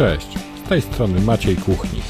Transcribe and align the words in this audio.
Cześć, 0.00 0.38
z 0.64 0.68
tej 0.68 0.82
strony 0.82 1.20
Maciej 1.20 1.56
Kuchnik. 1.56 2.04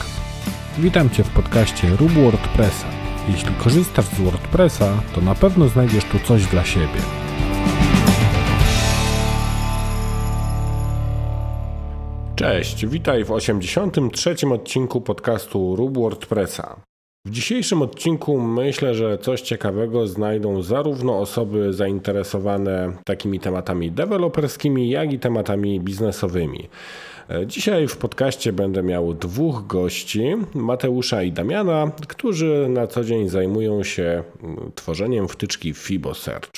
Witam 0.79 1.10
Cię 1.10 1.24
w 1.24 1.30
podcaście 1.30 1.88
Rób 1.88 2.12
WordPressa. 2.12 2.87
Jeśli 3.28 3.54
korzystasz 3.54 4.04
z 4.04 4.21
WordPressa, 4.21 5.03
to 5.15 5.21
na 5.21 5.35
pewno 5.35 5.69
znajdziesz 5.69 6.04
tu 6.04 6.19
coś 6.19 6.47
dla 6.47 6.65
siebie. 6.65 7.01
Cześć, 12.37 12.87
witaj 12.87 13.24
w 13.24 13.33
83. 13.33 14.34
odcinku 14.52 15.01
podcastu 15.01 15.76
Rób 15.76 15.98
WordPressa. 15.98 16.77
W 17.27 17.30
dzisiejszym 17.30 17.83
odcinku 17.83 18.41
myślę, 18.41 18.95
że 18.95 19.19
coś 19.19 19.41
ciekawego 19.41 20.07
znajdą 20.07 20.62
zarówno 20.62 21.19
osoby 21.19 21.73
zainteresowane 21.73 22.93
takimi 23.05 23.41
tematami 23.41 23.93
deweloperskimi, 23.93 24.91
jak 24.91 25.12
i 25.12 25.19
tematami 25.19 25.80
biznesowymi. 25.80 26.69
Dzisiaj 27.47 27.89
w 27.89 27.97
podcaście 27.97 28.52
będę 28.52 28.83
miał 28.83 29.15
dwóch 29.15 29.66
gości, 29.66 30.23
Mateusza 30.55 31.23
i 31.23 31.33
Damiana, 31.33 31.91
którzy 32.09 32.66
na 32.69 32.87
co 32.87 33.05
dzień 33.05 33.29
zajmują 33.29 33.83
się 33.83 34.23
tworzeniem 34.75 35.29
wtyczki 35.29 35.75
FiboSearch. 35.75 36.51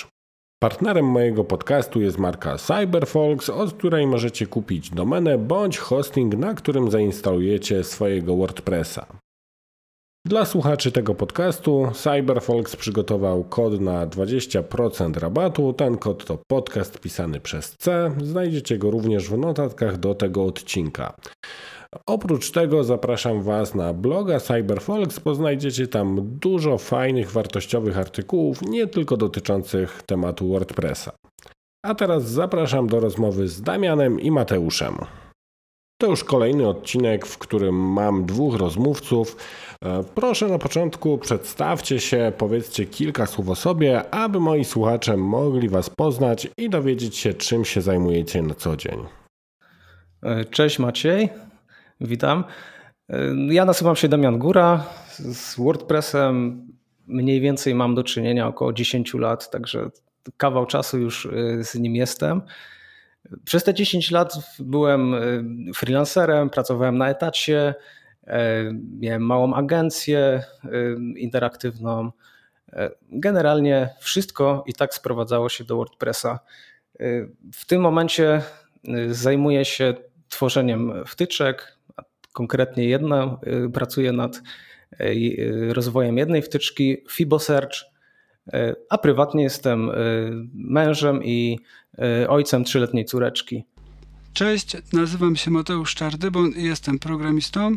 Partnerem 0.62 1.07
mojego 1.07 1.45
podcastu 1.45 2.01
jest 2.01 2.19
marka 2.19 2.57
CyberFolks, 2.59 3.51
od 3.51 3.73
której 3.73 4.07
możecie 4.07 4.47
kupić 4.47 4.91
domenę 4.91 5.39
bądź 5.39 5.79
hosting, 5.79 6.35
na 6.35 6.55
którym 6.55 6.91
zainstalujecie 6.91 7.84
swojego 7.84 8.37
WordPressa. 8.37 9.22
Dla 10.27 10.45
słuchaczy 10.45 10.93
tego 10.93 11.15
podcastu 11.15 11.89
CyberFolks 11.95 12.77
przygotował 12.77 13.45
kod 13.45 13.81
na 13.81 14.07
20% 14.07 15.19
rabatu. 15.19 15.73
Ten 15.73 15.98
kod 15.98 16.25
to 16.25 16.39
podcast 16.47 17.01
pisany 17.01 17.41
przez 17.41 17.77
C. 17.78 18.11
Znajdziecie 18.23 18.78
go 18.78 18.91
również 18.91 19.28
w 19.28 19.39
notatkach 19.39 19.97
do 19.97 20.15
tego 20.15 20.45
odcinka. 20.45 21.17
Oprócz 22.06 22.50
tego 22.50 22.84
zapraszam 22.84 23.43
Was 23.43 23.75
na 23.75 23.93
bloga 23.93 24.41
CyberFolks, 24.41 25.19
bo 25.19 25.34
znajdziecie 25.34 25.87
tam 25.87 26.39
dużo 26.41 26.78
fajnych, 26.78 27.31
wartościowych 27.31 27.98
artykułów, 27.98 28.62
nie 28.62 28.87
tylko 28.87 29.17
dotyczących 29.17 30.03
tematu 30.06 30.48
WordPressa. 30.48 31.12
A 31.84 31.95
teraz 31.95 32.25
zapraszam 32.25 32.87
do 32.87 33.00
rozmowy 33.00 33.48
z 33.48 33.62
Damianem 33.62 34.20
i 34.20 34.31
Mateuszem. 34.31 34.97
To 36.03 36.11
już 36.11 36.25
kolejny 36.25 36.69
odcinek, 36.69 37.27
w 37.27 37.39
którym 37.39 37.75
mam 37.75 38.27
dwóch 38.27 38.56
rozmówców. 38.56 39.36
E, 39.84 40.05
proszę 40.14 40.48
na 40.48 40.59
początku 40.59 41.19
przedstawcie 41.19 42.00
się, 42.00 42.33
powiedzcie 42.39 42.86
kilka 42.86 43.27
słów 43.27 43.48
o 43.48 43.55
sobie, 43.55 44.14
aby 44.14 44.41
moi 44.41 44.64
słuchacze 44.64 45.17
mogli 45.17 45.69
Was 45.69 45.91
poznać 45.91 46.48
i 46.56 46.70
dowiedzieć 46.70 47.17
się, 47.17 47.34
czym 47.34 47.64
się 47.64 47.81
zajmujecie 47.81 48.42
na 48.42 48.55
co 48.55 48.77
dzień. 48.77 48.98
E, 50.22 50.44
cześć 50.44 50.78
Maciej, 50.78 51.28
witam. 52.00 52.44
E, 53.09 53.34
ja 53.48 53.64
nazywam 53.64 53.97
się 53.97 54.09
Damian 54.09 54.39
Góra. 54.39 54.84
Z 55.19 55.56
WordPressem 55.56 56.66
mniej 57.06 57.41
więcej 57.41 57.75
mam 57.75 57.94
do 57.94 58.05
czynienia 58.05 58.48
około 58.48 58.72
10 58.72 59.14
lat, 59.14 59.50
także 59.50 59.91
kawał 60.37 60.66
czasu 60.66 60.98
już 60.98 61.28
z 61.61 61.75
nim 61.75 61.97
jestem. 61.97 62.42
Przez 63.44 63.64
te 63.64 63.75
10 63.75 64.11
lat 64.11 64.34
byłem 64.58 65.14
freelancerem, 65.75 66.50
pracowałem 66.50 66.98
na 66.98 67.08
etacie, 67.08 67.75
E, 68.27 68.72
miałem 69.00 69.22
małą 69.22 69.55
agencję 69.55 70.19
e, 70.19 70.69
interaktywną. 71.16 72.10
E, 72.72 72.91
generalnie 73.10 73.88
wszystko 74.00 74.64
i 74.66 74.72
tak 74.72 74.94
sprowadzało 74.94 75.48
się 75.48 75.64
do 75.64 75.77
WordPressa. 75.77 76.38
W 77.55 77.66
tym 77.66 77.80
momencie 77.80 78.42
zajmuję 79.09 79.65
się 79.65 79.94
tworzeniem 80.28 80.92
wtyczek, 81.06 81.78
konkretnie 82.32 82.84
jedna, 82.84 83.38
pracuję 83.75 84.12
nad 84.12 84.42
rozwojem 85.69 86.19
jednej 86.19 86.42
wtyczki, 86.42 87.04
FiboSearch, 87.10 87.84
a 88.91 88.98
prywatnie 88.98 89.42
jestem 89.42 89.91
mężem 90.54 91.25
i 91.25 91.59
ojcem 92.28 92.64
trzyletniej 92.64 93.04
córeczki. 93.04 93.64
Cześć, 94.32 94.76
nazywam 94.92 95.36
się 95.36 95.50
Mateusz 95.50 95.94
Czardybon 95.94 96.50
i 96.56 96.62
jestem 96.62 96.98
programistą 96.98 97.76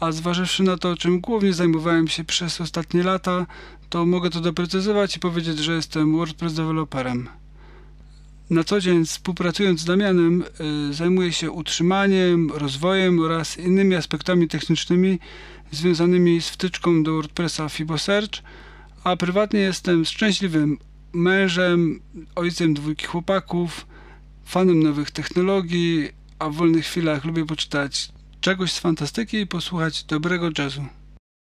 a 0.00 0.12
zważywszy 0.12 0.62
na 0.62 0.76
to, 0.76 0.96
czym 0.96 1.20
głównie 1.20 1.52
zajmowałem 1.52 2.08
się 2.08 2.24
przez 2.24 2.60
ostatnie 2.60 3.02
lata, 3.02 3.46
to 3.88 4.06
mogę 4.06 4.30
to 4.30 4.40
doprecyzować 4.40 5.16
i 5.16 5.20
powiedzieć, 5.20 5.58
że 5.58 5.72
jestem 5.72 6.16
WordPress 6.16 6.54
deweloperem. 6.54 7.28
Na 8.50 8.64
co 8.64 8.80
dzień 8.80 9.04
współpracując 9.04 9.80
z 9.80 9.84
Damianem 9.84 10.44
yy, 10.88 10.94
zajmuję 10.94 11.32
się 11.32 11.50
utrzymaniem, 11.50 12.50
rozwojem 12.54 13.20
oraz 13.20 13.58
innymi 13.58 13.94
aspektami 13.94 14.48
technicznymi 14.48 15.18
związanymi 15.70 16.42
z 16.42 16.48
wtyczką 16.48 17.02
do 17.02 17.12
WordPressa 17.12 17.68
FiboSearch, 17.68 18.42
a 19.04 19.16
prywatnie 19.16 19.60
jestem 19.60 20.04
szczęśliwym 20.04 20.78
mężem, 21.14 22.00
ojcem 22.34 22.74
dwójki 22.74 23.06
chłopaków, 23.06 23.86
fanem 24.44 24.82
nowych 24.82 25.10
technologii, 25.10 26.08
a 26.38 26.48
w 26.48 26.54
wolnych 26.54 26.84
chwilach 26.84 27.24
lubię 27.24 27.46
poczytać 27.46 28.08
czegoś 28.40 28.72
z 28.72 28.78
fantastyki 28.78 29.40
i 29.40 29.46
posłuchać 29.46 30.04
dobrego 30.04 30.50
jazzu. 30.58 30.82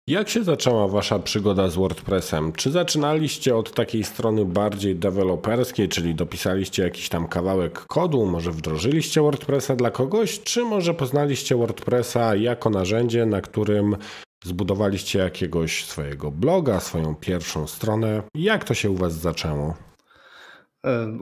Jak 0.08 0.30
się 0.30 0.44
zaczęła 0.44 0.88
Wasza 0.88 1.20
przygoda 1.20 1.70
z 1.70 1.76
WordPressem? 1.76 2.54
Czy 2.54 2.72
zaczynaliście 2.72 3.56
od 3.56 3.74
takiej 3.74 4.04
strony 4.04 4.46
bardziej 4.46 4.96
deweloperskiej, 4.96 5.90
czyli 5.90 6.16
dopisaliście 6.16 6.84
jakiś 6.84 7.10
tam 7.10 7.28
kawałek 7.28 7.80
kodu, 7.80 8.26
może 8.26 8.52
wdrożyliście 8.52 9.22
WordPressa 9.22 9.76
dla 9.76 9.92
kogoś, 9.92 10.40
czy 10.40 10.64
może 10.64 10.94
poznaliście 10.94 11.56
WordPressa 11.56 12.36
jako 12.36 12.70
narzędzie, 12.70 13.26
na 13.26 13.42
którym 13.42 13.96
zbudowaliście 14.44 15.20
jakiegoś 15.20 15.86
swojego 15.86 16.32
bloga, 16.32 16.80
swoją 16.80 17.16
pierwszą 17.16 17.68
stronę? 17.68 18.24
Jak 18.36 18.64
to 18.64 18.74
się 18.74 18.90
u 18.90 18.96
Was 18.96 19.14
zaczęło? 19.14 19.74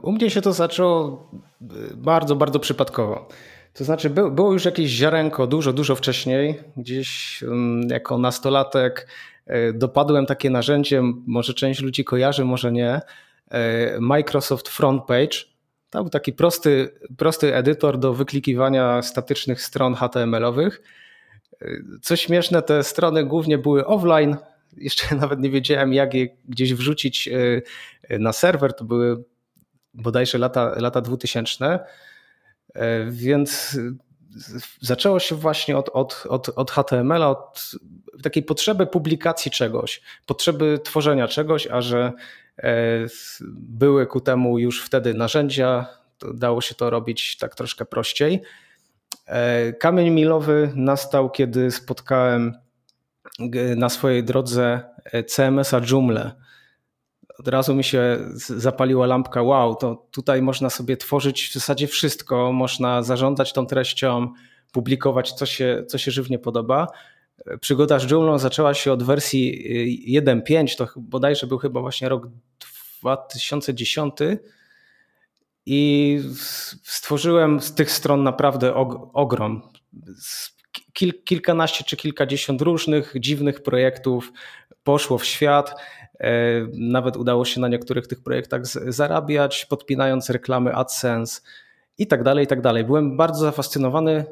U 0.02 0.12
mnie 0.12 0.30
się 0.30 0.40
to 0.42 0.52
zaczęło 0.52 1.30
bardzo, 1.94 2.36
bardzo 2.36 2.58
przypadkowo. 2.58 3.28
To 3.74 3.84
znaczy, 3.84 4.10
było 4.10 4.52
już 4.52 4.64
jakieś 4.64 4.90
ziarenko 4.90 5.46
dużo, 5.46 5.72
dużo 5.72 5.96
wcześniej. 5.96 6.60
Gdzieś 6.76 7.40
jako 7.88 8.18
nastolatek 8.18 9.08
e, 9.46 9.72
dopadłem 9.72 10.26
takie 10.26 10.50
narzędzie, 10.50 11.02
może 11.26 11.54
część 11.54 11.80
ludzi 11.80 12.04
kojarzy, 12.04 12.44
może 12.44 12.72
nie. 12.72 13.00
E, 13.50 14.00
Microsoft 14.00 14.68
Frontpage. 14.68 15.38
To 15.90 16.02
był 16.02 16.10
taki 16.10 16.32
prosty, 16.32 16.98
prosty 17.16 17.54
edytor 17.54 17.98
do 17.98 18.14
wyklikiwania 18.14 19.02
statycznych 19.02 19.62
stron 19.62 19.94
HTML-owych. 19.94 20.82
Co 22.02 22.16
śmieszne, 22.16 22.62
te 22.62 22.84
strony 22.84 23.24
głównie 23.24 23.58
były 23.58 23.86
offline. 23.86 24.36
Jeszcze 24.76 25.14
nawet 25.20 25.40
nie 25.40 25.50
wiedziałem, 25.50 25.92
jak 25.92 26.14
je 26.14 26.28
gdzieś 26.48 26.74
wrzucić 26.74 27.28
na 28.10 28.32
serwer. 28.32 28.74
To 28.74 28.84
były 28.84 29.24
bodajże 29.94 30.38
lata, 30.38 30.74
lata 30.76 31.00
2000. 31.00 31.78
E, 32.74 33.04
więc 33.10 33.78
zaczęło 34.80 35.20
się 35.20 35.34
właśnie 35.34 35.78
od, 35.78 35.88
od, 35.88 36.24
od, 36.28 36.48
od 36.48 36.70
HTML-a, 36.70 37.28
od 37.28 37.70
takiej 38.22 38.42
potrzeby 38.42 38.86
publikacji 38.86 39.50
czegoś, 39.50 40.00
potrzeby 40.26 40.78
tworzenia 40.84 41.28
czegoś, 41.28 41.66
a 41.66 41.82
że 41.82 42.12
e, 42.58 42.72
były 43.50 44.06
ku 44.06 44.20
temu 44.20 44.58
już 44.58 44.84
wtedy 44.84 45.14
narzędzia, 45.14 45.86
dało 46.34 46.60
się 46.60 46.74
to 46.74 46.90
robić 46.90 47.36
tak 47.36 47.54
troszkę 47.54 47.84
prościej. 47.84 48.42
E, 49.26 49.72
kamień 49.72 50.10
milowy 50.10 50.72
nastał, 50.74 51.30
kiedy 51.30 51.70
spotkałem 51.70 52.54
na 53.76 53.88
swojej 53.88 54.24
drodze 54.24 54.80
CMS-a 55.26 55.80
Joomla 55.90 56.34
od 57.38 57.48
razu 57.48 57.74
mi 57.74 57.84
się 57.84 58.18
zapaliła 58.36 59.06
lampka, 59.06 59.42
wow, 59.42 59.76
to 59.76 60.06
tutaj 60.10 60.42
można 60.42 60.70
sobie 60.70 60.96
tworzyć 60.96 61.48
w 61.48 61.52
zasadzie 61.52 61.86
wszystko, 61.86 62.52
można 62.52 63.02
zarządzać 63.02 63.52
tą 63.52 63.66
treścią, 63.66 64.32
publikować 64.72 65.32
co 65.32 65.46
się, 65.46 65.84
co 65.88 65.98
się 65.98 66.10
żywnie 66.10 66.38
podoba. 66.38 66.86
Przygoda 67.60 67.98
z 67.98 68.10
Joomla 68.10 68.38
zaczęła 68.38 68.74
się 68.74 68.92
od 68.92 69.02
wersji 69.02 69.64
1.5, 70.26 70.76
to 70.76 70.86
bodajże 70.96 71.46
był 71.46 71.58
chyba 71.58 71.80
właśnie 71.80 72.08
rok 72.08 72.28
2010 73.00 74.12
i 75.70 76.20
stworzyłem 76.82 77.60
z 77.60 77.74
tych 77.74 77.90
stron 77.90 78.22
naprawdę 78.22 78.74
ogrom. 79.12 79.62
Kil, 80.92 81.12
kilkanaście 81.24 81.84
czy 81.84 81.96
kilkadziesiąt 81.96 82.62
różnych 82.62 83.14
dziwnych 83.20 83.62
projektów 83.62 84.32
poszło 84.84 85.18
w 85.18 85.24
świat. 85.24 85.74
E, 86.20 86.30
nawet 86.72 87.16
udało 87.16 87.44
się 87.44 87.60
na 87.60 87.68
niektórych 87.68 88.06
tych 88.06 88.22
projektach 88.22 88.66
zarabiać, 88.66 89.66
podpinając 89.66 90.30
reklamy 90.30 90.74
AdSense 90.74 91.40
i 91.98 92.06
tak 92.06 92.22
dalej, 92.22 92.44
i 92.44 92.48
tak 92.48 92.60
dalej. 92.60 92.84
Byłem 92.84 93.16
bardzo 93.16 93.40
zafascynowany 93.40 94.12
e, 94.12 94.24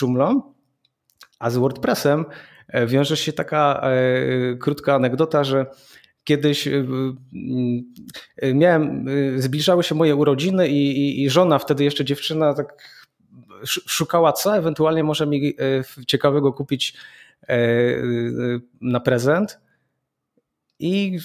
Joomla, 0.00 0.34
a 1.38 1.50
z 1.50 1.56
WordPressem 1.56 2.24
e, 2.68 2.86
wiąże 2.86 3.16
się 3.16 3.32
taka 3.32 3.82
krótka 4.60 4.94
anegdota, 4.94 5.44
że 5.44 5.66
kiedyś 6.24 6.68
miałem, 8.54 9.06
zbliżały 9.36 9.82
się 9.82 9.94
moje 9.94 10.16
urodziny 10.16 10.68
i, 10.68 10.98
i, 10.98 11.22
i 11.22 11.30
żona, 11.30 11.58
wtedy 11.58 11.84
jeszcze 11.84 12.04
dziewczyna, 12.04 12.54
tak 12.54 12.74
szukała 13.64 14.32
co 14.32 14.56
ewentualnie 14.56 15.04
może 15.04 15.26
mi 15.26 15.54
ciekawego 16.06 16.52
kupić 16.52 16.94
na 18.80 19.00
prezent. 19.00 19.58
I 20.78 21.18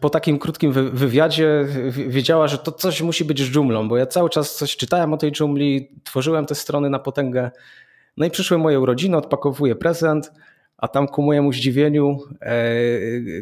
po 0.00 0.10
takim 0.10 0.38
krótkim 0.38 0.72
wywiadzie 0.72 1.66
wiedziała, 1.90 2.48
że 2.48 2.58
to 2.58 2.72
coś 2.72 3.02
musi 3.02 3.24
być 3.24 3.42
z 3.42 3.50
dżumlą, 3.50 3.88
bo 3.88 3.96
ja 3.96 4.06
cały 4.06 4.30
czas 4.30 4.56
coś 4.56 4.76
czytałem 4.76 5.12
o 5.12 5.16
tej 5.16 5.32
dżumli, 5.32 6.00
tworzyłem 6.04 6.46
te 6.46 6.54
strony 6.54 6.90
na 6.90 6.98
potęgę. 6.98 7.50
No 8.16 8.26
i 8.26 8.30
przyszły 8.30 8.58
moje 8.58 8.80
urodziny, 8.80 9.16
odpakowuję 9.16 9.76
prezent, 9.76 10.32
a 10.78 10.88
tam 10.88 11.08
ku 11.08 11.22
mojemu 11.22 11.52
zdziwieniu 11.52 12.18
e, 12.40 12.56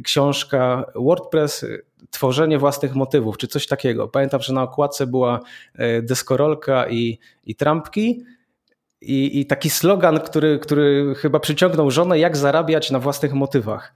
książka 0.04 0.84
WordPress, 0.94 1.66
tworzenie 2.10 2.58
własnych 2.58 2.94
motywów, 2.94 3.38
czy 3.38 3.48
coś 3.48 3.66
takiego. 3.66 4.08
Pamiętam, 4.08 4.40
że 4.40 4.52
na 4.52 4.62
okładce 4.62 5.06
była 5.06 5.40
e, 5.74 6.02
deskorolka 6.02 6.88
i, 6.88 7.18
i 7.44 7.54
trampki. 7.54 8.24
I, 9.00 9.40
I 9.40 9.46
taki 9.46 9.70
slogan, 9.70 10.20
który, 10.20 10.58
który 10.58 11.14
chyba 11.14 11.40
przyciągnął 11.40 11.90
żonę, 11.90 12.18
jak 12.18 12.36
zarabiać 12.36 12.90
na 12.90 12.98
własnych 12.98 13.32
motywach. 13.32 13.94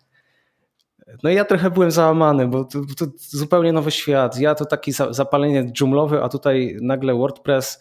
No 1.22 1.30
i 1.30 1.34
ja 1.34 1.44
trochę 1.44 1.70
byłem 1.70 1.90
załamany, 1.90 2.48
bo 2.48 2.64
to, 2.64 2.80
to 2.98 3.06
zupełnie 3.16 3.72
nowy 3.72 3.90
świat. 3.90 4.40
Ja 4.40 4.54
to 4.54 4.64
taki 4.64 4.92
zapalenie 5.10 5.72
dżumlowy, 5.72 6.22
a 6.22 6.28
tutaj 6.28 6.76
nagle 6.80 7.14
WordPress. 7.14 7.80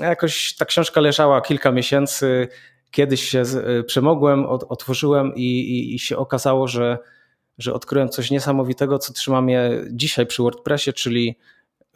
Jakoś 0.00 0.56
ta 0.56 0.64
książka 0.64 1.00
leżała 1.00 1.40
kilka 1.40 1.72
miesięcy. 1.72 2.48
Kiedyś 2.94 3.28
się 3.28 3.42
y, 3.80 3.84
przemogłem, 3.84 4.46
otworzyłem 4.46 5.34
i, 5.34 5.42
i, 5.42 5.94
i 5.94 5.98
się 5.98 6.16
okazało, 6.16 6.68
że, 6.68 6.98
że 7.58 7.72
odkryłem 7.72 8.08
coś 8.08 8.30
niesamowitego, 8.30 8.98
co 8.98 9.12
trzyma 9.12 9.40
mnie 9.42 9.70
dzisiaj 9.90 10.26
przy 10.26 10.42
WordPressie, 10.42 10.92
czyli 10.92 11.36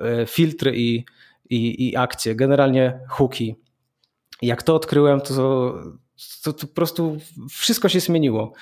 y, 0.01 0.27
filtry 0.27 0.77
i, 0.77 1.05
i, 1.51 1.89
i 1.89 1.97
akcje, 1.97 2.35
generalnie 2.35 3.01
hooki. 3.09 3.55
Jak 4.43 4.63
to 4.63 4.75
odkryłem, 4.75 5.21
to, 5.21 5.35
to, 6.43 6.53
to 6.53 6.67
po 6.67 6.75
prostu 6.75 7.19
wszystko 7.51 7.89
się 7.89 8.01
zmieniło. 8.01 8.53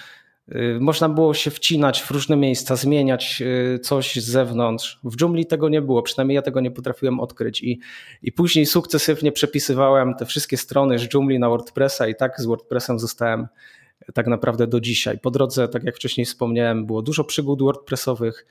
Y, 0.54 0.78
można 0.80 1.08
było 1.08 1.34
się 1.34 1.50
wcinać 1.50 2.02
w 2.02 2.10
różne 2.10 2.36
miejsca, 2.36 2.76
zmieniać 2.76 3.42
y, 3.76 3.78
coś 3.78 4.16
z 4.16 4.24
zewnątrz. 4.24 5.00
W 5.04 5.16
dżungli 5.16 5.46
tego 5.46 5.68
nie 5.68 5.82
było, 5.82 6.02
przynajmniej 6.02 6.34
ja 6.36 6.42
tego 6.42 6.60
nie 6.60 6.70
potrafiłem 6.70 7.20
odkryć. 7.20 7.62
I, 7.62 7.80
i 8.22 8.32
później 8.32 8.66
sukcesywnie 8.66 9.32
przepisywałem 9.32 10.14
te 10.14 10.26
wszystkie 10.26 10.56
strony 10.56 10.98
z 10.98 11.08
dżungli 11.08 11.38
na 11.38 11.48
WordPressa 11.48 12.06
i 12.06 12.14
tak 12.14 12.40
z 12.40 12.46
WordPressem 12.46 12.98
zostałem 12.98 13.46
tak 14.14 14.26
naprawdę 14.26 14.66
do 14.66 14.80
dzisiaj. 14.80 15.18
Po 15.18 15.30
drodze, 15.30 15.68
tak 15.68 15.84
jak 15.84 15.96
wcześniej 15.96 16.24
wspomniałem, 16.24 16.86
było 16.86 17.02
dużo 17.02 17.24
przygód 17.24 17.62
WordPressowych. 17.62 18.46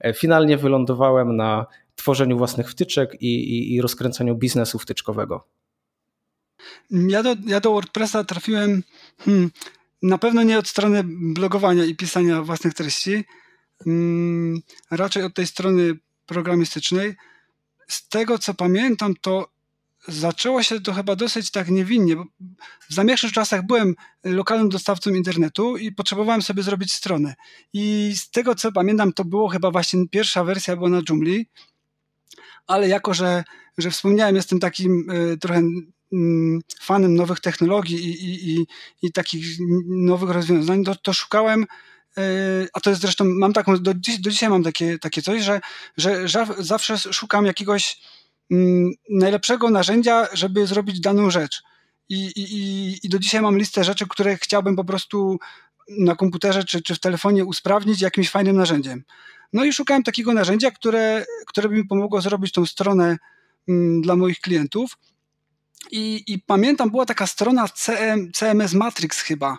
E, 0.00 0.12
finalnie 0.12 0.56
wylądowałem 0.56 1.36
na 1.36 1.66
tworzeniu 1.96 2.38
własnych 2.38 2.70
wtyczek 2.70 3.22
i, 3.22 3.26
i, 3.26 3.74
i 3.74 3.80
rozkręcaniu 3.80 4.34
biznesu 4.34 4.78
wtyczkowego. 4.78 5.44
Ja 6.90 7.22
do, 7.22 7.36
ja 7.46 7.60
do 7.60 7.70
WordPressa 7.70 8.24
trafiłem 8.24 8.82
hmm, 9.18 9.50
na 10.02 10.18
pewno 10.18 10.42
nie 10.42 10.58
od 10.58 10.68
strony 10.68 11.02
blogowania 11.06 11.84
i 11.84 11.96
pisania 11.96 12.42
własnych 12.42 12.74
treści, 12.74 13.24
mm, 13.86 14.60
raczej 14.90 15.22
od 15.22 15.34
tej 15.34 15.46
strony 15.46 15.98
programistycznej. 16.26 17.16
Z 17.88 18.08
tego 18.08 18.38
co 18.38 18.54
pamiętam, 18.54 19.14
to 19.20 19.48
zaczęło 20.08 20.62
się 20.62 20.80
to 20.80 20.92
chyba 20.92 21.16
dosyć 21.16 21.50
tak 21.50 21.68
niewinnie. 21.68 22.16
Bo 22.16 22.24
w 22.88 22.94
zamierzchłych 22.94 23.32
czasach 23.32 23.66
byłem 23.66 23.94
lokalnym 24.24 24.68
dostawcą 24.68 25.10
internetu 25.10 25.76
i 25.76 25.92
potrzebowałem 25.92 26.42
sobie 26.42 26.62
zrobić 26.62 26.92
stronę. 26.92 27.34
I 27.72 28.12
z 28.16 28.30
tego 28.30 28.54
co 28.54 28.72
pamiętam, 28.72 29.12
to 29.12 29.24
było 29.24 29.48
chyba 29.48 29.70
właśnie 29.70 30.08
pierwsza 30.08 30.44
wersja 30.44 30.76
była 30.76 30.88
na 30.88 31.02
Joomla, 31.08 31.44
ale 32.66 32.88
jako, 32.88 33.14
że, 33.14 33.44
że 33.78 33.90
wspomniałem, 33.90 34.36
jestem 34.36 34.60
takim 34.60 35.10
y, 35.10 35.38
trochę 35.38 35.62
fanem 36.80 37.14
nowych 37.14 37.40
technologii 37.40 37.96
i, 37.96 38.24
i, 38.24 38.50
i, 38.50 38.66
i 39.02 39.12
takich 39.12 39.46
nowych 39.86 40.30
rozwiązań, 40.30 40.84
to, 40.84 40.94
to 40.94 41.12
szukałem 41.12 41.66
e, 42.18 42.22
a 42.72 42.80
to 42.80 42.90
jest 42.90 43.02
zresztą, 43.02 43.24
mam 43.24 43.52
taką, 43.52 43.76
do, 43.76 43.94
do 43.94 44.30
dzisiaj 44.30 44.50
mam 44.50 44.62
takie, 44.62 44.98
takie 44.98 45.22
coś, 45.22 45.42
że, 45.42 45.60
że, 45.96 46.28
że 46.28 46.46
zawsze 46.58 46.98
szukam 46.98 47.46
jakiegoś 47.46 48.00
mm, 48.50 48.92
najlepszego 49.10 49.70
narzędzia, 49.70 50.28
żeby 50.32 50.66
zrobić 50.66 51.00
daną 51.00 51.30
rzecz. 51.30 51.62
I, 52.08 52.32
i, 52.36 53.06
I 53.06 53.08
do 53.08 53.18
dzisiaj 53.18 53.42
mam 53.42 53.58
listę 53.58 53.84
rzeczy, 53.84 54.06
które 54.08 54.36
chciałbym 54.36 54.76
po 54.76 54.84
prostu 54.84 55.38
na 55.98 56.16
komputerze 56.16 56.64
czy, 56.64 56.82
czy 56.82 56.94
w 56.94 57.00
telefonie 57.00 57.44
usprawnić 57.44 58.00
jakimś 58.00 58.30
fajnym 58.30 58.56
narzędziem. 58.56 59.04
No 59.52 59.64
i 59.64 59.72
szukałem 59.72 60.02
takiego 60.02 60.32
narzędzia, 60.32 60.70
które, 60.70 61.24
które 61.46 61.68
by 61.68 61.74
mi 61.74 61.84
pomogło 61.84 62.20
zrobić 62.20 62.52
tą 62.52 62.66
stronę 62.66 63.16
mm, 63.68 64.02
dla 64.02 64.16
moich 64.16 64.40
klientów. 64.40 64.98
I, 65.90 66.24
I, 66.26 66.38
pamiętam, 66.38 66.90
była 66.90 67.06
taka 67.06 67.26
strona 67.26 67.68
CM, 67.68 68.32
CMS 68.32 68.74
Matrix 68.74 69.20
chyba. 69.20 69.58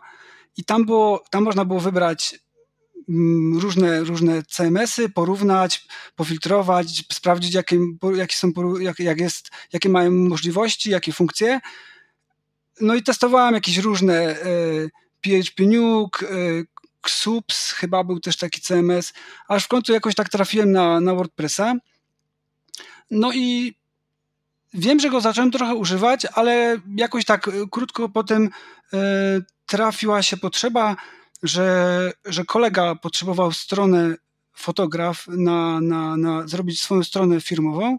I 0.57 0.63
tam, 0.63 0.85
było, 0.85 1.23
tam 1.31 1.43
można 1.43 1.65
było 1.65 1.79
wybrać 1.79 2.39
mm, 3.09 3.59
różne, 3.59 4.03
różne 4.03 4.43
CMS-y, 4.43 5.09
porównać, 5.09 5.87
pofiltrować, 6.15 7.03
sprawdzić, 7.11 7.53
jakie, 7.53 7.79
jakie, 8.15 8.35
są, 8.35 8.51
jak, 8.79 8.99
jak 8.99 9.19
jest, 9.19 9.49
jakie 9.73 9.89
mają 9.89 10.11
możliwości, 10.11 10.89
jakie 10.89 11.13
funkcje. 11.13 11.59
No 12.81 12.95
i 12.95 13.03
testowałem 13.03 13.53
jakieś 13.53 13.77
różne 13.77 14.15
e, 14.15 14.35
PHP 15.21 15.63
Nuke, 15.63 16.29
e, 16.29 16.35
Xups, 17.01 17.71
chyba 17.71 18.03
był 18.03 18.19
też 18.19 18.37
taki 18.37 18.61
CMS, 18.61 19.13
aż 19.47 19.65
w 19.65 19.67
końcu 19.67 19.93
jakoś 19.93 20.15
tak 20.15 20.29
trafiłem 20.29 20.71
na, 20.71 20.99
na 20.99 21.15
WordPressa. 21.15 21.75
No 23.11 23.31
i 23.33 23.78
Wiem, 24.74 25.00
że 25.00 25.10
go 25.10 25.21
zacząłem 25.21 25.51
trochę 25.51 25.75
używać, 25.75 26.25
ale 26.25 26.77
jakoś 26.95 27.25
tak 27.25 27.48
e, 27.48 27.51
krótko 27.71 28.10
potem 28.10 28.50
e, 28.94 29.00
trafiła 29.66 30.24
się 30.24 30.38
potrzeba, 30.38 30.95
że, 31.44 32.12
że 32.25 32.45
kolega 32.45 32.95
potrzebował 32.95 33.51
stronę 33.51 34.16
fotograf 34.54 35.27
na, 35.27 35.81
na, 35.81 36.18
na 36.18 36.48
zrobić 36.48 36.81
swoją 36.81 37.04
stronę 37.04 37.42
firmową. 37.42 37.98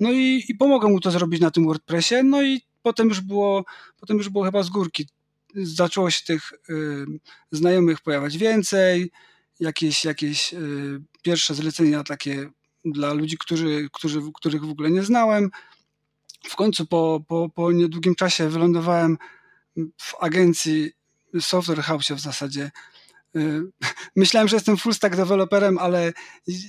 No 0.00 0.12
i, 0.12 0.44
i 0.48 0.56
mu 0.82 1.00
to 1.00 1.10
zrobić 1.10 1.40
na 1.40 1.50
tym 1.50 1.64
WordPressie. 1.64 2.14
No 2.24 2.42
i 2.42 2.60
potem 2.82 3.08
już 3.08 3.20
było, 3.20 3.64
potem 4.00 4.16
już 4.16 4.28
było 4.28 4.44
chyba 4.44 4.62
z 4.62 4.68
górki. 4.68 5.08
Zaczęło 5.54 6.10
się 6.10 6.24
tych 6.24 6.52
y, 6.52 7.06
znajomych 7.52 8.00
pojawiać 8.00 8.38
więcej, 8.38 9.10
jakieś, 9.60 10.04
jakieś 10.04 10.54
y, 10.54 11.00
pierwsze 11.22 11.54
zlecenia 11.54 12.04
takie 12.04 12.50
dla 12.84 13.12
ludzi, 13.12 13.38
którzy, 13.38 13.88
którzy, 13.92 14.20
których 14.34 14.64
w 14.64 14.70
ogóle 14.70 14.90
nie 14.90 15.02
znałem 15.02 15.50
w 16.42 16.56
końcu 16.56 16.86
po, 16.86 17.20
po, 17.28 17.48
po 17.54 17.72
niedługim 17.72 18.14
czasie 18.14 18.48
wylądowałem 18.48 19.18
w 19.96 20.14
agencji 20.20 20.92
Software 21.40 21.82
House 21.82 22.10
w 22.10 22.20
zasadzie. 22.20 22.70
Y, 23.36 23.62
myślałem, 24.16 24.48
że 24.48 24.56
jestem 24.56 24.76
full 24.76 24.94
stack 24.94 25.16
developerem, 25.16 25.78
ale 25.78 26.12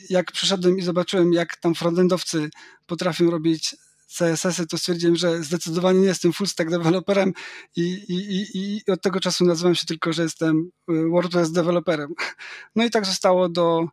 jak 0.09 0.31
przyszedłem 0.31 0.77
i 0.77 0.81
zobaczyłem, 0.81 1.33
jak 1.33 1.55
tam 1.55 1.75
frontendowcy 1.75 2.49
potrafią 2.85 3.29
robić 3.31 3.75
CSS-y, 4.17 4.67
to 4.67 4.77
stwierdziłem, 4.77 5.15
że 5.15 5.43
zdecydowanie 5.43 5.99
nie 5.99 6.07
jestem 6.07 6.33
full 6.33 6.47
stack 6.47 6.69
developerem 6.69 7.33
i, 7.75 7.81
i, 7.81 8.13
i, 8.13 8.47
i 8.57 8.91
od 8.91 9.01
tego 9.01 9.19
czasu 9.19 9.45
nazywam 9.45 9.75
się 9.75 9.85
tylko, 9.85 10.13
że 10.13 10.23
jestem 10.23 10.71
y, 10.91 11.09
WordPress 11.09 11.51
developerem. 11.51 12.13
No 12.75 12.85
i 12.85 12.89
tak 12.89 13.05
zostało 13.05 13.49
do, 13.49 13.87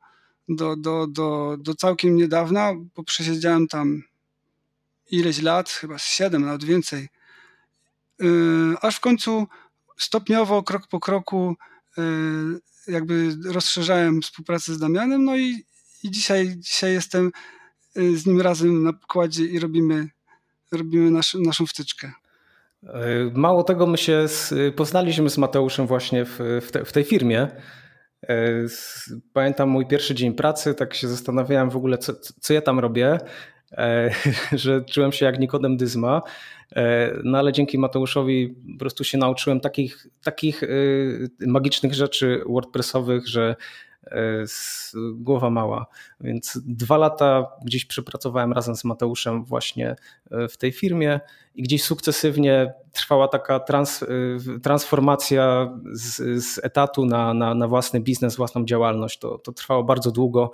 do, 0.48 0.76
do, 0.76 1.06
do, 1.06 1.56
do 1.60 1.74
całkiem 1.74 2.16
niedawna, 2.16 2.72
bo 2.94 3.04
przesiedziałem 3.04 3.68
tam 3.68 4.02
ileś 5.10 5.42
lat, 5.42 5.70
chyba 5.70 5.98
siedem, 5.98 6.44
nawet 6.44 6.64
więcej, 6.64 7.08
yy, 8.18 8.74
aż 8.80 8.96
w 8.96 9.00
końcu 9.00 9.46
stopniowo, 9.98 10.62
krok 10.62 10.88
po 10.88 11.00
kroku, 11.00 11.56
yy, 11.96 12.04
jakby 12.86 13.36
rozszerzałem 13.44 14.22
współpracę 14.22 14.74
z 14.74 14.78
Damianem, 14.78 15.24
no 15.24 15.36
i, 15.36 15.64
i 16.02 16.10
dzisiaj, 16.10 16.56
dzisiaj 16.56 16.92
jestem 16.92 17.30
yy, 17.94 18.16
z 18.16 18.26
nim 18.26 18.40
razem 18.40 18.82
na 18.82 18.92
pokładzie 18.92 19.44
i 19.44 19.58
robimy, 19.58 20.08
robimy 20.72 21.10
nasz, 21.10 21.34
naszą 21.34 21.66
wtyczkę. 21.66 22.12
Mało 23.34 23.62
tego, 23.62 23.86
my 23.86 23.98
się 23.98 24.26
poznaliśmy 24.76 25.30
z 25.30 25.38
Mateuszem 25.38 25.86
właśnie 25.86 26.24
w, 26.24 26.38
w, 26.62 26.70
te, 26.70 26.84
w 26.84 26.92
tej 26.92 27.04
firmie. 27.04 27.48
Pamiętam 29.32 29.68
mój 29.68 29.86
pierwszy 29.86 30.14
dzień 30.14 30.34
pracy, 30.34 30.74
tak 30.74 30.94
się 30.94 31.08
zastanawiałem 31.08 31.70
w 31.70 31.76
ogóle, 31.76 31.98
co, 31.98 32.12
co 32.40 32.54
ja 32.54 32.62
tam 32.62 32.78
robię. 32.78 33.18
E, 33.76 34.10
że 34.62 34.84
czułem 34.84 35.12
się 35.12 35.26
jak 35.26 35.38
Nikodem 35.38 35.76
Dyzma. 35.76 36.22
E, 36.76 37.12
no 37.24 37.38
ale 37.38 37.52
dzięki 37.52 37.78
Mateuszowi 37.78 38.54
po 38.72 38.78
prostu 38.78 39.04
się 39.04 39.18
nauczyłem 39.18 39.60
takich, 39.60 40.06
takich 40.24 40.62
e, 40.62 40.66
magicznych 41.46 41.94
rzeczy 41.94 42.42
WordPressowych, 42.46 43.28
że 43.28 43.56
głowa 45.14 45.50
mała. 45.50 45.86
Więc 46.20 46.58
dwa 46.66 46.96
lata 46.96 47.46
gdzieś 47.64 47.84
przepracowałem 47.84 48.52
razem 48.52 48.76
z 48.76 48.84
Mateuszem 48.84 49.44
właśnie 49.44 49.96
w 50.50 50.56
tej 50.56 50.72
firmie 50.72 51.20
i 51.54 51.62
gdzieś 51.62 51.82
sukcesywnie 51.82 52.72
trwała 52.92 53.28
taka 53.28 53.60
trans, 53.60 54.04
transformacja 54.62 55.72
z, 55.92 56.44
z 56.44 56.64
etatu 56.64 57.06
na, 57.06 57.34
na, 57.34 57.54
na 57.54 57.68
własny 57.68 58.00
biznes, 58.00 58.36
własną 58.36 58.64
działalność. 58.64 59.18
To, 59.18 59.38
to 59.38 59.52
trwało 59.52 59.84
bardzo 59.84 60.10
długo. 60.10 60.52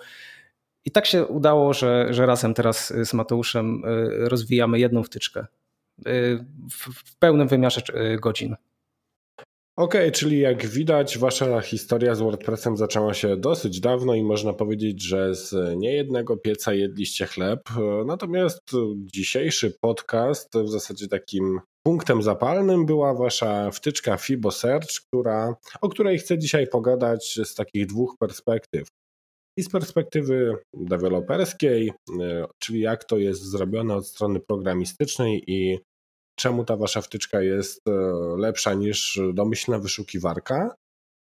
I 0.85 0.91
tak 0.91 1.07
się 1.07 1.27
udało, 1.27 1.73
że, 1.73 2.07
że 2.11 2.27
razem 2.27 2.55
teraz 2.55 2.93
z 3.05 3.15
Mateuszem 3.15 3.85
y, 3.85 4.29
rozwijamy 4.29 4.79
jedną 4.79 5.03
wtyczkę. 5.03 5.47
w 6.71 7.19
pełnym 7.19 7.49
wymiarze 7.49 7.83
godzin. 8.21 8.57
Okej, 9.81 10.01
okay, 10.01 10.13
czyli 10.13 10.39
jak 10.39 10.67
widać, 10.67 11.19
wasza 11.19 11.61
historia 11.61 12.15
z 12.15 12.21
WordPressem 12.21 12.77
zaczęła 12.77 13.15
się 13.15 13.37
dosyć 13.37 13.81
dawno 13.81 14.15
i 14.15 14.23
można 14.23 14.53
powiedzieć, 14.53 15.03
że 15.03 15.35
z 15.35 15.79
niejednego 15.79 16.37
pieca 16.37 16.75
jedliście 16.75 17.27
chleb. 17.27 17.61
Natomiast 18.07 18.61
dzisiejszy 18.97 19.77
podcast 19.81 20.55
w 20.65 20.69
zasadzie 20.69 21.09
takim 21.09 21.61
punktem 21.83 22.23
zapalnym 22.23 22.87
była 22.87 23.15
wasza 23.15 23.71
wtyczka 23.71 24.17
Fibo 24.17 24.51
Search, 24.51 25.01
która, 25.07 25.55
o 25.81 25.89
której 25.89 26.19
chcę 26.19 26.39
dzisiaj 26.39 26.67
pogadać 26.67 27.39
z 27.45 27.55
takich 27.55 27.87
dwóch 27.87 28.17
perspektyw. 28.19 28.89
I 29.61 29.63
z 29.63 29.69
perspektywy 29.69 30.57
deweloperskiej, 30.75 31.93
czyli 32.59 32.81
jak 32.81 33.05
to 33.05 33.19
jest 33.19 33.43
zrobione 33.43 33.95
od 33.95 34.07
strony 34.07 34.41
programistycznej 34.41 35.45
i 35.47 35.79
czemu 36.39 36.65
ta 36.65 36.77
wasza 36.77 37.01
wtyczka 37.01 37.43
jest 37.43 37.89
e, 37.89 37.93
lepsza 38.37 38.75
niż 38.75 39.21
domyślna 39.35 39.79
wyszukiwarka. 39.79 40.75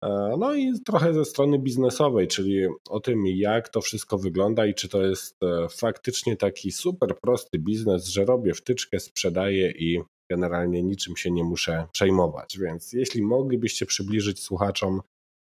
E, 0.04 0.37
no 0.38 0.54
i 0.54 0.73
trochę 0.87 1.14
ze 1.14 1.25
strony 1.25 1.59
biznesowej, 1.59 2.28
czyli 2.28 2.66
o 2.88 3.00
tym, 3.00 3.26
jak 3.26 3.68
to 3.68 3.80
wszystko 3.80 4.18
wygląda 4.18 4.66
i 4.66 4.75
czy 4.75 4.88
to 4.88 5.02
jest 5.02 5.37
e, 5.42 5.68
faktycznie 5.68 6.37
taki 6.37 6.73
super 6.73 7.21
prosty 7.21 7.59
biznes, 7.59 8.06
że 8.06 8.25
robię 8.25 8.54
wtyczkę, 8.54 9.00
sprzedaję 9.00 9.71
i 9.71 10.00
generalnie 10.30 10.83
niczym 10.83 11.16
się 11.16 11.30
nie 11.30 11.45
muszę 11.45 11.87
przejmować. 11.92 12.59
Więc 12.59 12.92
jeśli 12.92 13.23
moglibyście 13.23 13.87
przybliżyć 13.87 14.42
słuchaczom, 14.42 15.00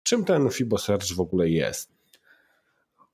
czym 0.08 0.26
ten 0.26 0.50
FiboSearch 0.50 1.14
w 1.16 1.20
ogóle 1.20 1.50
jest? 1.50 1.95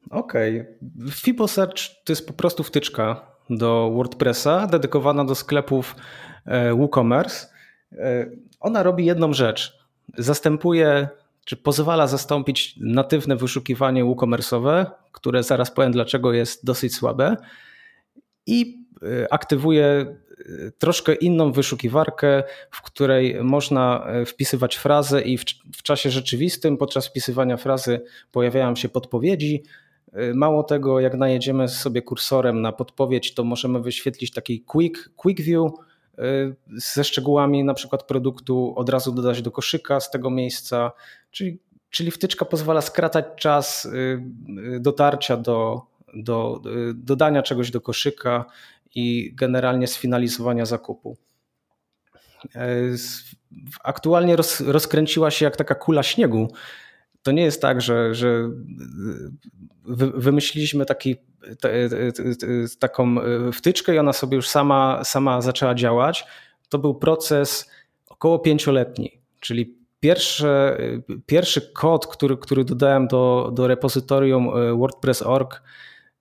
Okej. 0.10 0.60
Okay. 0.60 1.12
FiboSearch 1.12 2.04
to 2.04 2.12
jest 2.12 2.28
po 2.28 2.34
prostu 2.34 2.64
wtyczka 2.64 3.32
do 3.50 3.92
WordPressa 3.96 4.68
dedykowana 4.68 5.26
do 5.26 5.36
sklepów 5.36 5.96
E, 6.46 6.74
WooCommerce, 6.76 7.48
e, 7.92 8.30
ona 8.60 8.84
robi 8.84 9.06
jedną 9.06 9.34
rzecz. 9.34 9.80
Zastępuje, 10.18 11.08
czy 11.46 11.58
pozwala 11.58 12.08
zastąpić 12.08 12.76
natywne 12.78 13.36
wyszukiwanie 13.36 14.06
WooCommerce'owe, 14.06 14.86
które 15.12 15.44
zaraz 15.44 15.72
powiem 15.72 15.92
dlaczego 15.92 16.34
jest 16.34 16.66
dosyć 16.66 16.96
słabe 16.96 17.38
i 18.46 18.86
e, 19.04 19.34
aktywuje 19.34 20.16
troszkę 20.78 21.14
inną 21.14 21.52
wyszukiwarkę, 21.52 22.44
w 22.72 22.82
której 22.82 23.44
można 23.44 24.08
wpisywać 24.26 24.76
frazę 24.76 25.22
i 25.22 25.38
w, 25.38 25.46
w, 25.76 25.84
czasie 25.84 26.10
rzeczywistym 26.10 26.78
podczas 26.78 27.08
wpisywania 27.08 27.58
frazy 27.58 28.02
pojawiają 28.32 28.76
się 28.76 28.90
podpowiedzi. 28.90 29.64
Mało 30.34 30.64
tego, 30.64 31.00
jak 31.00 31.14
najedziemy 31.18 31.68
sobie 31.68 32.02
kursorem 32.02 32.62
na 32.62 32.72
podpowiedź, 32.72 33.34
to 33.34 33.44
możemy 33.44 33.82
wyświetlić 33.82 34.32
taki 34.32 34.62
quick, 34.62 35.10
quick 35.16 35.42
view, 35.42 35.72
Y, 36.20 36.56
ze 36.68 37.04
szczegółami 37.04 37.64
na 37.64 37.74
przykład 37.74 38.04
produktu 38.04 38.74
od 38.76 38.90
razu 38.90 39.12
dodać 39.12 39.42
do 39.42 39.52
koszyka 39.52 40.00
z 40.00 40.12
tego 40.12 40.30
miejsca, 40.30 40.92
czyli, 41.32 41.60
czyli 41.90 42.12
wtyczka 42.12 42.46
pozwala 42.46 42.82
skracać 42.82 43.26
czas 43.36 43.86
y, 43.86 43.90
y, 44.76 44.80
dotarcia 44.80 45.38
do, 45.38 45.82
do 46.14 46.62
dodania 46.94 47.42
czegoś 47.44 47.72
do 47.72 47.82
koszyka 47.82 48.46
i 48.96 49.32
generalnie 49.36 49.88
sfinalizowania 49.88 50.66
zakupu. 50.66 51.18
Aktualnie 53.84 54.36
roz, 54.36 54.62
rozkręciła 54.62 55.32
się 55.32 55.46
jak 55.46 55.58
taka 55.58 55.76
kula 55.76 56.04
śniegu. 56.04 56.48
To 57.24 57.32
nie 57.32 57.44
jest 57.44 57.62
tak, 57.62 57.82
że, 57.82 58.16
że 58.16 58.50
wymyśliliśmy 60.16 60.86
taki 60.86 61.16
taką 62.80 63.22
e, 63.22 63.52
wtyczkę 63.52 63.96
i 63.96 64.00
ona 64.00 64.14
sobie 64.14 64.36
już 64.36 64.50
sama, 64.50 65.04
sama 65.04 65.42
zaczęła 65.42 65.76
działać. 65.76 66.26
To 66.70 66.80
był 66.80 66.96
proces 66.96 67.70
około 68.10 68.40
pięcioletni, 68.40 69.22
czyli 69.40 69.78
pierwszy, 70.00 70.48
pierwszy 71.26 71.62
kod, 71.62 72.08
który, 72.08 72.38
który 72.38 72.66
dodałem 72.66 73.08
do, 73.08 73.52
do 73.54 73.68
repozytorium 73.68 74.50
e, 74.50 74.78
WordPress.org 74.78 75.62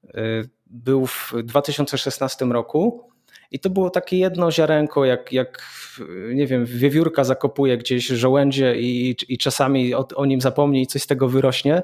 e, 0.04 0.21
był 0.66 1.07
w 1.07 1.35
2016 1.45 2.45
roku. 2.45 3.10
I 3.52 3.59
to 3.59 3.71
było 3.71 3.90
takie 3.90 4.19
jedno 4.19 4.52
ziarenko, 4.52 5.04
jak, 5.04 5.33
jak 5.33 5.62
nie 6.35 6.47
wiem, 6.47 6.66
wiewiórka 6.66 7.25
zakopuje 7.25 7.78
gdzieś 7.78 8.07
żołędzie 8.07 8.80
i, 8.80 9.16
i 9.28 9.38
czasami 9.38 9.95
o, 9.95 10.09
o 10.14 10.26
nim 10.26 10.40
zapomni 10.40 10.83
i 10.83 10.87
coś 10.87 11.02
z 11.02 11.07
tego 11.07 11.28
wyrośnie 11.28 11.83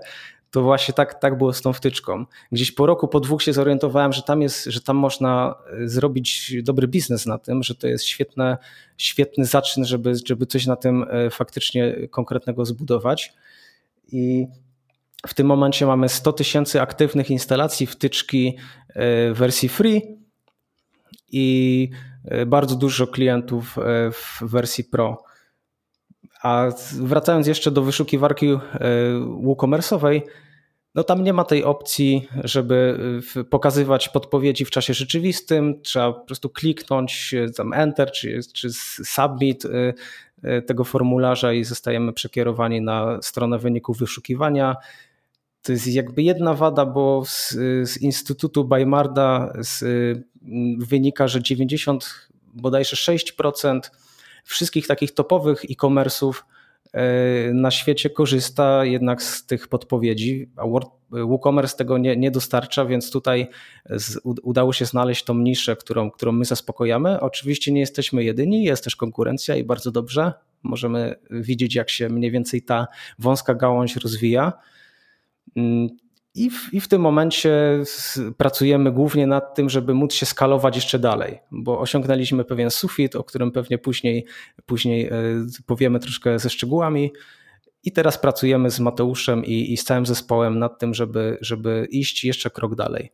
to 0.50 0.62
właśnie 0.62 0.94
tak, 0.94 1.20
tak 1.20 1.38
było 1.38 1.52
z 1.52 1.62
tą 1.62 1.73
wtyczką. 1.73 2.25
Gdzieś 2.52 2.73
po 2.73 2.87
roku, 2.87 3.08
po 3.08 3.20
dwóch 3.20 3.42
się 3.42 3.52
zorientowałem, 3.52 4.12
że 4.12 4.23
tam, 4.23 4.42
jest, 4.42 4.64
że 4.64 4.80
tam 4.80 4.96
można 4.96 5.54
e, 5.82 5.88
zrobić 5.88 6.54
dobry 6.62 6.88
biznes 6.88 7.26
na 7.26 7.38
tym, 7.38 7.62
że 7.62 7.75
to 7.75 7.87
jest 7.87 8.04
świetne, 8.04 8.56
świetny 8.99 9.44
zaczyn, 9.44 9.85
żeby, 9.85 10.12
żeby 10.26 10.46
coś 10.46 10.66
na 10.66 10.76
tym 10.76 11.06
e, 11.11 11.30
faktycznie 11.30 12.08
konkretnego 12.11 12.64
zbudować. 12.64 13.32
I 14.12 14.46
w 15.26 15.35
tym 15.35 15.46
momencie 15.46 15.87
mamy 15.87 16.08
100 16.08 16.32
tysięcy 16.32 16.80
aktywnych 16.80 17.30
instalacji 17.30 17.87
wtyczki 17.87 18.56
e, 18.88 19.32
wersji 19.32 19.68
free 19.68 20.25
i 21.33 21.88
bardzo 22.47 22.76
dużo 22.76 23.06
klientów 23.06 23.76
w 24.12 24.38
wersji 24.42 24.85
pro. 24.85 25.23
A 26.42 26.68
wracając 26.92 27.47
jeszcze 27.47 27.71
do 27.71 27.83
wyszukiwarki 27.83 28.47
WooCommerce'owej, 29.42 30.23
no 30.95 31.04
tam 31.04 31.25
nie 31.25 31.33
ma 31.33 31.45
tej 31.45 31.64
opcji, 31.64 32.28
żeby 32.45 32.99
pokazywać 33.50 34.09
podpowiedzi 34.09 34.64
w 34.64 34.71
czasie 34.71 34.95
rzeczywistym. 34.95 35.83
Trzeba 35.83 36.12
po 36.12 36.26
prostu 36.26 36.50
kliknąć 36.50 37.35
tam 37.56 37.73
Enter 37.73 38.12
czy, 38.12 38.40
czy 38.54 38.68
Submit 39.04 39.62
tego 40.66 40.85
formularza 40.85 41.52
i 41.52 41.64
zostajemy 41.64 42.12
przekierowani 42.12 42.80
na 42.80 43.18
stronę 43.23 43.59
wyników 43.59 43.99
wyszukiwania. 43.99 44.76
To 45.66 45.73
jest 45.73 45.87
jakby 45.87 46.23
jedna 46.23 46.54
wada, 46.54 46.87
bo 46.87 47.23
z, 47.26 47.50
z 47.90 47.96
Instytutu 47.96 48.64
Bajmarda 48.64 49.52
z, 49.61 49.85
wynika, 50.78 51.28
że 51.28 51.42
90 51.42 52.28
bodajże 52.54 52.96
6% 52.96 53.80
wszystkich 54.44 54.87
takich 54.87 55.14
topowych 55.14 55.64
e-commerce'ów 55.70 56.32
E, 56.96 57.52
na 57.54 57.70
świecie 57.70 58.11
korzysta 58.11 58.85
jednak 58.85 59.23
z 59.23 59.46
tych 59.46 59.68
podpowiedzi, 59.68 60.50
a 60.56 60.62
WooCommerce 61.11 61.76
tego 61.76 61.99
nie, 61.99 62.16
nie 62.16 62.30
dostarcza, 62.30 62.85
więc 62.85 63.11
tutaj 63.11 63.49
z, 63.90 64.18
udało 64.25 64.73
się 64.73 64.85
znaleźć 64.85 65.25
tą 65.25 65.35
niszę, 65.35 65.76
którą, 65.76 66.11
którą 66.11 66.32
my 66.32 66.44
zaspokojamy. 66.44 67.20
Oczywiście 67.20 67.73
nie 67.73 67.80
jesteśmy 67.80 68.25
jedyni, 68.25 68.64
jest 68.64 68.85
też 68.85 68.96
konkurencja 68.96 69.56
i 69.56 69.64
bardzo 69.64 69.90
dobrze. 69.90 70.32
Możemy 70.62 71.14
widzieć, 71.30 71.75
jak 71.75 71.90
się 71.90 72.08
mniej 72.08 72.30
więcej 72.30 72.62
ta 72.62 72.87
wąska 73.18 73.54
gałąź 73.54 73.96
rozwija. 73.96 74.52
Mm, 75.56 75.88
i 76.36 76.50
w, 76.50 76.75
I 76.75 76.80
w 76.80 76.88
tym 76.88 77.00
momencie 77.00 77.82
pracujemy 78.36 78.92
głównie 78.92 79.26
nad 79.26 79.54
tym, 79.54 79.70
żeby 79.70 79.94
móc 79.94 80.14
się 80.14 80.26
skalować 80.26 80.76
jeszcze 80.76 80.98
dalej, 80.98 81.38
bo 81.50 81.80
osiągnęliśmy 81.80 82.44
pewien 82.44 82.70
sufit, 82.70 83.16
o 83.16 83.25
którym 83.25 83.52
pewnie 83.52 83.78
później, 83.78 84.26
później 84.66 85.06
e, 85.06 85.12
powiemy 85.66 85.98
troszkę 85.98 86.38
ze 86.38 86.50
szczegółami. 86.50 87.12
I 87.82 87.92
teraz 87.92 88.18
pracujemy 88.18 88.70
z 88.70 88.80
Mateuszem 88.80 89.44
i, 89.44 89.72
i 89.72 89.76
z 89.76 89.84
całym 89.84 90.06
zespołem 90.06 90.58
nad 90.58 90.78
tym, 90.78 90.94
żeby, 90.94 91.38
żeby 91.40 91.88
iść 91.90 92.25
jeszcze 92.25 92.50
krok 92.50 92.75
dalej. 92.75 93.12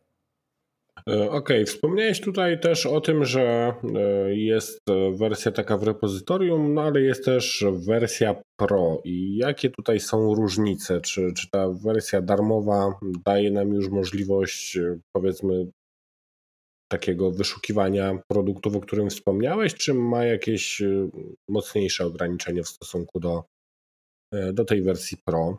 E, 1.09 1.13
okej, 1.13 1.37
okay. 1.37 1.65
wspomniałeś 1.65 2.21
tutaj 2.21 2.59
też 2.59 2.85
o 2.85 3.01
tym, 3.01 3.25
że 3.25 3.73
e, 3.95 4.35
jest 4.35 4.79
wersja 5.19 5.51
taka 5.51 5.77
w 5.77 5.83
repozytorium, 5.83 6.73
no 6.73 6.81
ale 6.81 7.01
jest 7.01 7.25
też 7.25 7.65
wersja 7.87 8.35
Pro. 8.59 9.01
I 9.03 9.37
jakie 9.37 9.69
tutaj 9.69 9.99
są 9.99 10.35
różnice? 10.35 11.01
Czy, 11.01 11.33
czy 11.37 11.49
ta 11.51 11.69
wersja 11.69 12.21
darmowa 12.21 12.99
daje 13.25 13.51
nam 13.51 13.73
już 13.73 13.89
możliwość, 13.89 14.77
e, 14.77 14.99
powiedzmy, 15.15 15.67
takiego 16.91 17.31
wyszukiwania 17.31 18.19
produktów, 18.27 18.75
o 18.75 18.79
którym 18.79 19.09
wspomniałeś, 19.09 19.73
czy 19.73 19.93
ma 19.93 20.25
jakieś 20.25 20.81
mocniejsze 21.49 22.05
ograniczenie 22.05 22.63
w 22.63 22.67
stosunku 22.67 23.19
do, 23.19 23.43
do 24.53 24.65
tej 24.65 24.81
wersji 24.81 25.17
Pro? 25.25 25.57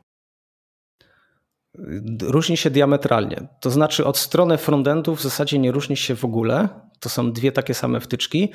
Różni 2.23 2.57
się 2.57 2.71
diametralnie. 2.71 3.49
To 3.61 3.71
znaczy 3.71 4.05
od 4.05 4.19
strony 4.19 4.59
frontendu 4.59 5.17
w 5.17 5.23
zasadzie 5.23 5.59
nie 5.59 5.73
różni 5.73 5.97
się 5.97 6.17
w 6.17 6.25
ogóle. 6.25 6.69
To 7.01 7.09
są 7.09 7.33
dwie 7.33 7.53
takie 7.53 7.75
same 7.75 8.01
wtyczki, 8.01 8.53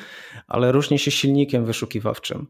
ale 0.48 0.72
różni 0.72 1.00
się 1.00 1.12
silnikiem 1.12 1.66
wyszukiwawczym. 1.66 2.48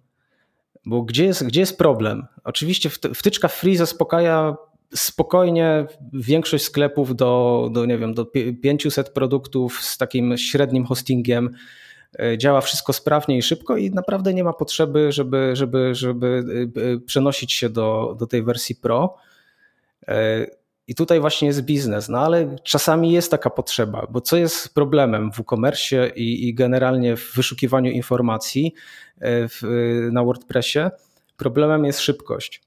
Bo 0.86 1.02
gdzie 1.02 1.26
jest, 1.26 1.44
gdzie 1.44 1.60
jest 1.60 1.78
problem? 1.78 2.28
Oczywiście 2.44 2.90
wtyczka 2.90 3.48
free 3.48 3.76
zaspokaja 3.76 4.56
spokojnie 4.96 5.86
większość 6.14 6.64
sklepów 6.64 7.16
do, 7.16 7.70
do, 7.74 7.86
nie 7.86 7.98
wiem, 7.98 8.14
do 8.14 8.26
500 8.62 9.10
produktów 9.10 9.82
z 9.82 9.98
takim 9.98 10.38
średnim 10.38 10.86
hostingiem. 10.86 11.50
E, 12.20 12.38
działa 12.38 12.62
wszystko 12.62 12.94
sprawnie 12.94 13.38
i 13.38 13.42
szybko 13.42 13.78
i 13.78 13.92
naprawdę 13.92 14.34
nie 14.34 14.44
ma 14.44 14.54
potrzeby, 14.54 15.12
żeby, 15.12 15.52
żeby, 15.54 15.96
żeby 15.96 16.44
e, 16.78 16.82
e, 16.82 17.00
przenosić 17.00 17.54
się 17.54 17.70
do, 17.70 18.16
do 18.20 18.28
tej 18.28 18.44
wersji 18.44 18.76
Pro. 18.76 19.16
I 20.90 20.96
tutaj 20.96 21.20
właśnie 21.20 21.48
jest 21.48 21.62
biznes, 21.62 22.10
no 22.10 22.20
ale 22.20 22.56
czasami 22.64 23.12
jest 23.12 23.32
taka 23.32 23.50
potrzeba, 23.50 24.08
bo 24.10 24.22
co 24.22 24.38
jest 24.38 24.74
problemem 24.74 25.32
w 25.32 25.40
e-commerce 25.40 26.10
i, 26.10 26.48
i 26.48 26.54
generalnie 26.54 27.18
w 27.18 27.34
wyszukiwaniu 27.36 27.92
informacji 27.92 28.74
w, 29.22 29.62
na 30.12 30.24
WordPressie? 30.24 30.80
Problemem 31.38 31.86
jest 31.86 32.00
szybkość. 32.00 32.62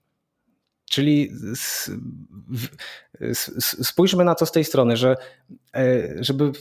Czyli 0.91 1.33
spójrzmy 3.83 4.25
na 4.25 4.35
to 4.35 4.47
z 4.47 4.53
tej 4.53 4.65
strony, 4.65 4.97
że 4.97 5.17
e, 5.77 6.09
żeby 6.21 6.53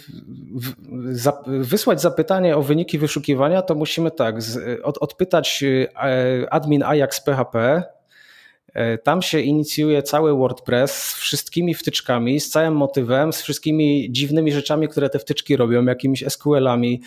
wysłać 1.47 2.01
zapytanie 2.01 2.57
o 2.57 2.61
wyniki 2.61 2.97
wyszukiwania, 2.97 3.61
to 3.61 3.75
musimy 3.75 4.11
tak, 4.11 4.35
odpytać 4.83 5.63
e, 5.63 6.53
admin 6.53 6.83
Ajax 6.83 7.21
PHP, 7.21 7.59
e, 7.59 8.00
tam 9.03 9.21
się 9.21 9.39
inicjuje 9.39 10.03
cały 10.03 10.33
WordPress 10.37 10.91
z 10.91 11.15
wszystkimi 11.15 11.73
wtyczkami, 11.73 12.39
z 12.39 12.49
całym 12.49 12.75
motywem, 12.75 13.33
z 13.33 13.41
wszystkimi 13.41 14.11
dziwnymi 14.11 14.51
rzeczami, 14.51 14.87
które 14.87 15.09
te 15.09 15.19
wtyczki 15.19 15.57
robią, 15.57 15.85
jakimiś 15.85 16.23
SQL-ami 16.29 17.01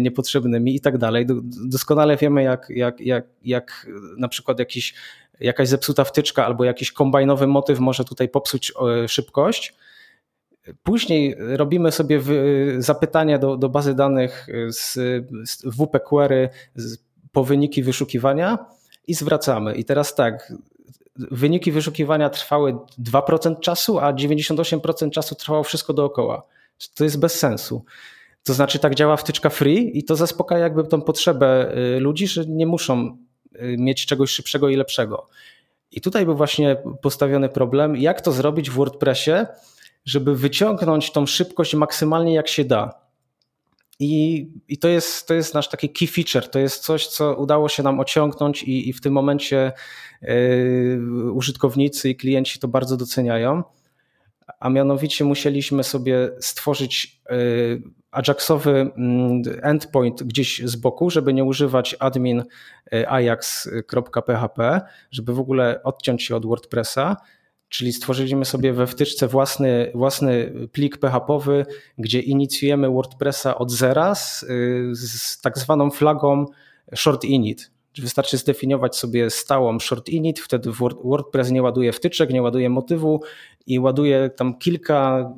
niepotrzebnymi 0.00 0.76
i 0.76 0.80
tak 0.80 0.98
dalej. 0.98 1.26
Doskonale 1.68 2.16
wiemy, 2.16 2.42
jak, 2.42 2.66
jak, 2.70 3.00
jak, 3.00 3.24
jak 3.44 3.86
na 4.18 4.28
przykład 4.28 4.58
jakiś 4.58 4.94
jakaś 5.40 5.68
zepsuta 5.68 6.04
wtyczka 6.04 6.46
albo 6.46 6.64
jakiś 6.64 6.92
kombajnowy 6.92 7.46
motyw 7.46 7.78
może 7.78 8.04
tutaj 8.04 8.28
popsuć 8.28 8.72
e, 9.04 9.08
szybkość. 9.08 9.74
Później 10.82 11.36
robimy 11.38 11.92
sobie 11.92 12.20
zapytania 12.78 13.38
do, 13.38 13.56
do 13.56 13.68
bazy 13.68 13.94
danych 13.94 14.46
z, 14.68 14.92
z 15.50 15.64
WP 15.64 16.00
Query 16.00 16.48
po 17.32 17.44
wyniki 17.44 17.82
wyszukiwania 17.82 18.58
i 19.06 19.14
zwracamy. 19.14 19.74
I 19.74 19.84
teraz 19.84 20.14
tak, 20.14 20.52
wyniki 21.18 21.72
wyszukiwania 21.72 22.30
trwały 22.30 22.76
2% 23.02 23.60
czasu, 23.60 23.98
a 23.98 24.12
98% 24.12 25.10
czasu 25.10 25.34
trwało 25.34 25.62
wszystko 25.62 25.92
dookoła. 25.92 26.42
To 26.94 27.04
jest 27.04 27.18
bez 27.18 27.38
sensu. 27.38 27.84
To 28.44 28.54
znaczy 28.54 28.78
tak 28.78 28.94
działa 28.94 29.16
wtyczka 29.16 29.50
free 29.50 29.98
i 29.98 30.04
to 30.04 30.16
zaspokaja 30.16 30.62
jakby 30.62 30.84
tą 30.84 31.02
potrzebę 31.02 31.76
y, 31.96 32.00
ludzi, 32.00 32.26
że 32.26 32.46
nie 32.46 32.66
muszą 32.66 33.16
Y, 33.62 33.76
mieć 33.78 34.06
czegoś 34.06 34.30
szybszego 34.30 34.68
i 34.68 34.76
lepszego. 34.76 35.26
I 35.90 36.00
tutaj 36.00 36.24
był 36.24 36.36
właśnie 36.36 36.76
postawiony 37.02 37.48
problem, 37.48 37.96
jak 37.96 38.20
to 38.20 38.32
zrobić 38.32 38.70
w 38.70 38.74
WordPressie, 38.74 39.46
żeby 40.04 40.36
wyciągnąć 40.36 41.12
tą 41.12 41.26
szybkość 41.26 41.74
maksymalnie 41.74 42.34
jak 42.34 42.48
się 42.48 42.64
da. 42.64 43.05
I, 43.98 44.46
i 44.68 44.78
to, 44.78 44.88
jest, 44.88 45.28
to 45.28 45.34
jest 45.34 45.54
nasz 45.54 45.68
taki 45.68 45.90
key 45.90 46.08
feature, 46.08 46.50
to 46.50 46.58
jest 46.58 46.84
coś, 46.84 47.06
co 47.06 47.36
udało 47.36 47.68
się 47.68 47.82
nam 47.82 48.00
ociągnąć, 48.00 48.62
i, 48.62 48.88
i 48.88 48.92
w 48.92 49.00
tym 49.00 49.12
momencie 49.12 49.72
yy, 50.22 51.32
użytkownicy 51.32 52.10
i 52.10 52.16
klienci 52.16 52.58
to 52.58 52.68
bardzo 52.68 52.96
doceniają. 52.96 53.62
A 54.60 54.70
mianowicie 54.70 55.24
musieliśmy 55.24 55.84
sobie 55.84 56.30
stworzyć 56.40 57.20
yy, 57.30 57.82
Ajaxowy 58.16 58.70
mm, 58.70 59.42
endpoint 59.62 60.22
gdzieś 60.22 60.62
z 60.64 60.76
boku, 60.76 61.10
żeby 61.10 61.34
nie 61.34 61.44
używać 61.44 61.96
admin 61.98 62.44
e, 62.92 63.10
ajax.php, 63.10 64.80
żeby 65.10 65.34
w 65.34 65.40
ogóle 65.40 65.82
odciąć 65.82 66.22
się 66.22 66.36
od 66.36 66.46
WordPressa. 66.46 67.16
Czyli 67.68 67.92
stworzyliśmy 67.92 68.44
sobie 68.44 68.72
we 68.72 68.86
wtyczce 68.86 69.28
własny, 69.28 69.90
własny 69.94 70.52
plik 70.72 70.98
PHP-owy, 70.98 71.66
gdzie 71.98 72.20
inicjujemy 72.20 72.90
WordPressa 72.90 73.58
od 73.58 73.70
zera 73.70 74.14
z, 74.14 74.44
z 74.92 75.40
tak 75.40 75.58
zwaną 75.58 75.90
flagą 75.90 76.46
short 76.94 77.24
init. 77.24 77.70
Wystarczy 77.98 78.38
zdefiniować 78.38 78.96
sobie 78.96 79.30
stałą 79.30 79.78
short 79.80 80.08
init, 80.08 80.40
wtedy 80.40 80.70
WordPress 81.04 81.50
nie 81.50 81.62
ładuje 81.62 81.92
wtyczek, 81.92 82.30
nie 82.30 82.42
ładuje 82.42 82.70
motywu 82.70 83.22
i 83.66 83.78
ładuje 83.78 84.30
tam 84.36 84.58
kilka 84.58 85.32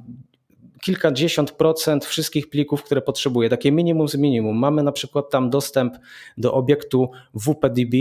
kilkadziesiąt 0.80 1.52
procent 1.52 2.04
wszystkich 2.04 2.50
plików, 2.50 2.82
które 2.82 3.02
potrzebuje. 3.02 3.48
Takie 3.48 3.72
minimum 3.72 4.08
z 4.08 4.14
minimum. 4.14 4.56
Mamy 4.56 4.82
na 4.82 4.92
przykład 4.92 5.30
tam 5.30 5.50
dostęp 5.50 5.94
do 6.38 6.54
obiektu 6.54 7.10
WPDB 7.34 7.94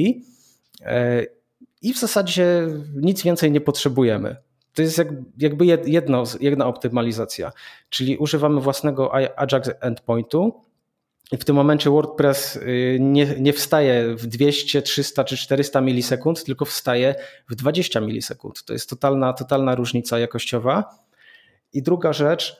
e, 0.82 1.26
i 1.82 1.94
w 1.94 2.00
zasadzie 2.00 2.68
nic 2.96 3.24
więcej 3.24 3.52
nie 3.52 3.62
potrzebujemy. 3.62 4.36
To 4.74 4.82
jest 4.82 5.02
jakby 5.38 5.66
jedno, 5.66 6.24
jedna 6.40 6.68
optymalizacja, 6.68 7.52
czyli 7.90 8.18
używamy 8.18 8.62
własnego 8.62 9.14
Ajax 9.16 9.70
endpointu 9.80 10.62
i 11.32 11.38
w 11.38 11.46
tym 11.46 11.56
momencie 11.56 11.90
WordPress 11.90 12.56
y, 12.56 12.98
nie, 13.02 13.36
nie 13.40 13.54
wstaje 13.54 14.16
w 14.16 14.28
200, 14.28 14.82
300 14.82 15.24
czy 15.24 15.38
400 15.38 15.82
milisekund, 15.82 16.44
tylko 16.44 16.66
wstaje 16.66 17.16
w 17.50 17.56
20 17.56 18.02
milisekund. 18.02 18.64
To 18.64 18.74
jest 18.74 18.90
totalna, 18.90 19.34
totalna 19.34 19.76
różnica 19.76 20.20
jakościowa. 20.20 20.84
I 21.74 21.82
druga 21.82 22.14
rzecz, 22.14 22.58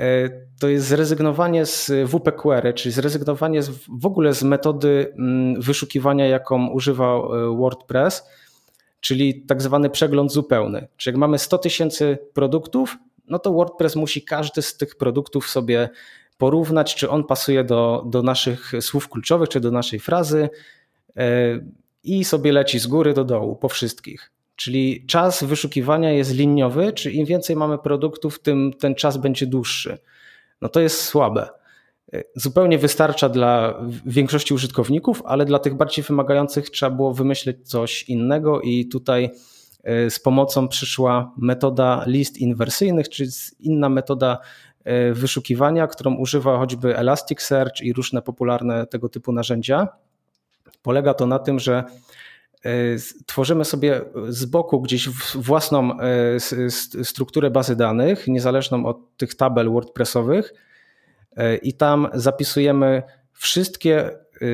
E, 0.00 0.30
to 0.60 0.68
jest 0.68 0.86
zrezygnowanie 0.86 1.66
z 1.66 1.92
WP 2.10 2.32
Query, 2.32 2.74
czyli 2.74 2.92
zrezygnowanie 2.92 3.60
w 4.00 4.06
ogóle 4.06 4.34
z 4.34 4.42
metody 4.42 5.12
mm, 5.18 5.60
wyszukiwania, 5.60 6.26
jaką 6.26 6.68
używa 6.68 7.14
e, 7.14 7.56
WordPress, 7.56 8.28
czyli 9.00 9.42
tak 9.42 9.62
zwany 9.62 9.90
przegląd 9.90 10.32
zupełny. 10.32 10.88
Czyli 10.96 11.14
jak 11.14 11.20
mamy 11.20 11.38
100 11.38 11.58
tysięcy 11.58 12.18
produktów, 12.34 12.96
no 13.28 13.38
to 13.38 13.52
WordPress 13.52 13.96
musi 13.96 14.22
każdy 14.22 14.62
z 14.62 14.76
tych 14.76 14.96
produktów 14.96 15.48
sobie 15.48 15.88
porównać, 16.38 16.94
czy 16.94 17.10
on 17.10 17.24
pasuje 17.24 17.64
do, 17.64 18.04
do 18.06 18.22
naszych 18.22 18.72
słów 18.80 19.08
kluczowych, 19.08 19.48
czy 19.48 19.60
do 19.60 19.70
naszej 19.70 20.00
frazy 20.00 20.50
e, 21.16 21.24
i 22.04 22.24
sobie 22.24 22.52
leci 22.52 22.78
z 22.78 22.86
góry 22.86 23.14
do 23.14 23.24
dołu 23.24 23.56
po 23.56 23.68
wszystkich. 23.68 24.32
Czyli 24.56 25.06
czas 25.06 25.44
wyszukiwania 25.44 26.12
jest 26.12 26.34
liniowy, 26.34 26.92
czy 26.92 27.10
im 27.10 27.26
więcej 27.26 27.56
mamy 27.56 27.78
produktów, 27.78 28.38
tym 28.38 28.72
ten 28.80 28.94
czas 28.94 29.16
będzie 29.16 29.46
dłuższy. 29.46 29.98
No 30.60 30.68
to 30.68 30.80
jest 30.80 31.02
słabe. 31.02 31.48
Zupełnie 32.34 32.78
wystarcza 32.78 33.28
dla 33.28 33.80
większości 34.06 34.54
użytkowników, 34.54 35.22
ale 35.24 35.44
dla 35.44 35.58
tych 35.58 35.74
bardziej 35.74 36.04
wymagających 36.04 36.70
trzeba 36.70 36.96
było 36.96 37.14
wymyślić 37.14 37.68
coś 37.68 38.02
innego 38.02 38.60
i 38.60 38.86
tutaj 38.86 39.30
e, 39.84 40.10
z 40.10 40.18
pomocą 40.18 40.68
przyszła 40.68 41.34
metoda 41.36 42.04
list 42.06 42.38
inwersyjnych, 42.38 43.08
czyli 43.08 43.30
inna 43.60 43.88
metoda 43.88 44.38
e, 44.84 45.12
wyszukiwania, 45.12 45.86
którą 45.86 46.14
używa 46.14 46.58
choćby 46.58 46.96
Elasticsearch 46.96 47.80
i 47.80 47.92
różne 47.92 48.22
popularne 48.22 48.86
tego 48.86 49.08
typu 49.08 49.32
narzędzia. 49.32 49.88
Polega 50.82 51.14
to 51.14 51.26
na 51.26 51.38
tym, 51.38 51.58
że 51.58 51.84
E, 52.64 52.70
tworzymy 53.26 53.64
sobie 53.64 54.00
z 54.28 54.44
boku 54.44 54.80
gdzieś 54.80 55.08
własną 55.34 55.90
strukturę 57.02 57.50
bazy 57.50 57.76
danych, 57.76 58.28
niezależną 58.28 58.86
od 58.86 59.16
tych 59.16 59.34
tabel 59.34 59.70
WordPressowych, 59.70 60.54
i 61.62 61.74
tam 61.74 62.08
zapisujemy 62.14 63.02
wszystkie 63.32 64.10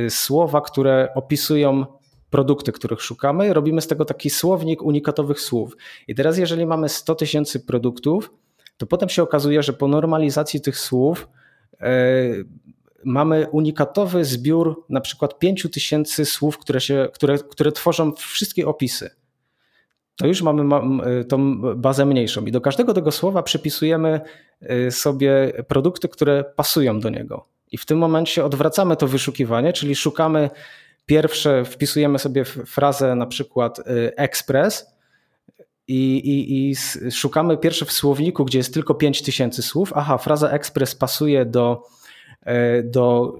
słowa, 0.08 0.60
które 0.60 1.08
opisują 1.14 1.86
produkty, 2.30 2.72
których 2.72 3.02
szukamy. 3.02 3.54
Robimy 3.54 3.80
z 3.80 3.86
tego 3.86 4.04
taki 4.04 4.30
słownik 4.30 4.82
unikatowych 4.82 5.40
słów. 5.40 5.76
I 6.08 6.14
teraz, 6.14 6.38
jeżeli 6.38 6.66
mamy 6.66 6.88
100 6.88 7.14
tysięcy 7.14 7.60
produktów, 7.60 8.30
to 8.76 8.86
potem 8.86 9.08
się 9.08 9.22
okazuje, 9.22 9.62
że 9.62 9.72
po 9.72 9.88
normalizacji 9.88 10.60
tych 10.60 10.78
słów 10.78 11.28
mamy 13.04 13.48
unikatowy 13.50 14.24
zbiór 14.24 14.84
na 14.88 15.00
przykład 15.00 15.38
5000 15.38 16.24
słów, 16.24 16.58
które, 16.58 16.80
się, 16.80 17.08
które, 17.12 17.38
które 17.38 17.72
tworzą 17.72 18.12
wszystkie 18.12 18.66
opisy. 18.66 19.10
To 20.16 20.26
już 20.26 20.42
mamy 20.42 20.64
tą 21.28 21.60
bazę 21.76 22.06
mniejszą 22.06 22.44
i 22.44 22.52
do 22.52 22.60
każdego 22.60 22.94
tego 22.94 23.12
słowa 23.12 23.42
przypisujemy 23.42 24.20
y, 24.70 24.90
sobie 24.90 25.52
produkty, 25.68 26.08
które 26.08 26.44
pasują 26.44 27.00
do 27.00 27.10
niego. 27.10 27.46
I 27.72 27.78
w 27.78 27.86
tym 27.86 27.98
momencie 27.98 28.44
odwracamy 28.44 28.96
to 28.96 29.06
wyszukiwanie, 29.06 29.72
czyli 29.72 29.96
szukamy 29.96 30.50
pierwsze, 31.06 31.64
wpisujemy 31.64 32.18
sobie 32.18 32.44
frazę 32.44 33.14
na 33.14 33.26
przykład 33.26 33.78
y, 33.78 33.82
express 34.16 34.96
i, 35.88 36.16
i, 36.16 36.70
i 36.70 36.76
szukamy 37.10 37.58
pierwsze 37.58 37.84
w 37.84 37.92
słowniku, 37.92 38.44
gdzie 38.44 38.58
jest 38.58 38.74
tylko 38.74 38.94
5000 38.94 39.62
słów. 39.62 39.92
Aha, 39.94 40.18
fraza 40.18 40.50
express 40.50 40.94
pasuje 40.94 41.44
do 41.44 41.82
do 42.84 43.34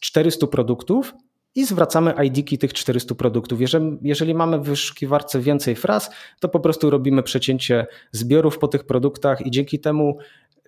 400 0.00 0.46
e, 0.46 0.48
produktów 0.48 1.14
i 1.54 1.66
zwracamy 1.66 2.14
ID-ki 2.24 2.58
tych 2.58 2.72
400 2.72 3.14
produktów. 3.14 3.60
Jeżeli, 3.60 3.98
jeżeli 4.02 4.34
mamy 4.34 4.58
w 4.58 4.62
wyszukiwarce 4.62 5.40
więcej 5.40 5.76
fraz, 5.76 6.10
to 6.40 6.48
po 6.48 6.60
prostu 6.60 6.90
robimy 6.90 7.22
przecięcie 7.22 7.86
zbiorów 8.12 8.58
po 8.58 8.68
tych 8.68 8.84
produktach 8.84 9.46
i 9.46 9.50
dzięki 9.50 9.78
temu 9.78 10.18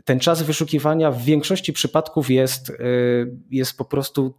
ten 0.04 0.20
czas 0.20 0.42
wyszukiwania 0.42 1.10
w 1.10 1.22
większości 1.22 1.72
przypadków 1.72 2.30
jest, 2.30 2.70
e, 2.70 2.74
jest 3.50 3.78
po 3.78 3.84
prostu 3.84 4.34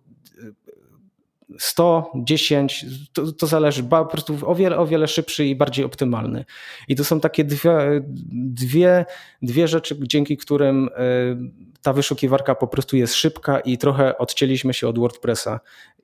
100, 1.60 2.12
10, 2.16 2.86
to, 3.14 3.32
to 3.32 3.48
zależy, 3.48 3.84
po 3.84 4.06
prostu 4.06 4.38
o 4.46 4.56
wiele, 4.56 4.78
o 4.78 4.88
wiele 4.88 5.08
szybszy 5.08 5.46
i 5.46 5.56
bardziej 5.56 5.86
optymalny. 5.86 6.46
I 6.88 6.96
to 6.96 7.04
są 7.04 7.20
takie 7.20 7.44
dwie, 7.44 8.02
dwie, 8.34 9.06
dwie 9.42 9.68
rzeczy, 9.68 9.98
dzięki 10.02 10.38
którym 10.38 10.90
e, 10.96 11.00
ta 11.82 11.94
wyszukiwarka 11.94 12.56
po 12.56 12.68
prostu 12.68 12.98
jest 12.98 13.16
szybka 13.16 13.60
i 13.60 13.78
trochę 13.78 14.18
odcięliśmy 14.18 14.74
się 14.74 14.88
od 14.88 15.00
WordPressa 15.00 15.60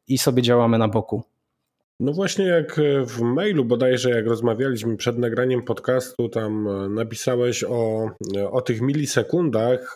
i 0.10 0.18
sobie 0.18 0.42
działamy 0.42 0.78
na 0.78 0.88
boku. 0.88 1.24
No 2.02 2.14
właśnie 2.14 2.46
jak 2.46 2.82
w 3.06 3.22
mailu 3.22 3.66
bodajże, 3.66 4.10
jak 4.10 4.28
rozmawialiśmy 4.28 4.98
przed 4.98 5.18
nagraniem 5.18 5.62
podcastu, 5.62 6.30
tam 6.30 6.68
napisałeś 6.96 7.64
o, 7.64 8.10
o 8.52 8.62
tych 8.62 8.82
milisekundach, 8.82 9.96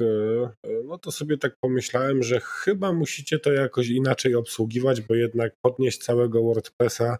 no 0.85 0.97
to 0.97 1.11
sobie 1.11 1.37
tak 1.37 1.55
pomyślałem, 1.61 2.23
że 2.23 2.39
chyba 2.39 2.93
musicie 2.93 3.39
to 3.39 3.51
jakoś 3.51 3.89
inaczej 3.89 4.35
obsługiwać, 4.35 5.01
bo 5.01 5.15
jednak 5.15 5.53
podnieść 5.61 6.03
całego 6.03 6.43
WordPressa 6.43 7.17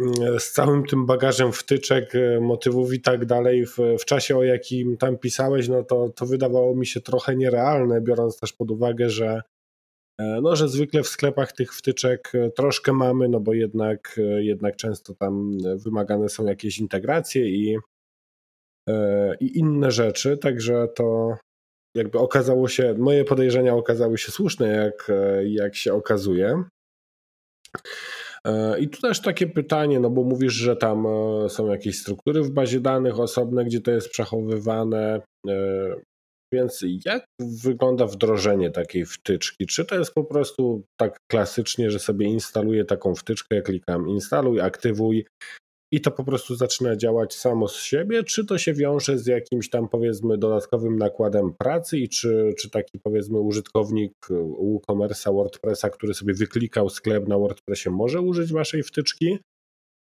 mm, 0.00 0.40
z 0.40 0.52
całym 0.52 0.84
tym 0.84 1.06
bagażem 1.06 1.52
wtyczek, 1.52 2.12
motywów 2.40 2.94
i 2.94 3.00
tak 3.00 3.24
dalej 3.24 3.66
w, 3.66 3.76
w 4.00 4.04
czasie, 4.04 4.36
o 4.36 4.42
jakim 4.42 4.96
tam 4.96 5.18
pisałeś, 5.18 5.68
no 5.68 5.82
to, 5.82 6.08
to 6.08 6.26
wydawało 6.26 6.74
mi 6.74 6.86
się 6.86 7.00
trochę 7.00 7.36
nierealne, 7.36 8.00
biorąc 8.00 8.40
też 8.40 8.52
pod 8.52 8.70
uwagę, 8.70 9.10
że 9.10 9.42
E, 9.46 9.55
no, 10.18 10.56
że 10.56 10.68
zwykle 10.68 11.02
w 11.02 11.08
sklepach 11.08 11.52
tych 11.52 11.74
wtyczek 11.74 12.32
e, 12.34 12.50
troszkę 12.50 12.92
mamy, 12.92 13.28
no 13.28 13.40
bo 13.40 13.54
jednak, 13.54 14.18
e, 14.18 14.44
jednak 14.44 14.76
często 14.76 15.14
tam 15.14 15.58
wymagane 15.76 16.28
są 16.28 16.46
jakieś 16.46 16.78
integracje 16.78 17.48
i, 17.48 17.78
i 19.40 19.58
inne 19.58 19.90
rzeczy, 19.90 20.38
także 20.38 20.88
to 20.94 21.36
jakby 21.94 22.18
okazało 22.18 22.68
się, 22.68 22.94
moje 22.98 23.24
podejrzenia 23.24 23.74
okazały 23.74 24.18
się 24.18 24.32
słuszne, 24.32 24.68
jak, 24.68 25.12
jak 25.44 25.76
się 25.76 25.94
okazuje. 25.94 26.64
I 28.80 28.88
tu 28.88 29.00
też 29.00 29.20
takie 29.20 29.46
pytanie, 29.46 30.00
no 30.00 30.10
bo 30.10 30.22
mówisz, 30.22 30.52
że 30.52 30.76
tam 30.76 31.06
są 31.48 31.70
jakieś 31.70 31.98
struktury 32.00 32.42
w 32.42 32.50
bazie 32.50 32.80
danych 32.80 33.20
osobne, 33.20 33.64
gdzie 33.64 33.80
to 33.80 33.90
jest 33.90 34.10
przechowywane. 34.10 35.20
Więc 36.52 36.84
jak 37.04 37.24
wygląda 37.40 38.06
wdrożenie 38.06 38.70
takiej 38.70 39.06
wtyczki? 39.06 39.66
Czy 39.66 39.84
to 39.84 39.98
jest 39.98 40.14
po 40.14 40.24
prostu 40.24 40.82
tak 41.00 41.16
klasycznie, 41.30 41.90
że 41.90 41.98
sobie 41.98 42.26
instaluję 42.26 42.84
taką 42.84 43.14
wtyczkę, 43.14 43.62
klikam 43.62 44.08
instaluj, 44.08 44.60
aktywuj 44.60 45.26
i 45.92 46.00
to 46.00 46.10
po 46.10 46.24
prostu 46.24 46.56
zaczyna 46.56 46.96
działać 46.96 47.34
samo 47.34 47.68
z 47.68 47.76
siebie, 47.76 48.24
czy 48.24 48.46
to 48.46 48.58
się 48.58 48.74
wiąże 48.74 49.18
z 49.18 49.26
jakimś 49.26 49.70
tam 49.70 49.88
powiedzmy 49.88 50.38
dodatkowym 50.38 50.98
nakładem 50.98 51.54
pracy 51.58 51.98
i 51.98 52.08
czy, 52.08 52.54
czy 52.58 52.70
taki 52.70 52.98
powiedzmy 53.02 53.40
użytkownik 53.40 54.12
WooCommerce'a, 54.30 55.32
WordPressa, 55.32 55.90
który 55.90 56.14
sobie 56.14 56.34
wyklikał 56.34 56.90
sklep 56.90 57.28
na 57.28 57.38
WordPressie 57.38 57.90
może 57.90 58.20
użyć 58.20 58.52
waszej 58.52 58.82
wtyczki? 58.82 59.38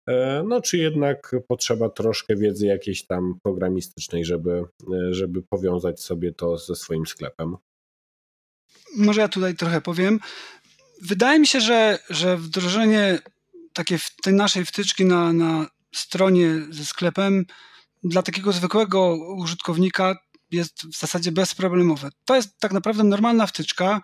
E, 0.08 0.42
no 0.48 0.60
czy 0.60 0.78
jednak 0.78 1.36
potrzeba 1.48 1.88
troszkę 1.88 2.36
wiedzy 2.36 2.66
jakiejś 2.66 3.06
tam 3.06 3.38
programistycznej, 3.42 4.24
żeby, 4.24 4.64
e, 4.92 5.14
żeby 5.14 5.42
powiązać 5.42 6.00
sobie 6.00 6.32
to 6.32 6.58
ze 6.58 6.74
swoim 6.74 7.06
sklepem? 7.06 7.56
Może 8.96 9.20
ja 9.20 9.28
tutaj 9.28 9.54
trochę 9.54 9.80
powiem. 9.80 10.20
Wydaje 11.02 11.38
mi 11.38 11.46
się, 11.46 11.60
że, 11.60 11.98
że 12.10 12.36
wdrożenie 12.36 13.18
takie 13.72 13.98
tej 14.22 14.34
naszej 14.34 14.64
wtyczki 14.64 15.04
na, 15.04 15.32
na 15.32 15.66
stronie 15.94 16.60
ze 16.70 16.84
sklepem 16.84 17.44
dla 18.04 18.22
takiego 18.22 18.52
zwykłego 18.52 19.16
użytkownika 19.36 20.16
jest 20.50 20.86
w 20.86 20.98
zasadzie 20.98 21.32
bezproblemowe. 21.32 22.08
To 22.24 22.36
jest 22.36 22.58
tak 22.58 22.72
naprawdę 22.72 23.04
normalna 23.04 23.46
wtyczka, 23.46 24.00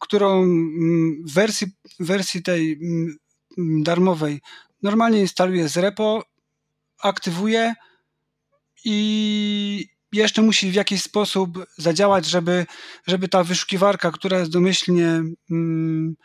którą 0.00 0.42
mm, 0.42 1.22
w 1.26 1.32
wersji, 1.32 1.66
wersji 2.00 2.42
tej 2.42 2.72
mm, 2.72 3.82
darmowej 3.82 4.40
normalnie 4.82 5.20
instaluję 5.20 5.68
z 5.68 5.76
repo, 5.76 6.24
aktywuję 7.02 7.74
i 8.84 9.86
jeszcze 10.12 10.42
musi 10.42 10.70
w 10.70 10.74
jakiś 10.74 11.02
sposób 11.02 11.66
zadziałać, 11.76 12.26
żeby, 12.26 12.66
żeby 13.06 13.28
ta 13.28 13.44
wyszukiwarka, 13.44 14.10
która 14.10 14.38
jest 14.38 14.50
domyślnie 14.50 15.22
mm, 15.50 16.16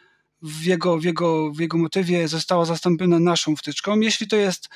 w 0.42 0.64
jego, 0.64 0.98
w, 0.98 1.04
jego, 1.04 1.52
w 1.52 1.60
jego 1.60 1.78
motywie 1.78 2.28
została 2.28 2.66
zastąpiona 2.66 3.20
naszą 3.20 3.56
wtyczką. 3.56 4.00
Jeśli 4.00 4.28
to 4.28 4.36
jest, 4.36 4.70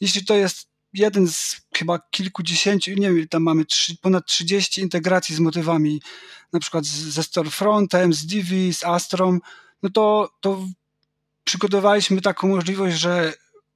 jeśli 0.00 0.24
to 0.24 0.34
jest 0.34 0.68
jeden 0.92 1.28
z 1.28 1.56
chyba 1.74 1.98
kilkudziesięciu, 2.10 2.90
nie 2.90 3.12
wiem, 3.12 3.28
tam 3.28 3.42
mamy 3.42 3.64
trzy, 3.64 3.96
ponad 3.96 4.26
30 4.26 4.80
integracji 4.80 5.34
z 5.34 5.40
motywami, 5.40 6.02
na 6.52 6.60
przykład 6.60 6.84
ze 6.86 7.22
Storefrontem, 7.22 8.12
z 8.12 8.26
Divi, 8.26 8.74
z 8.74 8.84
Astrom, 8.84 9.40
no 9.82 9.90
to, 9.90 10.30
to 10.40 10.66
przygotowaliśmy 11.44 12.20
taką 12.20 12.48
możliwość, 12.48 12.96
że 12.96 13.32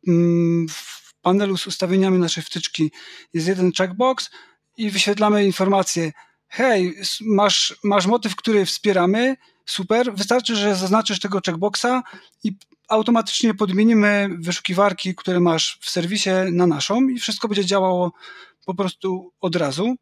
mm, 0.08 0.66
w 0.68 1.14
panelu 1.22 1.56
z 1.56 1.66
ustawieniami 1.66 2.18
naszej 2.18 2.42
wtyczki 2.42 2.90
jest 3.34 3.46
jeden 3.46 3.72
checkbox 3.72 4.30
i 4.76 4.90
wyświetlamy 4.90 5.44
informację 5.44 6.12
hej, 6.48 6.94
masz, 7.20 7.76
masz 7.84 8.06
motyw, 8.06 8.36
który 8.36 8.66
wspieramy, 8.66 9.36
super, 9.66 10.14
wystarczy, 10.14 10.56
że 10.56 10.76
zaznaczysz 10.76 11.20
tego 11.20 11.40
checkboxa 11.46 12.02
i 12.44 12.52
automatycznie 12.88 13.54
podmienimy 13.54 14.28
wyszukiwarki, 14.38 15.14
które 15.14 15.40
masz 15.40 15.78
w 15.80 15.90
serwisie 15.90 16.30
na 16.52 16.66
naszą 16.66 17.08
i 17.08 17.18
wszystko 17.18 17.48
będzie 17.48 17.64
działało 17.64 18.12
po 18.66 18.74
prostu 18.74 19.32
od 19.40 19.56
razu. 19.56 19.94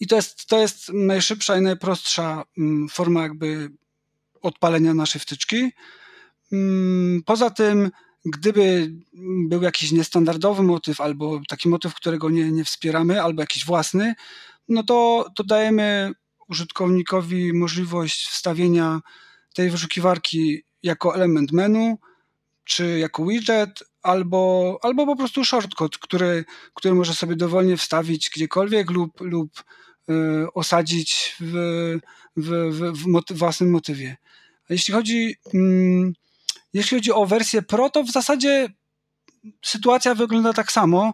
I 0.00 0.06
to 0.06 0.16
jest, 0.16 0.46
to 0.46 0.58
jest 0.58 0.88
najszybsza 0.92 1.58
i 1.58 1.62
najprostsza 1.62 2.44
mm, 2.58 2.88
forma 2.88 3.22
jakby 3.22 3.70
odpalenia 4.42 4.94
naszej 4.94 5.20
wtyczki. 5.20 5.72
Mm, 6.52 7.22
poza 7.26 7.50
tym, 7.50 7.90
gdyby 8.24 8.92
był 9.48 9.62
jakiś 9.62 9.92
niestandardowy 9.92 10.62
motyw, 10.62 11.00
albo 11.00 11.40
taki 11.48 11.68
motyw, 11.68 11.94
którego 11.94 12.30
nie, 12.30 12.52
nie 12.52 12.64
wspieramy, 12.64 13.22
albo 13.22 13.42
jakiś 13.42 13.66
własny, 13.66 14.14
no 14.68 14.82
to, 14.82 15.26
to 15.36 15.44
dajemy 15.44 16.12
użytkownikowi 16.48 17.52
możliwość 17.52 18.26
wstawienia 18.26 19.00
tej 19.54 19.70
wyszukiwarki 19.70 20.62
jako 20.82 21.14
element 21.14 21.52
menu, 21.52 21.96
czy 22.64 22.98
jako 22.98 23.26
widget, 23.26 23.84
albo, 24.02 24.78
albo 24.82 25.06
po 25.06 25.16
prostu 25.16 25.44
shortcode, 25.44 25.98
który, 26.00 26.44
który 26.74 26.94
może 26.94 27.14
sobie 27.14 27.36
dowolnie 27.36 27.76
wstawić 27.76 28.30
gdziekolwiek 28.30 28.90
lub, 28.90 29.20
lub 29.20 29.64
y, 30.10 30.14
osadzić 30.54 31.36
w, 31.40 31.52
w, 32.36 32.50
w, 32.72 33.02
w 33.02 33.06
moty 33.06 33.34
własnym 33.34 33.70
motywie. 33.70 34.16
A 34.70 34.72
jeśli 34.72 34.94
chodzi 34.94 35.36
mm, 35.54 36.12
jeśli 36.74 36.96
chodzi 36.96 37.12
o 37.12 37.26
wersję 37.26 37.62
Pro, 37.62 37.90
to 37.90 38.02
w 38.02 38.10
zasadzie 38.10 38.68
sytuacja 39.64 40.14
wygląda 40.14 40.52
tak 40.52 40.72
samo, 40.72 41.12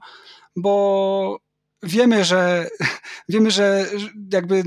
bo 0.56 1.40
wiemy, 1.82 2.24
że 2.24 2.68
wiemy, 3.28 3.50
że 3.50 3.86
jakby 4.32 4.62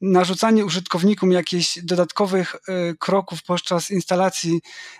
narzucanie 0.00 0.64
użytkownikom 0.64 1.32
jakichś 1.32 1.78
dodatkowych 1.82 2.54
e, 2.54 2.94
kroków 2.94 3.42
podczas 3.42 3.90
instalacji, 3.90 4.52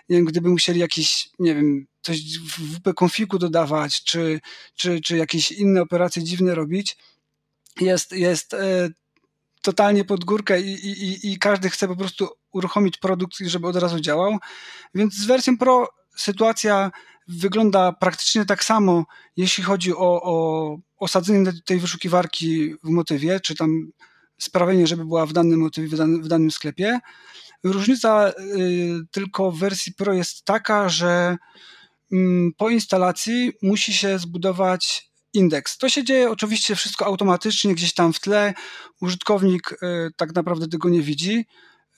nie 0.09 0.17
wiem, 0.17 0.25
gdyby 0.25 0.49
musieli 0.49 0.79
jakieś, 0.79 1.29
nie 1.39 1.55
wiem, 1.55 1.85
coś 2.01 2.39
w 2.39 2.75
WP 2.75 2.93
konfigu 2.93 3.39
dodawać, 3.39 4.03
czy, 4.03 4.39
czy, 4.75 5.01
czy 5.01 5.17
jakieś 5.17 5.51
inne 5.51 5.81
operacje 5.81 6.23
dziwne 6.23 6.55
robić, 6.55 6.97
jest, 7.81 8.11
jest 8.11 8.53
e, 8.53 8.89
totalnie 9.63 10.05
pod 10.05 10.25
górkę 10.25 10.61
i, 10.61 10.73
i, 10.73 11.31
i 11.31 11.39
każdy 11.39 11.69
chce 11.69 11.87
po 11.87 11.95
prostu 11.95 12.27
uruchomić 12.51 12.97
produkt, 12.97 13.37
żeby 13.37 13.67
od 13.67 13.75
razu 13.75 13.99
działał. 13.99 14.37
Więc 14.95 15.13
z 15.13 15.25
wersją 15.25 15.57
Pro 15.57 15.87
sytuacja 16.15 16.91
wygląda 17.27 17.91
praktycznie 17.91 18.45
tak 18.45 18.63
samo, 18.63 19.05
jeśli 19.37 19.63
chodzi 19.63 19.93
o, 19.93 20.21
o 20.23 20.77
osadzenie 20.97 21.51
tej 21.65 21.79
wyszukiwarki 21.79 22.75
w 22.83 22.89
motywie, 22.89 23.39
czy 23.39 23.55
tam 23.55 23.91
sprawienie, 24.37 24.87
żeby 24.87 25.05
była 25.05 25.25
w 25.25 25.33
danym 25.33 25.59
motywie, 25.59 25.97
w 26.21 26.27
danym, 26.27 26.51
sklepie. 26.51 26.99
Różnica 27.63 28.29
y, 28.29 28.33
tylko 29.11 29.51
w 29.51 29.59
wersji 29.59 29.93
Pro 29.93 30.13
jest 30.13 30.45
taka, 30.45 30.89
że 30.89 31.37
y, 32.13 32.17
po 32.57 32.69
instalacji 32.69 33.53
musi 33.61 33.93
się 33.93 34.19
zbudować 34.19 35.12
indeks. 35.33 35.77
To 35.77 35.89
się 35.89 36.03
dzieje 36.03 36.31
oczywiście 36.31 36.75
wszystko 36.75 37.05
automatycznie, 37.05 37.75
gdzieś 37.75 37.93
tam 37.93 38.13
w 38.13 38.19
tle. 38.19 38.53
Użytkownik 39.01 39.71
y, 39.71 39.77
tak 40.15 40.35
naprawdę 40.35 40.67
tego 40.67 40.89
nie 40.89 41.01
widzi. 41.01 41.45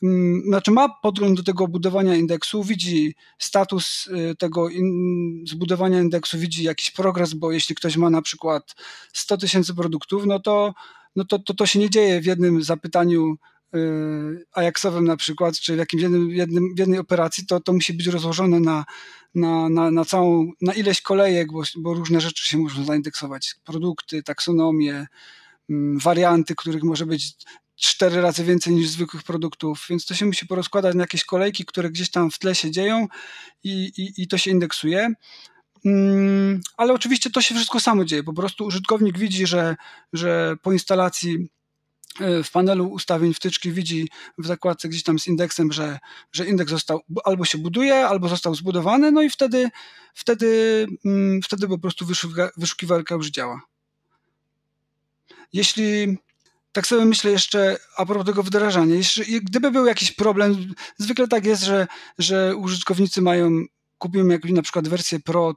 Mm, 0.04 0.42
znaczy 0.48 0.72
ma 0.72 0.90
podgląd 0.90 1.38
do 1.38 1.44
tego 1.44 1.68
budowania 1.68 2.16
indeksu, 2.16 2.64
widzi 2.64 3.16
status 3.40 4.08
y, 4.08 4.36
tego 4.36 4.70
in, 4.70 5.44
zbudowania 5.48 6.02
indeksu, 6.02 6.38
widzi 6.38 6.64
jakiś 6.64 6.92
progres, 6.92 7.34
bo 7.34 7.52
jeśli 7.52 7.76
ktoś 7.76 7.98
ma 7.98 8.10
na 8.10 8.22
przykład 8.22 8.76
100 9.14 9.38
tysięcy 9.38 9.76
produktów, 9.76 10.26
no 10.26 10.40
to, 10.40 10.74
no 11.16 11.26
to, 11.26 11.40
to 11.40 11.54
to 11.54 11.66
się 11.66 11.80
nie 11.80 11.90
dzieje 11.90 12.22
w 12.22 12.26
jednym 12.26 12.64
zapytaniu 12.64 13.38
Ajaxowym 14.52 15.06
na 15.06 15.18
przykład, 15.18 15.60
czy 15.60 15.76
w 15.76 15.78
jakimś 15.78 16.04
jednym, 16.04 16.30
jednym, 16.30 16.76
w 16.76 16.80
jednej 16.80 17.00
operacji, 17.00 17.46
to, 17.46 17.60
to 17.60 17.74
musi 17.74 17.94
być 17.94 18.08
rozłożone 18.08 18.60
na, 18.60 18.86
na, 19.36 19.70
na, 19.70 19.92
na 19.92 20.06
całą, 20.06 20.52
na 20.62 20.74
ileś 20.74 21.02
kolejek, 21.02 21.52
bo, 21.52 21.64
bo 21.78 21.94
różne 21.94 22.22
rzeczy 22.22 22.48
się 22.48 22.58
muszą 22.58 22.86
zaindeksować. 22.86 23.56
Produkty, 23.64 24.24
taksonomię, 24.24 25.08
mm, 25.70 26.00
warianty, 26.00 26.56
których 26.56 26.84
może 26.84 27.06
być 27.06 27.34
cztery 27.76 28.22
razy 28.22 28.44
więcej 28.44 28.74
niż 28.74 28.90
zwykłych 28.90 29.24
produktów, 29.24 29.86
więc 29.90 30.06
to 30.06 30.14
się 30.14 30.26
musi 30.26 30.48
porozkładać 30.48 30.96
na 30.96 31.04
jakieś 31.04 31.26
kolejki, 31.26 31.66
które 31.66 31.90
gdzieś 31.90 32.12
tam 32.12 32.32
w 32.32 32.40
tle 32.40 32.56
się 32.56 32.72
dzieją 32.72 33.08
i, 33.64 33.92
i, 33.98 34.24
i 34.24 34.28
to 34.28 34.38
się 34.38 34.52
indeksuje. 34.52 35.14
Mm, 35.86 36.62
ale 36.78 36.94
oczywiście 36.94 37.30
to 37.30 37.42
się 37.42 37.56
wszystko 37.56 37.80
samo 37.80 38.06
dzieje. 38.06 38.24
Po 38.24 38.34
prostu 38.34 38.66
użytkownik 38.66 39.18
widzi, 39.18 39.48
że, 39.48 39.76
że 40.14 40.56
po 40.62 40.74
instalacji 40.74 41.48
w 42.44 42.52
panelu 42.52 42.88
ustawień 42.88 43.34
wtyczki 43.34 43.72
widzi 43.72 44.10
w 44.38 44.48
zakładce 44.48 44.90
gdzieś 44.90 45.04
tam 45.04 45.20
z 45.20 45.28
indeksem, 45.28 45.72
że, 45.72 46.00
że 46.32 46.46
indeks 46.46 46.72
został 46.72 47.02
albo 47.24 47.46
się 47.46 47.58
buduje, 47.58 48.08
albo 48.08 48.30
został 48.30 48.56
zbudowany, 48.56 49.12
no 49.12 49.22
i 49.22 49.30
wtedy, 49.30 49.70
wtedy, 50.14 50.88
mm, 51.06 51.42
wtedy 51.42 51.68
po 51.68 51.80
prostu 51.80 52.06
wyszukiwarka 52.58 53.16
już 53.16 53.30
działa. 53.30 53.62
Jeśli 55.54 56.18
tak 56.72 56.88
sobie 56.88 57.06
myślę 57.06 57.32
jeszcze 57.32 57.78
a 57.98 58.06
propos 58.06 58.26
tego 58.26 58.44
wdrażania, 58.44 58.96
jeśli, 58.96 59.42
gdyby 59.42 59.72
był 59.72 59.86
jakiś 59.86 60.12
problem, 60.12 60.74
zwykle 60.98 61.28
tak 61.28 61.46
jest, 61.46 61.64
że, 61.64 61.88
że 62.18 62.56
użytkownicy 62.56 63.22
mają 63.22 63.66
kupiłem 63.98 64.30
jakąś 64.30 64.52
na 64.52 64.62
przykład 64.62 64.88
wersję 64.88 65.20
Pro 65.20 65.56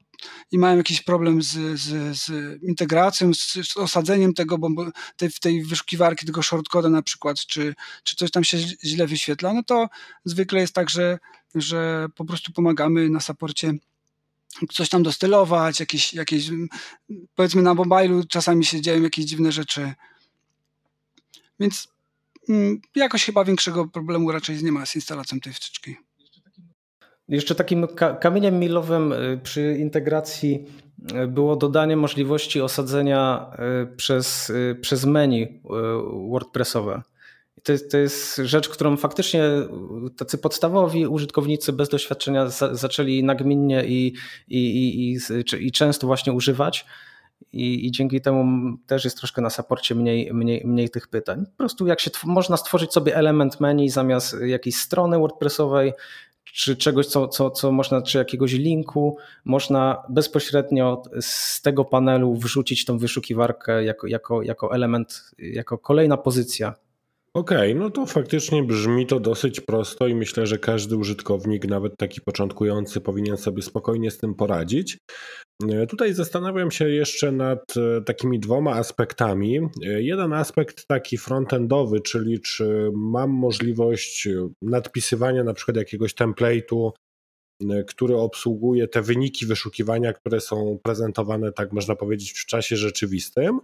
i 0.52 0.58
mają 0.58 0.76
jakiś 0.76 1.02
problem 1.02 1.42
z, 1.42 1.80
z, 1.80 2.18
z 2.18 2.30
integracją, 2.62 3.34
z, 3.34 3.52
z, 3.52 3.76
osadzeniem 3.76 4.34
tego, 4.34 4.58
bo 4.58 4.86
tej, 5.16 5.30
tej 5.40 5.64
wyszukiwarki, 5.64 6.26
tego 6.26 6.42
shortcoda 6.42 6.88
na 6.88 7.02
przykład, 7.02 7.38
czy, 7.38 7.74
czy 8.04 8.16
coś 8.16 8.30
tam 8.30 8.44
się 8.44 8.58
źle 8.84 9.06
wyświetla, 9.06 9.52
no 9.52 9.62
to 9.62 9.88
zwykle 10.24 10.60
jest 10.60 10.74
tak, 10.74 10.90
że, 10.90 11.18
że 11.54 12.06
po 12.14 12.24
prostu 12.24 12.52
pomagamy 12.52 13.10
na 13.10 13.20
saporcie 13.20 13.74
coś 14.72 14.88
tam 14.88 15.02
dostylować, 15.02 15.80
jakieś, 15.80 16.14
jakieś 16.14 16.50
powiedzmy 17.34 17.62
na 17.62 17.74
mobilu 17.74 18.24
czasami 18.24 18.64
się 18.64 18.80
dzieją 18.80 19.02
jakieś 19.02 19.24
dziwne 19.24 19.52
rzeczy. 19.52 19.94
Więc 21.60 21.88
mm, 22.48 22.80
jakoś 22.94 23.24
chyba 23.24 23.44
większego 23.44 23.88
problemu 23.88 24.32
raczej 24.32 24.64
nie 24.64 24.72
ma 24.72 24.86
z 24.86 24.94
instalacją 24.94 25.40
tej 25.40 25.52
wtyczki. 25.52 25.96
Jeszcze 27.28 27.54
takim 27.54 27.86
kamieniem 28.20 28.58
milowym 28.58 29.12
y, 29.12 29.40
przy 29.42 29.76
integracji 29.78 30.66
y, 31.24 31.26
było 31.26 31.56
dodanie 31.56 31.96
możliwości 31.96 32.60
osadzenia 32.60 33.50
y, 33.82 33.96
przez, 33.96 34.52
przez 34.80 35.04
menu 35.04 35.60
WordPressowe. 36.30 37.02
To 37.62 37.72
jest, 37.72 37.90
to 37.90 37.98
jest 37.98 38.36
rzecz, 38.36 38.68
którą 38.68 38.96
faktycznie 38.96 39.42
tacy 40.16 40.38
podstawowi 40.38 41.06
użytkownicy 41.06 41.72
bez 41.72 41.88
doświadczenia 41.88 42.48
za, 42.48 42.74
zaczęli 42.74 43.24
nagminnie 43.24 43.84
i, 43.84 44.14
i, 44.48 44.58
i, 44.58 45.12
i, 45.12 45.66
i 45.66 45.72
często 45.72 46.06
właśnie 46.06 46.32
używać. 46.32 46.86
I, 47.52 47.86
I, 47.86 47.90
dzięki 47.90 48.20
temu 48.20 48.76
też 48.86 49.04
jest 49.04 49.18
troszkę 49.18 49.42
na 49.42 49.50
saporcie 49.50 49.94
mniej, 49.94 50.34
mniej, 50.34 50.62
mniej 50.64 50.90
tych 50.90 51.08
pytań. 51.08 51.44
Po 51.46 51.56
prostu 51.56 51.86
jak 51.86 52.00
się 52.00 52.10
można 52.24 52.56
stworzyć 52.56 52.92
sobie 52.92 53.16
element 53.16 53.60
menu 53.60 53.88
zamiast 53.88 54.36
jakiejś 54.40 54.76
strony 54.76 55.18
WordPressowej, 55.18 55.92
czy 56.52 56.76
czegoś, 56.76 57.06
co, 57.06 57.28
co, 57.28 57.50
co 57.50 57.72
można, 57.72 58.02
czy 58.02 58.18
jakiegoś 58.18 58.52
linku, 58.52 59.16
można 59.44 60.02
bezpośrednio 60.08 61.02
z 61.20 61.62
tego 61.62 61.84
panelu 61.84 62.34
wrzucić 62.34 62.84
tą 62.84 62.98
wyszukiwarkę 62.98 63.84
jako, 63.84 64.06
jako, 64.06 64.42
jako 64.42 64.74
element, 64.74 65.30
jako 65.38 65.78
kolejna 65.78 66.16
pozycja. 66.16 66.74
Okej, 67.34 67.72
okay, 67.72 67.74
no 67.74 67.90
to 67.90 68.06
faktycznie 68.06 68.62
brzmi 68.62 69.06
to 69.06 69.20
dosyć 69.20 69.60
prosto 69.60 70.06
i 70.06 70.14
myślę, 70.14 70.46
że 70.46 70.58
każdy 70.58 70.96
użytkownik, 70.96 71.68
nawet 71.68 71.96
taki 71.96 72.20
początkujący, 72.20 73.00
powinien 73.00 73.36
sobie 73.36 73.62
spokojnie 73.62 74.10
z 74.10 74.18
tym 74.18 74.34
poradzić. 74.34 74.98
E, 75.66 75.86
tutaj 75.86 76.14
zastanawiam 76.14 76.70
się 76.70 76.88
jeszcze 76.88 77.32
nad 77.32 77.76
e, 77.76 78.00
takimi 78.00 78.40
dwoma 78.40 78.72
aspektami. 78.74 79.58
E, 79.58 80.02
jeden 80.02 80.32
aspekt 80.32 80.86
taki 80.86 81.18
frontendowy, 81.18 82.00
czyli 82.00 82.40
czy 82.40 82.90
mam 82.94 83.30
możliwość 83.30 84.28
nadpisywania 84.62 85.44
na 85.44 85.54
przykład 85.54 85.76
jakiegoś 85.76 86.14
template'u, 86.14 86.90
który 87.86 88.16
obsługuje 88.16 88.88
te 88.88 89.02
wyniki 89.02 89.46
wyszukiwania, 89.46 90.12
które 90.12 90.40
są 90.40 90.78
prezentowane, 90.82 91.52
tak 91.52 91.72
można 91.72 91.96
powiedzieć, 91.96 92.32
w 92.32 92.46
czasie 92.46 92.76
rzeczywistym. 92.76 93.60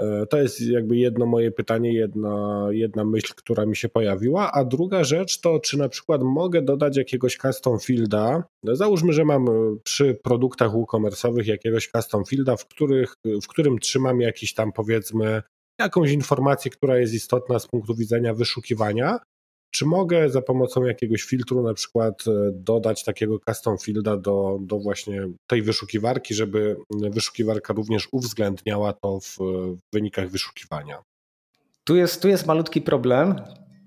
E, 0.00 0.26
to 0.26 0.38
jest 0.38 0.60
jakby 0.60 0.96
jedno 0.96 1.26
moje 1.26 1.50
pytanie, 1.50 1.94
jedna, 1.94 2.66
jedna 2.70 3.04
myśl, 3.04 3.32
która 3.36 3.66
mi 3.66 3.76
się 3.76 3.88
pojawiła. 3.88 4.52
A 4.52 4.64
druga 4.64 5.04
rzecz 5.04 5.40
to, 5.40 5.60
czy 5.60 5.78
na 5.78 5.88
przykład 5.88 6.22
mogę 6.22 6.62
dodać 6.62 6.96
jakiegoś 6.96 7.36
custom 7.36 7.78
fielda. 7.78 8.44
Załóżmy, 8.64 9.12
że 9.12 9.24
mam 9.24 9.48
e, 9.48 9.76
przy 9.84 10.18
produktach 10.22 10.70
WooCommerce'owych 10.70 11.46
jakiegoś 11.46 11.88
custom 11.88 12.24
fielda, 12.24 12.56
w, 12.56 12.66
których, 12.66 13.14
w 13.42 13.46
którym 13.48 13.78
trzymam 13.78 14.20
jakiś 14.20 14.54
tam 14.54 14.72
powiedzmy 14.72 15.42
jakąś 15.80 16.10
informację, 16.10 16.70
która 16.70 16.98
jest 16.98 17.14
istotna 17.14 17.58
z 17.58 17.66
punktu 17.66 17.94
widzenia 17.94 18.34
wyszukiwania. 18.34 19.18
Czy 19.70 19.86
mogę 19.86 20.30
za 20.30 20.42
pomocą 20.42 20.84
jakiegoś 20.84 21.22
filtru 21.22 21.62
na 21.62 21.74
przykład 21.74 22.24
e, 22.26 22.30
dodać 22.54 23.04
takiego 23.04 23.38
custom 23.48 23.78
fielda 23.78 24.16
do, 24.16 24.58
do 24.60 24.78
właśnie 24.78 25.28
tej 25.46 25.62
wyszukiwarki, 25.62 26.34
żeby 26.34 26.76
wyszukiwarka 26.90 27.74
również 27.74 28.08
uwzględniała 28.12 28.92
to 28.92 29.20
w, 29.20 29.36
wynikach 29.92 30.28
wyszukiwania? 30.28 30.98
Tu 31.84 31.96
jest, 31.96 32.22
tu 32.22 32.28
jest 32.28 32.46
malutki 32.46 32.82
problem. 32.82 33.34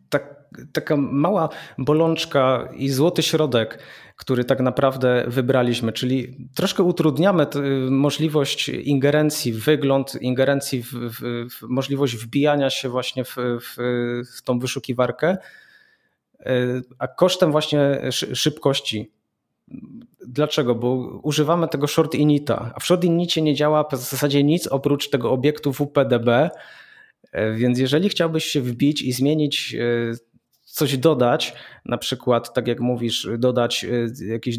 Tak, 0.09 0.43
taka 0.73 0.97
mała 0.97 1.49
bolączka 1.77 2.69
i 2.75 2.89
złoty 2.89 3.23
środek, 3.23 3.79
który 4.15 4.45
tak 4.45 4.59
naprawdę 4.59 5.25
wybraliśmy, 5.27 5.91
czyli 5.91 6.47
troszkę 6.55 6.83
utrudniamy 6.83 7.47
możliwość 7.89 8.69
ingerencji 8.69 9.53
w 9.53 9.63
wygląd, 9.63 10.21
ingerencji 10.21 10.83
w, 10.83 10.91
w, 10.93 11.49
w 11.49 11.61
możliwość 11.61 12.15
wbijania 12.15 12.69
się 12.69 12.89
właśnie 12.89 13.23
w, 13.25 13.35
w 14.35 14.41
tą 14.43 14.59
wyszukiwarkę 14.59 15.37
a 16.99 17.07
kosztem 17.07 17.51
właśnie 17.51 18.01
szybkości. 18.11 19.11
Dlaczego? 20.27 20.75
Bo 20.75 21.19
używamy 21.23 21.67
tego 21.67 21.87
short 21.87 22.15
inita, 22.15 22.71
a 22.75 22.79
w 22.79 22.85
short 22.85 23.03
inicie 23.03 23.41
nie 23.41 23.55
działa 23.55 23.83
w 23.83 23.95
zasadzie 23.95 24.43
nic 24.43 24.67
oprócz 24.67 25.09
tego 25.09 25.31
obiektu 25.31 25.73
WPDB, 25.73 26.49
więc 27.55 27.79
jeżeli 27.79 28.09
chciałbyś 28.09 28.45
się 28.45 28.61
wbić 28.61 29.01
i 29.01 29.11
zmienić 29.11 29.75
e, 29.75 30.13
coś 30.63 30.97
dodać, 30.97 31.53
na 31.85 31.97
przykład, 31.97 32.53
tak 32.53 32.67
jak 32.67 32.79
mówisz, 32.79 33.27
dodać 33.37 33.85
e, 33.85 34.25
jakieś 34.25 34.57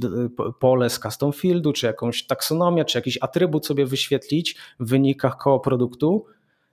pole 0.61 0.91
z 0.91 0.99
custom 0.99 1.33
fieldu, 1.33 1.73
czy 1.73 1.87
jakąś 1.87 2.27
taksonomię, 2.27 2.85
czy 2.85 2.99
jakiś 2.99 3.19
atrybut 3.21 3.67
sobie 3.67 3.87
wyświetlić 3.87 4.57
w 4.81 4.89
wynikach 4.89 5.37
koło 5.37 5.61
produktu, 5.61 6.27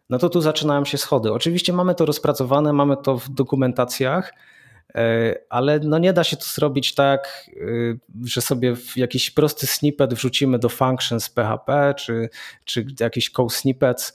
no 0.10 0.18
to 0.18 0.30
tu 0.30 0.42
zaczynają 0.42 0.86
się 0.86 0.98
schody. 0.98 1.34
Oczywiście 1.34 1.74
mamy 1.74 1.96
to 1.96 2.06
rozpracowane, 2.06 2.74
mamy 2.74 2.98
to 3.04 3.18
w 3.18 3.30
dokumentacjach, 3.30 4.34
E, 4.34 4.61
ale 5.50 5.80
no 5.80 5.98
nie 5.98 6.14
da 6.14 6.24
się 6.24 6.38
to 6.38 6.46
zrobić 6.46 6.96
tak, 6.96 7.50
e, 7.50 7.64
że 8.26 8.42
sobie 8.42 8.76
jakiś 8.96 9.32
prosty 9.32 9.68
snippet 9.68 10.14
wrzucimy 10.14 10.60
do 10.60 10.70
functions 10.70 11.30
PHP 11.30 11.94
czy, 11.98 12.30
czy 12.66 12.86
jakiś 13.00 13.30
code 13.30 13.56
snippets, 13.56 14.14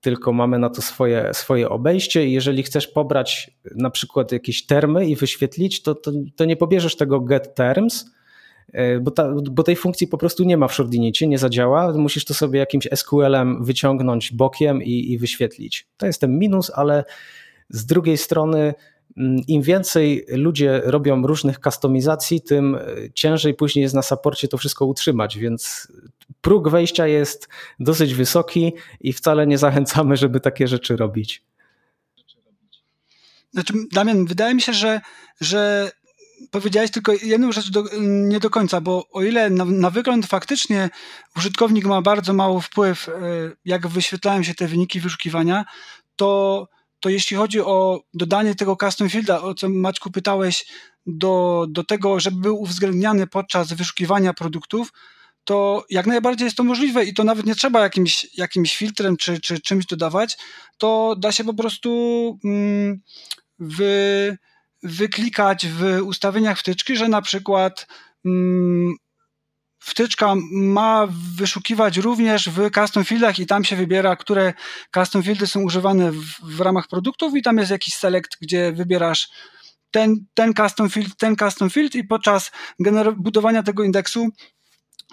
tylko 0.00 0.32
mamy 0.32 0.58
na 0.58 0.70
to 0.70 0.82
swoje, 0.82 1.34
swoje 1.34 1.68
obejście 1.68 2.26
i 2.26 2.32
jeżeli 2.32 2.62
chcesz 2.62 2.86
pobrać 2.86 3.50
na 3.76 3.90
przykład 3.90 4.32
jakieś 4.32 4.66
termy 4.66 5.06
i 5.06 5.16
wyświetlić, 5.16 5.82
to, 5.82 5.94
to, 5.94 6.12
to 6.36 6.44
nie 6.44 6.56
pobierzesz 6.56 6.96
tego 6.96 7.20
get 7.20 7.54
terms, 7.54 8.10
e, 8.72 9.00
bo, 9.00 9.10
ta, 9.10 9.34
bo 9.50 9.62
tej 9.62 9.76
funkcji 9.76 10.06
po 10.06 10.18
prostu 10.18 10.44
nie 10.44 10.56
ma 10.56 10.68
w 10.68 10.74
Shordinicie, 10.74 11.26
nie 11.26 11.38
zadziała. 11.38 11.92
Musisz 11.92 12.24
to 12.24 12.34
sobie 12.34 12.58
jakimś 12.58 12.88
SQL-em 12.94 13.64
wyciągnąć 13.64 14.32
bokiem 14.32 14.82
i, 14.82 15.12
i 15.12 15.18
wyświetlić. 15.18 15.88
To 15.96 16.06
jest 16.06 16.20
ten 16.20 16.38
minus, 16.38 16.70
ale 16.74 17.04
z 17.68 17.86
drugiej 17.86 18.16
strony 18.16 18.74
im 19.48 19.62
więcej 19.62 20.26
ludzie 20.28 20.80
robią 20.84 21.26
różnych 21.26 21.60
kustomizacji, 21.60 22.42
tym 22.42 22.74
e, 22.74 22.80
ciężej 23.14 23.54
później 23.54 23.82
jest 23.82 23.94
na 23.94 24.02
saporcie 24.02 24.48
to 24.48 24.58
wszystko 24.58 24.86
utrzymać, 24.86 25.38
więc 25.38 25.88
próg 26.40 26.68
wejścia 26.68 27.06
jest 27.06 27.48
dosyć 27.80 28.14
wysoki 28.14 28.72
i 29.00 29.12
wcale 29.12 29.46
nie 29.46 29.58
zachęcamy, 29.58 30.16
żeby 30.16 30.40
takie 30.40 30.68
rzeczy 30.68 30.96
robić. 30.96 31.42
Znaczy, 33.52 33.74
Damian, 33.92 34.26
wydaje 34.26 34.54
mi 34.54 34.62
się, 34.62 34.72
że, 34.72 35.00
że 35.40 35.90
powiedziałeś 36.50 36.90
tylko 36.90 37.12
jedną 37.22 37.52
rzecz 37.52 37.70
do, 37.70 37.84
nie 38.00 38.40
do 38.40 38.50
końca, 38.50 38.80
bo 38.80 39.08
o 39.10 39.22
ile 39.22 39.50
na, 39.50 39.64
na, 39.64 39.90
wygląd 39.90 40.26
faktycznie 40.26 40.90
użytkownik 41.36 41.84
ma 41.84 42.02
bardzo 42.02 42.32
mały 42.32 42.60
wpływ, 42.60 43.08
e, 43.08 43.12
jak 43.64 43.86
wyświetlają 43.86 44.42
się 44.42 44.54
te 44.54 44.66
wyniki 44.66 45.00
wyszukiwania, 45.00 45.64
to 46.16 46.68
to 47.00 47.08
jeśli 47.08 47.36
chodzi 47.36 47.60
o 47.60 48.00
dodanie 48.14 48.54
tego 48.54 48.76
custom 48.76 49.08
fielda, 49.08 49.42
o 49.42 49.54
co 49.54 49.68
Maćku 49.68 50.10
pytałeś, 50.10 50.66
do, 51.06 51.66
do 51.68 51.84
tego, 51.84 52.20
żeby 52.20 52.40
był 52.40 52.62
uwzględniany 52.62 53.26
podczas 53.26 53.72
wyszukiwania 53.72 54.34
produktów, 54.34 54.92
to 55.44 55.84
jak 55.90 56.06
najbardziej 56.06 56.44
jest 56.44 56.56
to 56.56 56.64
możliwe 56.64 57.04
i 57.04 57.14
to 57.14 57.24
nawet 57.24 57.46
nie 57.46 57.54
trzeba 57.54 57.80
jakimś, 57.80 58.26
jakimś 58.38 58.76
filtrem 58.76 59.16
czy, 59.16 59.40
czy 59.40 59.60
czymś 59.60 59.86
dodawać, 59.86 60.38
to 60.78 61.16
da 61.18 61.32
się 61.32 61.44
po 61.44 61.54
prostu 61.54 62.38
mm, 62.44 63.00
wy, 63.58 64.38
wyklikać 64.82 65.66
w 65.66 66.00
ustawieniach 66.02 66.58
wtyczki, 66.58 66.96
że 66.96 67.08
na 67.08 67.22
przykład 67.22 67.86
mm, 68.24 68.94
wtyczka 69.80 70.34
ma 70.52 71.08
wyszukiwać 71.36 71.96
również 71.96 72.48
w 72.48 72.70
custom 72.70 73.04
fieldach 73.04 73.38
i 73.38 73.46
tam 73.46 73.64
się 73.64 73.76
wybiera, 73.76 74.16
które 74.16 74.54
custom 74.94 75.22
fieldy 75.22 75.46
są 75.46 75.60
używane 75.60 76.12
w, 76.12 76.24
w 76.42 76.60
ramach 76.60 76.88
produktów 76.88 77.36
i 77.36 77.42
tam 77.42 77.58
jest 77.58 77.70
jakiś 77.70 77.94
select, 77.94 78.36
gdzie 78.40 78.72
wybierasz 78.72 79.28
ten, 79.90 80.26
ten 80.34 80.54
custom 80.54 80.90
field, 80.90 81.16
ten 81.16 81.36
custom 81.36 81.70
field 81.70 81.94
i 81.94 82.04
podczas 82.04 82.50
budowania 83.16 83.62
tego 83.62 83.84
indeksu 83.84 84.28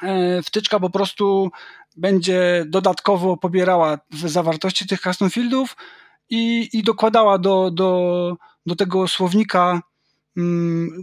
e, 0.04 0.42
wtyczka 0.42 0.80
po 0.80 0.90
prostu 0.90 1.50
będzie 1.98 2.66
dodatkowo 2.68 3.38
pobierała 3.38 3.98
zawartości 4.12 4.88
tych 4.88 5.02
custom 5.02 5.30
fieldów 5.30 5.78
i, 6.30 6.70
i 6.74 6.84
dokładała 6.84 7.38
do, 7.38 7.72
do, 7.72 8.34
do 8.66 8.76
tego 8.76 9.08
słownika 9.08 9.82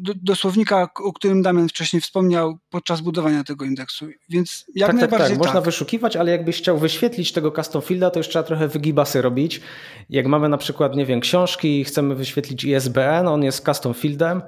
do, 0.00 0.12
do, 0.22 0.36
słownika, 0.36 0.88
o 1.04 1.12
którym 1.12 1.42
Damian 1.42 1.68
wcześniej 1.68 2.02
wspomniał 2.02 2.58
podczas 2.70 3.00
budowania 3.00 3.44
tego 3.44 3.64
indeksu. 3.64 4.06
Więc 4.28 4.64
jak 4.74 4.90
tak, 4.90 4.96
najbardziej 4.96 5.28
tak, 5.28 5.38
tak. 5.38 5.46
Można 5.46 5.60
wyszukiwać, 5.60 6.16
ale 6.16 6.30
jakbyś 6.30 6.58
chciał 6.58 6.78
wyświetlić 6.78 7.32
tego 7.32 7.50
custom 7.50 7.82
fielda, 7.82 8.10
to 8.10 8.20
już 8.20 8.28
trzeba 8.28 8.42
trochę 8.42 8.68
wygibasy 8.68 9.22
robić. 9.22 9.60
Jak 10.10 10.26
mamy 10.26 10.48
na 10.48 10.58
przykład, 10.58 10.96
nie 10.96 11.06
wiem, 11.06 11.20
książki 11.20 11.80
i 11.80 11.84
chcemy 11.84 12.14
wyświetlić 12.14 12.64
ISBN, 12.64 13.28
on 13.28 13.42
jest 13.42 13.64
custom 13.64 13.94
fieldem, 13.94 14.42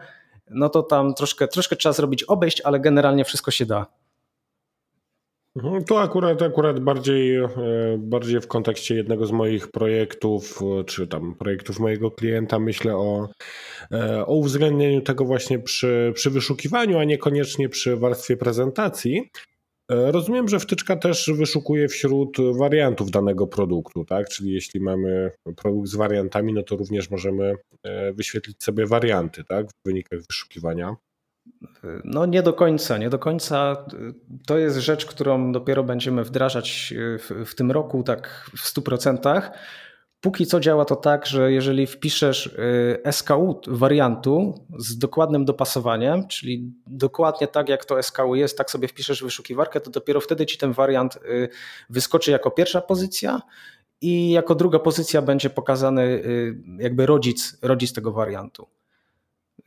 no 0.51 0.69
to 0.69 0.83
tam 0.83 1.15
troszkę, 1.15 1.49
troszkę 1.49 1.77
trzeba 1.77 1.93
zrobić 1.93 2.25
obejść, 2.25 2.61
ale 2.61 2.81
generalnie 2.81 3.25
wszystko 3.25 3.51
się 3.51 3.67
da. 3.67 3.87
Mhm, 5.57 5.85
to 5.85 6.01
akurat, 6.01 6.43
akurat 6.43 6.81
bardziej, 6.81 7.37
e, 7.37 7.49
bardziej 7.99 8.41
w 8.41 8.47
kontekście 8.47 8.95
jednego 8.95 9.27
z 9.27 9.33
moich 9.33 9.71
projektów, 9.71 10.61
e, 10.81 10.85
czy 10.85 11.07
tam 11.07 11.35
projektów 11.35 11.79
mojego 11.79 12.11
klienta, 12.11 12.59
myślę 12.59 12.97
o, 12.97 13.29
e, 13.93 14.27
o 14.27 14.35
uwzględnieniu 14.35 15.01
tego 15.01 15.25
właśnie 15.25 15.59
przy, 15.59 16.13
przy 16.15 16.31
wyszukiwaniu, 16.31 16.99
a 16.99 17.05
niekoniecznie 17.05 17.69
przy 17.69 17.97
warstwie 17.97 18.37
prezentacji. 18.37 19.31
Rozumiem, 19.89 20.49
że 20.49 20.59
wtyczka 20.59 20.97
też 20.97 21.31
wyszukuje 21.35 21.89
wśród 21.89 22.37
wariantów 22.59 23.11
danego 23.11 23.47
produktu, 23.47 24.05
tak? 24.05 24.29
Czyli 24.29 24.53
jeśli 24.53 24.81
mamy 24.81 25.31
produkt 25.57 25.89
z 25.89 25.97
wariantami, 25.97 26.53
no 26.53 26.63
to 26.63 26.77
również 26.77 27.11
możemy 27.11 27.55
wyświetlić 28.15 28.63
sobie 28.63 28.87
warianty, 28.87 29.45
tak? 29.45 29.67
W 29.67 29.85
wynikach 29.85 30.21
wyszukiwania. 30.31 30.97
No 32.05 32.27
nie 32.27 32.43
do 32.43 32.53
końca, 32.53 32.99
nie 32.99 33.11
do 33.11 33.19
końca. 33.19 33.77
To 34.47 34.59
jest 34.59 34.79
rzecz, 34.79 35.07
którą 35.07 35.53
dopiero 35.53 35.85
będziemy 35.85 36.25
wdrażać 36.25 36.95
w, 36.97 37.45
w 37.47 37.55
tym 37.55 37.71
roku 37.71 38.03
tak 38.03 38.51
w 38.57 38.75
100%. 38.75 39.41
Póki 40.21 40.47
co 40.47 40.61
działa 40.61 40.85
to 40.85 40.97
tak, 40.97 41.27
że 41.27 41.53
jeżeli 41.53 41.87
wpiszesz 41.87 42.47
y, 42.47 43.13
SKU 43.13 43.61
wariantu 43.67 44.55
z 44.79 44.99
dokładnym 44.99 45.45
dopasowaniem, 45.45 46.29
czyli 46.29 46.73
dokładnie 46.87 47.47
tak 47.49 47.69
jak 47.69 47.85
to 47.85 48.03
SKU 48.03 48.35
jest, 48.35 48.59
tak 48.59 48.71
sobie 48.71 48.89
wpiszesz 48.89 49.23
wyszukiwarkę, 49.23 49.81
to 49.81 49.91
dopiero 49.91 50.21
wtedy 50.21 50.47
ci 50.47 50.59
ten 50.59 50.73
wariant 50.73 51.17
y, 51.17 51.49
wyskoczy 51.91 52.31
jako 52.31 52.51
pierwsza 52.51 52.81
pozycja 52.81 53.43
i 54.01 54.31
jako 54.31 54.55
druga 54.55 54.79
pozycja 54.79 55.23
będzie 55.23 55.51
pokazany 55.51 56.23
jakby 56.79 57.07
rodzic, 57.07 57.59
rodzic 57.63 57.93
tego 57.93 58.13
wariantu. 58.13 58.67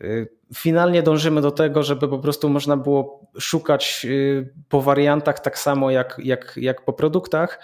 Y, 0.04 0.28
finalnie 0.56 1.04
dążymy 1.04 1.42
do 1.42 1.52
tego, 1.52 1.84
żeby 1.84 2.08
po 2.08 2.20
prostu 2.20 2.50
można 2.50 2.78
było 2.78 3.32
szukać 3.40 4.06
y, 4.06 4.54
po 4.70 4.82
wariantach 4.82 5.40
tak 5.40 5.60
samo 5.60 5.92
jak, 5.92 6.22
jak, 6.24 6.54
jak 6.62 6.86
po 6.86 6.94
produktach, 6.94 7.60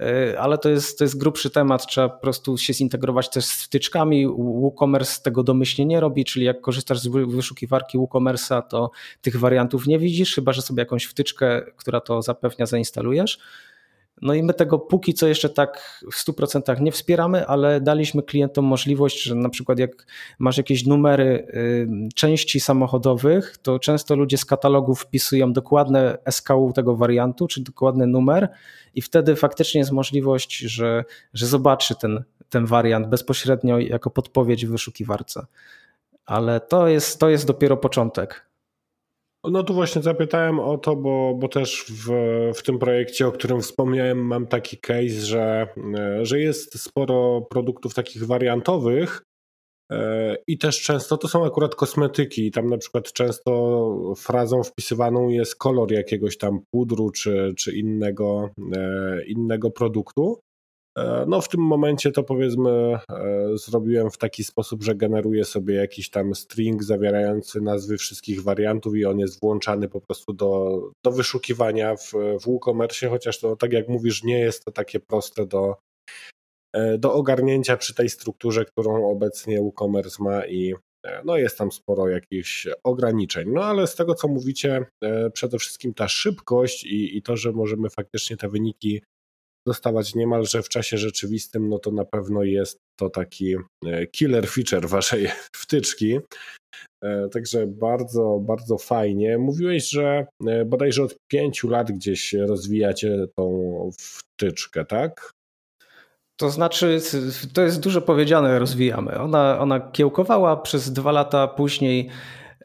y, 0.00 0.38
ale 0.38 0.58
to 0.58 0.68
jest, 0.68 0.98
to 0.98 1.04
jest 1.04 1.18
grubszy 1.18 1.50
temat, 1.50 1.86
trzeba 1.86 2.08
po 2.08 2.20
prostu 2.20 2.58
się 2.58 2.74
zintegrować 2.74 3.30
też 3.30 3.44
z 3.44 3.64
wtyczkami. 3.64 4.26
WooCommerce 4.26 5.22
tego 5.22 5.42
domyślnie 5.42 5.86
nie 5.86 6.00
robi, 6.00 6.24
czyli 6.24 6.46
jak 6.46 6.60
korzystasz 6.60 6.98
z 6.98 7.08
wyszukiwarki 7.08 7.98
WooCommerce'a, 7.98 8.62
to 8.62 8.90
tych 9.22 9.36
wariantów 9.36 9.86
nie 9.86 9.98
widzisz, 9.98 10.34
chyba 10.34 10.52
że 10.52 10.62
sobie 10.62 10.82
jakąś 10.82 11.04
wtyczkę, 11.04 11.62
która 11.76 12.00
to 12.00 12.22
zapewnia, 12.22 12.66
zainstalujesz. 12.66 13.38
No 14.22 14.34
i 14.34 14.42
my 14.42 14.54
tego 14.54 14.78
póki 14.78 15.14
co 15.14 15.26
jeszcze 15.26 15.48
tak 15.48 16.00
w 16.12 16.26
100% 16.26 16.80
nie 16.80 16.92
wspieramy, 16.92 17.46
ale 17.46 17.80
daliśmy 17.80 18.22
klientom 18.22 18.64
możliwość, 18.64 19.22
że 19.22 19.34
na 19.34 19.48
przykład 19.48 19.78
jak 19.78 20.06
masz 20.38 20.56
jakieś 20.56 20.86
numery 20.86 21.46
y, 21.54 21.88
części 22.14 22.60
samochodowych, 22.60 23.58
to 23.62 23.78
często 23.78 24.16
ludzie 24.16 24.38
z 24.38 24.44
katalogów 24.44 25.00
wpisują 25.00 25.52
dokładne 25.52 26.18
SKU 26.30 26.72
tego 26.74 26.96
wariantu, 26.96 27.46
czy 27.46 27.62
dokładny 27.62 28.06
numer 28.06 28.48
i 28.94 29.02
wtedy 29.02 29.36
faktycznie 29.36 29.78
jest 29.78 29.92
możliwość, 29.92 30.58
że, 30.58 31.04
że 31.34 31.46
zobaczy 31.46 31.94
ten, 31.94 32.24
ten 32.50 32.66
wariant 32.66 33.06
bezpośrednio 33.06 33.78
jako 33.78 34.10
podpowiedź 34.10 34.66
w 34.66 34.70
wyszukiwarce. 34.70 35.46
Ale 36.26 36.60
to 36.60 36.88
jest, 36.88 37.20
to 37.20 37.28
jest 37.28 37.46
dopiero 37.46 37.76
początek. 37.76 38.46
No 39.50 39.62
tu 39.62 39.74
właśnie 39.74 40.02
zapytałem 40.02 40.60
o 40.60 40.78
to, 40.78 40.96
bo, 40.96 41.34
bo 41.34 41.48
też 41.48 41.84
w, 41.88 42.10
w 42.54 42.62
tym 42.62 42.78
projekcie, 42.78 43.26
o 43.26 43.32
którym 43.32 43.60
wspomniałem, 43.60 44.26
mam 44.26 44.46
taki 44.46 44.78
case, 44.78 45.08
że, 45.08 45.66
że 46.22 46.40
jest 46.40 46.80
sporo 46.80 47.40
produktów 47.50 47.94
takich 47.94 48.26
wariantowych 48.26 49.22
e, 49.92 50.36
i 50.46 50.58
też 50.58 50.82
często 50.82 51.16
to 51.16 51.28
są 51.28 51.46
akurat 51.46 51.74
kosmetyki. 51.74 52.50
Tam 52.50 52.70
na 52.70 52.78
przykład 52.78 53.12
często 53.12 54.14
frazą 54.16 54.62
wpisywaną 54.62 55.28
jest 55.28 55.56
kolor 55.56 55.92
jakiegoś 55.92 56.38
tam 56.38 56.60
pudru 56.70 57.10
czy, 57.10 57.54
czy 57.58 57.76
innego, 57.76 58.50
e, 58.76 59.24
innego 59.26 59.70
produktu. 59.70 60.40
E, 60.98 61.24
no 61.28 61.40
w 61.40 61.48
tym 61.48 61.60
momencie 61.60 62.12
to 62.12 62.22
powiedzmy 62.22 62.70
e, 62.70 62.98
zrobiłem 63.54 64.10
w 64.10 64.18
taki 64.18 64.44
sposób, 64.44 64.82
że 64.82 64.94
generuję 64.94 65.44
sobie 65.44 65.74
jakiś 65.74 66.10
tam 66.10 66.34
string 66.34 66.82
zawierający 66.82 67.60
nazwy 67.60 67.96
wszystkich 67.98 68.42
wariantów 68.42 68.96
i 68.96 69.04
on 69.04 69.18
jest 69.18 69.40
włączany 69.40 69.88
po 69.88 70.00
prostu 70.00 70.32
do, 70.32 70.80
do 71.04 71.12
wyszukiwania 71.12 71.96
w, 71.96 72.12
w 72.12 72.46
WooCommerce, 72.46 73.08
chociaż 73.08 73.40
to 73.40 73.56
tak 73.56 73.72
jak 73.72 73.88
mówisz 73.88 74.24
nie 74.24 74.38
jest 74.38 74.64
to 74.64 74.70
takie 74.70 75.00
proste 75.00 75.46
do, 75.46 75.76
e, 76.72 76.98
do 76.98 77.12
ogarnięcia 77.14 77.76
przy 77.76 77.94
tej 77.94 78.08
strukturze, 78.08 78.64
którą 78.64 79.10
obecnie 79.10 79.60
WooCommerce 79.60 80.22
ma 80.22 80.46
i 80.46 80.74
no 81.24 81.36
jest 81.36 81.58
tam 81.58 81.72
sporo 81.72 82.08
jakichś 82.08 82.68
ograniczeń. 82.84 83.48
No 83.52 83.64
ale 83.64 83.86
z 83.86 83.94
tego 83.94 84.14
co 84.14 84.28
mówicie, 84.28 84.86
przede 85.32 85.58
wszystkim 85.58 85.94
ta 85.94 86.08
szybkość 86.08 86.84
i, 86.84 87.16
i 87.16 87.22
to, 87.22 87.36
że 87.36 87.52
możemy 87.52 87.90
faktycznie 87.90 88.36
te 88.36 88.48
wyniki 88.48 89.02
dostawać 89.66 90.14
niemalże 90.14 90.62
w 90.62 90.68
czasie 90.68 90.98
rzeczywistym, 90.98 91.68
no 91.68 91.78
to 91.78 91.90
na 91.90 92.04
pewno 92.04 92.42
jest 92.42 92.78
to 92.96 93.10
taki 93.10 93.56
e, 93.86 94.06
killer 94.06 94.48
feature 94.48 94.88
waszej 94.88 95.28
wtyczki. 95.62 96.18
E, 97.04 97.28
także 97.28 97.66
bardzo, 97.66 98.40
bardzo 98.42 98.78
fajnie. 98.78 99.38
Mówiłeś, 99.38 99.90
że 99.90 100.26
e, 100.46 100.64
bodajże 100.64 101.02
od 101.02 101.16
pięciu 101.30 101.68
lat 101.68 101.92
gdzieś 101.92 102.32
rozwijacie 102.32 103.26
tą 103.36 103.90
wtyczkę, 103.98 104.84
tak? 104.84 105.30
To 106.36 106.50
znaczy, 106.50 107.00
to 107.54 107.62
jest 107.62 107.80
dużo 107.80 108.00
powiedziane, 108.00 108.58
rozwijamy. 108.58 109.18
Ona, 109.20 109.58
ona 109.60 109.80
kiełkowała 109.80 110.56
przez 110.56 110.92
dwa 110.92 111.12
lata 111.12 111.48
później. 111.48 112.08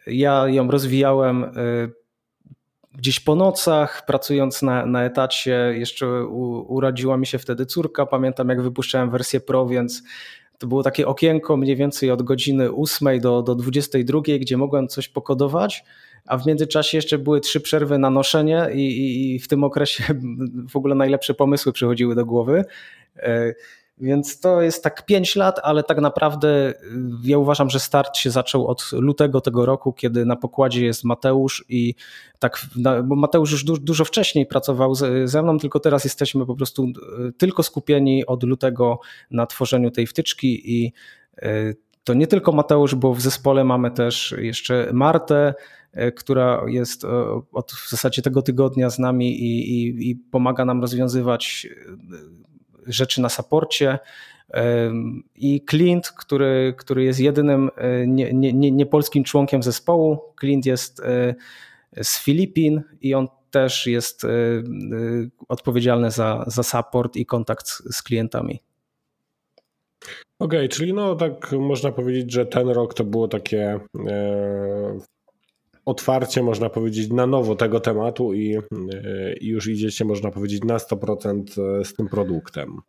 Ja 0.08 0.48
ją 0.48 0.72
rozwijałem 0.72 1.52
gdzieś 3.00 3.20
po 3.20 3.36
nocach, 3.36 4.06
pracując 4.06 4.62
na, 4.62 4.86
na 4.86 5.04
etacie, 5.04 5.74
jeszcze 5.78 6.26
u, 6.26 6.74
urodziła 6.74 7.18
mi 7.18 7.26
się 7.26 7.38
wtedy 7.38 7.66
córka. 7.66 8.06
Pamiętam, 8.06 8.50
jak 8.50 8.62
wypuszczałem 8.62 9.10
wersję 9.10 9.40
Pro, 9.40 9.66
więc 9.66 10.04
to 10.58 10.68
było 10.68 10.84
takie 10.84 11.08
okienko 11.08 11.58
mniej 11.58 11.76
więcej 11.76 12.12
od 12.12 12.22
godziny 12.22 12.72
8 12.72 13.20
do, 13.20 13.42
do 13.42 13.56
22, 13.56 14.22
gdzie 14.40 14.58
mogłem 14.58 14.88
coś 14.88 15.10
pokodować, 15.10 15.84
a 16.26 16.38
w 16.38 16.46
międzyczasie 16.46 16.98
jeszcze 16.98 17.18
były 17.18 17.42
trzy 17.42 17.62
przerwy 17.62 17.98
na 17.98 18.10
noszenie 18.10 18.68
i, 18.74 18.80
i, 18.80 19.36
i 19.36 19.40
w 19.40 19.48
tym 19.48 19.64
okresie 19.64 20.04
w 20.72 20.76
ogóle 20.76 20.96
najlepsze 20.96 21.34
pomysły 21.34 21.74
przychodziły 21.74 22.16
do 22.16 22.26
głowy. 22.26 22.66
Więc 24.00 24.40
to 24.40 24.62
jest 24.62 24.84
tak 24.84 25.06
5 25.06 25.36
lat, 25.36 25.60
ale 25.64 25.84
tak 25.84 26.02
naprawdę 26.02 26.70
y, 26.70 26.74
ja 27.24 27.38
uważam, 27.38 27.70
że 27.70 27.80
start 27.80 28.18
się 28.18 28.32
zaczął 28.32 28.68
od 28.68 28.92
lutego 28.92 29.42
tego 29.42 29.66
roku, 29.66 29.94
kiedy 29.94 30.26
na 30.26 30.36
pokładzie 30.36 30.86
jest 30.86 31.04
Mateusz 31.04 31.66
i 31.70 31.96
tak, 32.40 32.66
bo 33.04 33.16
Mateusz 33.16 33.52
już 33.52 33.64
dużo, 33.64 33.82
dużo 33.82 34.06
wcześniej 34.06 34.46
pracował 34.46 34.96
ze 35.26 35.44
mną, 35.44 35.58
tylko 35.58 35.80
teraz 35.80 36.04
jesteśmy 36.04 36.46
po 36.46 36.56
prostu 36.56 36.84
y, 37.28 37.32
tylko 37.38 37.64
skupieni 37.64 38.26
od 38.26 38.44
lutego 38.44 39.00
na 39.32 39.46
tworzeniu 39.46 39.92
tej 39.92 40.08
wtyczki 40.08 40.82
i 40.82 40.94
y, 41.44 41.76
to 42.04 42.14
nie 42.14 42.28
tylko 42.28 42.52
Mateusz, 42.52 42.96
bo 42.96 43.14
w 43.14 43.22
zespole 43.22 43.64
mamy 43.64 43.92
też 43.92 44.36
jeszcze 44.38 44.90
Martę, 44.94 45.54
która 46.16 46.64
jest 46.68 47.06
od 47.52 47.72
w 47.72 47.90
zasadzie 47.90 48.22
tego 48.22 48.42
tygodnia 48.42 48.90
z 48.90 49.00
nami 49.00 49.42
i, 49.42 49.74
i, 49.74 50.10
i 50.10 50.16
pomaga 50.16 50.66
nam 50.66 50.82
rozwiązywać 50.82 51.68
rzeczy 52.88 53.22
na 53.22 53.30
saporcie 53.30 54.00
i 55.36 55.66
Clint, 55.70 56.10
który, 56.10 56.74
który 56.78 57.04
jest 57.04 57.20
jedynym 57.20 57.70
niepolskim 58.72 59.20
nie, 59.20 59.22
nie, 59.22 59.22
nie 59.22 59.26
członkiem 59.26 59.64
zespołu. 59.64 60.20
Clint 60.40 60.66
jest 60.66 61.00
e, 61.00 61.36
z 62.04 62.24
Filipin 62.24 62.82
i 63.02 63.14
on 63.14 63.28
też 63.52 63.88
jest 63.88 64.24
e, 64.24 64.28
e, 64.28 64.62
odpowiedzialny 65.48 66.12
za, 66.12 66.44
za 66.48 66.64
support 66.64 67.16
i 67.16 67.26
kontakt 67.26 67.68
z 67.68 68.04
klientami. 68.04 68.60
Okej, 70.40 70.60
okay, 70.60 70.70
czyli 70.70 70.94
no 70.94 71.16
tak 71.16 71.52
można 71.52 71.92
powiedzieć, 71.92 72.34
że 72.34 72.46
ten 72.46 72.70
rok 72.70 72.94
to 72.94 73.04
było 73.04 73.28
takie 73.28 73.80
otwarcie, 75.90 76.44
można 76.44 76.70
powiedzieć, 76.70 77.12
na 77.12 77.28
nowo 77.28 77.56
tego 77.56 77.80
tematu 77.80 78.34
i, 78.34 78.56
e, 78.56 78.62
i 79.42 79.48
już 79.48 79.68
idziecie, 79.68 80.06
można 80.06 80.32
powiedzieć, 80.32 80.64
na 80.64 80.78
100% 80.78 81.44
e, 81.80 81.86
z 81.86 81.94
tym 81.94 82.08
produktem. 82.08 82.82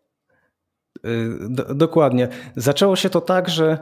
E, 1.05 1.75
dokładnie. 1.75 2.29
Zaczęło 2.57 2.97
się 2.97 3.11
to 3.11 3.21
tak, 3.21 3.49
że 3.49 3.79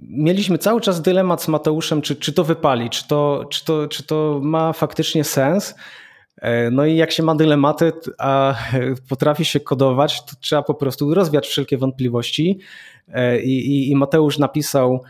mieliśmy 0.00 0.58
cały 0.58 0.80
czas 0.80 1.02
dylemat 1.02 1.42
z 1.42 1.48
Mateuszem, 1.48 2.02
czy, 2.02 2.16
czy 2.16 2.32
to 2.32 2.44
wypali, 2.44 2.90
czy 2.90 3.08
to, 3.08 3.44
czy, 3.50 3.64
to, 3.64 3.88
czy 3.88 4.02
to 4.02 4.40
ma 4.42 4.72
faktycznie 4.72 5.24
sens. 5.24 5.74
No 6.72 6.86
i 6.86 6.96
jak 6.96 7.10
się 7.10 7.22
ma 7.22 7.34
dylematy, 7.34 7.92
a 8.18 8.54
potrafi 9.08 9.44
się 9.44 9.60
kodować, 9.60 10.24
to 10.24 10.32
trzeba 10.40 10.62
po 10.62 10.74
prostu 10.74 11.14
rozwiać 11.14 11.48
wszelkie 11.48 11.78
wątpliwości. 11.78 12.58
I, 13.42 13.50
i, 13.50 13.90
i 13.90 13.96
Mateusz 13.96 14.38
napisał 14.38 15.04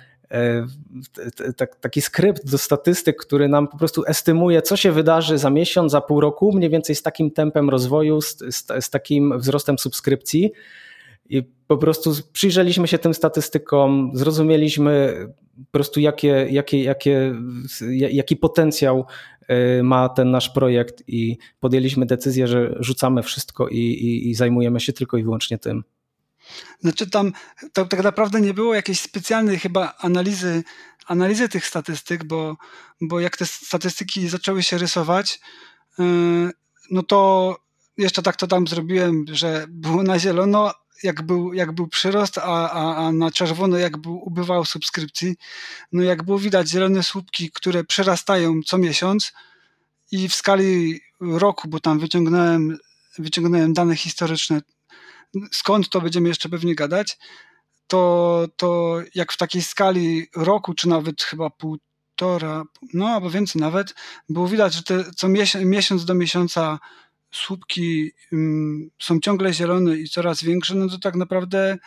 taki 1.80 2.00
skrypt 2.00 2.50
do 2.50 2.58
statystyk, 2.58 3.16
który 3.16 3.48
nam 3.48 3.68
po 3.68 3.78
prostu 3.78 4.04
estymuje, 4.06 4.62
co 4.62 4.76
się 4.76 4.92
wydarzy 4.92 5.38
za 5.38 5.50
miesiąc, 5.50 5.92
za 5.92 6.00
pół 6.00 6.20
roku, 6.20 6.52
mniej 6.52 6.70
więcej 6.70 6.94
z 6.94 7.02
takim 7.02 7.30
tempem 7.30 7.70
rozwoju, 7.70 8.20
z, 8.20 8.38
z, 8.38 8.84
z 8.84 8.90
takim 8.90 9.38
wzrostem 9.38 9.78
subskrypcji. 9.78 10.52
I 11.28 11.42
po 11.66 11.76
prostu 11.76 12.12
przyjrzeliśmy 12.32 12.88
się 12.88 12.98
tym 12.98 13.14
statystykom, 13.14 14.10
zrozumieliśmy 14.14 15.14
po 15.56 15.72
prostu 15.72 16.00
jakie, 16.00 16.46
jakie, 16.50 16.82
jakie, 16.82 17.34
jaki 17.90 18.36
potencjał 18.36 19.06
y, 19.78 19.82
ma 19.82 20.08
ten 20.08 20.30
nasz 20.30 20.50
projekt 20.50 21.02
i 21.06 21.38
podjęliśmy 21.60 22.06
decyzję, 22.06 22.46
że 22.46 22.76
rzucamy 22.80 23.22
wszystko 23.22 23.68
i, 23.68 23.76
i, 23.76 24.30
i 24.30 24.34
zajmujemy 24.34 24.80
się 24.80 24.92
tylko 24.92 25.16
i 25.16 25.22
wyłącznie 25.22 25.58
tym. 25.58 25.84
Znaczy 26.80 27.10
tam 27.10 27.32
to 27.72 27.86
tak 27.86 28.02
naprawdę 28.02 28.40
nie 28.40 28.54
było 28.54 28.74
jakiejś 28.74 29.00
specjalnej 29.00 29.58
chyba 29.58 29.94
analizy, 29.98 30.64
analizy 31.06 31.48
tych 31.48 31.66
statystyk, 31.66 32.24
bo, 32.24 32.56
bo 33.00 33.20
jak 33.20 33.36
te 33.36 33.46
statystyki 33.46 34.28
zaczęły 34.28 34.62
się 34.62 34.78
rysować, 34.78 35.40
y, 35.98 36.02
no 36.90 37.02
to 37.02 37.56
jeszcze 37.98 38.22
tak 38.22 38.36
to 38.36 38.46
tam 38.46 38.66
zrobiłem, 38.66 39.24
że 39.32 39.66
było 39.68 40.02
na 40.02 40.18
zielono, 40.18 40.74
jak 41.02 41.22
był, 41.22 41.52
jak 41.52 41.72
był 41.72 41.88
przyrost, 41.88 42.38
a, 42.38 42.70
a, 42.70 42.96
a 42.96 43.12
na 43.12 43.30
czerwono 43.30 43.78
jak 43.78 43.96
był, 43.96 44.28
ubywało 44.28 44.64
subskrypcji. 44.64 45.36
No 45.92 46.02
jak 46.02 46.22
było 46.22 46.38
widać 46.38 46.68
zielone 46.68 47.02
słupki, 47.02 47.50
które 47.50 47.84
przerastają 47.84 48.60
co 48.66 48.78
miesiąc 48.78 49.32
i 50.10 50.28
w 50.28 50.34
skali 50.34 51.00
roku, 51.20 51.68
bo 51.68 51.80
tam 51.80 51.98
wyciągnąłem, 51.98 52.78
wyciągnąłem 53.18 53.72
dane 53.72 53.96
historyczne, 53.96 54.60
skąd 55.52 55.88
to 55.88 56.00
będziemy 56.00 56.28
jeszcze 56.28 56.48
pewnie 56.48 56.74
gadać, 56.74 57.18
to, 57.86 58.46
to 58.56 58.98
jak 59.14 59.32
w 59.32 59.36
takiej 59.36 59.62
skali 59.62 60.26
roku, 60.36 60.74
czy 60.74 60.88
nawet 60.88 61.22
chyba 61.22 61.50
półtora, 61.50 62.62
no 62.94 63.08
albo 63.08 63.30
więcej 63.30 63.62
nawet, 63.62 63.94
było 64.28 64.48
widać, 64.48 64.74
że 64.74 64.82
te, 64.82 65.04
co 65.16 65.28
miesiąc, 65.28 65.64
miesiąc 65.64 66.04
do 66.04 66.14
miesiąca 66.14 66.78
słupki 67.32 68.10
um, 68.32 68.90
są 68.98 69.20
ciągle 69.20 69.52
zielone 69.52 69.96
i 69.96 70.08
coraz 70.08 70.42
większe, 70.42 70.74
no 70.74 70.88
to 70.88 70.98
tak 70.98 71.14
naprawdę 71.14 71.78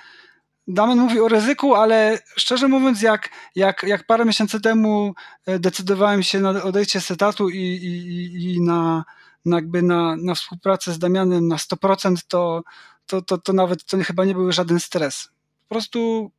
Damian 0.68 1.00
mówi 1.00 1.20
o 1.20 1.28
ryzyku, 1.28 1.76
ale 1.76 2.20
szczerze 2.36 2.68
mówiąc, 2.68 3.02
jak, 3.02 3.30
jak, 3.56 3.84
jak 3.84 4.06
parę 4.06 4.26
miesięcy 4.26 4.62
temu 4.62 5.14
e, 5.46 5.60
decydowałem 5.60 6.24
się 6.24 6.40
na 6.40 6.64
odejście 6.64 7.02
z 7.02 7.12
etatu 7.12 7.50
i, 7.50 7.58
i, 7.58 8.54
i 8.54 8.62
na, 8.62 9.04
na, 9.46 9.56
jakby 9.56 9.82
na, 9.82 10.16
na 10.16 10.36
współpracę 10.36 10.94
z 10.94 11.00
Damianem 11.00 11.48
na 11.48 11.56
100%, 11.56 12.16
to, 12.28 12.64
to, 13.12 13.22
to, 13.22 13.38
to 13.38 13.54
nawet 13.54 13.86
to 13.86 13.98
chyba 13.98 14.26
nie 14.26 14.34
był 14.34 14.52
żaden 14.52 14.80
stres. 14.80 15.30
Po 15.68 15.76
prostu, 15.76 16.32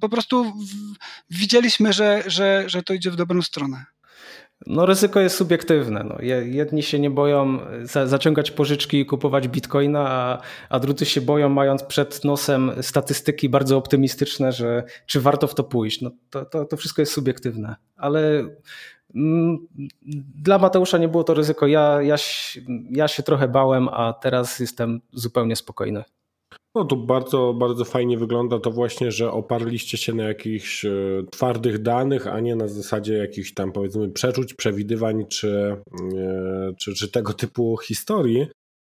po 0.00 0.08
prostu 0.08 0.52
widzieliśmy, 1.30 1.92
że, 1.92 2.22
że, 2.26 2.64
że 2.66 2.82
to 2.82 2.94
idzie 2.94 3.10
w 3.10 3.16
dobrą 3.16 3.42
stronę. 3.42 3.84
No 4.66 4.86
ryzyko 4.86 5.20
jest 5.20 5.36
subiektywne. 5.36 6.04
No. 6.04 6.16
Jedni 6.44 6.82
się 6.82 6.98
nie 6.98 7.10
boją 7.10 7.58
za, 7.82 8.06
zaciągać 8.06 8.50
pożyczki 8.50 9.00
i 9.00 9.06
kupować 9.06 9.48
bitcoina, 9.48 10.10
a, 10.10 10.40
a 10.68 10.80
drudzy 10.80 11.06
się 11.06 11.20
boją, 11.20 11.48
mając 11.48 11.82
przed 11.82 12.24
nosem 12.24 12.72
statystyki 12.80 13.48
bardzo 13.48 13.76
optymistyczne, 13.76 14.52
że 14.52 14.84
czy 15.06 15.20
warto 15.20 15.46
w 15.46 15.54
to 15.54 15.64
pójść. 15.64 16.00
No, 16.00 16.10
to, 16.30 16.44
to, 16.44 16.64
to 16.64 16.76
wszystko 16.76 17.02
jest 17.02 17.12
subiektywne. 17.12 17.76
Ale 17.96 18.44
mm, 19.14 19.58
dla 20.36 20.58
Mateusza 20.58 20.98
nie 20.98 21.08
było 21.08 21.24
to 21.24 21.34
ryzyko. 21.34 21.66
Ja, 21.66 22.02
ja, 22.02 22.16
ja 22.90 23.08
się 23.08 23.22
trochę 23.22 23.48
bałem, 23.48 23.88
a 23.88 24.12
teraz 24.12 24.58
jestem 24.58 25.00
zupełnie 25.12 25.56
spokojny. 25.56 26.04
No 26.74 26.84
tu 26.84 26.96
bardzo, 26.96 27.54
bardzo 27.54 27.84
fajnie 27.84 28.18
wygląda 28.18 28.58
to 28.58 28.70
właśnie, 28.70 29.12
że 29.12 29.32
oparliście 29.32 29.98
się 29.98 30.14
na 30.14 30.24
jakichś 30.24 30.84
e, 30.84 30.90
twardych 31.30 31.82
danych, 31.82 32.26
a 32.26 32.40
nie 32.40 32.56
na 32.56 32.68
zasadzie 32.68 33.14
jakichś 33.14 33.54
tam 33.54 33.72
powiedzmy 33.72 34.10
przeczuć, 34.10 34.54
przewidywań 34.54 35.26
czy, 35.26 35.76
e, 36.16 36.72
czy, 36.78 36.94
czy 36.94 37.10
tego 37.10 37.32
typu 37.32 37.76
historii. 37.76 38.46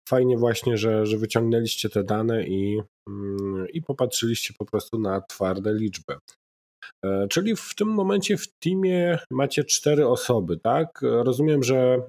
Fajnie 0.09 0.37
właśnie, 0.37 0.77
że, 0.77 1.05
że 1.05 1.17
wyciągnęliście 1.17 1.89
te 1.89 2.03
dane 2.03 2.47
i, 2.47 2.81
mm, 3.09 3.67
i 3.73 3.81
popatrzyliście 3.81 4.53
po 4.57 4.65
prostu 4.65 4.99
na 4.99 5.21
twarde 5.21 5.73
liczby. 5.73 6.13
E, 7.05 7.27
czyli 7.27 7.55
w 7.55 7.75
tym 7.75 7.87
momencie 7.87 8.37
w 8.37 8.47
teamie 8.47 9.19
macie 9.31 9.63
cztery 9.63 10.07
osoby, 10.07 10.57
tak? 10.57 10.99
Rozumiem, 11.01 11.63
że 11.63 11.77
e, 11.77 12.01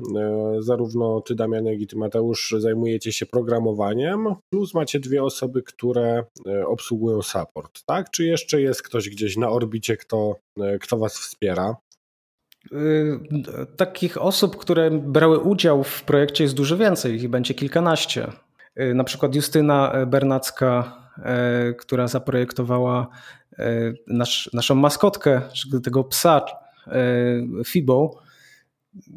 zarówno 0.59 1.21
ty, 1.21 1.35
Damian, 1.35 1.67
jak 1.67 1.81
i 1.81 1.87
ty, 1.87 1.97
Mateusz, 1.97 2.55
zajmujecie 2.59 3.13
się 3.13 3.27
programowaniem, 3.27 4.27
plus 4.51 4.75
macie 4.75 5.01
dwie 5.01 5.23
osoby, 5.23 5.63
które 5.63 6.25
e, 6.47 6.67
obsługują 6.67 7.23
support, 7.23 7.85
tak? 7.87 8.11
Czy 8.11 8.25
jeszcze 8.25 8.61
jest 8.61 8.83
ktoś 8.83 9.09
gdzieś 9.09 9.37
na 9.37 9.51
orbicie, 9.51 9.97
kto, 9.97 10.37
kto 10.81 10.99
was 10.99 11.19
wspiera? 11.19 11.77
Takich 13.77 14.23
osób, 14.23 14.57
które 14.57 14.91
brały 14.91 15.39
udział 15.39 15.85
w 15.85 16.03
projekcie 16.03 16.45
jest 16.45 16.57
dużo 16.57 16.77
więcej, 16.77 17.15
ich 17.15 17.29
będzie 17.29 17.55
kilkanaście. 17.55 18.33
Na 18.95 19.05
przykład 19.05 19.35
Justyna 19.35 20.07
Bernacka, 20.07 21.05
która 21.79 22.09
zaprojektowała 22.09 23.09
nasz, 24.07 24.51
naszą 24.53 24.75
maskotkę, 24.75 25.43
tego 25.83 26.05
psa 26.05 26.45
e, 26.87 26.95
Fibo, 27.67 28.25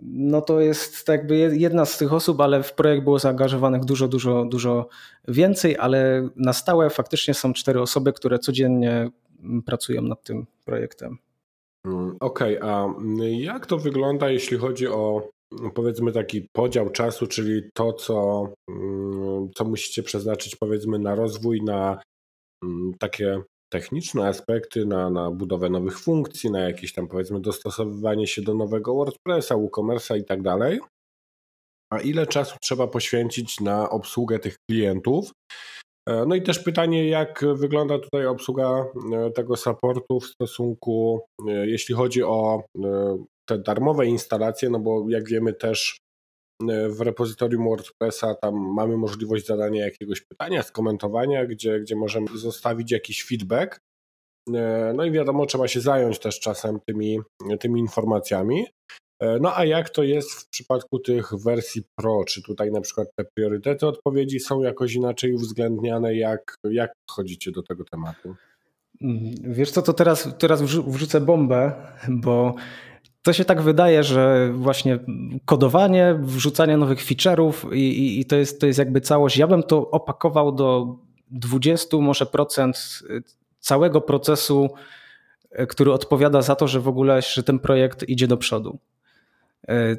no 0.02 0.42
to 0.42 0.60
jest 0.60 1.08
jakby 1.08 1.38
jedna 1.38 1.86
z 1.86 1.98
tych 1.98 2.14
osób, 2.14 2.42
ale 2.42 2.64
w 2.64 2.74
projekt 2.74 3.04
było 3.04 3.20
zaangażowanych 3.20 3.86
dużo, 3.86 4.08
dużo, 4.08 4.46
dużo 4.46 4.88
więcej, 5.28 5.78
ale 5.78 6.30
na 6.36 6.54
stałe 6.54 6.90
faktycznie 6.90 7.34
są 7.34 7.54
cztery 7.54 7.82
osoby, 7.82 8.14
które 8.14 8.40
codziennie 8.40 9.10
pracują 9.66 10.02
nad 10.02 10.24
tym 10.24 10.46
projektem. 10.66 11.18
Mm, 11.86 12.18
okej, 12.20 12.60
okay, 12.60 12.72
a 12.72 12.94
jak 13.30 13.66
to 13.66 13.78
wygląda, 13.78 14.30
jeśli 14.30 14.58
chodzi 14.58 14.88
o 14.88 15.30
powiedzmy 15.74 16.12
taki 16.12 16.42
podział 16.42 16.90
czasu, 16.90 17.28
czyli 17.28 17.62
to, 17.74 17.94
co, 17.94 18.48
mm, 18.70 19.50
co 19.56 19.66
musicie 19.66 20.04
przeznaczyć 20.04 20.56
powiedzmy 20.56 21.00
na 21.00 21.16
rozwój, 21.16 21.62
na 21.62 22.02
mm, 22.64 22.94
takie 23.00 23.42
techniczne 23.70 24.28
aspekty, 24.28 24.86
na, 24.86 25.10
na 25.10 25.32
budowę 25.32 25.70
nowych 25.70 26.00
funkcji, 26.00 26.52
na 26.52 26.60
jakieś 26.60 26.94
tam 26.94 27.08
powiedzmy 27.08 27.42
dostosowywanie 27.42 28.28
się 28.28 28.42
do 28.42 28.54
nowego 28.54 28.96
WordPressa, 28.96 29.56
WooCommerce'a 29.56 30.18
i 30.20 30.26
tak 30.26 30.42
dalej. 30.42 30.80
A 31.94 32.00
ile 32.00 32.28
czasu 32.28 32.56
trzeba 32.62 32.88
poświęcić 32.88 33.60
na 33.60 33.90
obsługę 33.90 34.40
tych 34.40 34.56
klientów? 34.70 35.32
E, 36.08 36.26
no 36.26 36.36
i 36.36 36.42
też 36.42 36.60
pytanie, 36.60 37.10
jak 37.10 37.46
wygląda 37.56 38.00
tutaj 38.00 38.26
obsługa 38.26 38.86
e, 39.14 39.32
tego 39.32 39.56
supportu 39.56 40.20
w 40.20 40.26
stosunku, 40.26 41.22
e, 41.48 41.68
jeśli 41.68 41.96
chodzi 41.96 42.24
o 42.24 42.64
te 43.50 43.58
darmowe 43.58 44.06
instalacje, 44.06 44.70
no 44.70 44.80
bo 44.80 45.06
jak 45.10 45.30
wiemy 45.30 45.54
też 45.54 45.98
w 46.90 47.02
repozytorium 47.02 47.64
WordPressa 47.64 48.36
tam 48.36 48.56
mamy 48.56 48.98
możliwość 48.98 49.46
zadania 49.46 49.86
jakiegoś 49.86 50.22
pytania, 50.22 50.64
skomentowania, 50.64 51.46
gdzie, 51.46 51.80
gdzie 51.80 51.96
możemy 51.96 52.28
zostawić 52.38 52.92
jakiś 52.92 53.24
feedback. 53.24 53.80
E, 54.54 54.94
no 54.96 55.06
i 55.06 55.12
wiadomo, 55.12 55.46
trzeba 55.46 55.68
się 55.68 55.82
zająć 55.82 56.20
też 56.20 56.40
czasem 56.40 56.80
tymi, 56.88 57.20
tymi 57.60 57.80
informacjami. 57.80 58.66
E, 59.22 59.40
no 59.40 59.58
a 59.58 59.66
jak 59.66 59.90
to 59.90 60.04
jest 60.04 60.32
w 60.32 60.50
przypadku 60.50 61.00
tych 61.00 61.32
wersji 61.44 61.84
Pro? 61.96 62.24
Czy 62.28 62.44
tutaj 62.44 62.72
na 62.72 62.82
przykład 62.82 63.08
te 63.16 63.26
priorytety 63.36 63.88
odpowiedzi 63.88 64.40
są 64.40 64.62
jakoś 64.62 64.94
inaczej 64.94 65.34
uwzględniane? 65.34 66.16
Jak, 66.16 66.56
jak 66.72 66.94
chodzicie 67.10 67.52
do 67.52 67.64
tego 67.64 67.84
tematu? 67.84 68.36
Wiesz 69.44 69.72
co, 69.72 69.82
to 69.82 69.94
teraz, 69.94 70.30
teraz 70.38 70.62
wrzucę 70.62 71.22
bombę, 71.22 71.74
bo 72.10 72.56
to 73.28 73.34
się 73.34 73.46
tak 73.46 73.62
wydaje, 73.62 74.04
że 74.04 74.52
właśnie 74.54 75.00
kodowanie, 75.46 76.20
wrzucanie 76.22 76.78
nowych 76.78 77.00
feature'ów 77.06 77.74
i, 77.74 77.80
i, 77.80 78.20
i, 78.20 78.26
to, 78.26 78.36
jest, 78.36 78.60
to 78.62 78.68
jest 78.68 78.80
jakby 78.80 79.02
całość. 79.02 79.38
Ja 79.38 79.48
bym 79.48 79.64
to 79.64 79.92
opakował 79.92 80.52
do 80.52 80.96
20 81.32 81.98
może 81.98 82.26
procent 82.26 83.00
całego 83.60 84.02
procesu, 84.02 84.70
który 85.70 85.92
odpowiada 85.92 86.42
za 86.42 86.56
to, 86.56 86.68
że 86.68 86.80
w 86.80 86.88
ogóle 86.88 87.22
że 87.22 87.44
ten 87.44 87.60
projekt 87.60 88.10
idzie 88.10 88.28
do 88.28 88.38
przodu. 88.38 88.80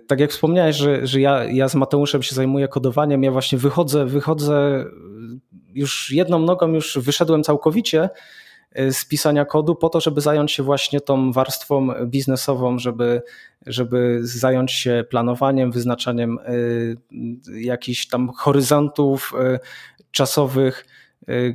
Tak 0.07 0.21
jak 0.21 0.31
wspomniałeś, 0.31 0.77
że, 0.77 1.07
że 1.07 1.21
ja, 1.21 1.45
ja 1.45 1.69
z 1.69 1.75
Mateuszem 1.75 2.23
się 2.23 2.35
zajmuję 2.35 2.69
kodowaniem, 2.69 3.23
ja 3.23 3.31
właśnie 3.31 3.59
wychodzę, 3.59 4.07
wychodzę 4.07 4.85
już 5.75 6.11
jedną 6.13 6.39
nogą, 6.39 6.69
już 6.69 6.99
wyszedłem 6.99 7.43
całkowicie 7.43 8.09
z 8.75 9.05
pisania 9.05 9.45
kodu 9.45 9.75
po 9.75 9.89
to, 9.89 10.01
żeby 10.01 10.21
zająć 10.21 10.53
się 10.53 10.63
właśnie 10.63 11.01
tą 11.01 11.33
warstwą 11.33 11.89
biznesową, 12.07 12.79
żeby, 12.79 13.23
żeby 13.67 14.19
zająć 14.23 14.73
się 14.73 15.05
planowaniem, 15.11 15.73
wyznaczaniem 15.73 16.39
y, 16.39 16.97
jakichś 17.61 18.07
tam 18.07 18.31
horyzontów 18.37 19.33
y, 19.55 19.59
czasowych, 20.11 20.87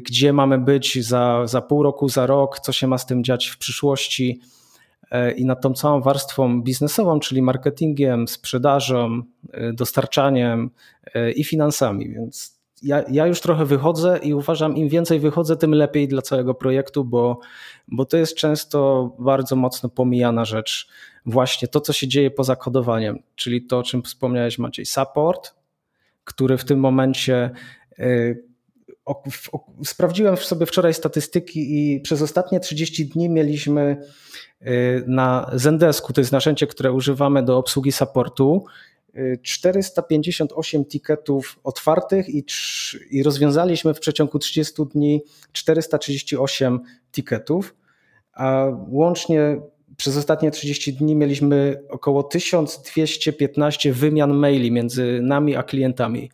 gdzie 0.01 0.33
mamy 0.33 0.57
być 0.57 1.05
za, 1.05 1.47
za 1.47 1.61
pół 1.61 1.83
roku, 1.83 2.09
za 2.09 2.25
rok, 2.25 2.59
co 2.59 2.71
się 2.71 2.87
ma 2.87 2.97
z 2.97 3.05
tym 3.05 3.23
dziać 3.23 3.47
w 3.47 3.57
przyszłości. 3.57 4.41
i 5.35 5.45
nad 5.45 5.61
tą 5.61 5.73
całą 5.73 6.01
warstwą 6.01 6.61
biznesową, 6.61 7.19
czyli 7.19 7.41
marketingiem, 7.41 8.27
sprzedażą, 8.27 9.21
dostarczaniem 9.73 10.69
i 11.35 11.43
finansami. 11.43 12.09
Więc 12.09 12.62
ja, 12.83 13.03
ja, 13.11 13.27
już 13.27 13.41
trochę 13.41 13.65
wychodzę 13.65 14.19
i 14.23 14.33
uważam, 14.33 14.77
im 14.77 14.89
więcej 14.89 15.19
wychodzę, 15.19 15.57
tym 15.57 15.73
lepiej 15.73 16.07
dla 16.07 16.21
całego 16.21 16.53
projektu, 16.53 17.05
bo, 17.05 17.39
bo 17.87 18.05
to 18.05 18.17
jest 18.17 18.35
często 18.35 19.09
bardzo 19.19 19.55
mocno 19.55 19.89
pomijana 19.89 20.45
rzecz. 20.45 20.87
Właśnie 21.25 21.67
to, 21.67 21.81
co 21.81 21.93
się 21.93 22.07
dzieje 22.07 22.31
poza 22.31 22.55
kodowaniem, 22.55 23.19
czyli 23.35 23.65
to, 23.65 23.79
o 23.79 23.83
czym 23.83 24.03
wspomniałeś 24.03 24.59
Maciej, 24.59 24.85
support, 24.85 25.55
który 26.23 26.57
w 26.57 26.65
tym 26.65 26.79
momencie 26.79 27.51
y, 27.99 28.43
sprawdziłem 29.83 30.37
sobie 30.37 30.65
wczoraj 30.65 30.93
statystyki 30.93 31.59
i 31.77 32.01
przez 32.01 32.21
ostatnie 32.21 32.59
30 32.59 33.05
dni 33.05 33.29
mieliśmy 33.29 33.97
y, 34.61 35.03
na 35.07 35.51
Zendesku, 35.53 36.13
to 36.13 36.21
jest 36.21 36.31
narzędzie, 36.31 36.67
które 36.67 36.91
używamy 36.91 37.43
do 37.43 37.57
obsługi 37.57 37.91
supportu, 37.91 38.65
458 39.41 40.85
tiketów 40.85 41.59
otwartych 41.63 42.29
i, 42.29 42.45
i 43.11 43.23
rozwiązaliśmy 43.23 43.93
w 43.93 43.99
przeciągu 43.99 44.39
30 44.39 44.73
dni 44.93 45.21
438 45.51 46.79
tiketów, 47.11 47.75
a 48.33 48.65
łącznie 48.87 49.61
przez 49.97 50.17
ostatnie 50.17 50.51
30 50.51 50.93
dni 50.93 51.15
mieliśmy 51.15 51.83
około 51.89 52.23
1215 52.23 53.93
wymian 53.93 54.33
maili 54.33 54.71
między 54.71 55.19
nami 55.21 55.55
a 55.55 55.63
klientami. 55.63 56.29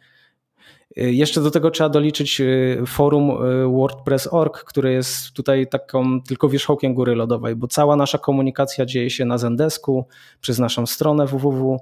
Jeszcze 0.95 1.41
do 1.41 1.51
tego 1.51 1.71
trzeba 1.71 1.89
doliczyć 1.89 2.41
y, 2.41 2.83
forum 2.87 3.29
y, 3.29 3.67
WordPress.org, 3.67 4.63
które 4.63 4.91
jest 4.91 5.31
tutaj 5.31 5.67
taką 5.67 6.21
tylko 6.21 6.49
wierzchołkiem 6.49 6.93
góry 6.93 7.15
lodowej, 7.15 7.55
bo 7.55 7.67
cała 7.67 7.95
nasza 7.95 8.17
komunikacja 8.17 8.85
dzieje 8.85 9.09
się 9.09 9.25
na 9.25 9.37
Zendesku, 9.37 10.05
przez 10.41 10.59
naszą 10.59 10.85
stronę 10.85 11.25
www 11.25 11.79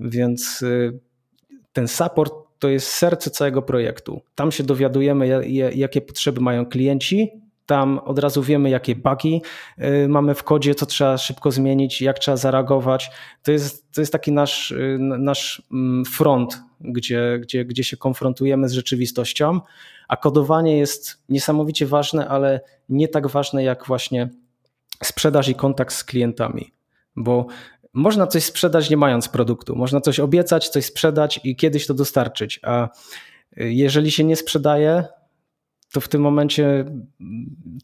więc 0.00 0.62
y, 0.62 0.98
ten 1.72 1.88
support 1.88 2.34
to 2.58 2.68
jest 2.68 2.88
serce 2.88 3.30
całego 3.30 3.62
projektu. 3.62 4.22
Tam 4.34 4.52
się 4.52 4.64
dowiadujemy, 4.64 5.50
jakie 5.74 6.00
potrzeby 6.00 6.40
mają 6.40 6.66
klienci, 6.66 7.30
tam 7.70 7.98
od 7.98 8.18
razu 8.18 8.42
wiemy, 8.42 8.70
jakie 8.70 8.96
bugi 8.96 9.42
y, 9.78 10.08
mamy 10.08 10.34
w 10.34 10.42
kodzie, 10.42 10.74
co 10.74 10.86
trzeba 10.86 11.18
szybko 11.18 11.50
zmienić, 11.50 12.02
jak 12.02 12.18
trzeba 12.18 12.36
zareagować. 12.36 13.10
To 13.42 13.52
jest, 13.52 13.92
to 13.92 14.00
jest 14.00 14.12
taki 14.12 14.32
nasz, 14.32 14.70
y, 14.70 14.96
nasz 15.00 15.62
mm, 15.72 16.04
front, 16.04 16.62
gdzie, 16.80 17.38
gdzie, 17.42 17.64
gdzie 17.64 17.84
się 17.84 17.96
konfrontujemy 17.96 18.68
z 18.68 18.72
rzeczywistością, 18.72 19.60
a 20.08 20.16
kodowanie 20.16 20.78
jest 20.78 21.22
niesamowicie 21.28 21.86
ważne, 21.86 22.28
ale 22.28 22.60
nie 22.88 23.08
tak 23.08 23.26
ważne 23.26 23.64
jak 23.64 23.86
właśnie 23.86 24.28
sprzedaż 25.04 25.48
i 25.48 25.54
kontakt 25.54 25.94
z 25.94 26.04
klientami. 26.04 26.72
Bo 27.16 27.46
można 27.92 28.26
coś 28.26 28.44
sprzedać 28.44 28.90
nie 28.90 28.96
mając 28.96 29.28
produktu. 29.28 29.76
Można 29.76 30.00
coś 30.00 30.20
obiecać, 30.20 30.68
coś 30.68 30.84
sprzedać 30.84 31.40
i 31.44 31.56
kiedyś 31.56 31.86
to 31.86 31.94
dostarczyć. 31.94 32.60
A 32.62 32.88
jeżeli 33.56 34.10
się 34.10 34.24
nie 34.24 34.36
sprzedaje, 34.36 35.04
to 35.92 36.00
w 36.00 36.08
tym 36.08 36.22
momencie 36.22 36.84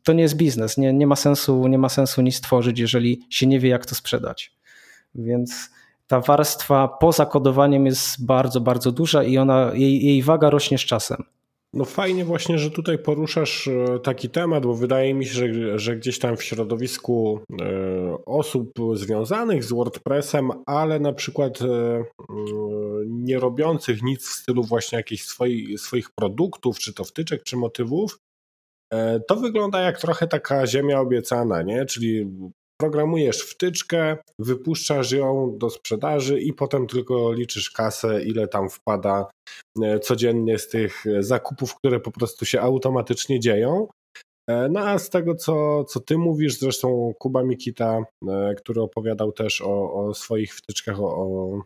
to 0.03 0.13
nie 0.13 0.23
jest 0.23 0.37
biznes. 0.37 0.79
Nie, 0.79 0.93
nie, 0.93 1.07
ma 1.07 1.17
sensu, 1.17 1.69
nie 1.69 1.79
ma 1.79 1.89
sensu 1.89 2.23
nic 2.23 2.41
tworzyć, 2.41 2.79
jeżeli 2.79 3.27
się 3.31 3.47
nie 3.47 3.61
wie, 3.61 3.69
jak 3.69 3.87
to 3.87 3.95
sprzedać. 3.95 4.57
Więc 5.15 5.71
ta 6.07 6.21
warstwa 6.21 6.89
poza 6.89 7.27
kodowaniem 7.27 7.87
jest 7.87 8.27
bardzo, 8.27 8.61
bardzo 8.61 8.93
duża 8.93 9.23
i 9.23 9.39
ona, 9.39 9.71
jej, 9.75 10.05
jej 10.05 10.23
waga 10.23 10.51
rośnie 10.51 10.79
z 10.79 10.81
czasem. 10.81 11.25
No 11.77 11.85
fajnie 11.85 12.25
właśnie, 12.25 12.59
że 12.59 12.71
tutaj 12.71 12.99
poruszasz 12.99 13.69
e, 13.69 13.99
taki 13.99 14.31
temat, 14.31 14.67
bo 14.67 14.75
wydaje 14.75 15.15
mi 15.15 15.27
się, 15.27 15.33
że, 15.33 15.79
że 15.79 15.97
gdzieś 15.97 16.19
tam 16.19 16.37
w 16.37 16.43
środowisku 16.43 17.41
e, 17.61 18.25
osób 18.27 18.73
związanych 18.95 19.65
z 19.65 19.73
WordPressem, 19.73 20.51
ale 20.67 21.01
na 21.01 21.13
przykład 21.13 21.63
e, 21.63 22.05
nie 23.07 23.39
robiących 23.39 24.03
nic 24.03 24.29
w 24.29 24.33
stylu 24.33 24.63
właśnie 24.63 24.99
jakichś 24.99 25.23
swoich, 25.23 25.81
swoich 25.81 26.11
produktów, 26.11 26.79
czy 26.79 26.95
to 26.95 27.05
wtyczek, 27.05 27.43
czy 27.43 27.57
motywów, 27.57 28.19
to 29.29 29.37
wygląda 29.37 29.81
jak 29.81 30.01
trochę 30.01 30.27
taka 30.27 30.67
ziemia 30.67 31.01
obiecana, 31.01 31.63
nie? 31.63 31.85
Czyli 31.85 32.27
programujesz 32.81 33.41
wtyczkę, 33.41 34.17
wypuszczasz 34.39 35.13
ją 35.13 35.59
do 35.59 35.71
sprzedaży 35.71 36.41
i 36.41 36.53
potem 36.53 36.87
tylko 36.87 37.33
liczysz 37.33 37.71
kasę, 37.71 38.23
ile 38.23 38.49
tam 38.49 38.71
wpada 38.71 39.27
e, 39.83 39.99
codziennie 39.99 40.59
z 40.59 40.69
tych 40.69 41.05
zakupów, 41.21 41.75
które 41.75 42.01
po 42.01 42.11
prostu 42.11 42.45
się 42.45 42.61
automatycznie 42.61 43.41
dzieją. 43.41 43.89
E, 44.51 44.69
no 44.69 44.81
a 44.81 44.99
z 44.99 45.11
tego, 45.11 45.35
co, 45.35 45.85
co 45.85 46.01
ty 46.01 46.19
mówisz, 46.19 46.59
zresztą 46.59 47.13
Kuba 47.19 47.43
Mikita, 47.43 47.99
e, 48.29 48.55
który 48.55 48.81
opowiadał 48.81 49.33
też 49.33 49.63
o, 49.63 49.93
o 49.93 50.15
swoich 50.15 50.55
wtyczkach, 50.55 51.01
o, 51.01 51.05
o, 51.05 51.63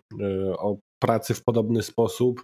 o 0.59 0.77
pracy 1.03 1.35
w 1.35 1.45
podobny 1.45 1.83
sposób, 1.83 2.43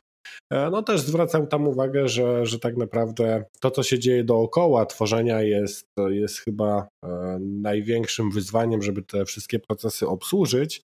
no 0.51 0.83
też 0.83 1.01
zwracam 1.01 1.47
tam 1.47 1.69
uwagę, 1.69 2.09
że, 2.09 2.47
że 2.47 2.59
tak 2.59 2.77
naprawdę 2.77 3.45
to, 3.61 3.71
co 3.71 3.83
się 3.83 3.99
dzieje 3.99 4.25
dookoła 4.25 4.87
tworzenia 4.87 5.43
jest, 5.43 5.89
jest 6.09 6.39
chyba 6.39 6.89
e, 7.05 7.39
największym 7.41 8.31
wyzwaniem, 8.31 8.83
żeby 8.83 9.03
te 9.03 9.25
wszystkie 9.25 9.59
procesy 9.59 10.09
obsłużyć, 10.09 10.83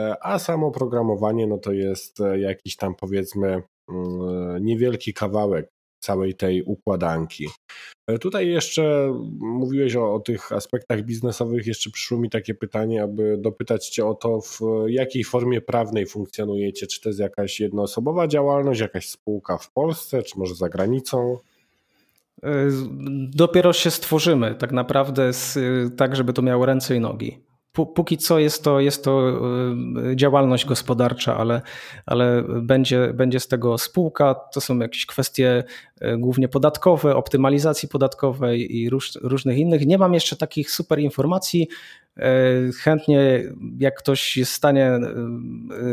e, 0.00 0.16
a 0.26 0.38
samo 0.38 0.70
programowanie 0.70 1.46
no 1.46 1.58
to 1.58 1.72
jest 1.72 2.18
jakiś 2.36 2.76
tam 2.76 2.94
powiedzmy 2.94 3.62
mm, 3.88 4.64
niewielki 4.64 5.14
kawałek 5.14 5.68
całej 6.04 6.34
tej 6.34 6.62
układanki. 6.62 7.48
E, 8.06 8.18
tutaj 8.18 8.48
jeszcze 8.48 9.14
mówiłeś 9.40 9.96
o, 9.96 10.14
o, 10.14 10.20
tych 10.20 10.52
aspektach 10.52 11.02
biznesowych. 11.02 11.66
Jeszcze 11.66 11.90
przyszło 11.90 12.18
mi 12.18 12.30
takie 12.30 12.54
pytanie, 12.54 13.02
aby 13.02 13.36
dopytać 13.38 13.88
Cię 13.88 14.06
o 14.06 14.14
to, 14.14 14.40
w 14.40 14.60
jakiej 14.88 15.24
formie 15.24 15.60
prawnej 15.60 16.06
funkcjonujecie. 16.06 16.86
Czy 16.86 17.00
to 17.00 17.08
jest 17.08 17.20
jakaś 17.20 17.60
jednoosobowa 17.60 18.28
działalność, 18.28 18.80
jakaś 18.80 19.08
spółka 19.08 19.58
w 19.58 19.72
Polsce, 19.72 20.22
czy 20.22 20.38
może 20.38 20.54
za 20.54 20.68
granicą? 20.68 21.38
E, 22.42 22.68
dopiero 23.30 23.72
się 23.72 23.90
stworzymy, 23.90 24.54
tak 24.54 24.72
naprawdę, 24.72 25.30
tak, 25.96 26.16
żeby 26.16 26.32
to 26.32 26.42
miało 26.42 26.66
ręce 26.66 26.96
i 26.96 27.00
nogi 27.00 27.53
póki 27.74 28.18
co 28.18 28.38
jest 28.38 28.64
to, 28.64 28.80
jest 28.80 29.04
to 29.04 29.30
y, 30.10 30.16
działalność 30.16 30.66
gospodarcza, 30.66 31.36
ale, 31.36 31.62
ale 32.06 32.44
będzie, 32.62 33.12
będzie 33.14 33.40
z 33.40 33.48
tego 33.48 33.78
spółka. 33.78 34.34
To 34.34 34.60
są 34.60 34.78
jakieś 34.78 35.06
kwestie 35.06 35.64
y, 36.02 36.18
głównie 36.18 36.48
podatkowe, 36.48 37.16
optymalizacji 37.16 37.88
podatkowej 37.88 38.76
i 38.76 38.90
róż, 38.90 39.12
różnych 39.22 39.58
innych. 39.58 39.86
Nie 39.86 39.98
mam 39.98 40.14
jeszcze 40.14 40.36
takich 40.36 40.70
super 40.70 40.98
informacji. 40.98 41.68
Y, 42.18 42.22
chętnie, 42.72 43.42
jak 43.78 43.98
ktoś 43.98 44.36
jest 44.36 44.52
w 44.52 44.54
stanie 44.54 44.98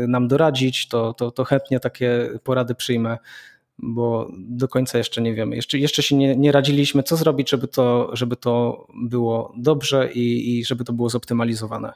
nam 0.08 0.28
doradzić, 0.28 0.88
to, 0.88 1.14
to, 1.14 1.30
to 1.30 1.44
chętnie 1.44 1.80
takie 1.80 2.30
porady 2.44 2.74
przyjmę 2.74 3.18
bo 3.78 4.30
do 4.32 4.68
końca 4.68 4.98
jeszcze 4.98 5.22
nie 5.22 5.34
wiemy. 5.34 5.56
Jeszcze, 5.56 5.78
jeszcze 5.78 6.02
się 6.02 6.16
nie, 6.16 6.36
nie 6.36 6.52
radziliśmy, 6.52 7.02
co 7.02 7.16
zrobić, 7.16 7.50
żeby 7.50 7.68
to, 7.68 8.10
żeby 8.16 8.36
to 8.36 8.86
było 8.94 9.52
dobrze 9.56 10.12
i, 10.12 10.58
i 10.58 10.64
żeby 10.64 10.84
to 10.84 10.92
było 10.92 11.08
zoptymalizowane. 11.08 11.92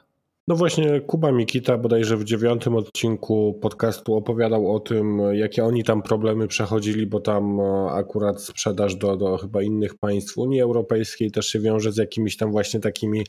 No 0.47 0.55
właśnie, 0.55 1.01
Kuba 1.01 1.31
Mikita 1.31 1.77
bodajże 1.77 2.17
w 2.17 2.23
dziewiątym 2.23 2.75
odcinku 2.75 3.59
podcastu 3.61 4.15
opowiadał 4.15 4.75
o 4.75 4.79
tym, 4.79 5.21
jakie 5.33 5.65
oni 5.65 5.83
tam 5.83 6.01
problemy 6.01 6.47
przechodzili, 6.47 7.07
bo 7.07 7.19
tam 7.19 7.59
e, 7.59 7.91
akurat 7.91 8.41
sprzedaż 8.41 8.95
do, 8.95 9.17
do 9.17 9.37
chyba 9.37 9.61
innych 9.61 9.95
państw 9.95 10.37
Unii 10.37 10.61
Europejskiej 10.61 11.31
też 11.31 11.47
się 11.47 11.59
wiąże 11.59 11.91
z 11.91 11.97
jakimiś 11.97 12.37
tam 12.37 12.51
właśnie 12.51 12.79
takimi 12.79 13.23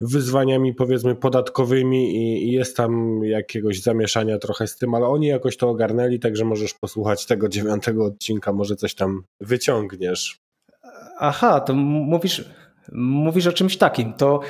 wyzwaniami 0.00 0.74
powiedzmy 0.74 1.14
podatkowymi 1.14 2.16
i, 2.16 2.52
jest 2.52 2.76
tam 2.76 3.20
jakiegoś 3.24 3.82
zamieszania 3.82 4.38
trochę 4.38 4.66
z 4.66 4.76
tym, 4.76 4.94
ale 4.94 5.06
oni 5.06 5.26
jakoś 5.26 5.56
to 5.56 5.68
ogarnęli, 5.68 6.18
także 6.18 6.44
możesz 6.44 6.74
posłuchać 6.74 7.26
tego 7.26 7.48
dziewiątego 7.48 8.04
odcinka, 8.04 8.52
może 8.52 8.76
coś 8.76 8.94
tam 8.94 9.22
wyciągniesz. 9.40 10.40
Aha, 11.18 11.60
to 11.60 11.74
mówisz, 11.74 12.44
mówisz 12.92 13.46
o 13.46 13.52
czymś 13.52 13.76
takim. 13.76 14.12
To, 14.12 14.40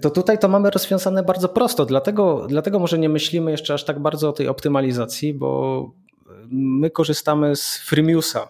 to 0.00 0.10
tutaj 0.10 0.38
to 0.38 0.48
mamy 0.48 0.70
rozwiązane 0.70 1.22
bardzo 1.22 1.48
prosto, 1.48 1.86
dlatego, 1.86 2.46
dlatego 2.48 2.78
może 2.78 2.98
nie 2.98 3.08
myślimy 3.08 3.50
jeszcze 3.50 3.74
aż 3.74 3.84
tak 3.84 4.00
bardzo 4.00 4.28
o 4.28 4.32
tej 4.32 4.48
optymalizacji, 4.48 5.34
bo 5.34 5.90
my 6.50 6.90
korzystamy 6.90 7.56
z 7.56 7.78
Freemiusa. 7.78 8.48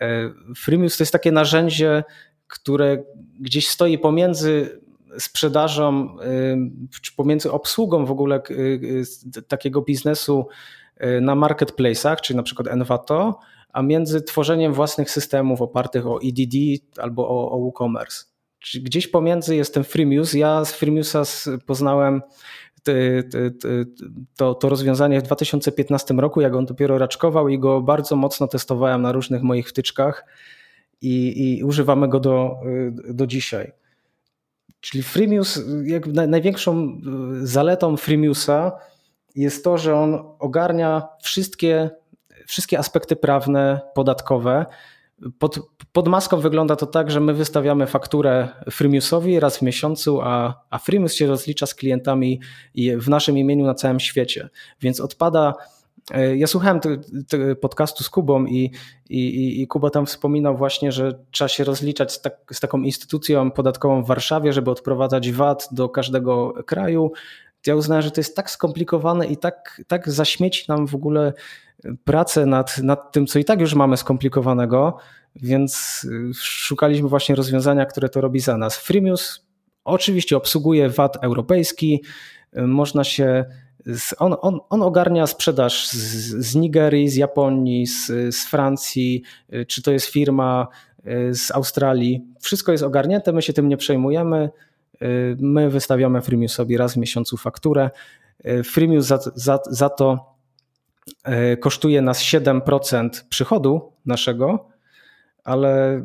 E, 0.00 0.30
Freemius 0.56 0.96
to 0.96 1.02
jest 1.02 1.12
takie 1.12 1.32
narzędzie, 1.32 2.04
które 2.46 3.02
gdzieś 3.40 3.68
stoi 3.68 3.98
pomiędzy 3.98 4.80
sprzedażą, 5.18 6.16
czy 7.02 7.16
pomiędzy 7.16 7.52
obsługą 7.52 8.04
w 8.04 8.10
ogóle 8.10 8.42
takiego 9.48 9.82
biznesu 9.82 10.46
na 11.20 11.36
marketplace'ach, 11.36 12.16
czyli 12.20 12.36
na 12.36 12.42
przykład 12.42 12.68
Envato, 12.68 13.38
a 13.72 13.82
między 13.82 14.22
tworzeniem 14.22 14.72
własnych 14.72 15.10
systemów 15.10 15.62
opartych 15.62 16.06
o 16.06 16.20
EDD 16.22 16.54
albo 16.98 17.28
o, 17.28 17.50
o 17.50 17.58
WooCommerce. 17.58 18.24
Czyli 18.58 18.84
gdzieś 18.84 19.08
pomiędzy 19.08 19.56
jest 19.56 19.74
ten 19.74 19.84
Freemius. 19.84 20.32
Ja 20.32 20.64
z 20.64 20.72
Freemiusa 20.72 21.22
poznałem 21.66 22.22
to, 24.36 24.54
to 24.54 24.68
rozwiązanie 24.68 25.20
w 25.20 25.22
2015 25.22 26.14
roku, 26.14 26.40
jak 26.40 26.54
on 26.54 26.66
dopiero 26.66 26.98
raczkował 26.98 27.48
i 27.48 27.58
go 27.58 27.80
bardzo 27.80 28.16
mocno 28.16 28.48
testowałem 28.48 29.02
na 29.02 29.12
różnych 29.12 29.42
moich 29.42 29.68
wtyczkach 29.68 30.24
i, 31.00 31.56
i 31.58 31.64
używamy 31.64 32.08
go 32.08 32.20
do, 32.20 32.56
do 33.08 33.26
dzisiaj. 33.26 33.72
Czyli 34.84 35.02
Freemius, 35.02 35.60
jak 35.84 36.06
największą 36.06 37.00
zaletą 37.42 37.96
Freemiusa 37.96 38.72
jest 39.34 39.64
to, 39.64 39.78
że 39.78 39.94
on 39.94 40.34
ogarnia 40.38 41.08
wszystkie, 41.22 41.90
wszystkie 42.46 42.78
aspekty 42.78 43.16
prawne, 43.16 43.80
podatkowe. 43.94 44.66
Pod, 45.38 45.60
pod 45.92 46.08
maską 46.08 46.40
wygląda 46.40 46.76
to 46.76 46.86
tak, 46.86 47.10
że 47.10 47.20
my 47.20 47.34
wystawiamy 47.34 47.86
fakturę 47.86 48.48
Freemiusowi 48.70 49.40
raz 49.40 49.58
w 49.58 49.62
miesiącu, 49.62 50.20
a, 50.22 50.62
a 50.70 50.78
Freemius 50.78 51.14
się 51.14 51.26
rozlicza 51.26 51.66
z 51.66 51.74
klientami 51.74 52.40
w 52.98 53.08
naszym 53.08 53.38
imieniu 53.38 53.66
na 53.66 53.74
całym 53.74 54.00
świecie. 54.00 54.48
Więc 54.80 55.00
odpada 55.00 55.54
E, 55.54 55.83
ja 56.36 56.46
słuchałem 56.46 56.80
podcastu 57.60 58.04
z 58.04 58.10
Kubą 58.10 58.44
i, 58.44 58.70
i, 59.10 59.62
i, 59.62 59.66
Kuba 59.66 59.90
tam 59.90 60.06
wspominał 60.06 60.56
właśnie, 60.56 60.92
że 60.92 61.18
trzeba 61.30 61.48
się 61.48 61.64
rozliczać 61.64 62.12
z, 62.12 62.20
tak, 62.20 62.36
z 62.52 62.60
taką 62.60 62.82
instytucją 62.82 63.50
podatkową 63.50 64.02
w 64.02 64.06
Warszawie, 64.06 64.52
żeby 64.52 64.70
odprowadzać 64.70 65.32
VAT 65.32 65.68
do 65.72 65.88
każdego 65.88 66.52
kraju. 66.66 67.12
Ja 67.66 67.76
uznałem, 67.76 68.02
że 68.02 68.10
to 68.10 68.20
jest 68.20 68.36
tak 68.36 68.50
skomplikowane 68.50 69.26
i 69.26 69.36
tak, 69.36 69.82
tak 69.86 70.10
zaśmieci 70.10 70.64
nam 70.68 70.86
w 70.86 70.94
ogóle 70.94 71.32
pracę 72.04 72.46
nad, 72.46 72.78
nad 72.78 73.12
tym, 73.12 73.26
co 73.26 73.38
i 73.38 73.44
tak 73.44 73.60
już 73.60 73.74
mamy 73.74 73.96
skomplikowanego, 73.96 74.96
więc 75.36 76.04
y, 76.04 76.34
szukaliśmy 76.34 77.08
właśnie 77.08 77.34
rozwiązania, 77.34 77.86
które 77.86 78.08
to 78.08 78.20
robi 78.20 78.40
za 78.40 78.56
nas. 78.58 78.76
Freemius 78.76 79.46
oczywiście 79.84 80.36
obsługuje 80.36 80.88
VAT 80.88 81.16
europejski, 81.22 82.02
y, 82.58 82.62
można 82.62 83.04
się 83.04 83.44
on, 84.18 84.34
on, 84.40 84.60
on 84.70 84.82
ogarnia 84.82 85.26
sprzedaż 85.26 85.88
z, 85.88 85.94
z 86.46 86.54
Nigerii, 86.54 87.08
z 87.08 87.16
Japonii, 87.16 87.86
z, 87.86 88.06
z 88.06 88.46
Francji, 88.46 89.22
y, 89.54 89.66
czy 89.66 89.82
to 89.82 89.92
jest 89.92 90.06
firma 90.06 90.68
y, 91.06 91.34
z 91.34 91.50
Australii. 91.50 92.24
Wszystko 92.40 92.72
jest 92.72 92.84
ogarnięte, 92.84 93.32
my 93.32 93.42
się 93.42 93.52
tym 93.52 93.68
nie 93.68 93.76
przejmujemy. 93.76 94.50
Y, 95.02 95.36
my 95.40 95.70
wystawiamy 95.70 96.22
Freemiusowi 96.22 96.76
raz 96.76 96.94
w 96.94 96.96
miesiącu 96.96 97.36
fakturę. 97.36 97.90
Freemius 98.64 99.06
za, 99.06 99.18
za, 99.34 99.58
za 99.70 99.88
to 99.88 100.34
kosztuje 101.60 102.02
nas 102.02 102.22
7% 102.22 103.08
przychodu 103.28 103.92
naszego, 104.06 104.68
ale 105.44 106.00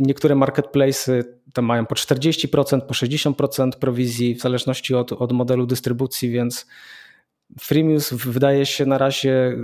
niektóre 0.00 0.34
marketplace 0.34 1.24
tam 1.52 1.64
mają 1.64 1.86
po 1.86 1.94
40%, 1.94 2.80
po 2.80 2.94
60% 2.94 3.70
prowizji 3.70 4.34
w 4.34 4.40
zależności 4.40 4.94
od, 4.94 5.12
od 5.12 5.32
modelu 5.32 5.66
dystrybucji, 5.66 6.30
więc 6.30 6.66
Freemius 7.60 8.12
wydaje 8.12 8.66
się 8.66 8.86
na 8.86 8.98
razie 8.98 9.30
y, 9.30 9.56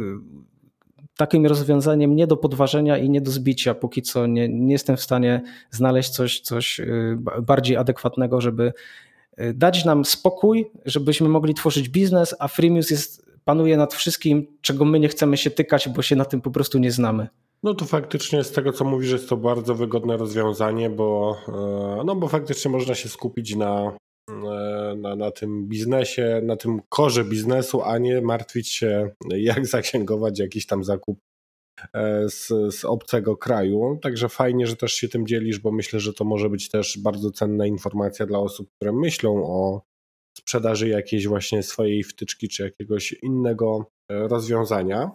takim 1.16 1.46
rozwiązaniem 1.46 2.16
nie 2.16 2.26
do 2.26 2.36
podważenia 2.36 2.98
i 2.98 3.10
nie 3.10 3.20
do 3.20 3.30
zbicia. 3.30 3.74
Póki 3.74 4.02
co 4.02 4.26
nie, 4.26 4.48
nie 4.48 4.72
jestem 4.72 4.96
w 4.96 5.02
stanie 5.02 5.42
znaleźć 5.70 6.10
coś, 6.10 6.40
coś 6.40 6.80
y, 6.80 7.18
bardziej 7.42 7.76
adekwatnego, 7.76 8.40
żeby 8.40 8.72
y, 9.40 9.54
dać 9.54 9.84
nam 9.84 10.04
spokój, 10.04 10.70
żebyśmy 10.84 11.28
mogli 11.28 11.54
tworzyć 11.54 11.88
biznes, 11.88 12.34
a 12.38 12.48
Freemius 12.48 12.90
jest, 12.90 13.26
panuje 13.44 13.76
nad 13.76 13.94
wszystkim, 13.94 14.46
czego 14.60 14.84
my 14.84 15.00
nie 15.00 15.08
chcemy 15.08 15.36
się 15.36 15.50
tykać, 15.50 15.88
bo 15.88 16.02
się 16.02 16.16
na 16.16 16.24
tym 16.24 16.40
po 16.40 16.50
prostu 16.50 16.78
nie 16.78 16.90
znamy. 16.90 17.28
No 17.66 17.74
to 17.74 17.84
faktycznie 17.84 18.44
z 18.44 18.52
tego 18.52 18.72
co 18.72 18.84
mówisz 18.84 19.10
jest 19.10 19.28
to 19.28 19.36
bardzo 19.36 19.74
wygodne 19.74 20.16
rozwiązanie, 20.16 20.90
bo, 20.90 21.36
e, 21.48 22.04
no 22.04 22.16
bo 22.16 22.28
faktycznie 22.28 22.70
można 22.70 22.94
się 22.94 23.08
skupić 23.08 23.56
na, 23.56 23.96
e, 24.30 24.94
na, 24.96 25.16
na 25.16 25.30
tym 25.30 25.68
biznesie, 25.68 26.40
na 26.44 26.56
tym 26.56 26.80
korze 26.88 27.24
biznesu, 27.24 27.82
a 27.82 27.98
nie 27.98 28.20
martwić 28.20 28.68
się 28.68 29.10
jak 29.36 29.66
zaksięgować 29.76 30.38
jakiś 30.38 30.66
tam 30.66 30.84
zakup 30.84 31.18
e, 31.94 32.28
z, 32.28 32.48
z 32.74 32.84
obcego 32.84 33.36
kraju. 33.36 33.98
Także 34.02 34.28
fajnie, 34.28 34.66
że 34.66 34.76
też 34.76 34.92
się 34.92 35.08
tym 35.08 35.26
dzielisz, 35.26 35.58
bo 35.58 35.72
myślę, 35.72 36.00
że 36.00 36.12
to 36.12 36.24
może 36.24 36.50
być 36.50 36.68
też 36.68 36.98
bardzo 36.98 37.30
cenna 37.30 37.66
informacja 37.66 38.26
dla 38.26 38.38
osób, 38.38 38.68
które 38.76 38.92
myślą 38.92 39.44
o 39.46 39.82
sprzedaży 40.38 40.88
jakiejś 40.88 41.26
właśnie 41.26 41.62
swojej 41.62 42.04
wtyczki 42.04 42.48
czy 42.48 42.62
jakiegoś 42.62 43.12
innego 43.12 43.86
rozwiązania. 44.10 45.10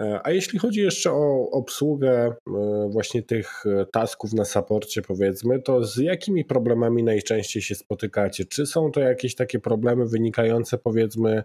E, 0.00 0.20
a 0.24 0.30
jeśli 0.30 0.58
chodzi 0.58 0.80
jeszcze 0.80 1.12
o 1.12 1.50
obsługę 1.50 2.34
e, 2.48 2.88
właśnie 2.90 3.22
tych 3.22 3.66
e, 3.66 3.86
tasków 3.92 4.32
na 4.32 4.44
saporcie, 4.44 5.02
powiedzmy, 5.02 5.62
to 5.62 5.84
z 5.84 5.96
jakimi 5.96 6.44
problemami 6.44 7.02
najczęściej 7.02 7.62
się 7.62 7.74
spotykacie? 7.74 8.44
Czy 8.44 8.66
są 8.66 8.90
to 8.90 9.00
jakieś 9.00 9.34
takie 9.34 9.58
problemy 9.58 10.06
wynikające, 10.06 10.78
powiedzmy, 10.78 11.42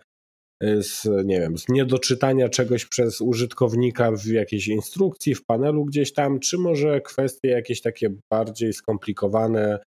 z, 0.80 1.06
nie 1.26 1.40
wiem, 1.40 1.58
z 1.58 1.70
niedoczytania 1.70 2.50
czegoś 2.50 2.86
przez 2.86 3.22
użytkownika 3.22 4.12
w 4.12 4.26
jakiejś 4.26 4.68
instrukcji, 4.68 5.36
w 5.36 5.46
panelu 5.46 5.86
gdzieś 5.86 6.14
tam, 6.14 6.40
czy 6.40 6.58
może 6.58 7.02
kwestie 7.02 7.50
jakieś 7.50 7.82
takie 7.82 8.10
bardziej 8.32 8.74
skomplikowane, 8.74 9.80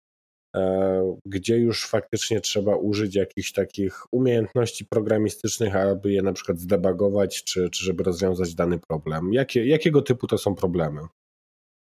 gdzie 1.26 1.56
już 1.58 1.86
faktycznie 1.86 2.40
trzeba 2.40 2.76
użyć 2.76 3.14
jakichś 3.14 3.52
takich 3.52 4.12
umiejętności 4.12 4.84
programistycznych, 4.84 5.76
aby 5.76 6.12
je 6.12 6.22
na 6.22 6.32
przykład 6.32 6.58
zdebagować, 6.58 7.44
czy, 7.44 7.70
czy 7.70 7.84
żeby 7.84 8.04
rozwiązać 8.04 8.54
dany 8.54 8.78
problem. 8.78 9.32
Jakie, 9.32 9.66
jakiego 9.66 10.02
typu 10.02 10.26
to 10.26 10.38
są 10.38 10.54
problemy? 10.54 11.00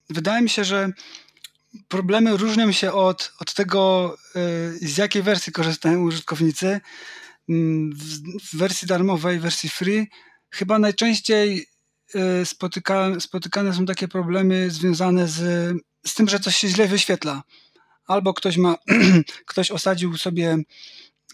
Wydaje 0.10 0.42
mi 0.42 0.50
się, 0.50 0.64
że 0.64 0.90
problemy 1.88 2.38
różnią 2.38 2.72
się 2.72 2.92
od, 2.92 3.32
od 3.40 3.54
tego, 3.54 4.16
e, 4.36 4.40
z 4.72 4.98
jakiej 4.98 5.22
wersji 5.24 5.54
korzystają 5.54 6.02
użytkownicy. 6.02 6.80
Mm, 7.50 7.92
w 8.44 8.58
wersji 8.58 8.88
darmowej, 8.88 9.40
wersji 9.40 9.70
free, 9.70 10.08
chyba 10.50 10.80
najczęściej 10.80 11.66
e, 12.16 12.46
spotyka, 12.46 13.20
spotykane 13.20 13.74
są 13.74 13.86
takie 13.86 14.08
problemy 14.08 14.70
związane 14.70 15.28
z, 15.28 15.38
z 16.06 16.16
tym, 16.16 16.30
że 16.30 16.40
coś 16.40 16.56
się 16.56 16.68
źle 16.68 16.88
wyświetla 16.88 17.44
albo 18.08 18.34
ktoś 18.34 18.58
ma, 18.58 18.76
ktoś 19.50 19.72
osadził 19.72 20.18
sobie 20.18 20.58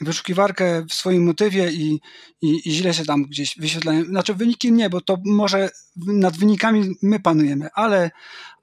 wyszukiwarkę 0.02 0.86
w 0.90 0.94
swoim 0.94 1.24
motywie 1.24 1.72
i, 1.72 2.02
i, 2.42 2.70
i, 2.70 2.72
źle 2.72 2.94
się 2.94 3.06
tam 3.06 3.24
gdzieś 3.24 3.56
wyświetlają. 3.58 4.04
Znaczy 4.04 4.34
wyniki 4.34 4.72
nie, 4.72 4.90
bo 4.90 5.02
to 5.02 5.18
może 5.26 5.70
nad 5.96 6.38
wynikami 6.38 6.96
my 7.02 7.20
panujemy, 7.20 7.70
ale, 7.74 8.12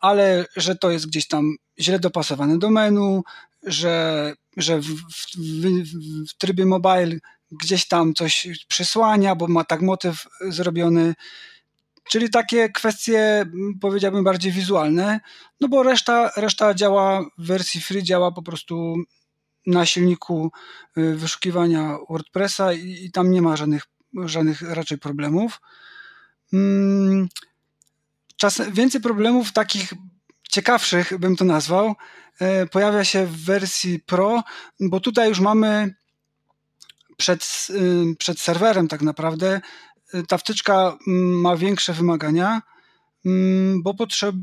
ale 0.01 0.47
że 0.57 0.77
to 0.77 0.91
jest 0.91 1.07
gdzieś 1.07 1.29
tam 1.29 1.57
źle 1.81 1.99
dopasowane 1.99 2.59
do 2.59 2.71
menu, 2.71 3.23
że, 3.63 4.35
że 4.57 4.81
w, 4.81 4.87
w, 4.87 5.37
w, 5.37 6.29
w 6.31 6.39
trybie 6.39 6.67
mobile 6.67 7.19
gdzieś 7.51 7.89
tam 7.89 8.15
coś 8.15 8.49
przysłania, 8.69 9.35
bo 9.35 9.49
ma 9.49 9.65
tak 9.65 9.83
motyw 9.83 10.27
zrobiony, 10.49 11.15
Czyli 12.11 12.31
takie 12.31 12.69
kwestie, 12.69 13.47
powiedziałbym, 13.81 14.25
bardziej 14.25 14.53
wizualne, 14.53 15.21
no 15.61 15.69
bo 15.69 15.83
reszta, 15.83 16.31
reszta 16.37 16.75
działa 16.75 17.25
w 17.39 17.47
wersji 17.47 17.81
free, 17.81 18.03
działa 18.03 18.33
po 18.33 18.43
prostu 18.43 18.97
na 19.67 19.87
silniku 19.87 20.53
y, 20.99 21.15
wyszukiwania 21.17 21.99
WordPressa 22.09 22.73
i, 22.73 23.05
i 23.05 23.11
tam 23.13 23.31
nie 23.31 23.43
ma 23.43 23.57
żadnych, 23.57 23.83
żadnych 24.25 24.63
raczej 24.63 24.99
problemów. 24.99 25.61
Mm, 26.53 27.29
czas, 28.37 28.63
więcej 28.73 29.01
problemów 29.01 29.53
takich 29.53 29.93
ciekawszych, 30.51 31.19
bym 31.19 31.37
to 31.37 31.45
nazwał, 31.45 31.95
y, 32.43 32.67
pojawia 32.67 33.05
się 33.05 33.27
w 33.27 33.45
wersji 33.45 33.99
Pro, 33.99 34.43
bo 34.81 35.01
tutaj 35.01 35.29
już 35.29 35.41
mamy 35.41 35.95
przed, 37.17 37.67
y, 37.71 38.17
przed 38.19 38.41
serwerem 38.41 38.89
tak 38.89 39.03
naprawdę 39.03 39.61
ta 40.29 40.39
wtyczka 40.39 40.99
mm, 41.07 41.41
ma 41.41 41.57
większe 41.57 41.93
wymagania, 41.93 42.63
mm, 43.27 43.83
bo, 43.83 43.95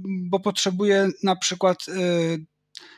bo 0.03 0.39
potrzebuje 0.39 1.09
na 1.24 1.36
przykład 1.36 1.78
y, 1.88 2.45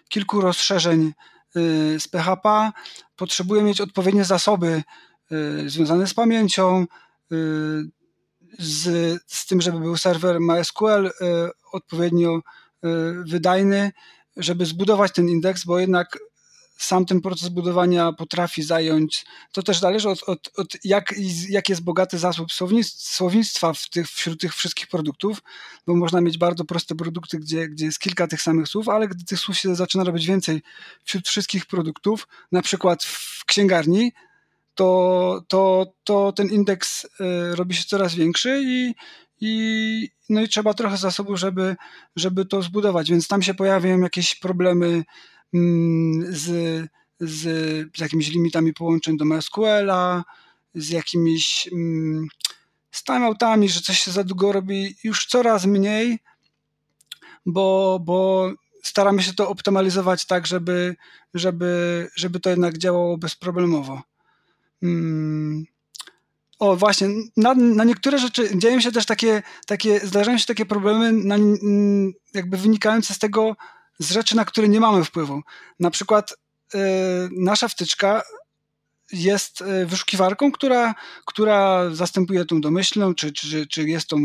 kilku 0.09 0.41
rozszerzeń 0.41 1.13
y, 1.55 1.99
z 1.99 2.07
PHP, 2.07 2.71
potrzebuje 3.15 3.63
mieć 3.63 3.81
odpowiednie 3.81 4.25
zasoby 4.25 4.83
y, 5.31 5.69
związane 5.69 6.07
z 6.07 6.13
pamięcią, 6.13 6.85
z, 8.59 8.83
z 9.27 9.45
tym, 9.45 9.61
żeby 9.61 9.79
był 9.79 9.97
serwer 9.97 10.39
MySQL 10.39 11.11
odpowiednio 11.71 12.39
wydajny, 13.25 13.91
żeby 14.37 14.65
zbudować 14.65 15.11
ten 15.11 15.29
indeks, 15.29 15.65
bo 15.65 15.79
jednak 15.79 16.17
sam 16.83 17.05
ten 17.05 17.21
proces 17.21 17.49
budowania 17.49 18.13
potrafi 18.13 18.63
zająć. 18.63 19.25
To 19.51 19.63
też 19.63 19.79
zależy 19.79 20.09
od, 20.09 20.23
od, 20.23 20.51
od 20.57 20.67
jak, 20.83 21.13
jak 21.49 21.69
jest 21.69 21.83
bogaty 21.83 22.17
zasób 22.17 22.47
słownictwa 22.97 23.73
w 23.73 23.89
tych, 23.89 24.07
wśród 24.07 24.41
tych 24.41 24.55
wszystkich 24.55 24.87
produktów, 24.87 25.41
bo 25.87 25.95
można 25.95 26.21
mieć 26.21 26.37
bardzo 26.37 26.65
proste 26.65 26.95
produkty, 26.95 27.39
gdzie, 27.39 27.67
gdzie 27.67 27.85
jest 27.85 27.99
kilka 27.99 28.27
tych 28.27 28.41
samych 28.41 28.67
słów, 28.67 28.89
ale 28.89 29.07
gdy 29.07 29.25
tych 29.25 29.39
słów 29.39 29.57
się 29.57 29.75
zaczyna 29.75 30.03
robić 30.03 30.27
więcej 30.27 30.61
wśród 31.03 31.27
wszystkich 31.27 31.65
produktów, 31.65 32.27
na 32.51 32.61
przykład 32.61 33.03
w 33.03 33.45
księgarni, 33.45 34.11
to, 34.75 35.41
to, 35.47 35.93
to 36.03 36.31
ten 36.31 36.47
indeks 36.47 37.05
y, 37.05 37.09
robi 37.55 37.75
się 37.75 37.83
coraz 37.83 38.15
większy 38.15 38.61
i, 38.63 38.95
i, 39.41 40.09
no 40.29 40.41
i 40.41 40.49
trzeba 40.49 40.73
trochę 40.73 40.97
zasobów, 40.97 41.39
żeby, 41.39 41.75
żeby 42.15 42.45
to 42.45 42.61
zbudować, 42.61 43.09
więc 43.09 43.27
tam 43.27 43.41
się 43.41 43.53
pojawiają 43.53 43.99
jakieś 43.99 44.35
problemy 44.35 45.03
z, 46.29 46.45
z, 47.19 47.41
z 47.97 47.99
jakimiś 47.99 48.29
limitami 48.29 48.73
połączeń 48.73 49.17
do 49.17 49.25
MySQL-a, 49.25 50.23
z 50.75 50.89
jakimiś 50.89 51.69
mm, 51.71 52.27
z 52.91 53.03
timeoutami, 53.03 53.69
że 53.69 53.81
coś 53.81 53.99
się 53.99 54.11
za 54.11 54.23
długo 54.23 54.51
robi 54.51 54.95
już 55.03 55.25
coraz 55.25 55.65
mniej, 55.65 56.19
bo, 57.45 57.99
bo 58.03 58.51
staramy 58.83 59.23
się 59.23 59.33
to 59.33 59.49
optymalizować 59.49 60.25
tak, 60.25 60.47
żeby, 60.47 60.95
żeby, 61.33 62.07
żeby 62.15 62.39
to 62.39 62.49
jednak 62.49 62.77
działało 62.77 63.17
bezproblemowo. 63.17 64.01
Hmm. 64.81 65.65
O, 66.59 66.75
właśnie, 66.75 67.07
na, 67.37 67.53
na, 67.53 67.83
niektóre 67.83 68.19
rzeczy 68.19 68.57
dzieją 68.57 68.81
się 68.81 68.91
też 68.91 69.05
takie, 69.05 69.43
takie, 69.67 69.99
zdarzają 69.99 70.37
się 70.37 70.45
takie 70.45 70.65
problemy, 70.65 71.11
na, 71.11 71.35
jakby 72.33 72.57
wynikające 72.57 73.13
z 73.13 73.19
tego, 73.19 73.55
z 73.99 74.11
rzeczy, 74.11 74.35
na 74.35 74.45
które 74.45 74.67
nie 74.67 74.79
mamy 74.79 75.03
wpływu. 75.03 75.41
Na 75.79 75.91
przykład 75.91 76.31
y, 76.31 76.77
nasza 77.31 77.67
wtyczka 77.67 78.21
jest 79.11 79.61
e, 79.61 79.85
wyszukiwarką, 79.85 80.51
która, 80.51 80.95
która 81.25 81.89
zastępuje 81.95 82.45
tą 82.45 82.61
domyślną, 82.61 83.15
czy, 83.15 83.31
czy, 83.31 83.67
czy 83.67 83.89
jest 83.89 84.07
tą 84.07 84.17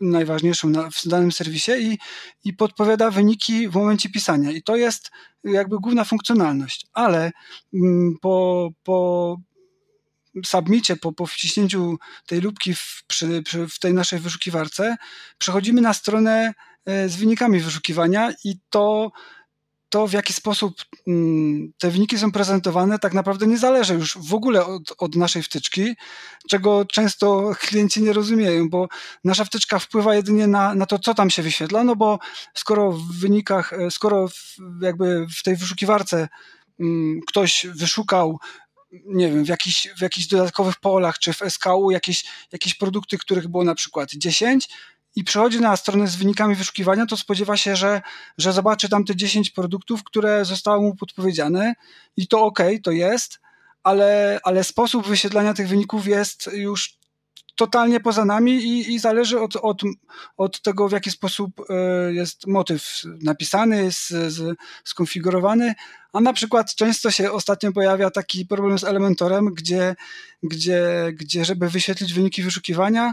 najważniejszą 0.00 0.68
na, 0.68 0.90
w 0.90 1.08
danym 1.08 1.32
serwisie 1.32 1.72
i, 1.78 1.98
i 2.44 2.52
podpowiada 2.52 3.10
wyniki 3.10 3.68
w 3.68 3.74
momencie 3.74 4.08
pisania. 4.08 4.50
I 4.50 4.62
to 4.62 4.76
jest 4.76 5.10
jakby 5.44 5.78
główna 5.78 6.04
funkcjonalność. 6.04 6.86
Ale 6.92 7.32
mm, 7.74 8.16
po, 8.20 8.68
po 8.82 9.36
submicie, 10.44 10.96
po, 10.96 11.12
po 11.12 11.26
wciśnięciu 11.26 11.98
tej 12.26 12.40
lubki 12.40 12.74
w, 12.74 13.02
przy, 13.06 13.42
przy, 13.42 13.68
w 13.68 13.78
tej 13.78 13.94
naszej 13.94 14.18
wyszukiwarce, 14.18 14.96
przechodzimy 15.38 15.80
na 15.80 15.94
stronę 15.94 16.54
z 17.06 17.16
wynikami 17.16 17.60
wyszukiwania 17.60 18.32
i 18.44 18.54
to 18.70 19.10
to, 19.88 20.06
w 20.06 20.12
jaki 20.12 20.32
sposób 20.32 20.74
mm, 21.06 21.72
te 21.78 21.90
wyniki 21.90 22.18
są 22.18 22.32
prezentowane, 22.32 22.98
tak 22.98 23.14
naprawdę 23.14 23.46
nie 23.46 23.58
zależy 23.58 23.94
już 23.94 24.18
w 24.18 24.34
ogóle 24.34 24.66
od, 24.66 24.94
od, 24.98 25.16
naszej 25.16 25.42
wtyczki, 25.42 25.96
czego 26.48 26.84
często 26.84 27.52
klienci 27.60 28.02
nie 28.02 28.12
rozumieją, 28.12 28.68
bo 28.68 28.88
nasza 29.24 29.44
wtyczka 29.44 29.78
wpływa 29.78 30.14
jedynie 30.14 30.46
na, 30.46 30.74
na 30.74 30.86
to, 30.86 30.98
co 30.98 31.14
tam 31.14 31.30
się 31.30 31.42
wyświetla, 31.42 31.84
no 31.84 31.96
bo 31.96 32.18
skoro 32.54 32.92
w 32.92 33.12
wynikach, 33.12 33.72
e, 33.72 33.90
skoro 33.90 34.28
w, 34.28 34.56
jakby 34.82 35.26
w 35.36 35.42
tej 35.42 35.56
wyszukiwarce 35.56 36.28
mm, 36.80 37.20
ktoś 37.26 37.66
wyszukał 37.74 38.38
nie 39.06 39.28
wiem, 39.28 39.44
w 39.44 39.48
jakichś, 39.48 39.88
w 39.98 40.00
jakichś 40.00 40.26
dodatkowych 40.26 40.76
polach, 40.76 41.18
czy 41.18 41.32
w 41.32 41.38
SKU 41.48 41.90
jakieś, 41.90 42.24
jakieś 42.52 42.74
produkty, 42.74 43.18
których 43.18 43.48
było 43.48 43.64
na 43.64 43.74
przykład 43.74 44.10
10, 44.12 44.68
i 45.16 45.24
przechodzi 45.24 45.60
na 45.60 45.76
stronę 45.76 46.08
z 46.08 46.16
wynikami 46.16 46.54
wyszukiwania, 46.54 47.06
to 47.06 47.16
spodziewa 47.16 47.56
się, 47.56 47.76
że, 47.76 48.02
że 48.38 48.52
zobaczy 48.52 48.88
tam 48.88 49.04
te 49.04 49.16
10 49.16 49.50
produktów, 49.50 50.04
które 50.04 50.44
zostały 50.44 50.80
mu 50.80 50.96
podpowiedziane 50.96 51.74
i 52.16 52.28
to 52.28 52.44
ok, 52.44 52.58
to 52.82 52.90
jest, 52.90 53.40
ale, 53.82 54.40
ale 54.42 54.64
sposób 54.64 55.06
wyświetlania 55.06 55.54
tych 55.54 55.68
wyników 55.68 56.06
jest 56.06 56.50
już 56.52 56.98
totalnie 57.58 58.00
poza 58.00 58.24
nami 58.24 58.52
i, 58.52 58.94
i 58.94 58.98
zależy 58.98 59.40
od, 59.40 59.56
od, 59.56 59.82
od 60.36 60.62
tego, 60.62 60.88
w 60.88 60.92
jaki 60.92 61.10
sposób 61.10 61.60
e, 61.70 61.74
jest 62.12 62.46
motyw 62.46 63.02
napisany, 63.22 63.92
z, 63.92 64.08
z, 64.08 64.56
skonfigurowany. 64.84 65.74
A 66.12 66.20
na 66.20 66.32
przykład 66.32 66.74
często 66.74 67.10
się 67.10 67.32
ostatnio 67.32 67.72
pojawia 67.72 68.10
taki 68.10 68.46
problem 68.46 68.78
z 68.78 68.84
Elementorem, 68.84 69.54
gdzie, 69.54 69.96
gdzie, 70.42 70.82
gdzie 71.12 71.44
żeby 71.44 71.70
wyświetlić 71.70 72.14
wyniki 72.14 72.42
wyszukiwania, 72.42 73.12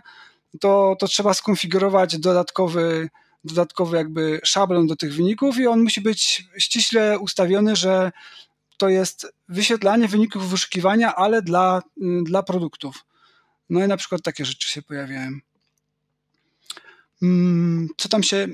to, 0.62 0.96
to 1.00 1.08
trzeba 1.08 1.34
skonfigurować 1.34 2.18
dodatkowy, 2.18 3.10
dodatkowy 3.44 3.98
jakby 3.98 4.40
szablon 4.44 4.88
do 4.88 4.96
tych 4.96 5.14
wyników 5.14 5.58
i 5.58 5.68
on 5.68 5.84
musi 5.84 6.02
być 6.02 6.44
ściśle 6.58 7.20
ustawiony, 7.20 7.76
że 7.76 8.12
to 8.78 8.90
jest 8.90 9.34
wyświetlanie 9.50 10.08
wyników 10.08 10.50
wyszukiwania, 10.50 11.16
ale 11.16 11.42
dla, 11.42 11.82
dla 12.24 12.44
produktów. 12.44 13.06
No 13.70 13.86
i 13.86 13.88
na 13.88 13.98
przykład 13.98 14.22
takie 14.22 14.46
rzeczy 14.46 14.70
się 14.70 14.82
pojawiają. 14.82 15.32
Mm, 17.22 17.88
co 17.98 18.10
tam 18.10 18.24
się 18.24 18.48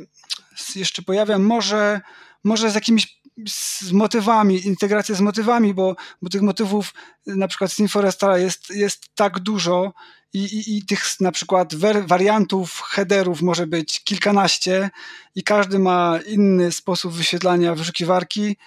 jeszcze 0.76 1.02
pojawia? 1.02 1.40
Może, 1.40 2.02
może 2.44 2.72
z 2.72 2.76
jakimiś 2.76 3.22
z 3.48 3.92
motywami, 3.92 4.68
integracja 4.68 5.16
z 5.16 5.22
motywami, 5.22 5.74
bo, 5.74 5.96
bo 6.22 6.30
tych 6.30 6.42
motywów 6.42 6.94
na 7.26 7.48
przykład 7.48 7.72
z 7.72 7.80
Inforestara 7.80 8.38
jest, 8.38 8.70
jest 8.70 9.16
tak 9.16 9.40
dużo 9.40 9.94
i, 10.34 10.40
i, 10.40 10.78
i 10.78 10.86
tych 10.86 11.20
na 11.20 11.32
przykład 11.32 11.76
wariantów 12.06 12.82
headerów 12.82 13.42
może 13.42 13.68
być 13.68 14.04
kilkanaście 14.04 14.90
i 15.36 15.44
każdy 15.44 15.80
ma 15.80 16.20
inny 16.28 16.72
sposób 16.72 17.14
wyświetlania 17.14 17.76
wyszukiwarki, 17.76 18.58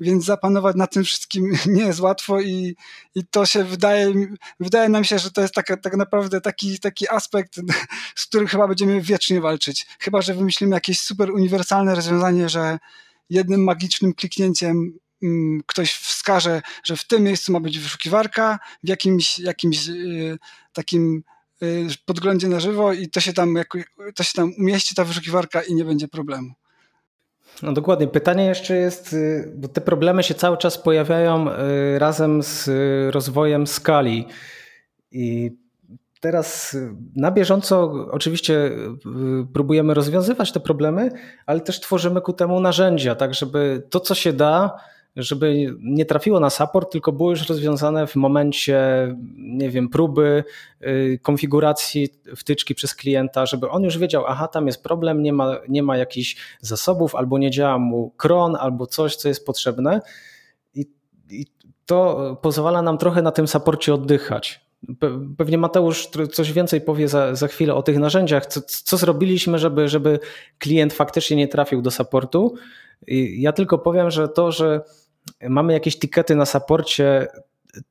więc 0.00 0.24
zapanować 0.24 0.76
nad 0.76 0.92
tym 0.92 1.04
wszystkim 1.04 1.52
nie 1.66 1.84
jest 1.84 2.00
łatwo 2.00 2.40
i, 2.40 2.76
i 3.14 3.26
to 3.26 3.46
się 3.46 3.64
wydaje, 3.64 4.12
wydaje 4.60 4.88
nam 4.88 5.04
się, 5.04 5.18
że 5.18 5.30
to 5.30 5.40
jest 5.40 5.54
tak, 5.54 5.66
tak 5.82 5.96
naprawdę 5.96 6.40
taki, 6.40 6.80
taki 6.80 7.08
aspekt, 7.08 7.60
z 8.16 8.26
którym 8.26 8.46
chyba 8.46 8.68
będziemy 8.68 9.00
wiecznie 9.00 9.40
walczyć. 9.40 9.86
Chyba, 9.98 10.22
że 10.22 10.34
wymyślimy 10.34 10.74
jakieś 10.74 11.00
super 11.00 11.30
uniwersalne 11.30 11.94
rozwiązanie, 11.94 12.48
że 12.48 12.78
jednym 13.30 13.64
magicznym 13.64 14.14
kliknięciem 14.14 14.98
ktoś 15.66 15.92
wskaże, 15.92 16.62
że 16.84 16.96
w 16.96 17.06
tym 17.06 17.22
miejscu 17.22 17.52
ma 17.52 17.60
być 17.60 17.78
wyszukiwarka, 17.78 18.58
w 18.84 18.88
jakimś, 18.88 19.38
jakimś 19.38 19.88
y, 19.88 20.38
takim 20.72 21.22
y, 21.62 21.86
podglądzie 22.04 22.48
na 22.48 22.60
żywo 22.60 22.92
i 22.92 23.08
to 23.08 23.20
się, 23.20 23.32
tam, 23.32 23.58
to 24.14 24.22
się 24.22 24.32
tam 24.34 24.52
umieści 24.58 24.94
ta 24.94 25.04
wyszukiwarka 25.04 25.62
i 25.62 25.74
nie 25.74 25.84
będzie 25.84 26.08
problemu. 26.08 26.52
No 27.62 27.72
dokładnie. 27.72 28.08
Pytanie 28.08 28.44
jeszcze 28.44 28.76
jest, 28.76 29.12
y, 29.12 29.52
bo 29.56 29.68
te 29.68 29.80
problemy 29.80 30.22
się 30.22 30.34
cały 30.34 30.58
czas 30.58 30.78
pojawiają 30.78 31.46
razem 31.98 32.42
z 32.42 32.70
rozwojem 33.14 33.66
skali. 33.66 34.26
I 35.12 35.50
teraz 36.20 36.76
na 37.16 37.30
bieżąco 37.30 37.92
oczywiście 38.10 38.70
próbujemy 39.52 39.94
rozwiązywać 39.94 40.52
te 40.52 40.60
problemy, 40.60 41.10
ale 41.46 41.60
też 41.60 41.80
tworzymy 41.80 42.20
ku 42.20 42.32
temu 42.32 42.60
narzędzia, 42.60 43.14
tak 43.14 43.34
żeby 43.34 43.82
to, 43.90 44.00
co 44.00 44.14
się 44.14 44.32
da, 44.32 44.76
żeby 45.16 45.76
nie 45.80 46.04
trafiło 46.04 46.40
na 46.40 46.50
support, 46.50 46.92
tylko 46.92 47.12
było 47.12 47.30
już 47.30 47.48
rozwiązane 47.48 48.06
w 48.06 48.16
momencie, 48.16 48.78
nie 49.36 49.70
wiem, 49.70 49.88
próby 49.88 50.44
y, 50.82 51.20
konfiguracji 51.22 52.08
wtyczki 52.36 52.74
przez 52.74 52.94
klienta, 52.94 53.46
żeby 53.46 53.70
on 53.70 53.82
już 53.82 53.98
wiedział, 53.98 54.24
aha, 54.26 54.48
tam 54.48 54.66
jest 54.66 54.82
problem, 54.82 55.22
nie 55.22 55.32
ma, 55.32 55.56
nie 55.68 55.82
ma 55.82 55.96
jakichś 55.96 56.36
zasobów, 56.60 57.14
albo 57.14 57.38
nie 57.38 57.50
działa 57.50 57.78
mu 57.78 58.10
kron, 58.16 58.56
albo 58.56 58.86
coś, 58.86 59.16
co 59.16 59.28
jest 59.28 59.46
potrzebne. 59.46 60.00
I, 60.74 60.86
i 61.30 61.46
to 61.86 62.38
pozwala 62.42 62.82
nam 62.82 62.98
trochę 62.98 63.22
na 63.22 63.32
tym 63.32 63.48
saporcie 63.48 63.94
oddychać. 63.94 64.64
Pewnie 65.38 65.58
Mateusz 65.58 66.08
coś 66.32 66.52
więcej 66.52 66.80
powie 66.80 67.08
za, 67.08 67.34
za 67.34 67.48
chwilę 67.48 67.74
o 67.74 67.82
tych 67.82 67.98
narzędziach. 67.98 68.46
Co, 68.46 68.60
co 68.62 68.96
zrobiliśmy, 68.96 69.58
żeby, 69.58 69.88
żeby 69.88 70.18
klient 70.58 70.92
faktycznie 70.92 71.36
nie 71.36 71.48
trafił 71.48 71.82
do 71.82 71.90
supportu? 71.90 72.54
Ja 73.36 73.52
tylko 73.52 73.78
powiem, 73.78 74.10
że 74.10 74.28
to, 74.28 74.52
że 74.52 74.80
mamy 75.48 75.72
jakieś 75.72 75.98
tikety 75.98 76.34
na 76.34 76.46
saporcie, 76.46 77.26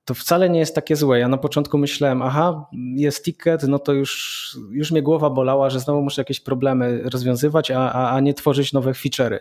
to 0.05 0.13
wcale 0.13 0.49
nie 0.49 0.59
jest 0.59 0.75
takie 0.75 0.95
złe. 0.95 1.19
Ja 1.19 1.27
na 1.27 1.37
początku 1.37 1.77
myślałem, 1.77 2.21
aha, 2.21 2.65
jest 2.95 3.25
ticket, 3.25 3.63
no 3.63 3.79
to 3.79 3.93
już, 3.93 4.57
już 4.71 4.91
mnie 4.91 5.01
głowa 5.01 5.29
bolała, 5.29 5.69
że 5.69 5.79
znowu 5.79 6.01
muszę 6.01 6.21
jakieś 6.21 6.39
problemy 6.39 7.01
rozwiązywać, 7.03 7.71
a, 7.71 7.93
a, 7.93 8.15
a 8.15 8.19
nie 8.19 8.33
tworzyć 8.33 8.73
nowe 8.73 8.91
feature'y. 8.91 9.39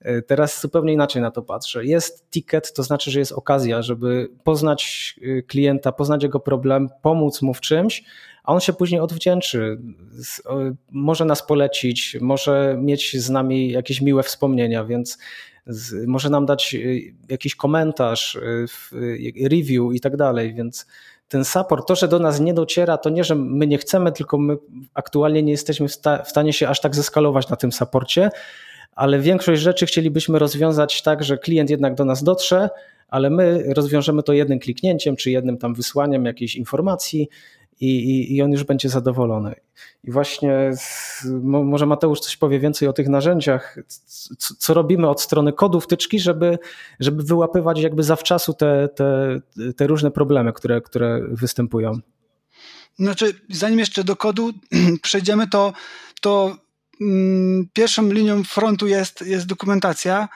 E, 0.00 0.22
teraz 0.22 0.60
zupełnie 0.60 0.92
inaczej 0.92 1.22
na 1.22 1.30
to 1.30 1.42
patrzę. 1.42 1.84
Jest 1.84 2.30
ticket, 2.30 2.72
to 2.72 2.82
znaczy, 2.82 3.10
że 3.10 3.18
jest 3.18 3.32
okazja, 3.32 3.82
żeby 3.82 4.28
poznać 4.44 5.14
e, 5.22 5.42
klienta, 5.42 5.92
poznać 5.92 6.22
jego 6.22 6.40
problem, 6.40 6.88
pomóc 7.02 7.42
mu 7.42 7.54
w 7.54 7.60
czymś, 7.60 8.04
a 8.44 8.52
on 8.52 8.60
się 8.60 8.72
później 8.72 9.00
odwdzięczy. 9.00 9.78
Może 10.90 11.24
nas 11.24 11.46
polecić, 11.46 12.16
może 12.20 12.76
mieć 12.80 13.20
z 13.20 13.30
nami 13.30 13.70
jakieś 13.70 14.00
miłe 14.00 14.22
wspomnienia, 14.22 14.84
więc 14.84 15.18
może 16.06 16.30
nam 16.30 16.46
dać 16.46 16.74
y, 16.74 17.14
jakiś 17.28 17.54
komentarz, 17.54 18.34
y, 18.34 18.66
y, 18.92 19.48
review 19.48 19.94
i 19.94 20.00
tak 20.00 20.16
dalej, 20.16 20.54
więc 20.54 20.86
ten 21.28 21.44
support, 21.44 21.88
to, 21.88 21.94
że 21.94 22.08
do 22.08 22.18
nas 22.18 22.40
nie 22.40 22.54
dociera, 22.54 22.98
to 22.98 23.10
nie, 23.10 23.24
że 23.24 23.34
my 23.34 23.66
nie 23.66 23.78
chcemy, 23.78 24.12
tylko 24.12 24.38
my 24.38 24.56
aktualnie 24.94 25.42
nie 25.42 25.52
jesteśmy 25.52 25.88
w, 25.88 25.92
sta 25.92 26.22
w 26.22 26.28
stanie 26.28 26.52
się 26.52 26.68
aż 26.68 26.80
tak 26.80 26.94
zeskalować 26.94 27.48
na 27.48 27.56
tym 27.56 27.72
supporcie, 27.72 28.30
ale 28.94 29.20
większość 29.20 29.62
rzeczy 29.62 29.86
chcielibyśmy 29.86 30.38
rozwiązać 30.38 31.02
tak, 31.02 31.24
że 31.24 31.38
klient 31.38 31.70
jednak 31.70 31.94
do 31.94 32.04
nas 32.04 32.22
dotrze, 32.22 32.68
ale 33.08 33.30
my 33.30 33.64
rozwiążemy 33.74 34.22
to 34.22 34.32
jednym 34.32 34.58
kliknięciem, 34.58 35.16
czy 35.16 35.30
jednym 35.30 35.58
tam 35.58 35.74
wysłaniem 35.74 36.24
jakiejś 36.24 36.56
informacji 36.56 37.28
i, 37.82 37.86
i, 37.86 38.36
i 38.36 38.42
on 38.42 38.52
już 38.52 38.64
będzie 38.64 38.88
zadowolony. 38.88 39.54
I 40.04 40.10
właśnie 40.10 40.70
z, 40.72 41.24
może 41.44 41.86
Mateusz 41.86 42.20
coś 42.20 42.36
powie 42.36 42.60
więcej 42.60 42.88
o 42.88 42.92
tych 42.92 43.08
narzędziach, 43.08 43.78
co, 44.38 44.54
co, 44.58 44.74
robimy 44.74 45.08
od 45.08 45.20
strony 45.20 45.52
kodu 45.52 45.80
wtyczki, 45.80 46.20
żeby, 46.20 46.58
żeby 47.00 47.22
wyłapywać 47.22 47.80
jakby 47.80 48.02
zawczasu 48.02 48.54
te, 48.54 48.88
te, 48.88 49.40
te 49.76 49.86
różne 49.86 50.10
problemy, 50.10 50.52
które, 50.52 50.80
które 50.80 51.20
występują. 51.28 51.92
Znaczy, 52.98 53.34
zanim 53.50 53.78
jeszcze 53.78 54.04
do 54.04 54.16
kodu 54.16 54.52
przejdziemy, 55.02 55.48
to, 55.48 55.72
to 56.20 56.56
mm, 57.00 57.68
pierwszą 57.72 58.12
linią 58.12 58.44
frontu 58.44 58.86
jest, 58.86 59.22
jest 59.22 59.46
dokumentacja 59.46 60.28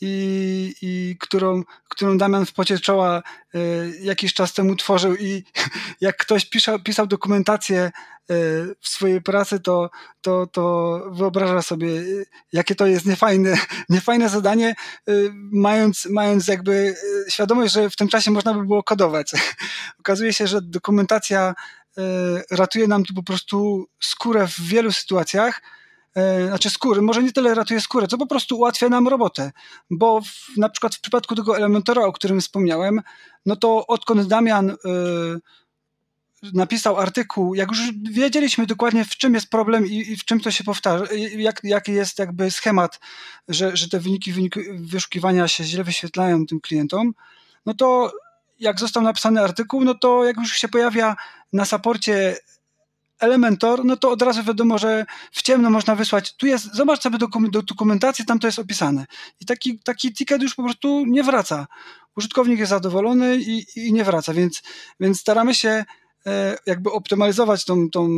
i, 0.00 0.74
i 0.82 1.16
którą, 1.20 1.62
którą 1.88 2.18
Damian 2.18 2.46
w 2.46 2.52
pocie 2.52 2.78
czoła 2.78 3.22
y, 3.54 3.98
jakiś 4.00 4.34
czas 4.34 4.52
temu 4.52 4.76
tworzył 4.76 5.16
i 5.16 5.44
jak 6.00 6.16
ktoś 6.16 6.46
pisał, 6.46 6.78
pisał 6.78 7.06
dokumentację 7.06 7.86
y, 7.86 7.90
w 8.80 8.88
swojej 8.88 9.22
pracy, 9.22 9.60
to, 9.60 9.90
to, 10.20 10.46
to 10.46 11.02
wyobraża 11.10 11.62
sobie, 11.62 11.88
jakie 12.52 12.74
to 12.74 12.86
jest 12.86 13.06
niefajne, 13.06 13.58
niefajne 13.88 14.28
zadanie, 14.28 14.74
y, 15.08 15.30
mając, 15.34 16.06
mając 16.06 16.48
jakby 16.48 16.94
świadomość, 17.28 17.72
że 17.72 17.90
w 17.90 17.96
tym 17.96 18.08
czasie 18.08 18.30
można 18.30 18.54
by 18.54 18.64
było 18.64 18.82
kodować. 18.82 19.32
Okazuje 20.00 20.32
się, 20.32 20.46
że 20.46 20.62
dokumentacja 20.62 21.54
ratuje 22.50 22.88
nam 22.88 23.04
tu 23.04 23.14
po 23.14 23.22
prostu 23.22 23.86
skórę 24.00 24.46
w 24.46 24.60
wielu 24.60 24.92
sytuacjach, 24.92 25.60
E, 25.60 25.77
znaczy 26.46 26.70
skóry, 26.70 27.02
może 27.02 27.22
nie 27.22 27.32
tyle 27.32 27.54
ratuje 27.54 27.80
skórę, 27.80 28.06
co 28.08 28.18
po 28.18 28.26
prostu 28.26 28.56
ułatwia 28.56 28.88
nam 28.88 29.08
robotę, 29.08 29.52
bo 29.90 30.20
w, 30.20 30.56
na 30.56 30.68
przykład 30.68 30.94
w 30.94 31.00
przypadku 31.00 31.34
tego 31.34 31.56
Elementora, 31.56 32.02
o 32.02 32.12
którym 32.12 32.40
wspomniałem, 32.40 33.02
no 33.46 33.56
to 33.56 33.86
odkąd 33.86 34.28
Damian 34.28 34.70
y, 34.70 34.76
napisał 36.52 36.96
artykuł, 36.96 37.54
jak 37.54 37.68
już 37.68 37.80
wiedzieliśmy 38.10 38.66
dokładnie 38.66 39.04
w 39.04 39.16
czym 39.16 39.34
jest 39.34 39.50
problem 39.50 39.86
i, 39.86 40.12
i 40.12 40.16
w 40.16 40.24
czym 40.24 40.40
to 40.40 40.50
się 40.50 40.64
powtarza, 40.64 41.04
jak, 41.36 41.60
jaki 41.64 41.92
jest 41.92 42.18
jakby 42.18 42.50
schemat, 42.50 43.00
że, 43.48 43.76
że 43.76 43.88
te 43.88 44.00
wyniki, 44.00 44.32
wyniki 44.32 44.60
wyszukiwania 44.74 45.48
się 45.48 45.64
źle 45.64 45.84
wyświetlają 45.84 46.46
tym 46.46 46.60
klientom, 46.60 47.14
no 47.66 47.74
to 47.74 48.12
jak 48.60 48.80
został 48.80 49.02
napisany 49.02 49.42
artykuł, 49.42 49.84
no 49.84 49.94
to 49.94 50.24
jak 50.24 50.36
już 50.36 50.52
się 50.52 50.68
pojawia 50.68 51.16
na 51.52 51.64
saporcie 51.64 52.36
Elementor, 53.20 53.84
no 53.84 53.96
to 53.96 54.10
od 54.10 54.22
razu 54.22 54.42
wiadomo, 54.44 54.78
że 54.78 55.06
w 55.32 55.42
ciemno 55.42 55.70
można 55.70 55.94
wysłać. 55.94 56.36
Tu 56.36 56.46
jest, 56.46 56.74
zobacz 56.74 57.02
sobie 57.02 57.18
do 57.18 57.62
dokumentacji, 57.62 58.24
tam 58.24 58.38
to 58.38 58.46
jest 58.48 58.58
opisane. 58.58 59.06
I 59.40 59.46
taki, 59.46 59.78
taki 59.78 60.12
ticket 60.12 60.42
już 60.42 60.54
po 60.54 60.62
prostu 60.62 61.04
nie 61.06 61.22
wraca. 61.22 61.66
Użytkownik 62.16 62.58
jest 62.58 62.70
zadowolony 62.70 63.36
i, 63.36 63.66
i 63.76 63.92
nie 63.92 64.04
wraca, 64.04 64.34
więc, 64.34 64.62
więc 65.00 65.20
staramy 65.20 65.54
się 65.54 65.84
e, 66.26 66.56
jakby 66.66 66.92
optymalizować 66.92 67.64
tą, 67.64 67.90
tą, 67.90 68.08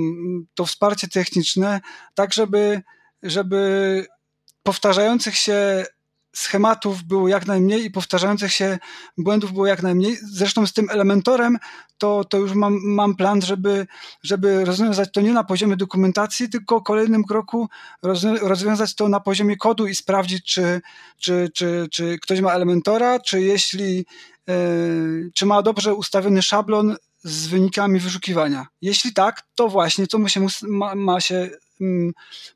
to 0.55 0.67
wsparcie 0.67 1.09
techniczne, 1.09 1.81
tak 2.15 2.35
żeby, 2.35 2.83
żeby 3.23 4.07
powtarzających 4.63 5.37
się 5.37 5.87
schematów 6.33 7.03
było 7.03 7.29
jak 7.29 7.47
najmniej 7.47 7.85
i 7.85 7.91
powtarzających 7.91 8.53
się 8.53 8.79
błędów 9.19 9.53
było 9.53 9.67
jak 9.67 9.83
najmniej. 9.83 10.19
Zresztą 10.23 10.67
z 10.67 10.73
tym 10.73 10.91
elementorem 10.91 11.59
to, 11.99 12.25
to 12.25 12.39
już 12.39 12.53
mam, 12.53 12.79
mam 12.83 13.17
plan, 13.17 13.43
żeby, 13.43 13.87
żeby 14.23 14.65
rozwiązać 14.65 15.09
to 15.13 15.21
nie 15.21 15.33
na 15.33 15.45
poziomie 15.45 15.77
dokumentacji, 15.77 16.49
tylko 16.49 16.81
w 16.81 16.83
kolejnym 16.83 17.25
kroku 17.25 17.69
rozwiązać 18.43 18.95
to 18.95 19.09
na 19.09 19.21
poziomie 19.21 19.57
kodu 19.57 19.87
i 19.87 19.95
sprawdzić, 19.95 20.45
czy, 20.55 20.81
czy, 21.19 21.49
czy, 21.55 21.89
czy 21.93 22.19
ktoś 22.19 22.41
ma 22.41 22.53
elementora, 22.53 23.21
czy 23.21 23.41
jeśli 23.41 24.07
yy, 24.47 25.31
czy 25.35 25.47
ma 25.47 25.63
dobrze 25.63 25.95
ustawiony 25.95 26.43
szablon 26.43 26.97
z 27.23 27.47
wynikami 27.47 28.01
wyszukiwania. 28.01 28.67
Jeśli 28.83 29.13
tak, 29.13 29.43
to 29.55 29.69
właśnie 29.69 30.07
co 30.07 30.19
mu 30.19 30.29
się 30.29 30.47
ma, 30.63 30.95
ma 30.95 31.21
się 31.21 31.51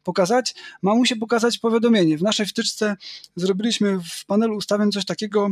pokazać, 0.03 0.55
ma 0.83 0.95
mu 0.95 1.07
się 1.07 1.17
pokazać 1.17 1.59
powiadomienie. 1.59 2.19
W 2.19 2.23
naszej 2.23 2.47
wtyczce 2.47 2.97
zrobiliśmy 3.37 3.99
w 3.99 4.27
panelu 4.27 4.57
ustawień 4.57 4.93
coś 4.93 5.05
takiego, 5.05 5.49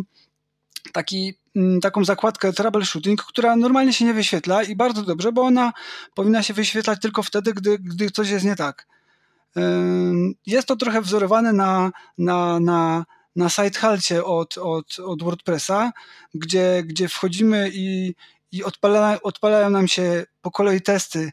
taki, 0.92 1.34
mm, 1.56 1.80
taką 1.80 2.04
zakładkę 2.04 2.52
troubleshooting, 2.52 3.22
która 3.22 3.56
normalnie 3.56 3.92
się 3.92 4.04
nie 4.04 4.14
wyświetla 4.14 4.62
i 4.62 4.76
bardzo 4.76 5.02
dobrze, 5.02 5.32
bo 5.32 5.42
ona 5.42 5.72
powinna 6.14 6.42
się 6.42 6.54
wyświetlać 6.54 7.00
tylko 7.00 7.22
wtedy, 7.22 7.54
gdy, 7.54 7.78
gdy 7.78 8.10
coś 8.10 8.30
jest 8.30 8.44
nie 8.44 8.56
tak. 8.56 8.86
Jest 10.46 10.68
to 10.68 10.76
trochę 10.76 11.00
wzorowane 11.00 11.52
na, 11.52 11.90
na, 12.18 12.60
na, 12.60 13.04
na 13.36 13.48
site 13.48 14.24
od, 14.24 14.58
od, 14.58 14.98
od 14.98 15.22
WordPressa, 15.22 15.92
gdzie, 16.34 16.82
gdzie 16.86 17.08
wchodzimy 17.08 17.70
i, 17.74 18.14
i 18.52 18.64
odpala, 18.64 19.18
odpalają 19.22 19.70
nam 19.70 19.88
się 19.88 20.24
po 20.42 20.50
kolei 20.50 20.80
testy 20.80 21.30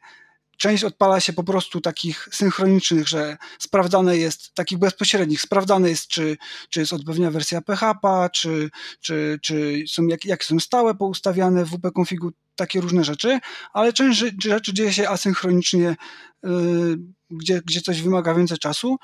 Część 0.59 0.83
odpala 0.83 1.19
się 1.19 1.33
po 1.33 1.43
prostu 1.43 1.81
takich 1.81 2.29
synchronicznych, 2.31 3.07
że 3.07 3.37
sprawdzane 3.59 4.17
jest, 4.17 4.53
takich 4.53 4.77
bezpośrednich, 4.77 5.41
sprawdzane 5.41 5.89
jest, 5.89 6.07
czy, 6.07 6.37
czy 6.69 6.79
jest 6.79 6.93
odpowiednia 6.93 7.31
wersja 7.31 7.61
PHP, 7.61 8.29
czy, 8.33 8.69
czy, 9.01 9.39
czy 9.41 9.83
są, 9.87 10.07
jak, 10.07 10.25
jak 10.25 10.43
są 10.43 10.59
stałe 10.59 10.95
poustawiane 10.95 11.65
w 11.65 11.69
WP 11.69 11.91
configu, 11.91 12.31
takie 12.55 12.81
różne 12.81 13.03
rzeczy, 13.03 13.39
ale 13.73 13.93
część 13.93 14.23
rzeczy 14.43 14.73
dzieje 14.73 14.93
się 14.93 15.09
asynchronicznie, 15.09 15.95
yy, 16.43 16.97
gdzie, 17.31 17.61
gdzie 17.65 17.81
coś 17.81 18.01
wymaga 18.01 18.33
więcej 18.33 18.57
czasu. 18.57 18.97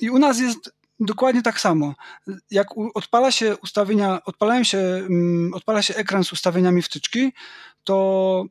I 0.00 0.10
u 0.10 0.18
nas 0.18 0.38
jest 0.38 0.72
dokładnie 1.00 1.42
tak 1.42 1.60
samo. 1.60 1.94
Jak 2.50 2.66
odpala 2.94 3.32
się 3.32 3.56
ustawienia, 3.56 4.24
odpalają 4.24 4.64
się, 4.64 4.78
mm, 4.78 5.54
odpala 5.54 5.82
się 5.82 5.94
ekran 5.94 6.24
z 6.24 6.32
ustawieniami 6.32 6.82
wtyczki, 6.82 7.32
to 7.84 8.44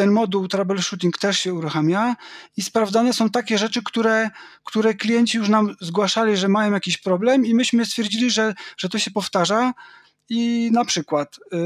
ten 0.00 0.10
moduł 0.10 0.48
troubleshooting 0.48 1.18
też 1.18 1.38
się 1.38 1.54
uruchamia 1.54 2.16
i 2.56 2.62
sprawdzane 2.62 3.12
są 3.12 3.30
takie 3.30 3.58
rzeczy, 3.58 3.82
które, 3.84 4.30
które 4.64 4.94
klienci 4.94 5.38
już 5.38 5.48
nam 5.48 5.76
zgłaszali, 5.80 6.36
że 6.36 6.48
mają 6.48 6.72
jakiś 6.72 6.98
problem 6.98 7.46
i 7.46 7.54
myśmy 7.54 7.86
stwierdzili, 7.86 8.30
że, 8.30 8.54
że 8.76 8.88
to 8.88 8.98
się 8.98 9.10
powtarza 9.10 9.72
i 10.28 10.70
na 10.72 10.84
przykład 10.84 11.36
y, 11.38 11.56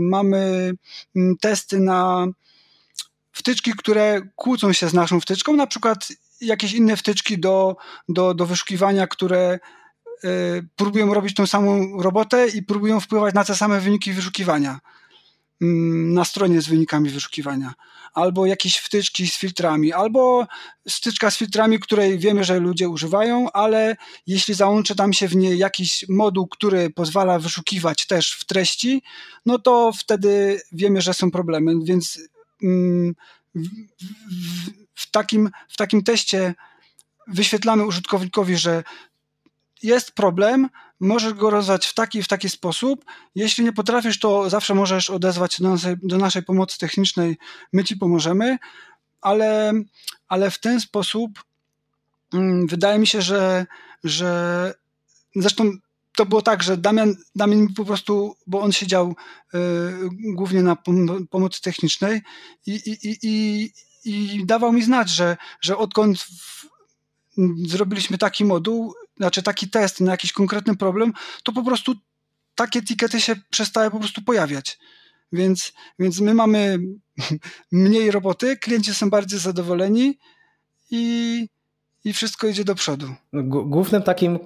mamy 0.00 0.72
mm, 1.16 1.36
testy 1.40 1.80
na 1.80 2.26
wtyczki, 3.32 3.72
które 3.72 4.22
kłócą 4.36 4.72
się 4.72 4.88
z 4.88 4.94
naszą 4.94 5.20
wtyczką, 5.20 5.56
na 5.56 5.66
przykład 5.66 6.08
jakieś 6.40 6.72
inne 6.72 6.96
wtyczki 6.96 7.38
do, 7.38 7.76
do, 8.08 8.34
do 8.34 8.46
wyszukiwania, 8.46 9.06
które 9.06 9.58
y, 10.24 10.68
próbują 10.76 11.14
robić 11.14 11.34
tą 11.34 11.46
samą 11.46 12.02
robotę 12.02 12.48
i 12.48 12.62
próbują 12.62 13.00
wpływać 13.00 13.34
na 13.34 13.44
te 13.44 13.54
same 13.54 13.80
wyniki 13.80 14.12
wyszukiwania. 14.12 14.80
Mm, 15.62 16.14
na 16.14 16.24
stronie 16.24 16.60
z 16.60 16.68
wynikami 16.68 17.10
wyszukiwania, 17.10 17.74
albo 18.14 18.46
jakieś 18.46 18.76
wtyczki 18.76 19.28
z 19.28 19.36
filtrami, 19.36 19.92
albo 19.92 20.46
wtyczka 20.88 21.30
z 21.30 21.36
filtrami, 21.36 21.80
której 21.80 22.18
wiemy, 22.18 22.44
że 22.44 22.60
ludzie 22.60 22.88
używają, 22.88 23.52
ale 23.52 23.96
jeśli 24.26 24.54
załączy 24.54 24.96
tam 24.96 25.12
się 25.12 25.28
w 25.28 25.36
niej 25.36 25.58
jakiś 25.58 26.04
moduł, 26.08 26.46
który 26.46 26.90
pozwala 26.90 27.38
wyszukiwać 27.38 28.06
też 28.06 28.32
w 28.32 28.44
treści, 28.44 29.02
no 29.46 29.58
to 29.58 29.92
wtedy 29.98 30.60
wiemy, 30.72 31.00
że 31.00 31.14
są 31.14 31.30
problemy, 31.30 31.74
więc 31.84 32.20
mm, 32.62 33.14
w, 33.54 33.68
w, 33.68 34.70
w 34.94 35.10
takim, 35.10 35.50
w 35.68 35.76
takim 35.76 36.02
teście 36.02 36.54
wyświetlamy 37.28 37.86
użytkownikowi, 37.86 38.56
że 38.56 38.82
jest 39.82 40.12
problem, 40.12 40.68
możesz 41.02 41.34
go 41.34 41.50
rozwiązać 41.50 41.86
w 41.86 41.94
taki 41.94 42.22
w 42.22 42.28
taki 42.28 42.48
sposób. 42.48 43.04
Jeśli 43.34 43.64
nie 43.64 43.72
potrafisz, 43.72 44.18
to 44.18 44.50
zawsze 44.50 44.74
możesz 44.74 45.10
odezwać 45.10 45.60
do 45.60 45.68
naszej, 45.68 45.96
do 46.02 46.18
naszej 46.18 46.42
pomocy 46.42 46.78
technicznej, 46.78 47.36
my 47.72 47.84
ci 47.84 47.96
pomożemy, 47.96 48.58
ale, 49.20 49.72
ale 50.28 50.50
w 50.50 50.60
ten 50.60 50.80
sposób 50.80 51.44
hmm, 52.32 52.66
wydaje 52.66 52.98
mi 52.98 53.06
się, 53.06 53.22
że, 53.22 53.66
że 54.04 54.74
zresztą 55.36 55.72
to 56.16 56.26
było 56.26 56.42
tak, 56.42 56.62
że 56.62 56.76
Damian, 56.76 57.14
Damian 57.34 57.68
po 57.74 57.84
prostu, 57.84 58.36
bo 58.46 58.60
on 58.60 58.72
siedział 58.72 59.14
y, 59.54 59.58
głównie 60.34 60.62
na 60.62 60.76
pom 60.76 61.26
pomocy 61.30 61.62
technicznej 61.62 62.20
i, 62.66 62.72
i, 62.72 62.98
i, 63.02 63.22
i, 64.04 64.36
i 64.36 64.46
dawał 64.46 64.72
mi 64.72 64.82
znać, 64.82 65.10
że, 65.10 65.36
że 65.60 65.76
odkąd 65.76 66.20
w, 66.20 66.66
zrobiliśmy 67.66 68.18
taki 68.18 68.44
moduł, 68.44 68.94
znaczy 69.16 69.42
taki 69.42 69.70
test 69.70 70.00
na 70.00 70.10
jakiś 70.10 70.32
konkretny 70.32 70.76
problem, 70.76 71.12
to 71.42 71.52
po 71.52 71.62
prostu 71.62 71.94
takie 72.54 72.78
etykiety 72.78 73.20
się 73.20 73.34
przestały 73.50 73.90
po 73.90 73.98
prostu 73.98 74.22
pojawiać. 74.22 74.78
Więc, 75.32 75.72
więc 75.98 76.20
my 76.20 76.34
mamy 76.34 76.78
mniej 77.72 78.10
roboty, 78.10 78.56
klienci 78.56 78.94
są 78.94 79.10
bardziej 79.10 79.38
zadowoleni 79.38 80.18
i, 80.90 81.46
i 82.04 82.12
wszystko 82.12 82.46
idzie 82.46 82.64
do 82.64 82.74
przodu. 82.74 83.06
Głównym 83.48 84.02
takim, 84.02 84.38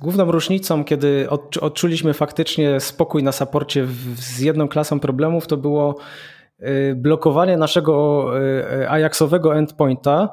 główną 0.00 0.30
różnicą, 0.30 0.84
kiedy 0.84 1.28
odczuliśmy 1.60 2.14
faktycznie 2.14 2.80
spokój 2.80 3.22
na 3.22 3.32
saporcie 3.32 3.86
z 4.16 4.38
jedną 4.38 4.68
klasą 4.68 5.00
problemów, 5.00 5.46
to 5.46 5.56
było 5.56 5.96
y, 6.60 6.94
blokowanie 6.96 7.56
naszego 7.56 8.30
y, 8.82 8.90
Ajaxowego 8.90 9.56
endpointa 9.56 10.28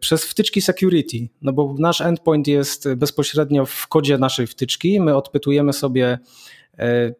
przez 0.00 0.24
wtyczki 0.24 0.60
security, 0.60 1.28
no 1.42 1.52
bo 1.52 1.74
nasz 1.78 2.00
endpoint 2.00 2.46
jest 2.46 2.94
bezpośrednio 2.94 3.66
w 3.66 3.88
kodzie 3.88 4.18
naszej 4.18 4.46
wtyczki. 4.46 5.00
My 5.00 5.16
odpytujemy 5.16 5.72
sobie 5.72 6.18
e, 6.78 7.14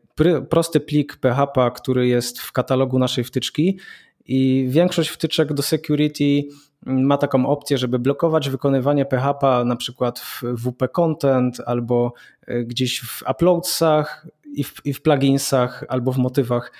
prosty 0.50 0.80
plik 0.80 1.16
PHP, 1.16 1.70
który 1.74 2.08
jest 2.08 2.40
w 2.40 2.52
katalogu 2.52 2.98
naszej 2.98 3.24
wtyczki 3.24 3.78
i 4.26 4.66
większość 4.68 5.10
wtyczek 5.10 5.52
do 5.52 5.62
security 5.62 6.42
ma 6.86 7.18
taką 7.18 7.46
opcję, 7.46 7.78
żeby 7.78 7.98
blokować 7.98 8.50
wykonywanie 8.50 9.04
PHP 9.04 9.64
na 9.64 9.76
przykład 9.76 10.18
w 10.18 10.42
WP 10.42 10.88
Content 10.88 11.60
albo 11.66 12.12
e, 12.46 12.64
gdzieś 12.64 13.00
w 13.00 13.22
uploadsach 13.30 14.26
i 14.54 14.64
w, 14.64 14.74
i 14.84 14.92
w 14.92 15.02
pluginsach 15.02 15.84
albo 15.88 16.12
w 16.12 16.18
motywach. 16.18 16.72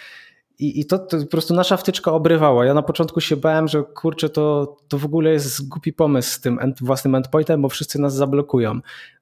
I, 0.61 0.80
i 0.80 0.84
to, 0.84 0.98
to, 0.98 1.18
po 1.18 1.26
prostu 1.26 1.54
nasza 1.54 1.76
wtyczka 1.76 2.12
obrywała. 2.12 2.64
Ja 2.64 2.74
na 2.74 2.82
początku 2.82 3.20
się 3.20 3.36
bałem, 3.36 3.68
że 3.68 3.82
kurczę, 3.82 4.28
to, 4.28 4.76
to 4.88 4.98
w 4.98 5.04
ogóle 5.04 5.30
jest 5.30 5.68
głupi 5.68 5.92
pomysł 5.92 6.30
z 6.30 6.40
tym 6.40 6.58
end, 6.58 6.76
własnym 6.80 7.14
endpointem, 7.14 7.62
bo 7.62 7.68
wszyscy 7.68 8.00
nas 8.00 8.14
zablokują. 8.14 8.74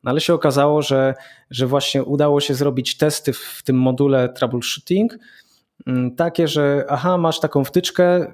No 0.05 0.11
ale 0.11 0.20
się 0.20 0.34
okazało, 0.34 0.82
że, 0.82 1.14
że 1.51 1.66
właśnie 1.66 2.05
udało 2.05 2.41
się 2.41 2.55
zrobić 2.55 2.97
testy 2.97 3.32
w 3.32 3.62
tym 3.64 3.76
module 3.76 4.28
troubleshooting, 4.28 5.18
takie, 6.16 6.49
że 6.49 6.85
aha, 6.89 7.18
masz 7.18 7.41
taką 7.41 7.64
wtyczkę, 7.64 8.33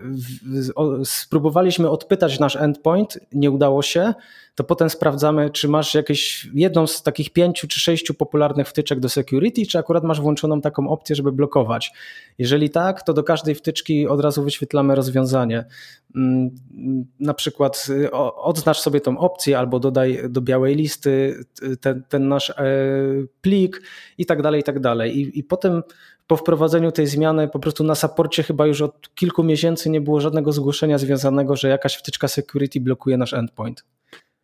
spróbowaliśmy 1.04 1.90
odpytać 1.90 2.40
nasz 2.40 2.56
endpoint, 2.56 3.18
nie 3.32 3.50
udało 3.50 3.82
się, 3.82 4.14
to 4.54 4.64
potem 4.64 4.90
sprawdzamy, 4.90 5.50
czy 5.50 5.68
masz 5.68 5.94
jakieś 5.94 6.48
jedną 6.54 6.86
z 6.86 7.02
takich 7.02 7.30
pięciu 7.30 7.68
czy 7.68 7.80
sześciu 7.80 8.14
popularnych 8.14 8.68
wtyczek 8.68 9.00
do 9.00 9.08
security, 9.08 9.66
czy 9.66 9.78
akurat 9.78 10.04
masz 10.04 10.20
włączoną 10.20 10.60
taką 10.60 10.88
opcję, 10.88 11.16
żeby 11.16 11.32
blokować. 11.32 11.92
Jeżeli 12.38 12.70
tak, 12.70 13.02
to 13.02 13.12
do 13.12 13.22
każdej 13.22 13.54
wtyczki 13.54 14.08
od 14.08 14.20
razu 14.20 14.44
wyświetlamy 14.44 14.94
rozwiązanie. 14.94 15.64
Mm, 16.16 16.50
na 17.20 17.34
przykład 17.34 17.86
y, 17.90 18.10
odznacz 18.36 18.78
sobie 18.78 19.00
tą 19.00 19.18
opcję 19.18 19.58
albo 19.58 19.80
dodaj 19.80 20.20
do 20.28 20.40
białej 20.40 20.74
listy 20.74 21.44
ten, 21.80 22.02
ten 22.08 22.28
nasz 22.28 22.50
e, 22.50 22.54
plik 23.40 23.82
i 24.18 24.26
tak 24.26 24.42
dalej, 24.42 24.60
i 24.60 24.64
tak 24.64 24.80
dalej. 24.80 25.18
I, 25.18 25.38
i 25.38 25.44
potem 25.44 25.82
po 26.26 26.36
wprowadzeniu 26.36 26.92
tej 26.92 27.06
zmiany 27.06 27.48
po 27.48 27.58
prostu 27.58 27.84
na 27.84 27.94
saporcie 27.94 28.42
chyba 28.42 28.66
już 28.66 28.82
od 28.82 29.14
kilku 29.14 29.44
miesięcy 29.44 29.90
nie 29.90 30.00
było 30.00 30.20
żadnego 30.20 30.52
zgłoszenia 30.52 30.98
związanego, 30.98 31.56
że 31.56 31.68
jakaś 31.68 31.94
wtyczka 31.94 32.28
security 32.28 32.80
blokuje 32.80 33.16
nasz 33.16 33.32
endpoint. 33.32 33.84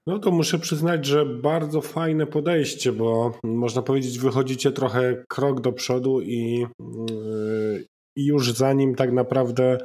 No 0.07 0.19
to 0.19 0.31
muszę 0.31 0.59
przyznać, 0.59 1.07
że 1.07 1.27
bardzo 1.27 1.81
fajne 1.81 2.27
podejście, 2.27 2.93
bo 2.93 3.39
można 3.45 3.83
powiedzieć, 3.83 4.19
wychodzicie 4.19 4.73
trochę 4.73 5.25
krok 5.29 5.61
do 5.61 5.73
przodu 5.73 6.21
i, 6.21 6.67
yy, 6.81 7.87
i 8.17 8.27
już 8.27 8.53
zanim 8.53 8.95
tak 8.95 9.13
naprawdę 9.13 9.79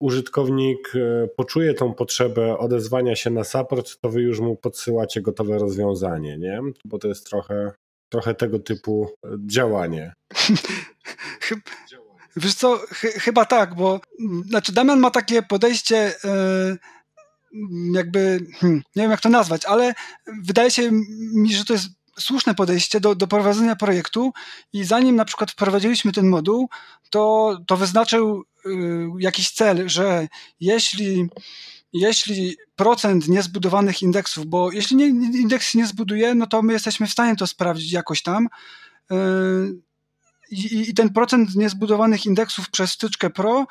użytkownik 0.00 0.92
yy, 0.94 1.28
poczuje 1.36 1.74
tą 1.74 1.94
potrzebę 1.94 2.58
odezwania 2.58 3.16
się 3.16 3.30
na 3.30 3.44
support, 3.44 4.00
to 4.00 4.08
wy 4.08 4.22
już 4.22 4.40
mu 4.40 4.56
podsyłacie 4.56 5.22
gotowe 5.22 5.58
rozwiązanie, 5.58 6.38
nie? 6.38 6.60
Bo 6.84 6.98
to 6.98 7.08
jest 7.08 7.26
trochę, 7.26 7.72
trochę 8.08 8.34
tego 8.34 8.58
typu 8.58 9.10
działanie. 9.46 10.12
Wiesz 12.36 12.54
co, 12.54 12.78
ch 12.78 13.00
chyba 13.00 13.44
tak, 13.44 13.74
bo 13.74 14.00
znaczy 14.46 14.72
Damian 14.72 15.00
ma 15.00 15.10
takie 15.10 15.42
podejście 15.42 16.14
yy, 16.24 16.78
jakby, 17.94 18.46
hmm, 18.54 18.82
nie 18.96 19.02
wiem 19.02 19.10
jak 19.10 19.20
to 19.20 19.28
nazwać, 19.28 19.64
ale 19.64 19.94
wydaje 20.42 20.70
się 20.70 20.90
mi, 21.32 21.54
że 21.54 21.64
to 21.64 21.72
jest 21.72 21.88
słuszne 22.18 22.54
podejście 22.54 23.00
do, 23.00 23.14
do 23.14 23.26
prowadzenia 23.26 23.76
projektu 23.76 24.32
i 24.72 24.84
zanim 24.84 25.16
na 25.16 25.24
przykład 25.24 25.50
wprowadziliśmy 25.50 26.12
ten 26.12 26.28
moduł, 26.28 26.68
to, 27.10 27.56
to 27.66 27.76
wyznaczył 27.76 28.44
y, 28.66 28.70
jakiś 29.18 29.50
cel, 29.50 29.88
że 29.88 30.28
jeśli, 30.60 31.28
jeśli 31.92 32.56
procent 32.76 33.28
niezbudowanych 33.28 34.02
indeksów, 34.02 34.46
bo 34.46 34.72
jeśli 34.72 34.96
nie, 34.96 35.06
indeks 35.40 35.68
się 35.68 35.78
nie 35.78 35.86
zbuduje, 35.86 36.34
no 36.34 36.46
to 36.46 36.62
my 36.62 36.72
jesteśmy 36.72 37.06
w 37.06 37.12
stanie 37.12 37.36
to 37.36 37.46
sprawdzić 37.46 37.92
jakoś 37.92 38.22
tam, 38.22 38.48
y, 39.12 39.16
i, 40.50 40.90
i 40.90 40.94
ten 40.94 41.12
procent 41.12 41.56
niezbudowanych 41.56 42.26
indeksów 42.26 42.70
przez 42.70 42.92
wtyczkę 42.92 43.30
Pro 43.30 43.66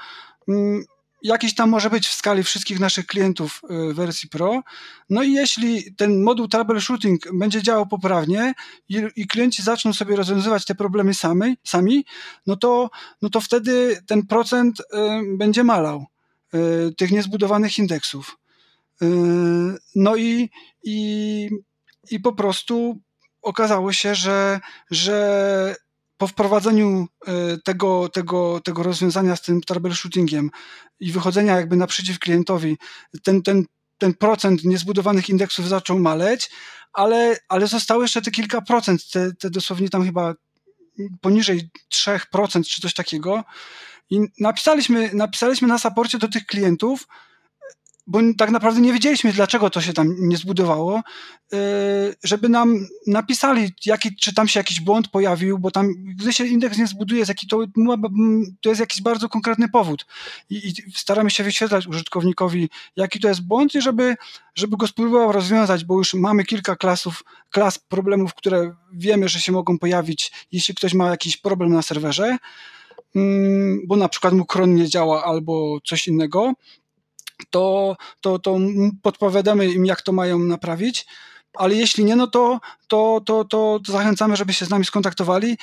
mm, 0.48 0.84
jakiś 1.24 1.56
tam 1.56 1.70
może 1.70 1.90
być 1.90 2.08
w 2.08 2.14
skali 2.14 2.44
wszystkich 2.44 2.80
naszych 2.80 3.08
klientów 3.08 3.62
y, 3.90 3.94
wersji 3.94 4.30
Pro. 4.30 4.62
No 5.10 5.24
i 5.24 5.34
jeśli 5.34 5.96
ten 5.96 6.24
moduł 6.24 6.48
troubleshooting 6.48 7.22
będzie 7.34 7.64
działał 7.64 7.88
poprawnie 7.88 8.54
i, 8.90 9.02
i, 9.16 9.28
klienci 9.28 9.64
zaczną 9.64 9.94
sobie 9.94 10.16
rozwiązywać 10.16 10.66
te 10.66 10.76
problemy 10.76 11.14
sami, 11.14 11.58
sami 11.64 12.06
no, 12.48 12.56
to, 12.56 12.90
no 13.22 13.30
to 13.30 13.42
wtedy 13.42 14.02
ten 14.08 14.28
procent 14.28 14.82
będzie 15.38 15.64
malał 15.64 16.06
tych 16.98 17.12
niezbudowanych 17.12 17.78
indeksów. 17.80 18.38
No 19.96 20.16
i, 20.16 20.50
i, 20.84 21.50
i 22.12 22.20
po 22.20 22.34
prostu 22.34 23.02
okazało 23.42 23.94
się, 23.94 24.16
że, 24.16 24.60
że 24.92 25.76
po 26.18 26.28
wprowadzeniu 26.28 27.08
e, 27.28 27.58
tego, 27.58 28.10
tego, 28.10 28.62
tego 28.64 28.84
rozwiązania 28.84 29.36
z 29.36 29.42
tym 29.42 29.62
troubleshootingiem 29.62 30.50
i 31.00 31.12
wychodzenia 31.12 31.56
jakby 31.56 31.76
naprzeciw 31.76 32.20
klientowi, 32.20 32.78
ten, 33.24 33.42
ten, 33.42 33.66
ten 33.98 34.14
procent 34.14 34.64
niezbudowanych 34.64 35.30
indeksów 35.30 35.68
zaczął 35.68 36.00
maleć, 36.00 36.50
ale, 36.94 37.38
ale 37.50 37.68
zostało 37.68 38.02
jeszcze 38.02 38.22
te 38.22 38.32
kilka 38.32 38.62
procent, 38.62 39.10
te, 39.10 39.32
te 39.34 39.50
dosłownie 39.50 39.90
tam 39.90 40.06
chyba 40.06 40.34
poniżej 41.22 41.70
3% 41.94 42.64
czy 42.64 42.82
coś 42.82 42.94
takiego. 42.94 43.44
I 44.10 44.20
napisaliśmy, 44.40 45.10
napisaliśmy 45.14 45.68
na 45.68 45.78
saporcie 45.78 46.18
do 46.18 46.28
tych 46.28 46.46
klientów, 46.46 47.08
bo 48.08 48.20
tak 48.38 48.52
naprawdę 48.52 48.82
nie 48.82 48.94
wiedzieliśmy, 48.94 49.34
dlaczego 49.34 49.70
to 49.70 49.82
się 49.82 49.94
tam 49.94 50.16
nie 50.20 50.38
zbudowało, 50.38 51.02
e, 51.54 51.58
żeby 52.24 52.50
nam 52.50 52.88
napisali, 53.08 53.72
jaki, 53.86 54.16
czy 54.16 54.34
tam 54.34 54.48
się 54.48 54.60
jakiś 54.60 54.82
błąd 54.82 55.08
pojawił, 55.08 55.60
bo 55.60 55.72
tam, 55.72 55.94
gdy 55.98 56.34
się 56.34 56.46
indeks 56.46 56.78
nie 56.78 56.88
zbuduje, 56.88 57.26
to, 57.50 57.64
to 58.62 58.70
jest 58.70 58.80
jakiś 58.80 59.02
bardzo 59.02 59.30
konkretny 59.30 59.70
powód. 59.70 60.06
I, 60.50 60.68
I, 60.68 60.92
staramy 60.96 61.32
się 61.32 61.44
wyświetlać 61.44 61.88
użytkownikowi, 61.88 62.70
jaki 62.96 63.20
to 63.20 63.28
jest 63.28 63.42
błąd 63.42 63.76
i 63.76 63.82
żeby, 63.82 64.16
żeby 64.56 64.78
go 64.78 64.88
spróbował 64.88 65.32
rozwiązać, 65.32 65.86
bo 65.86 65.98
już 65.98 66.14
mamy 66.14 66.44
kilka 66.44 66.76
klasów, 66.76 67.24
klas 67.50 67.80
problemów, 67.80 68.34
które 68.34 68.76
wiemy, 68.94 69.30
że 69.30 69.40
się 69.40 69.52
mogą 69.52 69.80
pojawić, 69.80 70.32
jeśli 70.52 70.76
ktoś 70.76 70.94
ma 70.94 71.10
jakiś 71.10 71.38
problem 71.38 71.74
na 71.74 71.82
serwerze, 71.82 72.38
bo 73.86 73.96
na 73.96 74.10
przykład 74.10 74.34
mu 74.34 74.46
kron 74.46 74.76
nie 74.76 74.88
działa 74.88 75.24
albo 75.24 75.78
coś 75.86 76.08
innego, 76.08 76.54
to, 77.50 77.96
to, 78.22 78.40
to 78.40 78.58
podpowiadamy 79.02 79.66
im, 79.66 79.86
jak 79.86 80.02
to 80.02 80.12
mają 80.12 80.40
naprawić. 80.40 81.06
Ale 81.54 81.76
jeśli 81.76 82.06
nie, 82.06 82.16
no 82.16 82.28
to, 82.28 82.60
to, 82.88 83.22
to, 83.26 83.46
to, 83.46 83.80
to 83.86 83.92
zachęcamy, 83.92 84.36
żeby 84.36 84.54
się 84.54 84.66
z 84.66 84.70
nami 84.70 84.86
skontaktowali. 84.86 85.58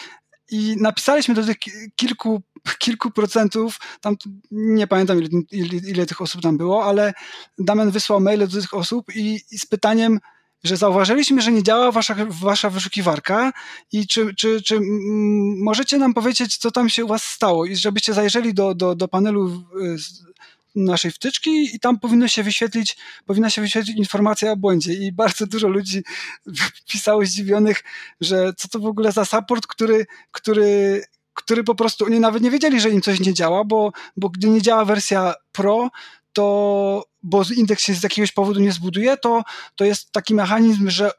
I 0.50 0.76
napisaliśmy 0.80 1.34
do 1.34 1.44
tych 1.44 1.56
kilku, 1.96 2.42
kilku 2.84 3.10
procentów, 3.10 3.78
tam 4.00 4.16
nie 4.50 4.86
pamiętam 4.86 5.18
ile, 5.18 5.28
ile, 5.50 5.90
ile 5.90 6.06
tych 6.06 6.20
osób 6.20 6.42
tam 6.42 6.56
było, 6.56 6.84
ale 6.84 7.12
Damian 7.58 7.90
wysłał 7.90 8.20
maile 8.20 8.48
do 8.48 8.60
tych 8.60 8.74
osób 8.74 9.14
i, 9.14 9.40
i 9.50 9.58
z 9.58 9.66
pytaniem, 9.66 10.20
że 10.64 10.76
zauważyliśmy, 10.76 11.42
że 11.42 11.52
nie 11.52 11.62
działa 11.62 11.92
wasza, 11.92 12.16
wasza 12.28 12.70
wyszukiwarka 12.70 13.52
i 13.92 14.06
czy, 14.06 14.34
czy, 14.34 14.62
czy 14.62 14.80
możecie 15.56 15.98
nam 15.98 16.14
powiedzieć, 16.14 16.56
co 16.56 16.70
tam 16.70 16.88
się 16.88 17.04
u 17.04 17.08
was 17.08 17.24
stało 17.24 17.66
i 17.66 17.76
żebyście 17.76 18.14
zajrzeli 18.14 18.54
do, 18.54 18.74
do, 18.74 18.94
do 18.94 19.08
panelu 19.08 19.64
naszej 20.74 21.10
wtyczki 21.10 21.76
i 21.76 21.80
tam 21.80 21.98
powinno 21.98 22.28
się 22.28 22.42
wyświetlić, 22.42 22.96
powinna 23.26 23.50
się 23.50 23.62
wyświetlić 23.62 23.96
informacja 23.96 24.52
o 24.52 24.56
błędzie. 24.56 24.94
I 24.94 25.12
bardzo 25.12 25.46
dużo 25.46 25.68
ludzi 25.68 26.02
pisało 26.92 27.24
zdziwionych, 27.24 27.84
że 28.20 28.52
co 28.56 28.68
to 28.68 28.78
w 28.78 28.86
ogóle 28.86 29.12
za 29.12 29.24
support, 29.24 29.66
który, 29.66 30.06
który, 30.30 31.02
który 31.34 31.64
po 31.64 31.74
prostu 31.74 32.04
oni 32.04 32.20
nawet 32.20 32.42
nie 32.42 32.50
wiedzieli, 32.50 32.80
że 32.80 32.90
im 32.90 33.02
coś 33.02 33.20
nie 33.20 33.34
działa, 33.34 33.64
bo, 33.64 33.92
bo 34.16 34.28
gdy 34.28 34.48
nie 34.48 34.62
działa 34.62 34.84
wersja 34.84 35.34
Pro, 35.52 35.90
to 36.34 37.04
bo 37.24 37.42
indeks 37.56 37.82
się 37.82 37.94
z 37.94 38.02
jakiegoś 38.02 38.32
powodu 38.32 38.60
nie 38.60 38.72
zbuduje, 38.72 39.16
to, 39.16 39.42
to 39.76 39.84
jest 39.84 40.12
taki 40.12 40.34
mechanizm, 40.34 40.90
że 40.90 41.10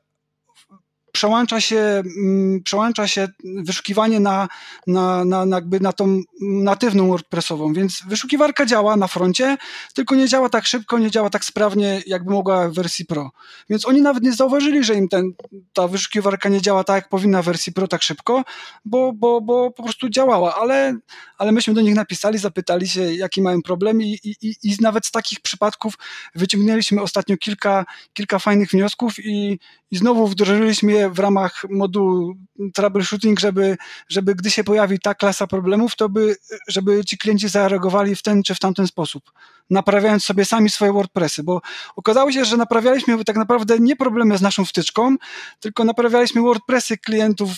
przełącza 1.16 1.62
się, 1.62 1.78
mm, 2.18 2.64
przełącza 2.64 3.08
się 3.08 3.28
wyszukiwanie 3.44 4.20
na, 4.20 4.48
na, 4.88 5.26
na, 5.26 5.46
na, 5.46 5.56
jakby 5.56 5.80
na 5.80 5.94
tą 5.94 6.22
natywną 6.42 7.08
WordPressową, 7.08 7.74
więc 7.74 8.04
wyszukiwarka 8.08 8.66
działa 8.66 8.96
na 8.96 9.08
froncie, 9.08 9.58
tylko 9.94 10.16
nie 10.16 10.28
działa 10.28 10.50
tak 10.50 10.66
szybko, 10.66 11.00
nie 11.00 11.12
działa 11.12 11.30
tak 11.30 11.46
sprawnie, 11.46 12.02
jakby 12.08 12.32
mogła 12.32 12.70
w 12.70 12.74
wersji 12.74 13.06
Pro. 13.06 13.32
Więc 13.70 13.88
oni 13.88 14.02
nawet 14.02 14.24
nie 14.24 14.34
zauważyli, 14.34 14.84
że 14.84 14.96
im 14.96 15.08
ten, 15.08 15.34
ta 15.74 15.88
wyszukiwarka 15.88 16.50
nie 16.50 16.62
działa 16.62 16.84
tak, 16.84 16.96
jak 16.96 17.10
powinna 17.10 17.42
w 17.42 17.46
wersji 17.46 17.74
Pro 17.74 17.88
tak 17.88 18.02
szybko, 18.02 18.44
bo, 18.86 19.14
bo, 19.14 19.42
bo 19.42 19.72
po 19.72 19.84
prostu 19.84 20.10
działała, 20.10 20.56
ale, 20.56 20.98
ale 21.38 21.52
myśmy 21.52 21.74
do 21.74 21.82
nich 21.82 21.96
napisali, 21.96 22.38
zapytali 22.38 22.90
się, 22.90 23.14
jaki 23.14 23.42
mają 23.42 23.62
problem 23.62 24.02
i, 24.02 24.20
i, 24.24 24.56
i 24.64 24.76
nawet 24.82 25.06
z 25.06 25.12
takich 25.12 25.40
przypadków 25.40 25.94
wyciągnęliśmy 26.36 27.02
ostatnio 27.02 27.38
kilka, 27.38 27.86
kilka 28.14 28.40
fajnych 28.40 28.70
wniosków 28.70 29.20
i, 29.20 29.60
i 29.92 29.98
znowu 29.98 30.28
wdrożyliśmy 30.28 30.92
je 30.92 31.05
w 31.10 31.20
ramach 31.20 31.66
modułu 31.70 32.36
troubleshooting, 32.74 33.40
żeby, 33.40 33.78
żeby 34.10 34.36
gdy 34.36 34.52
się 34.52 34.64
pojawi 34.64 35.00
ta 35.00 35.16
klasa 35.16 35.48
problemów, 35.48 35.96
to 35.96 36.10
by, 36.10 36.36
żeby 36.68 37.06
ci 37.06 37.18
klienci 37.18 37.50
zareagowali 37.50 38.16
w 38.16 38.22
ten 38.22 38.44
czy 38.44 38.56
w 38.56 38.60
tamten 38.60 38.88
sposób, 38.88 39.32
naprawiając 39.70 40.26
sobie 40.26 40.46
sami 40.46 40.70
swoje 40.70 40.94
WordPressy, 40.94 41.44
bo 41.44 41.62
okazało 41.96 42.32
się, 42.32 42.46
że 42.46 42.58
naprawialiśmy 42.58 43.24
tak 43.24 43.36
naprawdę 43.36 43.80
nie 43.80 43.96
problemy 43.96 44.38
z 44.38 44.42
naszą 44.42 44.66
wtyczką, 44.66 45.16
tylko 45.60 45.84
naprawialiśmy 45.84 46.42
WordPressy 46.42 46.98
klientów 46.98 47.50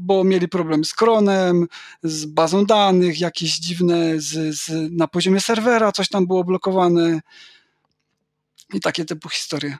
bo 0.00 0.24
mieli 0.24 0.48
problem 0.48 0.84
z 0.84 0.94
Kronem, 0.94 1.66
z 2.02 2.24
bazą 2.24 2.66
danych, 2.66 3.20
jakieś 3.20 3.58
dziwne 3.58 4.20
z, 4.20 4.56
z, 4.56 4.92
na 4.92 5.08
poziomie 5.08 5.40
serwera, 5.40 5.92
coś 5.92 6.08
tam 6.08 6.26
było 6.26 6.44
blokowane 6.44 7.20
i 8.74 8.80
takie 8.80 9.04
typu 9.04 9.28
historie. 9.28 9.76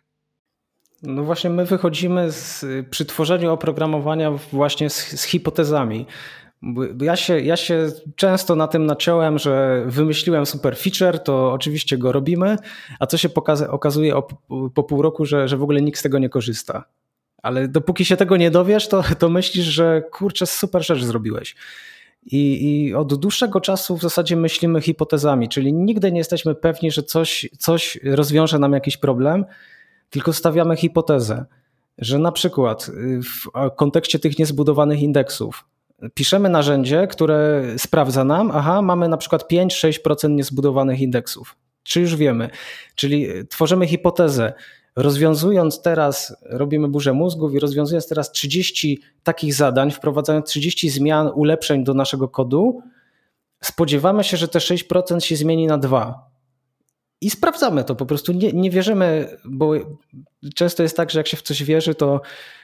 No 1.02 1.24
właśnie 1.24 1.50
my 1.50 1.64
wychodzimy 1.64 2.32
z, 2.32 2.64
przy 2.90 3.04
tworzeniu 3.04 3.52
oprogramowania 3.52 4.30
właśnie 4.30 4.90
z, 4.90 5.20
z 5.20 5.24
hipotezami. 5.24 6.06
Ja 7.00 7.16
się, 7.16 7.40
ja 7.40 7.56
się 7.56 7.88
często 8.16 8.56
na 8.56 8.68
tym 8.68 8.86
naciąłem, 8.86 9.38
że 9.38 9.84
wymyśliłem 9.86 10.46
super 10.46 10.76
feature, 10.76 11.18
to 11.18 11.52
oczywiście 11.52 11.98
go 11.98 12.12
robimy, 12.12 12.56
a 13.00 13.06
co 13.06 13.16
się 13.16 13.28
okazuje 13.68 14.14
po 14.74 14.82
pół 14.82 15.02
roku, 15.02 15.24
że, 15.24 15.48
że 15.48 15.56
w 15.56 15.62
ogóle 15.62 15.82
nikt 15.82 15.98
z 15.98 16.02
tego 16.02 16.18
nie 16.18 16.28
korzysta. 16.28 16.84
Ale 17.42 17.68
dopóki 17.68 18.04
się 18.04 18.16
tego 18.16 18.36
nie 18.36 18.50
dowiesz, 18.50 18.88
to, 18.88 19.04
to 19.18 19.28
myślisz, 19.28 19.66
że 19.66 20.02
kurczę, 20.12 20.46
super 20.46 20.86
rzecz 20.86 21.02
zrobiłeś. 21.02 21.56
I, 22.26 22.70
I, 22.86 22.94
od 22.94 23.20
dłuższego 23.20 23.60
czasu 23.60 23.96
w 23.96 24.02
zasadzie 24.02 24.36
myślimy 24.36 24.80
hipotezami, 24.80 25.48
czyli 25.48 25.72
nigdy 25.72 26.12
nie 26.12 26.18
jesteśmy 26.18 26.54
pewni, 26.54 26.90
że 26.90 27.02
coś, 27.02 27.48
coś 27.58 27.98
rozwiąże 28.04 28.58
nam 28.58 28.72
jakiś 28.72 28.96
problem, 28.96 29.44
tylko 30.10 30.32
stawiamy 30.32 30.76
hipotezę, 30.76 31.44
że 31.98 32.18
na 32.18 32.32
przykład 32.32 32.90
w 33.24 33.50
kontekście 33.76 34.18
tych 34.18 34.38
niezbudowanych 34.38 35.02
indeksów 35.02 35.64
piszemy 36.14 36.48
narzędzie, 36.48 37.06
które 37.06 37.64
sprawdza 37.78 38.24
nam, 38.24 38.50
aha, 38.54 38.82
mamy 38.82 39.08
na 39.08 39.16
przykład 39.16 39.52
5-6% 39.52 40.30
niezbudowanych 40.30 41.00
indeksów. 41.00 41.56
Czy 41.82 42.00
już 42.00 42.16
wiemy? 42.16 42.50
Czyli 42.94 43.28
tworzymy 43.48 43.86
hipotezę, 43.86 44.52
Rozwiązując 44.98 45.82
teraz, 45.82 46.36
robimy 46.42 46.88
burzę 46.88 47.12
mózgów 47.12 47.54
i 47.54 47.58
rozwiązując 47.58 48.08
teraz 48.08 48.32
30 48.32 49.00
takich 49.22 49.54
zadań, 49.54 49.90
wprowadzając 49.90 50.46
30 50.46 50.90
zmian, 50.90 51.30
ulepszeń 51.34 51.84
do 51.84 51.94
naszego 51.94 52.28
kodu, 52.28 52.82
spodziewamy 53.60 54.24
się, 54.24 54.36
że 54.36 54.48
te 54.48 54.58
6% 54.58 55.20
się 55.20 55.36
zmieni 55.36 55.66
na 55.66 55.78
2. 55.78 56.30
I 57.20 57.30
sprawdzamy 57.30 57.84
to 57.84 57.94
po 57.94 58.06
prostu. 58.06 58.32
Nie, 58.32 58.52
nie 58.52 58.70
wierzymy, 58.70 59.36
bo 59.44 59.72
często 60.54 60.82
jest 60.82 60.96
tak, 60.96 61.10
że 61.10 61.20
jak 61.20 61.26
się 61.26 61.36
w 61.36 61.42
coś 61.42 61.62
wierzy, 61.62 61.94
to 61.94 62.20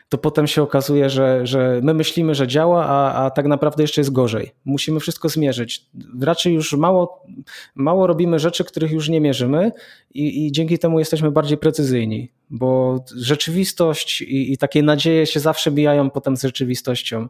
to 0.08 0.18
potem 0.18 0.46
się 0.46 0.62
okazuje, 0.62 1.10
że, 1.10 1.46
że 1.46 1.80
my 1.82 1.94
myślimy, 1.94 2.34
że 2.34 2.48
działa, 2.48 2.86
a, 2.86 3.24
a 3.24 3.30
tak 3.30 3.46
naprawdę 3.46 3.82
jeszcze 3.82 4.00
jest 4.00 4.12
gorzej. 4.12 4.50
Musimy 4.64 5.00
wszystko 5.00 5.28
zmierzyć. 5.28 5.86
Raczej 6.20 6.54
już 6.54 6.72
mało, 6.72 7.26
mało 7.74 8.06
robimy 8.06 8.38
rzeczy, 8.38 8.64
których 8.64 8.92
już 8.92 9.08
nie 9.08 9.20
mierzymy 9.20 9.72
i, 10.14 10.46
i 10.46 10.52
dzięki 10.52 10.78
temu 10.78 10.98
jesteśmy 10.98 11.30
bardziej 11.30 11.58
precyzyjni, 11.58 12.30
bo 12.50 13.04
rzeczywistość 13.16 14.22
i, 14.22 14.52
i 14.52 14.58
takie 14.58 14.82
nadzieje 14.82 15.26
się 15.26 15.40
zawsze 15.40 15.70
bijają 15.70 16.10
potem 16.10 16.36
z 16.36 16.42
rzeczywistością, 16.42 17.28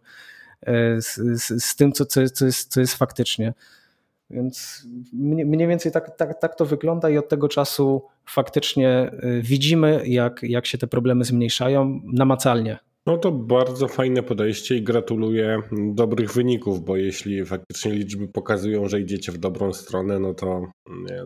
e, 0.62 1.00
z, 1.02 1.14
z, 1.14 1.64
z 1.64 1.76
tym, 1.76 1.92
co, 1.92 2.06
co, 2.06 2.28
co, 2.28 2.46
jest, 2.46 2.72
co 2.72 2.80
jest 2.80 2.94
faktycznie. 2.94 3.54
Więc 4.30 4.86
mniej 5.12 5.68
więcej 5.68 5.92
tak, 5.92 6.16
tak, 6.16 6.40
tak 6.40 6.54
to 6.54 6.66
wygląda 6.66 7.10
i 7.10 7.18
od 7.18 7.28
tego 7.28 7.48
czasu 7.48 8.02
faktycznie 8.26 9.10
y, 9.24 9.42
widzimy, 9.42 10.02
jak, 10.06 10.42
jak 10.42 10.66
się 10.66 10.78
te 10.78 10.86
problemy 10.86 11.24
zmniejszają 11.24 12.00
namacalnie. 12.12 12.78
No 13.06 13.18
to 13.18 13.32
bardzo 13.32 13.88
fajne 13.88 14.22
podejście 14.22 14.76
i 14.76 14.82
gratuluję 14.82 15.58
dobrych 15.72 16.32
wyników, 16.32 16.84
bo 16.84 16.96
jeśli 16.96 17.44
faktycznie 17.44 17.92
liczby 17.92 18.28
pokazują, 18.28 18.88
że 18.88 19.00
idziecie 19.00 19.32
w 19.32 19.38
dobrą 19.38 19.72
stronę, 19.72 20.18
no 20.18 20.34
to, 20.34 20.66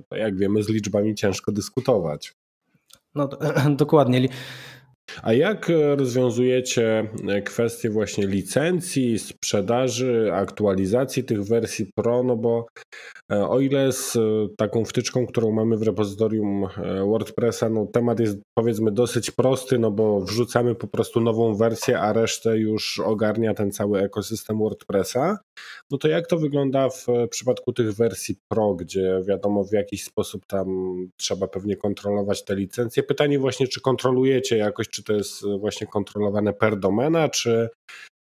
to 0.09 0.17
jak 0.17 0.37
wiemy, 0.37 0.63
z 0.63 0.69
liczbami 0.69 1.15
ciężko 1.15 1.53
dyskutować. 1.53 2.35
No 3.15 3.29
dokładnie. 3.77 4.29
A 5.23 5.33
jak 5.33 5.71
e, 5.71 5.97
rozwiązujecie 5.97 7.09
e, 7.29 7.43
kwestie 7.43 7.91
właśnie 7.91 8.27
licencji, 8.27 9.19
sprzedaży, 9.19 10.31
aktualizacji 10.33 11.25
tych 11.25 11.45
wersji 11.45 11.87
Pro? 11.95 12.23
No 12.23 12.37
bo 12.37 12.67
e, 13.33 13.49
o 13.49 13.61
ile 13.61 13.93
z 13.93 14.19
taką 14.57 14.85
wtyczką, 14.85 15.27
którą 15.27 15.53
mamy 15.53 15.77
w 15.77 15.83
repozytorium 15.83 16.67
WordPressa, 17.07 17.69
no 17.69 17.87
temat 17.87 18.21
jest 18.21 18.39
powiedzmy 18.55 18.93
dosyć 18.93 19.31
prosty, 19.31 19.79
no 19.79 19.91
bo 19.91 20.21
wrzucamy 20.21 20.75
po 20.75 20.87
prostu 20.87 21.21
nową 21.21 21.55
wersję, 21.55 22.01
a 22.01 22.13
resztę 22.13 22.59
już 22.59 23.01
ogarnia 23.01 23.55
ten 23.55 23.73
cały 23.73 24.01
ekosystem 24.01 24.59
WordPressa. 24.59 25.39
No 25.91 25.99
to 25.99 26.09
jak 26.09 26.27
to 26.27 26.39
wygląda 26.39 26.89
w 26.89 27.07
przypadku 27.31 27.73
tych 27.73 27.95
wersji 27.95 28.37
Pro, 28.49 28.75
gdzie 28.75 29.23
wiadomo 29.29 29.65
w 29.65 29.73
jakiś 29.73 30.05
sposób 30.05 30.47
tam 30.47 30.69
trzeba 31.17 31.49
pewnie 31.49 31.77
kontrolować 31.77 32.45
te 32.45 32.57
licencje? 32.57 33.03
Pytanie 33.03 33.39
właśnie, 33.39 33.69
czy 33.69 33.81
kontrolujecie 33.81 34.57
jakoś, 34.57 34.89
czy 34.99 35.05
to 35.05 35.13
jest 35.13 35.45
właśnie 35.61 35.87
kontrolowane 35.87 36.53
per 36.53 36.79
domena, 36.79 37.29
czy, 37.29 37.69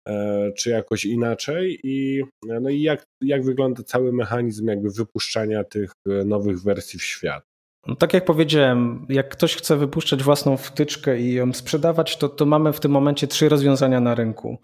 e, 0.08 0.52
czy 0.52 0.70
jakoś 0.70 1.04
inaczej 1.04 1.80
i, 1.82 2.22
no 2.42 2.70
i 2.70 2.82
jak, 2.82 3.04
jak 3.20 3.44
wygląda 3.44 3.82
cały 3.82 4.12
mechanizm 4.12 4.66
jakby 4.68 4.90
wypuszczania 4.90 5.64
tych 5.64 5.92
nowych 6.24 6.62
wersji 6.62 6.98
w 6.98 7.02
świat. 7.02 7.44
No, 7.86 7.96
tak 7.96 8.14
jak 8.14 8.24
powiedziałem, 8.24 9.06
jak 9.08 9.28
ktoś 9.28 9.56
chce 9.56 9.76
wypuszczać 9.76 10.22
własną 10.22 10.56
wtyczkę 10.56 11.20
i 11.20 11.34
ją 11.34 11.52
sprzedawać, 11.52 12.16
to, 12.16 12.28
to 12.28 12.46
mamy 12.46 12.72
w 12.72 12.80
tym 12.80 12.90
momencie 12.90 13.26
trzy 13.26 13.48
rozwiązania 13.48 14.00
na 14.00 14.14
rynku. 14.14 14.58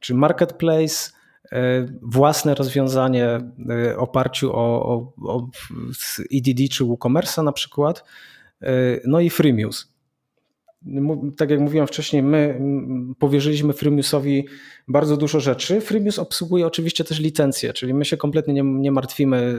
Czy 0.00 0.14
marketplace, 0.14 1.10
e, 1.52 1.86
własne 2.02 2.54
rozwiązanie 2.54 3.26
e, 3.70 3.96
oparciu 3.96 4.52
o, 4.52 4.86
o, 4.86 5.12
o 5.22 5.48
EDD 6.34 6.72
czy 6.72 6.84
WooCommerce 6.84 7.42
na 7.42 7.52
przykład, 7.52 8.04
no 9.04 9.20
i 9.20 9.30
Freemius 9.30 9.95
tak 11.36 11.50
jak 11.50 11.60
mówiłem 11.60 11.86
wcześniej, 11.86 12.22
my 12.22 12.60
powierzyliśmy 13.18 13.72
Freemiusowi 13.72 14.46
bardzo 14.88 15.16
dużo 15.16 15.40
rzeczy. 15.40 15.80
Freemius 15.80 16.18
obsługuje 16.18 16.66
oczywiście 16.66 17.04
też 17.04 17.20
licencje, 17.20 17.72
czyli 17.72 17.94
my 17.94 18.04
się 18.04 18.16
kompletnie 18.16 18.54
nie, 18.54 18.62
nie 18.62 18.92
martwimy 18.92 19.58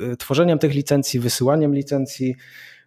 e, 0.00 0.16
tworzeniem 0.16 0.58
tych 0.58 0.74
licencji, 0.74 1.20
wysyłaniem 1.20 1.74
licencji. 1.74 2.34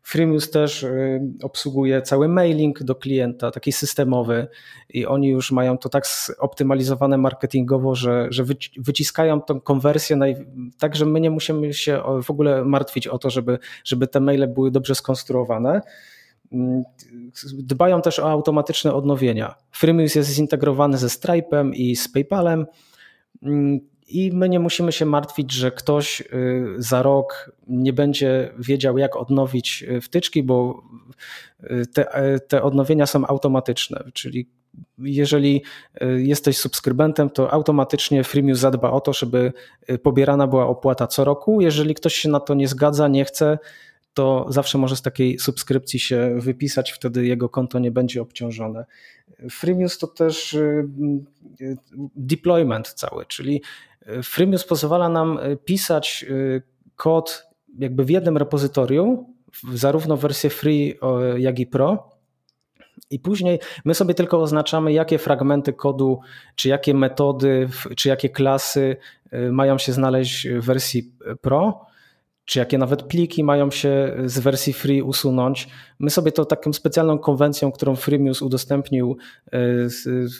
Freemius 0.04 0.50
też 0.50 0.84
e, 0.84 1.20
obsługuje 1.44 2.02
cały 2.02 2.28
mailing 2.28 2.84
do 2.84 2.96
klienta, 2.96 3.52
taki 3.52 3.72
systemowy 3.72 4.48
i 4.90 5.06
oni 5.06 5.28
już 5.28 5.52
mają 5.52 5.78
to 5.78 5.90
tak 5.90 6.04
zoptymalizowane 6.08 7.18
marketingowo, 7.18 7.96
że, 7.96 8.28
że 8.30 8.44
wyciskają 8.78 9.42
tą 9.42 9.62
konwersję 9.62 10.20
tak, 10.80 10.96
że 10.96 11.06
my 11.06 11.22
nie 11.22 11.30
musimy 11.30 11.74
się 11.74 12.02
w 12.24 12.32
ogóle 12.32 12.66
martwić 12.66 13.08
o 13.08 13.18
to, 13.18 13.30
żeby, 13.30 13.60
żeby 13.84 14.08
te 14.08 14.20
maile 14.20 14.48
były 14.48 14.72
dobrze 14.72 14.96
skonstruowane. 14.96 15.82
Dbają 17.54 18.02
też 18.02 18.20
o 18.20 18.32
automatyczne 18.32 18.94
odnowienia. 18.94 19.56
Freemius 19.72 20.16
jest 20.16 20.30
zintegrowany 20.30 20.98
ze 20.98 21.08
Stripe'em 21.08 21.72
i 21.74 21.96
z 21.96 22.12
PayPalem 22.12 22.66
mm, 23.44 23.80
i 24.10 24.32
my 24.34 24.50
nie 24.50 24.60
musimy 24.60 24.92
się 24.92 25.06
martwić, 25.06 25.52
że 25.52 25.72
ktoś 25.72 26.22
y, 26.22 26.26
za 26.78 27.02
rok 27.02 27.52
nie 27.68 27.94
będzie 27.94 28.54
wiedział, 28.60 28.98
jak 28.98 29.16
odnowić 29.16 29.84
y, 29.84 30.02
wtyczki, 30.02 30.44
bo 30.44 30.84
y, 31.64 31.86
te, 31.94 32.06
te 32.48 32.64
odnowienia 32.64 33.06
są 33.06 33.28
automatyczne, 33.28 34.04
czyli 34.14 34.50
jeżeli 34.98 35.64
jesteś 36.18 36.58
subskrybentem, 36.58 37.30
to 37.30 37.54
automatycznie 37.54 38.24
Freemius 38.24 38.60
zadba 38.60 38.92
o 38.92 39.02
to, 39.02 39.14
żeby 39.14 39.54
pobierana 40.04 40.48
była 40.48 40.68
opłata 40.68 41.08
co 41.08 41.24
roku. 41.24 41.62
Jeżeli 41.62 41.96
ktoś 41.96 42.16
się 42.16 42.30
na 42.30 42.40
to 42.40 42.54
nie 42.54 42.68
zgadza, 42.68 43.08
nie 43.08 43.26
chce, 43.26 43.58
to 44.14 44.46
zawsze 44.50 44.78
może 44.78 44.96
z 44.96 45.02
takiej 45.02 45.40
subskrypcji 45.40 46.00
się 46.00 46.36
wypisać, 46.40 46.92
wtedy 46.92 47.26
jego 47.26 47.50
konto 47.50 47.80
nie 47.80 47.92
będzie 47.92 48.22
obciążone. 48.22 48.86
Freemius 49.52 49.98
to 49.98 50.08
też 50.08 50.54
y, 50.54 50.88
y, 51.62 51.78
deployment 52.16 52.88
cały, 52.88 53.26
czyli 53.26 53.62
y, 54.08 54.24
Freemius 54.24 54.64
pozwala 54.64 55.10
nam 55.10 55.40
pisać 55.66 56.26
kod 56.96 57.44
jakby 57.80 58.06
w 58.06 58.10
jednym 58.10 58.38
repozytorium, 58.38 59.26
zarówno 59.74 60.18
wersję 60.18 60.50
free, 60.50 61.00
jak 61.38 61.60
i 61.60 61.68
pro. 61.68 62.10
I 63.10 63.20
później 63.20 63.60
my 63.86 63.94
sobie 63.94 64.14
tylko 64.14 64.42
oznaczamy, 64.42 64.94
jakie 64.94 65.18
fragmenty 65.18 65.74
kodu, 65.74 66.20
czy 66.56 66.70
jakie 66.70 66.94
metody, 66.94 67.70
czy 67.98 68.10
jakie 68.10 68.30
klasy 68.30 68.98
mają 69.52 69.78
się 69.78 69.94
znaleźć 69.94 70.48
w 70.48 70.66
wersji 70.66 71.12
Pro 71.42 71.89
czy 72.50 72.60
jakie 72.60 72.78
nawet 72.78 73.04
pliki 73.04 73.44
mają 73.44 73.72
się 73.72 74.18
z 74.26 74.40
wersji 74.40 74.74
free 74.74 75.02
usunąć. 75.02 75.68
My 76.00 76.10
sobie 76.10 76.32
to 76.32 76.46
taką 76.46 76.74
specjalną 76.74 77.18
konwencją, 77.18 77.72
którą 77.72 77.96
Freemius 77.96 78.42
udostępnił, 78.42 79.18
e, 79.52 79.58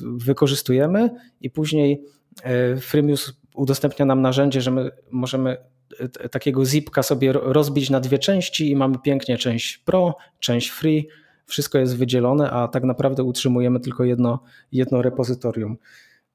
wykorzystujemy 0.02 1.10
i 1.42 1.50
później 1.50 2.04
e, 2.44 2.78
Freemius 2.78 3.34
udostępnia 3.56 4.06
nam 4.06 4.22
narzędzie, 4.22 4.62
że 4.62 4.72
my 4.72 4.92
możemy 5.12 5.58
e, 6.00 6.30
takiego 6.30 6.66
zipka 6.66 7.04
sobie 7.04 7.34
rozbić 7.34 7.90
na 7.90 8.00
dwie 8.00 8.20
części 8.20 8.72
i 8.72 8.76
mamy 8.76 8.96
pięknie 9.04 9.38
część 9.38 9.78
pro, 9.78 10.16
część 10.40 10.70
free, 10.70 11.08
wszystko 11.46 11.78
jest 11.78 11.98
wydzielone, 11.98 12.52
a 12.52 12.68
tak 12.68 12.84
naprawdę 12.84 13.24
utrzymujemy 13.24 13.80
tylko 13.80 14.04
jedno, 14.04 14.40
jedno 14.72 15.02
repozytorium. 15.02 15.78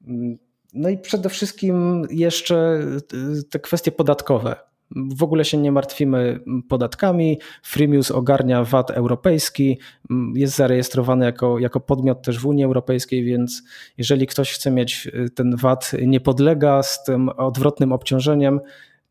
Mm, 0.07 0.39
no 0.75 0.89
i 0.89 0.99
przede 0.99 1.29
wszystkim 1.29 2.07
jeszcze 2.11 2.81
te 3.51 3.59
kwestie 3.59 3.93
podatkowe. 3.93 4.74
W 4.95 5.23
ogóle 5.23 5.45
się 5.45 5.59
nie 5.59 5.73
martwimy 5.73 6.41
podatkami. 6.69 7.39
Freemius 7.63 8.11
ogarnia 8.11 8.65
VAT 8.65 8.91
europejski, 8.91 9.79
jest 10.35 10.57
zarejestrowany 10.57 11.25
jako, 11.25 11.59
jako 11.59 11.81
podmiot 11.81 12.23
też 12.23 12.39
w 12.39 12.47
Unii 12.47 12.65
Europejskiej, 12.65 13.25
więc 13.25 13.63
jeżeli 13.99 14.27
ktoś 14.27 14.53
chce 14.53 14.71
mieć 14.71 15.07
y, 15.07 15.31
ten 15.31 15.57
VAT 15.57 15.93
nie 16.07 16.21
podlega 16.21 16.83
z 16.83 17.05
tym 17.05 17.29
odwrotnym 17.29 17.93
obciążeniem, 17.93 18.61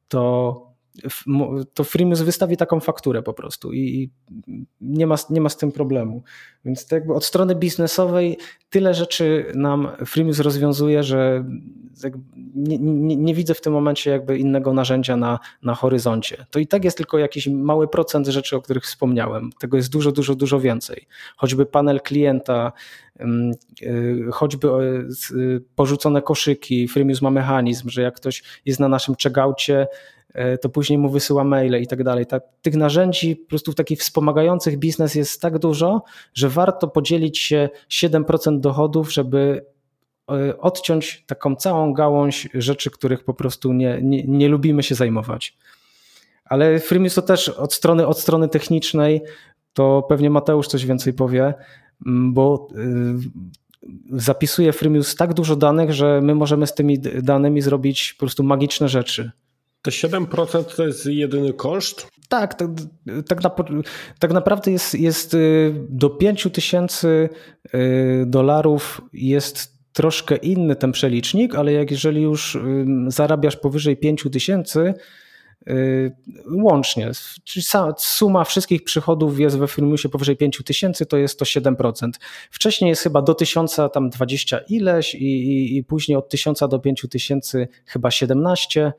to 0.07 0.72
to 1.73 1.83
Freemius 1.83 2.21
wystawi 2.21 2.57
taką 2.57 2.79
fakturę 2.79 3.21
po 3.21 3.33
prostu 3.33 3.73
i 3.73 4.09
nie 4.81 5.07
ma, 5.07 5.15
nie 5.29 5.41
ma 5.41 5.49
z 5.49 5.57
tym 5.57 5.71
problemu. 5.71 6.23
Więc 6.65 6.85
to 6.85 6.95
jakby 6.95 7.13
od 7.13 7.25
strony 7.25 7.55
biznesowej 7.55 8.37
tyle 8.69 8.93
rzeczy 8.93 9.51
nam 9.55 9.87
Freemius 10.05 10.39
rozwiązuje, 10.39 11.03
że 11.03 11.45
nie, 12.55 12.77
nie, 12.79 13.15
nie, 13.15 13.35
widzę 13.35 13.53
w 13.53 13.61
tym 13.61 13.73
momencie 13.73 14.11
jakby 14.11 14.37
innego 14.37 14.73
narzędzia 14.73 15.17
na, 15.17 15.39
na 15.63 15.75
horyzoncie. 15.75 16.45
To 16.51 16.59
i 16.59 16.67
tak 16.67 16.83
jest 16.83 16.97
tylko 16.97 17.17
jakiś 17.17 17.47
mały 17.47 17.87
procent 17.87 18.27
rzeczy, 18.27 18.55
o 18.55 18.61
których 18.61 18.83
wspomniałem. 18.83 19.49
Tego 19.59 19.77
jest 19.77 19.91
dużo, 19.91 20.11
dużo, 20.11 20.35
dużo 20.35 20.59
więcej. 20.59 21.07
Choćby 21.37 21.65
panel 21.65 22.01
klienta, 22.01 22.71
y, 23.81 24.31
choćby 24.31 24.67
y, 25.31 25.63
porzucone 25.75 26.21
koszyki, 26.21 26.87
Freemius 26.87 27.21
ma 27.21 27.31
mechanizm, 27.31 27.89
że 27.89 28.01
jak 28.01 28.15
ktoś 28.15 28.43
jest 28.65 28.79
na 28.79 28.87
naszym 28.87 29.15
checkoutie, 29.23 29.81
y, 29.81 30.22
to 30.61 30.69
później 30.69 30.99
mu 30.99 31.09
wysyła 31.09 31.43
maile 31.43 31.81
i 31.81 31.87
tak 31.87 32.03
dalej. 32.03 32.25
Tych 32.61 32.75
narzędzi 32.75 33.35
po 33.35 33.49
prostu 33.49 33.73
takich 33.73 33.99
wspomagających 33.99 34.77
biznes 34.79 35.15
jest 35.15 35.41
tak 35.41 35.59
dużo, 35.59 36.03
że 36.33 36.49
warto 36.49 36.87
podzielić 36.87 37.39
się 37.39 37.69
7% 37.89 38.59
dochodów, 38.59 39.13
żeby 39.13 39.65
E, 40.31 40.57
odciąć 40.57 41.23
taką 41.27 41.55
całą 41.55 41.93
gałąź 41.93 42.49
rzeczy, 42.53 42.91
których 42.91 43.23
po 43.23 43.33
prostu 43.33 43.73
nie, 43.73 43.99
nie, 44.01 44.23
nie 44.23 44.49
lubimy 44.49 44.83
się 44.83 44.95
zajmować. 44.95 45.57
Ale 46.45 46.79
Freemius 46.79 47.15
to 47.15 47.21
też 47.21 47.49
od 47.49 47.73
strony, 47.73 48.07
od 48.07 48.19
strony 48.19 48.49
technicznej, 48.49 49.21
to 49.73 50.05
pewnie 50.09 50.29
Mateusz 50.29 50.67
coś 50.67 50.85
więcej 50.85 51.13
powie, 51.13 51.53
bo 52.05 52.67
e, 52.71 54.19
zapisuje 54.19 54.73
Freemius 54.73 55.15
tak 55.15 55.33
dużo 55.33 55.55
danych, 55.55 55.93
że 55.93 56.21
my 56.21 56.35
możemy 56.35 56.67
z 56.67 56.73
tymi 56.73 56.99
danymi 56.99 57.61
zrobić 57.61 58.13
po 58.13 58.19
prostu 58.19 58.43
magiczne 58.43 58.89
rzeczy. 58.89 59.31
To 59.83 59.91
7% 59.91 60.75
to 60.75 60.87
jest 60.87 61.05
jedyny 61.05 61.53
koszt? 61.53 62.07
Tak, 62.29 62.53
tak, 62.53 62.69
tak, 63.27 63.43
na, 63.43 63.51
tak 64.19 64.31
naprawdę 64.31 64.71
jest, 64.71 64.95
jest 64.95 65.33
y, 65.33 65.73
do 65.89 66.09
5000 66.09 67.07
y, 67.07 67.29
dolarów 68.25 69.01
jest 69.13 69.73
troszkę 69.93 70.35
inny 70.35 70.75
ten 70.75 70.91
przelicznik, 70.91 71.55
ale 71.55 71.73
jak 71.73 71.91
jeżeli 71.91 72.21
już 72.21 72.57
zarabiasz 73.07 73.55
powyżej 73.55 73.97
5000 73.97 74.93
y, 75.67 76.11
łącznie, 76.51 77.11
czyli 77.43 77.65
suma 77.97 78.43
wszystkich 78.43 78.83
przychodów 78.83 79.39
jest 79.39 79.57
we 79.57 79.67
Freemiusie 79.67 80.09
powyżej 80.09 80.37
5000, 80.37 81.05
to 81.05 81.17
jest 81.17 81.39
to 81.39 81.45
7%. 81.45 82.09
Wcześniej 82.51 82.89
jest 82.89 83.03
chyba 83.03 83.21
do 83.21 83.33
1000 83.33 83.77
tam 83.93 84.09
20 84.09 84.59
ileś 84.69 85.15
i, 85.15 85.25
i, 85.25 85.77
i 85.77 85.83
później 85.83 86.17
od 86.17 86.29
1000 86.29 86.59
do 86.59 86.79
5000 86.79 87.67
chyba 87.85 88.11
17 88.11 88.93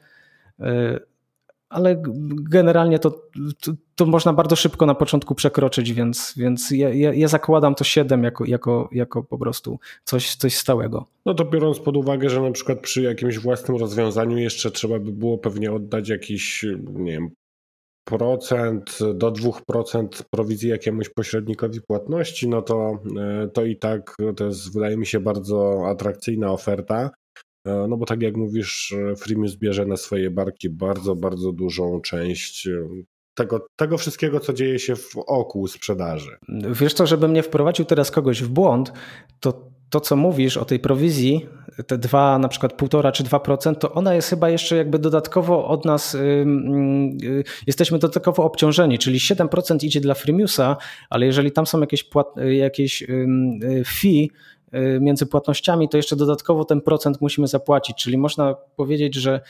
ale 1.69 2.03
generalnie 2.51 2.99
to, 2.99 3.11
to, 3.61 3.73
to, 3.95 4.07
można 4.07 4.33
bardzo 4.33 4.57
szybko 4.57 4.87
na 4.87 4.95
początku 4.95 5.35
przekroczyć, 5.35 5.93
więc, 5.93 6.35
więc 6.37 6.71
ja, 6.71 6.89
ja, 6.89 7.15
ja, 7.15 7.29
zakładam 7.29 7.75
to 7.75 7.85
7 7.85 8.25
jako, 8.25 8.45
jako, 8.45 8.89
jako 8.93 9.23
po 9.23 9.39
prostu 9.39 9.79
coś, 10.05 10.35
coś 10.37 10.57
stałego. 10.57 11.07
No 11.27 11.35
to 11.35 11.45
biorąc 11.45 11.81
pod 11.81 11.97
uwagę, 11.97 12.31
że 12.31 12.43
na 12.43 12.51
przykład 12.51 12.81
przy 12.81 13.03
jakimś 13.03 13.39
własnym 13.39 13.77
rozwiązaniu 13.77 14.39
jeszcze 14.39 14.71
trzeba 14.71 14.99
by 14.99 15.13
było 15.13 15.39
pewnie 15.39 15.73
oddać 15.73 16.09
jakiś, 16.09 16.67
nie 16.93 17.13
wiem, 17.13 17.31
procent 18.05 18.99
do 19.15 19.33
2% 19.33 20.09
prowizji 20.31 20.69
jakiemuś 20.69 21.09
pośrednikowi 21.09 21.81
płatności, 21.81 22.49
no 22.49 22.63
to, 22.63 22.99
e, 23.21 23.49
to 23.49 23.65
i 23.65 23.77
tak 23.77 24.17
to 24.37 24.45
jest, 24.45 24.75
wydaje 24.75 24.97
mi 24.97 25.07
się, 25.07 25.21
bardzo 25.21 25.89
atrakcyjna 25.89 26.53
oferta. 26.53 27.11
E, 27.65 27.87
no 27.89 27.97
bo 27.97 28.07
tak 28.07 28.23
jak 28.23 28.37
mówisz, 28.37 28.95
e, 29.13 29.17
Freemius 29.17 29.57
bierze 29.57 29.87
na 29.87 29.97
swoje 29.97 30.31
barki 30.31 30.71
bardzo, 30.71 31.17
bardzo 31.17 31.53
dużą 31.53 32.01
część 32.01 32.67
e, 32.67 32.89
tego, 33.35 33.67
tego 33.77 33.99
wszystkiego, 33.99 34.41
co 34.41 34.53
dzieje 34.53 34.79
się 34.79 34.97
w 34.97 35.17
oku 35.27 35.67
sprzedaży. 35.67 36.37
Wiesz 36.81 36.95
co, 36.95 37.07
żebym 37.07 37.33
nie 37.33 37.43
wprowadził 37.43 37.85
teraz 37.85 38.11
kogoś 38.11 38.43
w 38.43 38.49
błąd, 38.49 38.93
to 39.41 39.75
to, 39.95 40.01
co 40.01 40.17
mówisz 40.17 40.57
o 40.57 40.65
tej 40.65 40.79
prowizji, 40.79 41.47
te 41.87 41.99
2, 41.99 42.39
na 42.39 42.49
przykład 42.49 42.83
1,5 42.83 43.13
czy 43.13 43.25
2%, 43.25 43.75
to 43.75 43.93
ona 43.93 44.15
jest 44.15 44.29
chyba 44.29 44.51
jeszcze 44.51 44.77
jakby 44.77 44.99
dodatkowo 44.99 45.69
od 45.69 45.85
nas, 45.85 46.17
yy, 47.23 47.45
jesteśmy 47.67 47.99
dodatkowo 47.99 48.45
obciążeni, 48.45 48.99
czyli 48.99 49.19
7% 49.19 49.85
idzie 49.85 50.01
dla 50.01 50.15
Freemiusa, 50.15 50.77
ale 51.11 51.27
jeżeli 51.27 51.53
tam 51.53 51.67
są 51.67 51.81
jakieś, 51.81 52.05
płat, 52.05 52.27
jakieś 52.37 53.01
yy, 53.01 53.85
fee, 53.85 54.31
między 55.01 55.27
płatnościami, 55.27 55.89
to 55.89 55.97
jeszcze 55.97 56.17
dodatkowo 56.17 56.65
ten 56.65 56.81
procent 56.81 57.21
musimy 57.21 57.47
zapłacić, 57.47 57.97
czyli 57.97 58.19
można 58.19 58.55
powiedzieć, 58.77 59.15
że, 59.15 59.41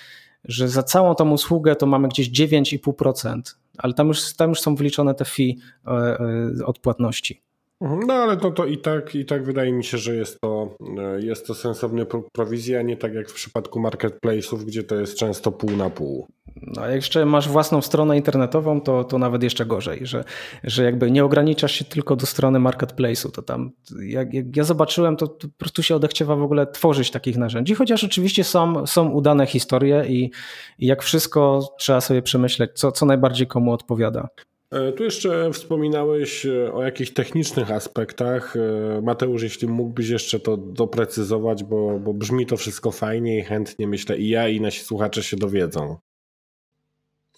że 0.45 0.69
za 0.69 0.83
całą 0.83 1.15
tą 1.15 1.31
usługę 1.31 1.77
to 1.77 1.87
mamy 1.87 2.09
gdzieś 2.09 2.31
9,5%, 2.31 3.41
ale 3.79 3.95
tam 3.95 4.09
już, 4.09 4.35
tam 4.37 4.49
już 4.49 4.61
są 4.61 4.77
wliczone 4.77 5.15
te 5.15 5.25
fee 5.25 5.59
e, 5.87 5.91
e, 5.91 6.67
od 6.67 6.79
płatności. 6.79 7.43
Mhm, 7.81 8.01
no 8.07 8.15
ale 8.15 8.37
to, 8.37 8.51
to 8.51 8.67
i, 8.67 8.79
tak, 8.79 9.15
i 9.15 9.25
tak 9.25 9.45
wydaje 9.45 9.73
mi 9.73 9.85
się, 9.85 9.99
że 9.99 10.15
jest 10.15 10.41
to, 10.41 10.77
e, 10.99 11.21
jest 11.21 11.47
to 11.47 11.55
sensowny 11.55 12.07
prowizja, 12.33 12.83
nie 12.83 12.97
tak 12.97 13.15
jak 13.15 13.29
w 13.29 13.35
przypadku 13.35 13.81
marketplace'ów, 13.81 14.65
gdzie 14.65 14.83
to 14.83 14.95
jest 14.95 15.19
często 15.19 15.53
pół 15.53 15.71
na 15.71 15.91
pół. 15.91 16.27
No, 16.63 16.83
a 16.83 16.87
jak 16.87 16.97
jeszcze 16.97 17.27
masz 17.27 17.49
własną 17.49 17.83
stronę 17.83 18.17
internetową, 18.17 18.81
to, 18.81 19.05
to 19.05 19.19
nawet 19.19 19.43
jeszcze 19.43 19.67
gorzej, 19.67 20.07
że, 20.07 20.25
że 20.65 20.85
jakby 20.85 21.11
nie 21.11 21.25
ograniczasz 21.25 21.73
się 21.73 21.85
tylko 21.85 22.17
do 22.17 22.27
strony 22.27 22.59
marketplace'u, 22.59 23.31
to 23.31 23.43
tam 23.43 23.71
jak, 24.03 24.35
jak 24.35 24.57
ja 24.57 24.65
zobaczyłem, 24.65 25.17
to, 25.17 25.29
to, 25.29 25.49
po 25.49 25.55
prostu 25.59 25.83
się 25.83 25.97
odechciewa 25.97 26.37
w 26.37 26.43
ogóle 26.43 26.67
tworzyć 26.67 27.11
takich 27.11 27.37
narzędzi, 27.37 27.75
chociaż 27.75 28.05
oczywiście 28.05 28.45
są, 28.45 28.87
są 28.87 29.09
udane 29.09 29.47
historie 29.47 30.05
i, 30.09 30.31
i 30.79 30.87
jak 30.87 31.03
wszystko 31.03 31.69
trzeba 31.79 32.01
sobie 32.01 32.23
przemyśleć, 32.23 32.71
co, 32.75 32.93
co 32.93 33.07
najbardziej 33.07 33.47
komu 33.47 33.73
odpowiada. 33.73 34.29
E, 34.75 34.93
tu 34.93 35.05
jeszcze 35.05 35.53
wspominałeś 35.53 36.47
e, 36.47 36.73
o 36.73 36.83
jakichś 36.83 37.11
technicznych 37.11 37.71
aspektach. 37.71 38.57
E, 38.57 39.01
Mateusz, 39.03 39.43
jeśli 39.43 39.69
mógłbyś 39.69 40.09
jeszcze 40.09 40.41
to 40.41 40.57
doprecyzować, 40.57 41.65
bo, 41.65 41.99
bo 41.99 42.15
brzmi 42.15 42.47
to 42.47 42.57
wszystko 42.57 42.91
fajnie 42.91 43.39
i 43.39 43.45
chętnie 43.45 43.89
myślę 43.89 44.19
i 44.19 44.29
ja 44.29 44.49
i 44.49 44.61
nasi 44.61 44.85
słuchacze 44.85 45.23
się 45.23 45.37
dowiedzą. 45.37 45.97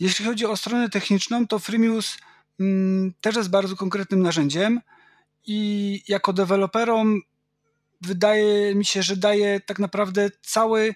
Jeśli 0.00 0.24
chodzi 0.24 0.46
o 0.46 0.56
stronę 0.56 0.90
techniczną, 0.90 1.46
to 1.46 1.58
Freemius 1.58 2.18
mm, 2.60 3.12
też 3.20 3.36
jest 3.36 3.50
bardzo 3.50 3.76
konkretnym 3.76 4.22
narzędziem 4.22 4.80
i 5.46 6.02
jako 6.08 6.32
deweloperom 6.32 7.20
wydaje 8.00 8.74
mi 8.74 8.84
się, 8.84 9.02
że 9.02 9.16
daje 9.16 9.60
tak 9.60 9.78
naprawdę 9.78 10.30
cały 10.42 10.94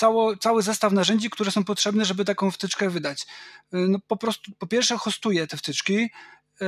cało, 0.00 0.36
cały 0.36 0.62
zestaw 0.62 0.92
narzędzi, 0.92 1.30
które 1.30 1.50
są 1.50 1.64
potrzebne, 1.64 2.04
żeby 2.04 2.24
taką 2.24 2.50
wtyczkę 2.50 2.90
wydać. 2.90 3.26
No 3.72 3.98
po 4.06 4.16
prostu, 4.16 4.52
po 4.58 4.66
pierwsze 4.66 4.96
hostuję 4.96 5.46
te 5.46 5.56
wtyczki 5.56 6.10
e, 6.60 6.66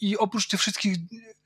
i 0.00 0.18
oprócz 0.18 0.48
tych 0.48 0.60
wszystkich 0.60 0.96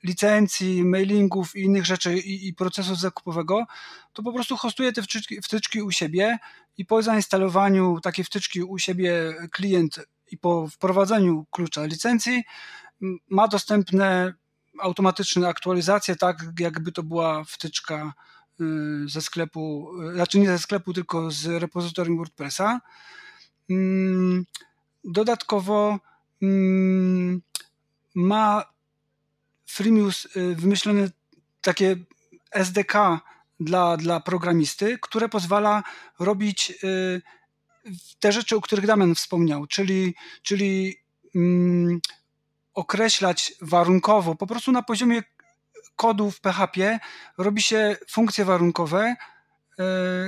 licencji, 0.03 0.83
mailingów 0.83 1.55
i 1.55 1.61
innych 1.61 1.85
rzeczy 1.85 2.17
i, 2.17 2.47
i 2.47 2.53
procesu 2.53 2.95
zakupowego, 2.95 3.65
to 4.13 4.23
po 4.23 4.33
prostu 4.33 4.57
hostuję 4.57 4.93
te 4.93 5.01
wtyczki, 5.01 5.41
wtyczki 5.41 5.81
u 5.81 5.91
siebie 5.91 6.37
i 6.77 6.85
po 6.85 7.01
zainstalowaniu 7.01 7.99
takiej 8.01 8.25
wtyczki 8.25 8.63
u 8.63 8.77
siebie 8.77 9.35
klient 9.51 9.99
i 10.31 10.37
po 10.37 10.67
wprowadzeniu 10.67 11.45
klucza 11.51 11.85
licencji 11.85 12.43
ma 13.29 13.47
dostępne 13.47 14.33
automatyczne 14.79 15.47
aktualizacje, 15.47 16.15
tak 16.15 16.45
jakby 16.59 16.91
to 16.91 17.03
była 17.03 17.43
wtyczka 17.43 18.13
Y, 18.13 18.36
ze 19.05 19.21
sklepu, 19.21 19.91
y, 20.09 20.13
znaczy 20.13 20.39
nie 20.39 20.47
ze 20.47 20.59
sklepu, 20.59 20.93
tylko 20.93 21.31
z 21.31 21.45
repozytorium 21.45 22.17
WordPressa. 22.17 22.81
Mm, 23.69 24.45
dodatkowo 25.03 25.99
mm, 26.41 27.41
ma 28.15 28.65
Freemius 29.65 30.25
y, 30.25 30.55
wymyślone 30.55 31.09
takie 31.61 31.95
SDK 32.51 32.93
dla, 33.59 33.97
dla 33.97 34.19
programisty, 34.19 34.97
które 35.01 35.29
pozwala 35.29 35.83
robić 36.19 36.73
te 38.19 38.31
rzeczy, 38.31 38.55
o 38.55 38.61
których 38.61 38.85
Damian 38.85 39.15
wspomniał, 39.15 39.67
czyli, 39.67 40.15
czyli 40.41 40.95
mm, 41.35 41.99
określać 42.73 43.53
warunkowo, 43.61 44.35
po 44.35 44.47
prostu 44.47 44.71
na 44.71 44.83
poziomie 44.83 45.23
kodu 45.97 46.31
w 46.31 46.41
PHP 46.41 46.99
robi 47.37 47.61
się 47.61 47.97
funkcje 48.09 48.45
warunkowe, 48.45 49.15
e, 49.79 49.85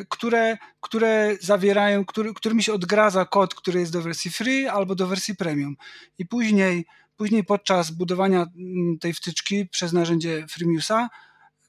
które, 0.09 0.57
które 0.81 1.35
zawierają, 1.41 2.05
który, 2.05 2.33
którymi 2.33 2.63
się 2.63 2.73
odgradza 2.73 3.25
kod, 3.25 3.55
który 3.55 3.79
jest 3.79 3.91
do 3.91 4.01
wersji 4.01 4.31
free 4.31 4.67
albo 4.67 4.95
do 4.95 5.07
wersji 5.07 5.35
premium. 5.35 5.75
I 6.17 6.25
później, 6.25 6.85
później 7.17 7.43
podczas 7.43 7.91
budowania 7.91 8.41
mm, 8.41 8.99
tej 8.99 9.13
wtyczki 9.13 9.67
przez 9.67 9.93
narzędzie 9.93 10.45
Freemiusa 10.49 11.09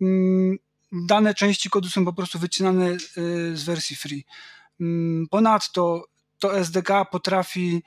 mm, 0.00 0.58
dane 0.92 1.34
części 1.34 1.70
kodu 1.70 1.88
są 1.88 2.04
po 2.04 2.12
prostu 2.12 2.38
wycinane 2.38 2.86
e, 2.86 2.96
z 3.54 3.64
wersji 3.64 3.96
free. 3.96 4.24
Mm, 4.80 5.26
ponadto 5.30 6.04
to 6.38 6.58
SDK 6.58 6.90
potrafi 7.10 7.82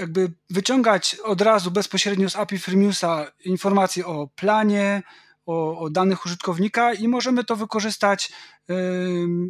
jakby 0.00 0.32
wyciągać 0.50 1.16
od 1.24 1.40
razu 1.40 1.70
bezpośrednio 1.70 2.30
z 2.30 2.36
API 2.36 2.58
Freemiusa 2.58 3.26
informacje 3.44 4.06
o 4.06 4.28
planie, 4.36 5.02
o, 5.46 5.78
o, 5.78 5.90
danych 5.90 6.26
użytkownika 6.26 6.94
i 6.94 7.08
możemy 7.08 7.44
to 7.44 7.56
wykorzystać, 7.56 8.32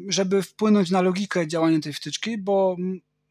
żeby 0.09 0.43
wpłynąć 0.43 0.91
na 0.91 1.01
logikę 1.01 1.47
działania 1.47 1.81
tej 1.81 1.93
wtyczki, 1.93 2.39
bo 2.39 2.77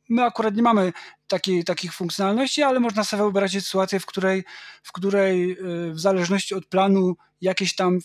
my 0.10 0.24
akurat 0.24 0.56
nie 0.56 0.62
mamy 0.62 0.94
takiej, 1.28 1.64
takich 1.64 1.94
funkcjonalności, 1.94 2.64
ale 2.64 2.80
można 2.80 3.04
sobie 3.04 3.24
wyobrazić 3.24 3.66
sytuację, 3.66 4.00
w 4.00 4.06
której, 4.06 4.44
w 4.84 4.92
której 4.92 5.58
w 5.92 6.00
zależności 6.00 6.56
od 6.56 6.66
planu 6.66 7.16
jakieś 7.42 7.76
tam 7.76 8.00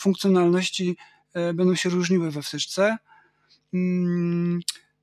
funkcjonalności 0.00 0.96
będą 1.54 1.74
się 1.74 1.88
różniły 1.88 2.30
we 2.30 2.42
wtyczce. 2.42 2.96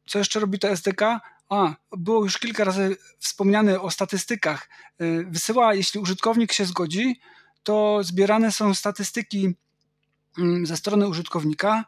Co 0.07 0.19
jeszcze 0.19 0.39
robi 0.39 0.59
to 0.59 0.69
SDK? 0.69 1.01
A, 1.49 1.75
było 1.97 2.23
już 2.23 2.37
kilka 2.37 2.63
razy 2.63 2.97
wspomniane 3.19 3.81
o 3.81 3.91
statystykach. 3.91 4.69
Wysyła, 5.25 5.73
jeśli 5.73 5.99
użytkownik 5.99 6.53
się 6.53 6.65
zgodzi, 6.65 7.19
to 7.63 7.99
zbierane 8.03 8.51
są 8.51 8.73
statystyki 8.73 9.55
mm, 10.37 10.65
ze 10.65 10.77
strony 10.77 11.07
użytkownika 11.07 11.85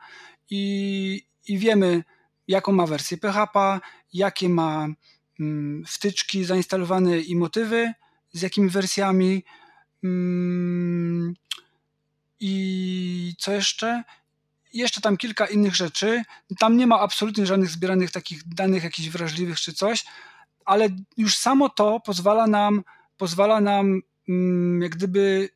i, 0.50 1.26
i 1.48 1.58
wiemy, 1.58 2.04
jaką 2.48 2.72
ma 2.72 2.86
wersję 2.86 3.18
PHP, 3.18 3.80
jakie 4.14 4.50
ma 4.50 4.88
mm, 5.40 5.84
wtyczki 5.88 6.46
zainstalowane 6.46 7.20
i 7.20 7.36
motywy, 7.36 7.94
z 8.32 8.42
jakimi 8.42 8.70
wersjami. 8.70 9.44
Mm, 10.04 11.34
I 12.40 13.34
co 13.38 13.52
jeszcze? 13.52 14.04
Jeszcze 14.76 15.02
tam 15.02 15.18
kilka 15.18 15.46
innych 15.46 15.76
rzeczy. 15.76 16.24
Tam 16.60 16.78
nie 16.78 16.88
ma 16.88 17.00
absolutnie 17.00 17.46
żadnych 17.46 17.70
zbieranych 17.70 18.12
takich 18.12 18.48
danych 18.48 18.84
jakichś 18.84 19.10
wrażliwych 19.10 19.60
czy 19.60 19.74
coś, 19.74 20.06
ale 20.66 20.90
już 21.18 21.38
samo 21.38 21.70
to 21.70 22.00
pozwala 22.00 22.48
nam, 22.48 22.84
pozwala 23.18 23.62
nam 23.62 24.02
jak 24.82 24.96
gdyby 24.96 25.50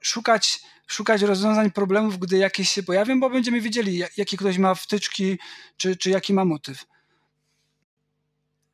szukać, 0.00 0.60
szukać 0.86 1.22
rozwiązań 1.22 1.70
problemów, 1.70 2.18
gdy 2.18 2.36
jakieś 2.36 2.70
się 2.70 2.82
pojawią, 2.82 3.20
bo 3.20 3.30
będziemy 3.30 3.60
wiedzieli, 3.60 4.02
jakie 4.16 4.36
ktoś 4.36 4.58
ma 4.58 4.74
wtyczki, 4.74 5.38
czy, 5.76 5.96
czy 5.96 6.10
jaki 6.10 6.34
ma 6.34 6.44
motyw. 6.44 6.84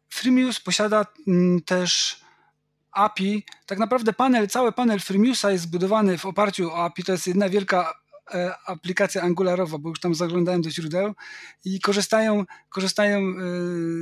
Freemius 0.09 0.61
posiada 0.61 1.07
mm, 1.27 1.63
też 1.63 2.21
API. 2.93 3.45
Tak 3.67 3.79
naprawdę 3.79 4.13
panel, 4.13 4.49
cały 4.49 4.73
panel 4.73 5.01
Freemiusa 5.01 5.51
jest 5.51 5.65
zbudowany 5.65 6.19
w 6.19 6.27
oparciu 6.27 6.71
o 6.71 6.85
API. 6.85 7.05
To 7.05 7.13
jest 7.13 7.27
jedna 7.27 7.49
wielka 7.49 8.00
aplikacja 8.66 9.23
angularowa, 9.23 9.78
bo 9.78 9.89
już 9.89 10.01
tam 10.01 10.15
zaglądałem 10.15 10.62
do 10.62 10.70
źródeł 10.70 11.15
i 11.65 11.81
korzystają, 11.81 12.44
korzystają 12.69 13.19
e, 13.19 13.32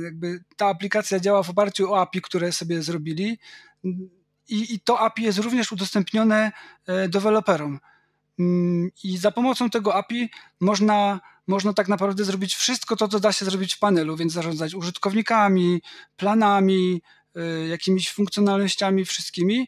jakby 0.03 0.43
ta 0.57 0.67
aplikacja 0.67 1.19
działa 1.19 1.43
w 1.43 1.49
oparciu 1.49 1.93
o 1.93 2.01
API, 2.01 2.21
które 2.21 2.51
sobie 2.51 2.81
zrobili 2.81 3.39
i, 4.49 4.73
i 4.73 4.79
to 4.79 4.99
API 4.99 5.23
jest 5.23 5.39
również 5.39 5.71
udostępnione 5.71 6.51
e, 6.87 7.09
deweloperom. 7.09 7.79
Mm, 8.39 8.91
I 9.03 9.17
za 9.17 9.31
pomocą 9.31 9.69
tego 9.69 9.95
API 9.95 10.29
można, 10.59 11.19
można 11.47 11.73
tak 11.73 11.87
naprawdę 11.87 12.23
zrobić 12.23 12.55
wszystko 12.55 12.95
to, 12.95 13.07
co 13.07 13.19
da 13.19 13.31
się 13.31 13.45
zrobić 13.45 13.73
w 13.73 13.79
panelu, 13.79 14.17
więc 14.17 14.33
zarządzać 14.33 14.75
użytkownikami, 14.75 15.81
planami, 16.17 17.01
e, 17.35 17.67
jakimiś 17.67 18.11
funkcjonalnościami, 18.11 19.05
wszystkimi. 19.05 19.67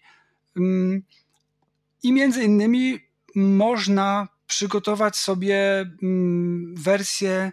Mm, 0.57 1.03
I 2.03 2.13
między 2.13 2.43
innymi 2.43 2.99
można 3.35 4.27
przygotować 4.51 5.15
sobie 5.15 5.85
mm, 6.03 6.75
wersję, 6.75 7.51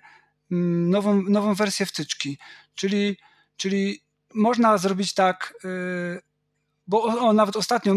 nową, 0.50 1.22
nową 1.22 1.54
wersję 1.54 1.86
wtyczki. 1.86 2.38
Czyli, 2.74 3.16
czyli 3.56 4.02
można 4.34 4.78
zrobić 4.78 5.14
tak, 5.14 5.54
e, 5.64 5.68
bo 6.86 7.02
o, 7.02 7.32
nawet 7.32 7.56
ostatnio 7.56 7.94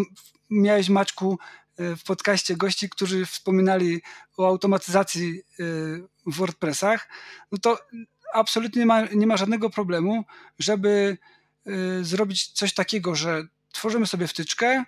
miałeś 0.50 0.90
Maćku 0.90 1.40
e, 1.78 1.96
w 1.96 2.04
podcaście 2.04 2.56
gości, 2.56 2.90
którzy 2.90 3.26
wspominali 3.26 4.02
o 4.38 4.48
automatyzacji 4.48 5.30
e, 5.30 5.64
w 6.26 6.36
WordPressach, 6.38 7.10
no 7.52 7.58
to 7.58 7.78
absolutnie 8.34 8.80
nie 8.80 8.86
ma, 8.86 9.02
nie 9.06 9.28
ma 9.28 9.38
żadnego 9.38 9.70
problemu, 9.70 10.24
żeby 10.60 11.18
zrobić 12.02 12.52
coś 12.52 12.74
takiego, 12.74 13.16
że 13.16 13.44
tworzymy 13.72 14.08
sobie 14.08 14.28
wtyczkę, 14.28 14.68
mm, 14.68 14.86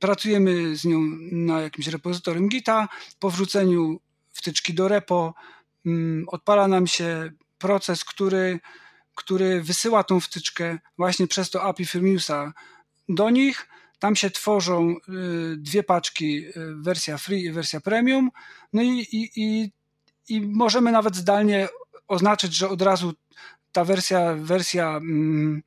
pracujemy 0.00 0.76
z 0.76 0.84
nią 0.84 1.00
na 1.32 1.60
jakimś 1.60 1.86
repozytorium 1.86 2.48
Gita, 2.48 2.88
po 3.18 3.30
wrzuceniu 3.30 4.00
wtyczki 4.32 4.74
do 4.74 4.88
repo 4.88 5.34
mm, 5.86 6.24
odpala 6.28 6.68
nam 6.68 6.86
się 6.86 7.30
proces, 7.58 8.04
który 8.04 8.60
który 9.20 9.62
wysyła 9.62 10.04
tą 10.04 10.20
wtyczkę 10.20 10.78
właśnie 10.98 11.26
przez 11.26 11.50
to 11.50 11.62
API 11.62 11.86
Firmiusa 11.86 12.52
do 13.08 13.30
nich. 13.30 13.68
Tam 13.98 14.16
się 14.16 14.30
tworzą 14.30 14.90
y, 14.90 15.56
dwie 15.56 15.82
paczki, 15.82 16.46
y, 16.46 16.52
wersja 16.76 17.18
free 17.18 17.44
i 17.44 17.52
wersja 17.52 17.80
premium. 17.80 18.30
No 18.72 18.82
i, 18.82 18.88
i, 18.88 19.30
i, 19.36 19.70
i 20.28 20.40
możemy 20.40 20.92
nawet 20.92 21.16
zdalnie 21.16 21.68
oznaczyć, 22.08 22.54
że 22.54 22.68
od 22.68 22.82
razu 22.82 23.12
ta 23.72 23.84
wersja, 23.84 24.34
wersja 24.34 24.88
mm, 24.96 25.62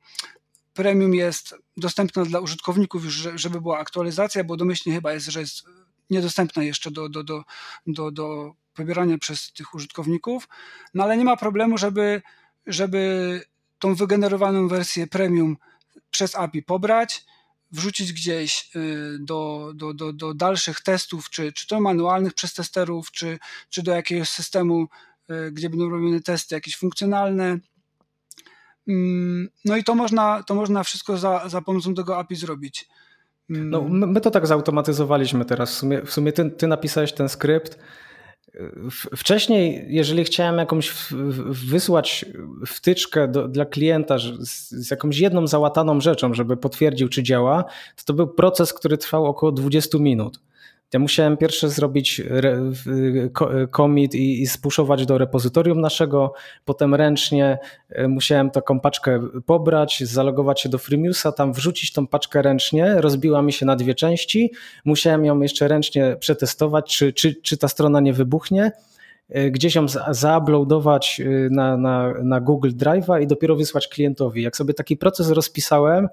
premium 0.74 1.14
jest 1.14 1.54
dostępna 1.76 2.24
dla 2.24 2.40
użytkowników 2.40 3.04
już, 3.04 3.28
żeby 3.34 3.60
była 3.60 3.78
aktualizacja, 3.78 4.44
bo 4.44 4.56
domyślnie 4.56 4.94
chyba 4.94 5.12
jest, 5.12 5.26
że 5.26 5.40
jest 5.40 5.64
niedostępna 6.10 6.62
jeszcze 6.62 6.90
do, 6.90 7.08
do, 7.08 7.22
do, 7.24 7.44
do, 7.86 8.10
do 8.10 8.54
pobierania 8.74 9.18
przez 9.18 9.52
tych 9.52 9.74
użytkowników. 9.74 10.48
No 10.94 11.04
ale 11.04 11.16
nie 11.16 11.24
ma 11.24 11.36
problemu, 11.36 11.78
żeby 11.78 12.22
żeby 12.66 13.42
tą 13.78 13.94
wygenerowaną 13.94 14.68
wersję 14.68 15.06
premium 15.06 15.56
przez 16.10 16.36
API 16.36 16.62
pobrać, 16.62 17.24
wrzucić 17.70 18.12
gdzieś 18.12 18.70
y, 18.76 19.16
do, 19.20 19.72
do, 19.74 19.94
do, 19.94 20.12
do 20.12 20.34
dalszych 20.34 20.80
testów, 20.80 21.30
czy, 21.30 21.52
czy 21.52 21.66
to 21.66 21.80
manualnych 21.80 22.34
przez 22.34 22.54
testerów, 22.54 23.10
czy, 23.10 23.38
czy 23.70 23.82
do 23.82 23.92
jakiegoś 23.92 24.28
systemu, 24.28 24.88
y, 25.30 25.52
gdzie 25.52 25.70
będą 25.70 25.90
robione 25.90 26.20
testy 26.20 26.54
jakieś 26.54 26.76
funkcjonalne. 26.76 27.58
Mm, 28.88 29.48
no 29.64 29.76
i 29.76 29.84
to 29.84 29.94
można, 29.94 30.42
to 30.42 30.54
można 30.54 30.82
wszystko 30.82 31.16
za, 31.16 31.48
za 31.48 31.62
pomocą 31.62 31.94
tego 31.94 32.18
API 32.18 32.36
zrobić. 32.36 32.88
Mm. 33.50 33.70
No, 33.70 33.82
my 33.88 34.20
to 34.20 34.30
tak 34.30 34.46
zautomatyzowaliśmy 34.46 35.44
teraz. 35.44 35.70
W 35.70 35.74
sumie, 35.74 36.02
w 36.02 36.12
sumie 36.12 36.32
ty, 36.32 36.50
ty 36.50 36.66
napisałeś 36.66 37.12
ten 37.12 37.28
skrypt 37.28 37.78
Wcześniej, 39.16 39.86
jeżeli 39.88 40.24
chciałem 40.24 40.58
jakąś 40.58 40.94
wysłać 41.48 42.24
wtyczkę 42.66 43.28
do, 43.28 43.48
dla 43.48 43.64
klienta 43.64 44.18
z, 44.18 44.22
z, 44.70 44.90
jakąś 44.90 45.18
jedną 45.18 45.46
załataną 45.46 46.00
rzeczą, 46.00 46.34
żeby 46.34 46.56
potwierdził, 46.56 47.08
czy 47.08 47.22
działa, 47.22 47.64
to 47.96 48.04
to 48.04 48.12
był 48.12 48.26
proces, 48.26 48.72
który 48.72 48.98
trwał 48.98 49.26
około 49.26 49.52
20 49.52 49.98
minut. 49.98 50.40
Ja 50.94 51.00
musiałem 51.00 51.36
pierwsze 51.36 51.68
zrobić 51.68 52.22
commit 53.76 54.14
i, 54.14 54.42
i 54.42 54.46
spuszować 54.46 55.06
do 55.06 55.18
repozytorium 55.18 55.80
naszego, 55.80 56.32
potem 56.64 56.94
ręcznie 56.94 57.58
e, 57.88 58.08
musiałem 58.08 58.50
taką 58.50 58.80
paczkę 58.80 59.28
pobrać, 59.46 60.02
zalogować 60.04 60.60
się 60.60 60.68
do 60.68 60.78
Freemiusa, 60.78 61.32
tam 61.32 61.52
wrzucić 61.52 61.92
tą 61.92 62.06
paczkę 62.06 62.42
ręcznie, 62.42 62.94
rozbiła 62.96 63.42
mi 63.42 63.52
się 63.52 63.66
na 63.66 63.76
dwie 63.76 63.94
części, 63.94 64.52
musiałem 64.84 65.24
ją 65.24 65.40
jeszcze 65.40 65.68
ręcznie 65.68 66.16
przetestować, 66.20 66.96
czy, 66.96 67.12
czy, 67.12 67.34
czy 67.34 67.56
ta 67.56 67.68
strona 67.68 68.00
nie 68.00 68.12
wybuchnie 68.12 68.72
e, 69.28 69.50
gdzieś 69.50 69.74
ją 69.74 69.86
zauploadować 70.10 71.20
e, 71.20 71.50
na, 71.50 71.76
na, 71.76 72.14
na 72.22 72.40
Google 72.40 72.70
Drive'a 72.70 73.22
i 73.22 73.26
dopiero 73.26 73.56
wysłać 73.56 73.88
klientowi. 73.88 74.42
Jak 74.42 74.56
sobie 74.56 74.74
taki 74.74 74.96
proces 74.96 75.30
rozpisałem, 75.30 76.08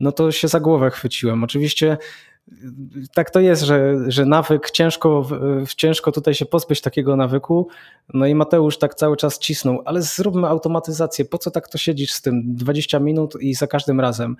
no 0.00 0.12
to 0.12 0.32
się 0.32 0.48
za 0.48 0.60
głowę 0.60 0.90
chwyciłem. 0.90 1.44
Oczywiście 1.44 1.98
tak 3.14 3.30
to 3.30 3.40
jest, 3.40 3.62
że, 3.62 3.94
że 4.08 4.26
nawyk, 4.26 4.70
ciężko, 4.70 5.26
ciężko 5.76 6.12
tutaj 6.12 6.34
się 6.34 6.46
pozbyć 6.46 6.80
takiego 6.80 7.16
nawyku. 7.16 7.68
No 8.14 8.26
i 8.26 8.34
Mateusz 8.34 8.78
tak 8.78 8.94
cały 8.94 9.16
czas 9.16 9.38
cisnął, 9.38 9.82
ale 9.84 10.02
zróbmy 10.02 10.46
automatyzację. 10.48 11.24
Po 11.24 11.38
co 11.38 11.50
tak 11.50 11.68
to 11.68 11.78
siedzisz 11.78 12.12
z 12.12 12.22
tym 12.22 12.54
20 12.54 12.98
minut 12.98 13.34
i 13.40 13.54
za 13.54 13.66
każdym 13.66 14.00
razem 14.00 14.36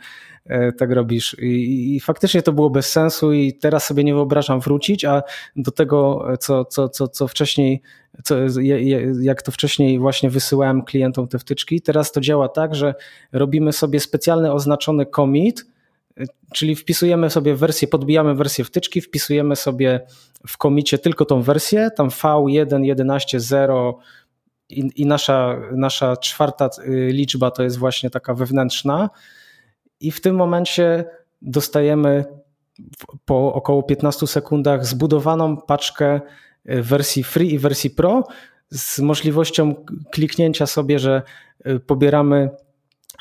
e, 0.46 0.72
tak 0.72 0.90
robisz? 0.90 1.36
I, 1.42 1.96
i 1.96 2.00
faktycznie 2.00 2.42
to 2.42 2.52
było 2.52 2.70
bez 2.70 2.92
sensu 2.92 3.32
i 3.32 3.52
teraz 3.52 3.86
sobie 3.86 4.04
nie 4.04 4.14
wyobrażam 4.14 4.60
wrócić, 4.60 5.04
a 5.04 5.22
do 5.56 5.70
tego, 5.70 6.28
co, 6.40 6.64
co, 6.64 6.88
co, 6.88 7.08
co 7.08 7.28
wcześniej, 7.28 7.82
co, 8.24 8.36
jak 9.20 9.42
to 9.42 9.52
wcześniej 9.52 9.98
właśnie 9.98 10.30
wysyłałem 10.30 10.82
klientom 10.82 11.28
te 11.28 11.38
wtyczki, 11.38 11.80
teraz 11.80 12.12
to 12.12 12.20
działa 12.20 12.48
tak, 12.48 12.74
że 12.74 12.94
robimy 13.32 13.72
sobie 13.72 14.00
specjalny 14.00 14.52
oznaczony 14.52 15.06
commit, 15.06 15.73
Czyli 16.54 16.76
wpisujemy 16.76 17.30
sobie 17.30 17.54
wersję, 17.54 17.88
podbijamy 17.88 18.34
wersję 18.34 18.64
wtyczki, 18.64 19.00
wpisujemy 19.00 19.56
sobie 19.56 20.00
w 20.46 20.56
komicie 20.56 20.98
tylko 20.98 21.24
tą 21.24 21.42
wersję, 21.42 21.90
tam 21.96 22.08
V1.11.0 22.08 23.92
i, 24.68 24.90
i 24.96 25.06
nasza, 25.06 25.60
nasza 25.72 26.16
czwarta 26.16 26.70
y, 26.78 27.08
liczba 27.12 27.50
to 27.50 27.62
jest 27.62 27.78
właśnie 27.78 28.10
taka 28.10 28.34
wewnętrzna. 28.34 29.10
I 30.00 30.10
w 30.10 30.20
tym 30.20 30.36
momencie 30.36 31.04
dostajemy 31.42 32.24
po 33.24 33.54
około 33.54 33.82
15 33.82 34.26
sekundach 34.26 34.86
zbudowaną 34.86 35.56
paczkę 35.56 36.20
y, 36.70 36.82
wersji 36.82 37.24
free 37.24 37.54
i 37.54 37.58
wersji 37.58 37.90
pro 37.90 38.24
z 38.70 38.98
możliwością 38.98 39.74
kliknięcia 40.12 40.66
sobie, 40.66 40.98
że 40.98 41.22
y, 41.66 41.80
pobieramy 41.80 42.50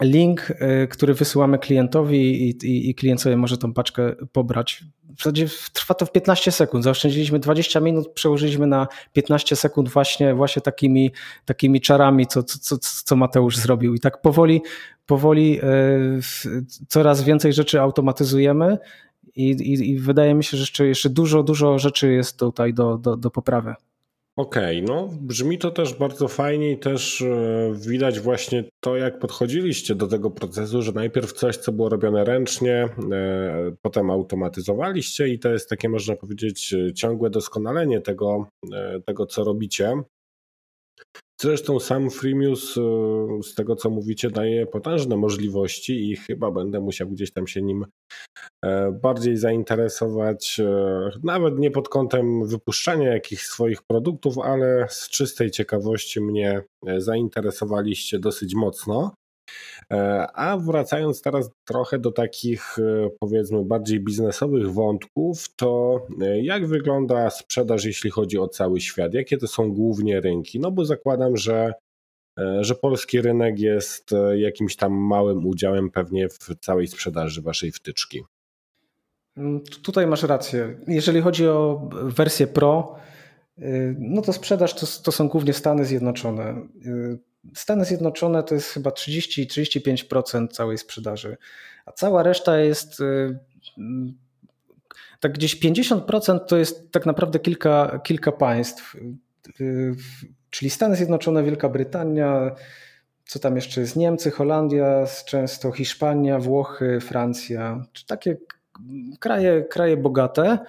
link, 0.02 0.54
który 0.90 1.14
wysyłamy 1.14 1.60
klientowi 1.60 2.50
i, 2.50 2.68
i, 2.68 2.90
i 2.90 2.96
klient 2.96 3.22
sobie 3.22 3.38
może 3.38 3.58
tą 3.58 3.74
paczkę 3.74 4.16
pobrać. 4.32 4.84
W 5.16 5.18
zasadzie 5.18 5.48
trwa 5.74 5.94
to 5.94 6.06
w 6.06 6.12
15 6.12 6.52
sekund. 6.52 6.84
Zaoszczędziliśmy 6.84 7.40
20 7.40 7.80
minut, 7.80 8.14
przełożyliśmy 8.14 8.68
na 8.68 8.88
15 9.14 9.56
sekund 9.56 9.90
właśnie, 9.90 10.34
właśnie 10.34 10.62
takimi, 10.62 11.12
takimi 11.46 11.82
czarami, 11.82 12.28
co, 12.28 12.44
co, 12.44 12.78
co 12.78 13.16
Mateusz 13.16 13.58
zrobił. 13.58 13.94
I 13.94 14.00
tak 14.00 14.22
powoli, 14.22 14.62
powoli 15.06 15.60
coraz 16.88 17.24
więcej 17.24 17.54
rzeczy 17.54 17.82
automatyzujemy 17.82 18.78
i, 19.36 19.50
i, 19.50 19.90
i 19.90 20.00
wydaje 20.00 20.34
mi 20.34 20.44
się, 20.44 20.58
że 20.58 20.62
jeszcze, 20.62 20.88
jeszcze 20.88 21.10
dużo, 21.10 21.44
dużo 21.44 21.80
rzeczy 21.80 22.14
jest 22.14 22.40
tutaj 22.40 22.74
do, 22.74 22.98
do, 22.98 23.18
do 23.18 23.32
poprawy. 23.32 23.74
Okej, 24.36 24.84
okay, 24.84 24.96
no 24.96 25.10
brzmi 25.22 25.58
to 25.58 25.72
też 25.72 25.94
bardzo 25.94 26.28
fajnie 26.28 26.72
i 26.72 26.78
też 26.78 27.22
e, 27.22 27.74
widać 27.88 28.20
właśnie 28.20 28.64
to, 28.80 28.98
jak 28.98 29.20
podchodziliście 29.20 29.96
do 29.96 30.08
tego 30.08 30.32
procesu, 30.32 30.82
że 30.82 30.92
najpierw 30.92 31.34
coś, 31.34 31.58
co 31.58 31.72
było 31.72 31.90
robione 31.90 32.24
ręcznie, 32.24 32.90
e, 33.12 33.76
potem 33.82 34.12
automatyzowaliście 34.12 35.28
i 35.28 35.40
to 35.40 35.50
jest 35.50 35.70
takie, 35.70 35.90
można 35.90 36.16
powiedzieć, 36.16 36.76
ciągłe 36.96 37.30
doskonalenie 37.30 38.02
tego, 38.02 38.48
e, 38.74 39.02
tego 39.06 39.26
co 39.26 39.44
robicie. 39.44 40.04
Zresztą 41.44 41.80
sam 41.80 42.10
Freemius, 42.10 42.78
e, 42.78 42.82
z 43.44 43.56
tego 43.56 43.76
co 43.76 43.90
mówicie, 43.90 44.30
daje 44.30 44.66
potężne 44.66 45.18
możliwości 45.18 46.12
i 46.12 46.16
chyba 46.16 46.52
będę 46.52 46.80
musiał 46.80 47.10
gdzieś 47.10 47.34
tam 47.34 47.48
się 47.48 47.62
nim 47.62 47.86
e, 48.66 48.92
bardziej 48.92 49.38
zainteresować, 49.38 50.60
e, 50.60 51.10
nawet 51.24 51.60
nie 51.60 51.72
pod 51.72 51.90
kątem 51.90 52.48
wypuszczania 52.48 53.14
jakichś 53.14 53.44
swoich 53.44 53.82
produktów, 53.82 54.38
ale 54.38 54.88
z 54.90 55.10
czystej 55.10 55.52
ciekawości 55.52 56.22
mnie 56.22 56.64
zainteresowaliście 56.98 58.20
dosyć 58.20 58.56
mocno. 58.56 59.16
E, 59.92 60.28
a 60.34 60.58
wracając 60.58 61.22
teraz 61.22 61.50
trochę 61.66 62.00
do 62.00 62.12
takich 62.12 62.80
e, 62.80 63.10
powiedzmy 63.20 63.66
bardziej 63.66 64.00
biznesowych 64.00 64.72
wątków, 64.72 65.56
to 65.56 66.02
e, 66.22 66.42
jak 66.42 66.68
wygląda 66.68 67.30
sprzedaż, 67.30 67.86
jeśli 67.86 68.12
chodzi 68.12 68.38
o 68.38 68.48
cały 68.48 68.82
świat? 68.82 69.14
Jakie 69.14 69.38
to 69.38 69.48
są 69.48 69.74
głównie 69.74 70.22
rynki? 70.22 70.60
No 70.60 70.72
bo 70.72 70.86
zakładam, 70.86 71.38
że, 71.38 71.74
że 72.62 72.76
polski 72.76 73.22
rynek 73.22 73.60
jest 73.60 74.10
jakimś 74.36 74.76
tam 74.76 74.94
małym 74.94 75.46
udziałem 75.48 75.92
pewnie 75.92 76.30
w 76.30 76.38
całej 76.62 76.88
sprzedaży 76.88 77.42
waszej 77.42 77.72
wtyczki. 77.72 78.24
Mm, 79.38 79.62
tutaj 79.84 80.08
masz 80.08 80.24
rację. 80.24 80.80
Jeżeli 80.88 81.22
chodzi 81.22 81.48
o 81.48 81.90
wersję 82.04 82.48
Pro, 82.48 82.96
no 84.00 84.22
to 84.22 84.34
sprzedaż 84.34 84.74
to, 84.74 85.04
to 85.04 85.12
są 85.12 85.28
głównie 85.28 85.54
Stany 85.54 85.86
Zjednoczone. 85.86 86.68
Stany 87.56 87.86
Zjednoczone 87.86 88.44
to 88.44 88.56
jest 88.56 88.70
chyba 88.70 88.90
30-35% 88.90 90.48
całej 90.48 90.78
sprzedaży, 90.78 91.38
a 91.86 91.92
cała 91.92 92.24
reszta 92.24 92.58
jest 92.58 93.00
y, 93.00 93.40
tak 95.20 95.34
gdzieś 95.34 95.62
50% 95.62 96.40
to 96.40 96.58
jest 96.58 96.92
tak 96.92 97.06
naprawdę 97.06 97.40
kilka, 97.40 98.00
kilka 98.04 98.32
państw, 98.32 98.96
y, 99.62 99.96
czyli 100.50 100.70
Stany 100.70 100.96
Zjednoczone, 100.96 101.44
Wielka 101.44 101.70
Brytania, 101.70 102.56
co 103.26 103.40
tam 103.40 103.56
jeszcze 103.56 103.82
jest, 103.82 103.96
Niemcy, 103.96 104.32
Holandia, 104.32 105.06
często 105.26 105.72
Hiszpania, 105.72 106.40
Włochy, 106.40 107.00
Francja, 107.02 107.86
czy 107.94 108.06
takie 108.06 108.38
kraje, 109.20 109.64
kraje 109.64 109.98
bogate 109.98 110.60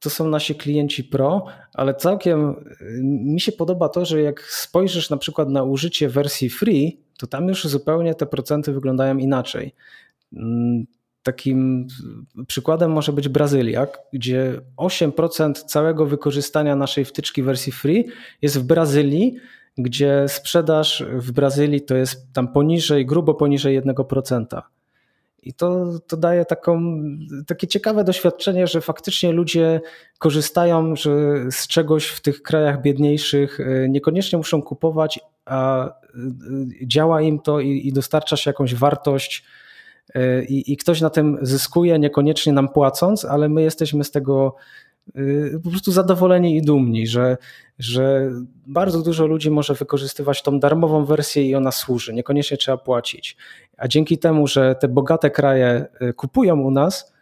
to 0.00 0.10
są 0.10 0.28
nasi 0.28 0.54
klienci 0.54 1.04
pro, 1.04 1.44
ale 1.74 1.94
całkiem 1.94 2.50
y, 2.50 3.00
mi 3.02 3.40
się 3.40 3.52
podoba 3.52 3.88
to, 3.88 4.04
że 4.04 4.22
jak 4.22 4.42
spojrzysz 4.42 5.10
na 5.10 5.16
przykład 5.16 5.48
na 5.48 5.62
użycie 5.62 6.08
wersji 6.08 6.50
free, 6.50 7.00
to 7.18 7.26
tam 7.26 7.48
już 7.48 7.64
zupełnie 7.64 8.14
te 8.14 8.26
procenty 8.26 8.72
wyglądają 8.72 9.16
inaczej. 9.16 9.74
Mm, 10.32 10.86
takim 11.22 11.86
przykładem 12.46 12.92
może 12.92 13.12
być 13.12 13.28
Brazylia, 13.28 13.86
gdzie 14.12 14.60
8% 14.76 15.52
całego 15.52 16.06
wykorzystania 16.06 16.76
naszej 16.76 17.04
wtyczki 17.04 17.42
wersji 17.42 17.72
free 17.72 18.04
jest 18.42 18.58
w 18.58 18.62
Brazylii, 18.62 19.36
gdzie 19.78 20.24
sprzedaż 20.28 21.04
w 21.12 21.32
Brazylii 21.32 21.80
to 21.80 21.96
jest 21.96 22.32
tam 22.32 22.52
poniżej, 22.52 23.06
grubo 23.06 23.34
poniżej 23.34 23.82
1%. 23.82 24.62
I 25.42 25.54
to, 25.54 25.98
to 26.06 26.16
daje 26.16 26.44
taką, 26.44 27.00
takie 27.46 27.66
ciekawe 27.66 28.04
doświadczenie, 28.04 28.66
że 28.66 28.80
faktycznie 28.80 29.32
ludzie 29.32 29.80
korzystają 30.18 30.96
że 30.96 31.10
z 31.50 31.66
czegoś 31.66 32.06
w 32.06 32.20
tych 32.20 32.42
krajach 32.42 32.82
biedniejszych, 32.82 33.60
e, 33.60 33.88
niekoniecznie 33.88 34.38
muszą 34.38 34.62
kupować, 34.62 35.20
a 35.44 35.86
e, 35.86 35.90
działa 36.82 37.22
im 37.22 37.38
to 37.38 37.60
i, 37.60 37.88
i 37.88 37.92
dostarcza 37.92 38.36
się 38.36 38.50
jakąś 38.50 38.74
wartość. 38.74 39.44
E, 40.14 40.44
I, 40.44 40.72
I 40.72 40.76
ktoś 40.76 41.00
na 41.00 41.10
tym 41.10 41.38
zyskuje, 41.42 41.98
niekoniecznie 41.98 42.52
nam 42.52 42.68
płacąc, 42.68 43.24
ale 43.24 43.48
my 43.48 43.62
jesteśmy 43.62 44.04
z 44.04 44.10
tego 44.10 44.56
po 45.64 45.70
prostu 45.70 45.92
zadowoleni 45.92 46.56
i 46.56 46.62
dumni, 46.62 47.06
że, 47.06 47.36
że 47.78 48.30
bardzo 48.66 49.02
dużo 49.02 49.26
ludzi 49.26 49.50
może 49.50 49.74
wykorzystywać 49.74 50.42
tą 50.42 50.60
darmową 50.60 51.04
wersję 51.04 51.48
i 51.48 51.54
ona 51.54 51.72
służy, 51.72 52.14
niekoniecznie 52.14 52.56
trzeba 52.56 52.76
płacić. 52.76 53.36
A 53.78 53.88
dzięki 53.88 54.18
temu, 54.18 54.46
że 54.46 54.74
te 54.74 54.88
bogate 54.88 55.30
kraje 55.30 55.86
y, 56.02 56.12
kupują 56.12 56.60
u 56.60 56.70
nas, 56.70 57.12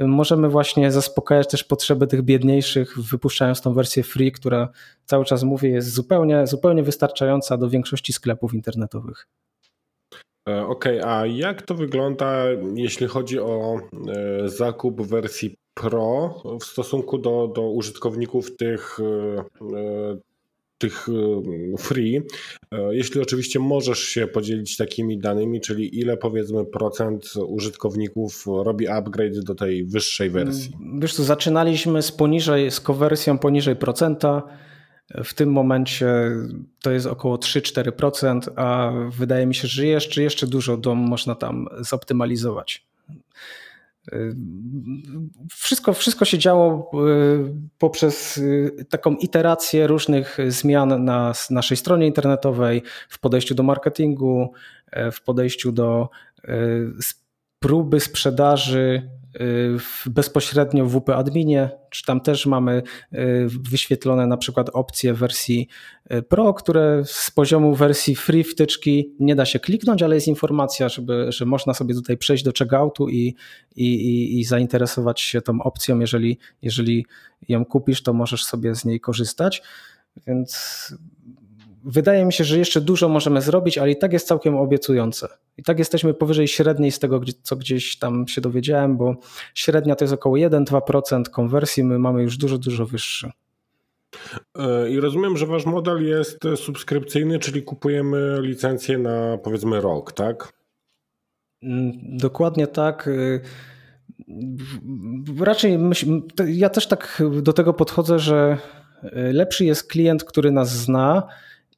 y, 0.00 0.06
możemy 0.06 0.48
właśnie 0.48 0.92
zaspokajać 0.92 1.48
też 1.48 1.64
potrzeby 1.64 2.06
tych 2.06 2.22
biedniejszych, 2.22 2.98
wypuszczając 2.98 3.60
tą 3.60 3.74
wersję 3.74 4.02
free, 4.02 4.32
która 4.32 4.68
cały 5.04 5.24
czas 5.24 5.42
mówię 5.42 5.68
jest 5.70 5.90
zupełnie, 5.90 6.46
zupełnie 6.46 6.82
wystarczająca 6.82 7.56
do 7.56 7.68
większości 7.68 8.12
sklepów 8.12 8.54
internetowych. 8.54 9.28
E, 10.48 10.66
okej, 10.66 11.00
okay, 11.00 11.12
a 11.12 11.26
jak 11.26 11.62
to 11.62 11.74
wygląda, 11.74 12.44
jeśli 12.74 13.06
chodzi 13.06 13.40
o 13.40 13.76
e, 13.76 14.48
zakup 14.48 15.02
wersji 15.02 15.56
Pro 15.74 16.34
w 16.60 16.64
stosunku 16.64 17.18
do, 17.18 17.52
do 17.54 17.70
użytkowników 17.70 18.56
tych, 18.56 18.98
e, 19.00 20.16
tych 20.82 21.06
free? 21.78 22.22
Jeśli 22.90 23.20
oczywiście 23.20 23.58
możesz 23.58 23.98
się 23.98 24.26
podzielić 24.26 24.76
takimi 24.76 25.18
danymi, 25.18 25.60
czyli 25.60 25.98
ile 25.98 26.16
powiedzmy 26.16 26.64
procent 26.64 27.32
użytkowników 27.46 28.44
robi 28.46 28.88
upgrade 28.88 29.40
do 29.40 29.54
tej 29.54 29.84
wyższej 29.84 30.30
wersji? 30.30 30.72
Wiesz 30.98 31.14
co, 31.14 31.22
zaczynaliśmy 31.22 32.02
z 32.02 32.12
poniżej, 32.12 32.70
z 32.70 32.80
konwersją 32.80 33.38
poniżej 33.38 33.76
procenta. 33.76 34.42
W 35.24 35.34
tym 35.34 35.52
momencie 35.52 36.06
to 36.82 36.90
jest 36.90 37.06
około 37.06 37.36
3-4%, 37.36 38.40
a 38.56 38.92
wydaje 39.10 39.46
mi 39.46 39.54
się, 39.54 39.68
że 39.68 39.86
jeszcze, 39.86 40.22
jeszcze 40.22 40.46
dużo 40.46 40.76
dom 40.76 40.98
można 40.98 41.34
tam 41.34 41.68
zoptymalizować. 41.80 42.91
Wszystko, 45.50 45.92
wszystko 45.92 46.24
się 46.24 46.38
działo 46.38 46.90
e, 46.94 46.98
poprzez 47.78 48.40
e, 48.78 48.84
taką 48.84 49.14
iterację 49.16 49.86
różnych 49.86 50.38
zmian 50.48 51.04
na 51.04 51.32
naszej 51.50 51.76
stronie 51.76 52.06
internetowej, 52.06 52.82
w 53.08 53.18
podejściu 53.20 53.54
do 53.54 53.62
marketingu, 53.62 54.52
e, 54.90 55.10
w 55.10 55.22
podejściu 55.22 55.72
do 55.72 56.08
próby 57.58 58.00
sprzedaży 58.00 59.10
bezpośrednio 60.06 60.86
w 60.86 61.00
WP 61.00 61.08
Adminie, 61.08 61.70
czy 61.90 62.04
tam 62.04 62.20
też 62.20 62.46
mamy 62.46 62.82
y, 63.12 63.46
wyświetlone 63.70 64.26
na 64.26 64.36
przykład 64.36 64.70
opcje 64.72 65.14
wersji 65.14 65.68
y, 66.12 66.22
Pro, 66.22 66.54
które 66.54 67.02
z 67.06 67.30
poziomu 67.30 67.74
wersji 67.74 68.16
free 68.16 68.44
wtyczki 68.44 69.14
nie 69.20 69.34
da 69.34 69.44
się 69.44 69.58
kliknąć, 69.58 70.02
ale 70.02 70.14
jest 70.14 70.28
informacja, 70.28 70.88
żeby, 70.88 71.26
że 71.32 71.44
można 71.44 71.74
sobie 71.74 71.94
tutaj 71.94 72.16
przejść 72.16 72.44
do 72.44 72.52
checkoutu 72.58 73.08
i, 73.08 73.34
i, 73.76 73.86
i, 73.86 74.40
i 74.40 74.44
zainteresować 74.44 75.20
się 75.20 75.40
tą 75.40 75.62
opcją. 75.62 75.98
Jeżeli, 75.98 76.38
jeżeli 76.62 77.06
ją 77.48 77.64
kupisz, 77.64 78.02
to 78.02 78.12
możesz 78.12 78.44
sobie 78.44 78.74
z 78.74 78.84
niej 78.84 79.00
korzystać. 79.00 79.62
Więc 80.26 80.94
wydaje 81.84 82.24
mi 82.24 82.32
się, 82.32 82.44
że 82.44 82.58
jeszcze 82.58 82.80
dużo 82.80 83.08
możemy 83.08 83.42
zrobić, 83.42 83.78
ale 83.78 83.90
i 83.90 83.96
tak 83.96 84.12
jest 84.12 84.26
całkiem 84.26 84.56
obiecujące. 84.56 85.28
I 85.56 85.62
tak 85.62 85.78
jesteśmy 85.78 86.14
powyżej 86.14 86.48
średniej 86.48 86.92
z 86.92 86.98
tego, 86.98 87.20
co 87.42 87.56
gdzieś 87.56 87.98
tam 87.98 88.28
się 88.28 88.40
dowiedziałem, 88.40 88.96
bo 88.96 89.16
średnia 89.54 89.96
to 89.96 90.04
jest 90.04 90.14
około 90.14 90.36
1-2% 90.36 91.22
konwersji, 91.30 91.84
my 91.84 91.98
mamy 91.98 92.22
już 92.22 92.36
dużo, 92.36 92.58
dużo 92.58 92.86
wyższy. 92.86 93.30
E, 94.58 94.90
I 94.90 95.00
rozumiem, 95.00 95.36
że 95.36 95.46
wasz 95.46 95.66
model 95.66 96.06
jest 96.06 96.38
subskrypcyjny, 96.56 97.38
czyli 97.38 97.62
kupujemy 97.62 98.36
licencję 98.40 98.98
na 98.98 99.38
powiedzmy 99.38 99.80
rok, 99.80 100.12
tak? 100.12 100.52
Mm, 101.62 101.92
dokładnie 102.16 102.66
tak. 102.66 103.08
Y, 103.08 103.40
raczej 105.40 105.78
myśl, 105.78 106.20
ja 106.46 106.68
też 106.68 106.86
tak 106.86 107.22
do 107.42 107.52
tego 107.52 107.74
podchodzę, 107.74 108.18
że 108.18 108.58
y, 109.04 109.10
lepszy 109.32 109.64
jest 109.64 109.88
klient, 109.88 110.24
który 110.24 110.50
nas 110.50 110.70
zna, 110.70 111.28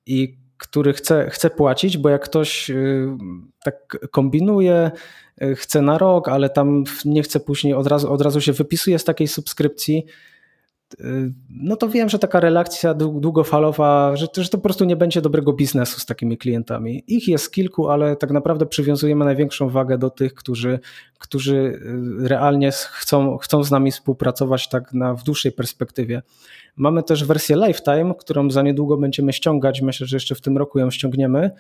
i 0.07 0.37
który 0.57 0.93
chce, 0.93 1.31
chce 1.31 1.51
płacić, 1.51 1.99
bo 1.99 2.09
jak 2.09 2.25
ktoś 2.25 2.71
y, 2.71 3.09
tak 3.65 3.99
kombinuje, 4.11 4.91
y, 5.43 5.55
chce 5.57 5.83
na 5.83 5.99
rok, 5.99 6.29
ale 6.29 6.51
tam 6.51 6.85
nie 7.05 7.23
chce 7.23 7.41
później 7.41 7.75
od 7.75 7.87
razu, 7.87 8.13
od 8.13 8.21
razu 8.21 8.41
się 8.41 8.53
wypisuje 8.53 8.99
z 8.99 9.05
takiej 9.05 9.29
subskrypcji, 9.29 10.07
no 11.49 11.77
to 11.77 11.89
wiem, 11.89 12.09
że 12.09 12.19
taka 12.19 12.41
relacja 12.41 12.95
długofalowa, 12.95 14.17
że, 14.17 14.27
że 14.37 14.49
to 14.49 14.59
po 14.59 14.63
prostu 14.63 14.85
nie 14.85 14.97
będzie 14.97 15.21
dobrego 15.21 15.53
biznesu 15.53 16.01
z 16.01 16.07
takimi 16.07 16.39
klientami. 16.39 17.05
Ich 17.07 17.29
jest 17.29 17.53
kilku, 17.53 17.89
ale 17.89 18.17
tak 18.17 18.31
naprawdę 18.31 18.67
przywiązujemy 18.67 19.25
największą 19.25 19.69
wagę 19.69 19.99
do 19.99 20.11
tych, 20.11 20.35
którzy, 20.35 20.79
którzy 21.19 21.57
y, 22.25 22.29
realnie 22.29 22.71
chcą, 22.73 23.39
chcą 23.39 23.65
z 23.65 23.71
nami 23.71 23.93
współpracować 23.93 24.69
tak 24.69 24.93
na, 24.93 25.15
w 25.15 25.23
dłuższej 25.23 25.53
perspektywie. 25.53 26.23
Mamy 26.77 27.03
też 27.03 27.25
wersję 27.25 27.57
Lifetime, 27.57 28.15
którą 28.19 28.51
za 28.51 28.63
niedługo 28.63 28.97
będziemy 28.97 29.33
ściągać. 29.33 29.81
Myślę, 29.81 30.07
że 30.07 30.17
jeszcze 30.17 30.35
w 30.35 30.41
tym 30.41 30.59
roku 30.59 30.79
ją 30.79 30.91
ściągniemy. 30.91 31.51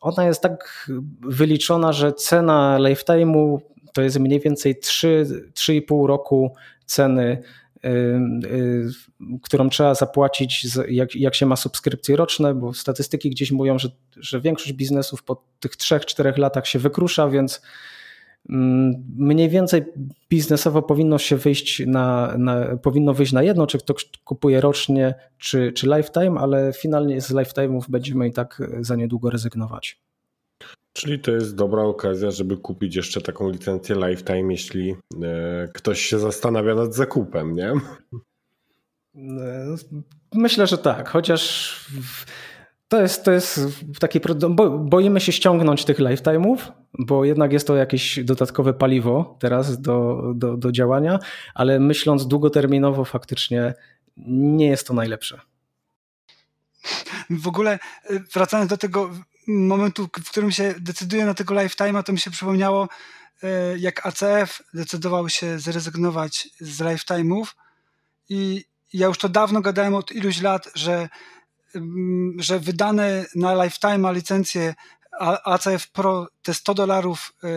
Ona 0.00 0.26
jest 0.26 0.42
tak 0.42 0.90
wyliczona, 1.20 1.92
że 1.92 2.12
cena 2.12 2.78
Lifetime'u 2.80 3.58
to 3.92 4.02
jest 4.02 4.18
mniej 4.18 4.40
więcej 4.40 4.80
3,5 4.80 6.06
roku 6.06 6.54
ceny 6.86 7.42
którą 9.42 9.68
trzeba 9.68 9.94
zapłacić, 9.94 10.66
jak, 10.88 11.16
jak 11.16 11.34
się 11.34 11.46
ma 11.46 11.56
subskrypcje 11.56 12.16
roczne, 12.16 12.54
bo 12.54 12.74
statystyki 12.74 13.30
gdzieś 13.30 13.52
mówią, 13.52 13.78
że, 13.78 13.88
że 14.16 14.40
większość 14.40 14.72
biznesów 14.72 15.22
po 15.22 15.42
tych 15.60 15.76
3-4 15.76 16.38
latach 16.38 16.66
się 16.66 16.78
wykrusza, 16.78 17.28
więc 17.28 17.62
mniej 18.48 19.48
więcej 19.48 19.84
biznesowo 20.30 20.82
powinno 20.82 21.18
się 21.18 21.36
wyjść 21.36 21.82
na, 21.86 22.34
na, 22.38 22.76
powinno 22.76 23.14
wyjść 23.14 23.32
na 23.32 23.42
jedno, 23.42 23.66
czy 23.66 23.78
ktoś 23.78 24.10
kupuje 24.24 24.60
rocznie, 24.60 25.14
czy, 25.38 25.72
czy 25.72 25.86
lifetime, 25.86 26.40
ale 26.40 26.72
finalnie 26.72 27.20
z 27.20 27.30
lifetime'ów 27.30 27.82
będziemy 27.88 28.28
i 28.28 28.32
tak 28.32 28.62
za 28.80 28.96
niedługo 28.96 29.30
rezygnować. 29.30 30.00
Czyli 30.92 31.18
to 31.18 31.30
jest 31.30 31.54
dobra 31.54 31.82
okazja, 31.82 32.30
żeby 32.30 32.56
kupić 32.56 32.96
jeszcze 32.96 33.20
taką 33.20 33.50
licencję 33.50 33.96
Lifetime, 33.96 34.52
jeśli 34.52 34.96
e, 35.22 35.68
ktoś 35.74 36.00
się 36.00 36.18
zastanawia 36.18 36.74
nad 36.74 36.94
zakupem, 36.94 37.54
nie? 37.54 37.72
E, 39.16 39.76
myślę, 40.34 40.66
że 40.66 40.78
tak, 40.78 41.08
chociaż 41.08 41.74
to 42.90 43.02
jest, 43.02 43.24
to 43.24 43.32
jest 43.32 43.60
taki. 44.00 44.20
Bo, 44.50 44.70
boimy 44.70 45.20
się 45.20 45.32
ściągnąć 45.32 45.84
tych 45.84 45.98
lifetime'ów, 45.98 46.58
bo 46.98 47.24
jednak 47.24 47.52
jest 47.52 47.66
to 47.66 47.76
jakieś 47.76 48.24
dodatkowe 48.24 48.74
paliwo 48.74 49.36
teraz 49.40 49.80
do, 49.80 50.22
do, 50.34 50.56
do 50.56 50.72
działania, 50.72 51.18
ale 51.54 51.80
myśląc 51.80 52.26
długoterminowo, 52.26 53.04
faktycznie 53.04 53.74
nie 54.26 54.66
jest 54.66 54.86
to 54.86 54.94
najlepsze. 54.94 55.40
W 57.30 57.48
ogóle 57.48 57.72
e, 57.72 58.20
wracając 58.34 58.70
do 58.70 58.76
tego 58.76 59.10
momentu, 59.46 60.08
w 60.24 60.30
którym 60.30 60.52
się 60.52 60.74
decyduje 60.78 61.26
na 61.26 61.34
tego 61.34 61.54
lifetime'a, 61.54 62.02
to 62.02 62.12
mi 62.12 62.18
się 62.18 62.30
przypomniało, 62.30 62.88
e, 63.42 63.78
jak 63.78 64.06
ACF 64.06 64.62
decydował 64.74 65.28
się 65.28 65.58
zrezygnować 65.58 66.48
z 66.60 66.80
lifetime'ów 66.80 67.44
i 68.28 68.64
ja 68.92 69.06
już 69.06 69.18
to 69.18 69.28
dawno 69.28 69.60
gadałem 69.60 69.94
od 69.94 70.12
iluś 70.12 70.42
lat, 70.42 70.68
że, 70.74 71.08
że 72.38 72.60
wydane 72.60 73.26
na 73.34 73.54
lifetime'a 73.54 74.14
licencje 74.14 74.74
ACF 75.44 75.90
Pro 75.92 76.28
te 76.42 76.54
100 76.54 76.74
dolarów 76.74 77.32
e, 77.44 77.48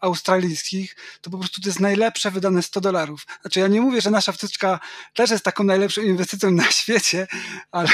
australijskich, 0.00 0.96
to 1.20 1.30
po 1.30 1.38
prostu 1.38 1.60
to 1.60 1.68
jest 1.68 1.80
najlepsze 1.80 2.30
wydane 2.30 2.62
100 2.62 2.80
dolarów. 2.80 3.26
Znaczy 3.40 3.60
ja 3.60 3.66
nie 3.66 3.80
mówię, 3.80 4.00
że 4.00 4.10
nasza 4.10 4.32
wtyczka 4.32 4.80
też 5.14 5.30
jest 5.30 5.44
taką 5.44 5.64
najlepszą 5.64 6.02
inwestycją 6.02 6.50
na 6.50 6.70
świecie, 6.70 7.26
ale, 7.70 7.88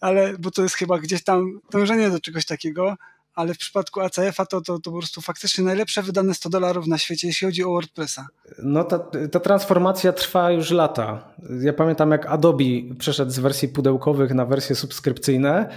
ale 0.00 0.38
bo 0.38 0.50
to 0.50 0.62
jest 0.62 0.74
chyba 0.74 0.98
gdzieś 0.98 1.24
tam 1.24 1.60
dążenie 1.70 2.10
do 2.10 2.20
czegoś 2.20 2.46
takiego, 2.46 2.96
ale 3.40 3.54
w 3.54 3.58
przypadku 3.58 4.00
ACF-a 4.00 4.46
to, 4.46 4.60
to, 4.60 4.78
to 4.78 4.90
po 4.90 4.98
prostu 4.98 5.20
faktycznie 5.20 5.64
najlepsze 5.64 6.02
wydane 6.02 6.34
100 6.34 6.50
dolarów 6.50 6.86
na 6.86 6.98
świecie, 6.98 7.28
jeśli 7.28 7.46
chodzi 7.46 7.64
o 7.64 7.68
WordPressa. 7.68 8.28
No 8.62 8.84
ta, 8.84 8.98
ta 9.32 9.40
transformacja 9.40 10.12
trwa 10.12 10.50
już 10.50 10.70
lata. 10.70 11.34
Ja 11.60 11.72
pamiętam 11.72 12.10
jak 12.10 12.26
Adobe 12.26 12.64
przeszedł 12.98 13.30
z 13.30 13.38
wersji 13.38 13.68
pudełkowych 13.68 14.34
na 14.34 14.46
wersje 14.46 14.76
subskrypcyjne 14.76 15.70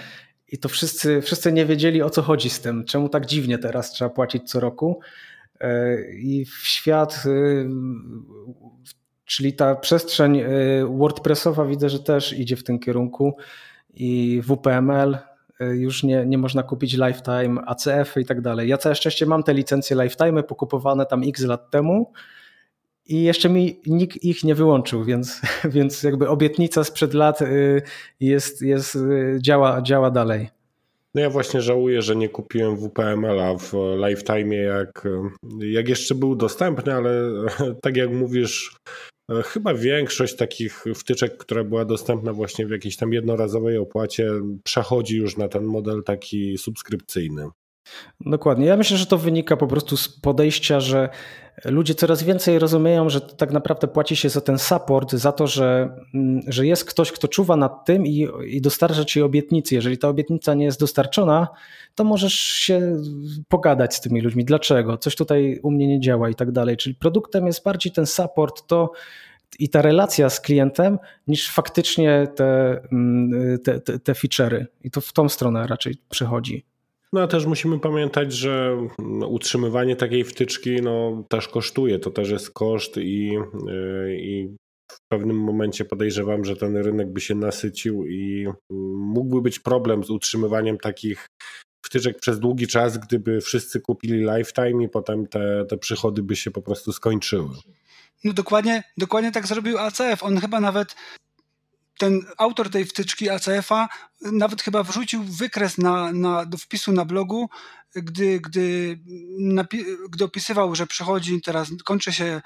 i 0.48 0.58
to 0.58 0.70
wszyscy, 0.70 1.22
wszyscy 1.22 1.54
nie 1.54 1.66
wiedzieli 1.66 2.02
o 2.02 2.10
co 2.10 2.22
chodzi 2.22 2.50
z 2.50 2.62
tym, 2.62 2.86
czemu 2.86 3.10
tak 3.10 3.26
dziwnie 3.26 3.58
teraz 3.58 3.92
trzeba 3.92 4.10
płacić 4.10 4.50
co 4.50 4.60
roku. 4.60 5.00
E, 5.60 5.98
I 6.12 6.46
w 6.46 6.68
świat, 6.68 7.24
y, 7.26 7.70
czyli 9.26 9.54
ta 9.54 9.76
przestrzeń 9.76 10.40
y, 10.40 10.46
WordPressowa 10.98 11.66
widzę, 11.66 11.90
że 11.90 12.00
też 12.00 12.34
idzie 12.34 12.56
w 12.56 12.64
tym 12.64 12.80
kierunku 12.80 13.38
i 13.94 14.42
WPML 14.42 15.18
już 15.74 16.04
nie, 16.04 16.26
nie 16.26 16.38
można 16.38 16.64
kupić 16.64 16.94
lifetime, 16.94 17.62
ACF 17.66 18.18
i 18.18 18.26
tak 18.26 18.42
dalej. 18.42 18.70
Ja 18.70 18.78
całe 18.78 18.96
szczęście 18.96 19.26
mam 19.26 19.44
te 19.44 19.54
licencje 19.54 20.04
lifetime 20.04 20.44
pokupowane 20.44 21.06
tam 21.06 21.22
x 21.26 21.42
lat 21.42 21.72
temu 21.72 22.12
i 23.06 23.24
jeszcze 23.24 23.50
mi 23.50 23.82
nikt 23.86 24.24
ich 24.24 24.44
nie 24.44 24.56
wyłączył, 24.56 25.04
więc, 25.04 25.42
więc 25.76 26.04
jakby 26.04 26.30
obietnica 26.30 26.84
sprzed 26.84 27.14
lat 27.14 27.40
jest, 28.20 28.62
jest, 28.62 28.98
działa, 29.38 29.82
działa 29.82 30.12
dalej. 30.12 30.50
No 31.16 31.22
ja 31.22 31.30
właśnie 31.30 31.62
żałuję, 31.62 32.02
że 32.02 32.16
nie 32.16 32.30
kupiłem 32.30 32.78
WPML-a 32.78 33.58
w 33.58 33.74
Lifetime, 34.08 34.56
jak, 34.56 35.08
jak 35.60 35.90
jeszcze 35.90 36.16
był 36.16 36.36
dostępny, 36.36 36.94
ale 36.94 37.12
tak 37.84 37.98
jak 37.98 38.12
mówisz, 38.12 38.76
chyba 39.46 39.74
większość 39.74 40.36
takich 40.36 40.86
wtyczek, 40.96 41.38
która 41.38 41.64
była 41.64 41.86
dostępna 41.86 42.34
właśnie 42.34 42.68
w 42.68 42.72
jakiejś 42.72 42.98
tam 42.98 43.14
jednorazowej 43.14 43.78
opłacie, 43.78 44.32
przechodzi 44.64 45.18
już 45.18 45.38
na 45.38 45.48
ten 45.48 45.64
model 45.64 46.04
taki 46.04 46.58
subskrypcyjny. 46.58 47.48
Dokładnie. 48.20 48.66
Ja 48.66 48.78
myślę, 48.78 48.98
że 48.98 49.06
to 49.06 49.18
wynika 49.18 49.58
po 49.58 49.68
prostu 49.68 49.98
z 49.98 50.20
podejścia, 50.20 50.80
że 50.80 51.10
ludzie 51.66 51.96
coraz 51.96 52.24
więcej 52.24 52.60
rozumieją, 52.60 53.10
że 53.10 53.22
tak 53.22 53.52
naprawdę 53.52 53.88
płaci 53.88 54.16
się 54.16 54.30
za 54.30 54.42
ten 54.42 54.60
support, 54.60 55.12
za 55.12 55.32
to, 55.32 55.48
że, 55.48 55.96
mm, 56.14 56.42
że 56.48 56.66
jest 56.66 56.86
ktoś, 56.86 57.12
kto 57.12 57.28
czuwa 57.28 57.56
nad 57.56 57.86
tym 57.86 58.08
i, 58.08 58.28
i 58.48 58.62
dostarcza 58.62 59.06
ci 59.06 59.22
obietnicy. 59.22 59.76
Jeżeli 59.76 59.98
ta 59.98 60.08
obietnica 60.08 60.54
nie 60.54 60.66
jest 60.66 60.80
dostarczona, 60.80 61.48
to 61.96 62.04
możesz 62.04 62.34
się 62.34 63.02
pogadać 63.48 63.96
z 63.96 64.02
tymi 64.02 64.22
ludźmi. 64.22 64.46
Dlaczego? 64.46 64.98
Coś 64.98 65.16
tutaj 65.16 65.60
u 65.64 65.72
mnie 65.72 65.88
nie 65.88 66.00
działa 66.00 66.30
i 66.30 66.36
tak 66.36 66.52
dalej. 66.52 66.78
Czyli 66.78 66.96
produktem 66.96 67.46
jest 67.46 67.64
bardziej 67.64 67.92
ten 67.92 68.06
support, 68.06 68.68
to 68.68 68.92
i 69.60 69.70
ta 69.70 69.82
relacja 69.82 70.30
z 70.30 70.42
klientem, 70.42 71.00
niż 71.28 71.50
faktycznie 71.50 72.28
te, 72.36 72.82
mm, 72.92 73.60
te, 73.60 73.80
te, 73.80 74.00
te 74.00 74.14
feature'y. 74.14 74.66
I 74.84 74.92
to 74.92 75.02
w 75.02 75.14
tą 75.14 75.30
stronę 75.30 75.68
raczej 75.68 75.96
przychodzi. 76.10 76.73
No 77.14 77.22
a 77.22 77.28
też 77.28 77.46
musimy 77.46 77.80
pamiętać, 77.80 78.34
że 78.34 78.78
utrzymywanie 79.28 79.96
takiej 79.96 80.24
wtyczki 80.24 80.82
no, 80.82 81.24
też 81.30 81.48
kosztuje. 81.48 82.00
To 82.00 82.12
też 82.12 82.30
jest 82.30 82.52
koszt 82.52 82.98
i, 82.98 83.32
yy, 83.68 84.18
i 84.20 84.56
w 84.92 84.98
pewnym 85.12 85.38
momencie 85.38 85.86
podejrzewam, 85.86 86.46
że 86.46 86.56
ten 86.56 86.78
rynek 86.78 87.14
by 87.14 87.22
się 87.22 87.36
nasycił 87.36 88.06
i 88.06 88.48
mógłby 88.96 89.42
być 89.42 89.60
problem 89.60 90.04
z 90.04 90.10
utrzymywaniem 90.10 90.78
takich 90.78 91.28
wtyczek 91.86 92.20
przez 92.20 92.40
długi 92.40 92.68
czas, 92.68 92.98
gdyby 92.98 93.42
wszyscy 93.42 93.82
kupili 93.82 94.20
lifetime 94.20 94.84
i 94.84 94.90
potem 94.90 95.28
te, 95.28 95.66
te 95.70 95.78
przychody 95.78 96.24
by 96.24 96.36
się 96.36 96.52
po 96.52 96.62
prostu 96.62 96.92
skończyły. 96.92 97.50
No 98.24 98.34
dokładnie, 98.34 98.84
dokładnie 98.98 99.32
tak 99.32 99.48
zrobił 99.48 99.78
ACF. 99.78 100.24
On 100.24 100.38
chyba 100.38 100.60
nawet 100.60 100.96
ten 102.04 102.26
autor 102.38 102.70
tej 102.70 102.86
wtyczki 102.86 103.30
ACF-a 103.30 103.90
nawet 104.22 104.62
chyba 104.62 104.84
wrzucił 104.84 105.24
wykres 105.24 105.78
na, 105.78 106.12
na, 106.12 106.46
do 106.46 106.58
wpisu 106.58 106.92
na 106.92 107.06
blogu, 107.06 107.50
gdy, 107.96 108.40
gdy, 108.40 109.00
gdy 110.10 110.24
opisywał, 110.24 110.76
że 110.76 110.88
przychodzi 110.88 111.42
teraz, 111.42 111.68
kończy 111.86 112.14
się 112.14 112.26
e, 112.26 112.42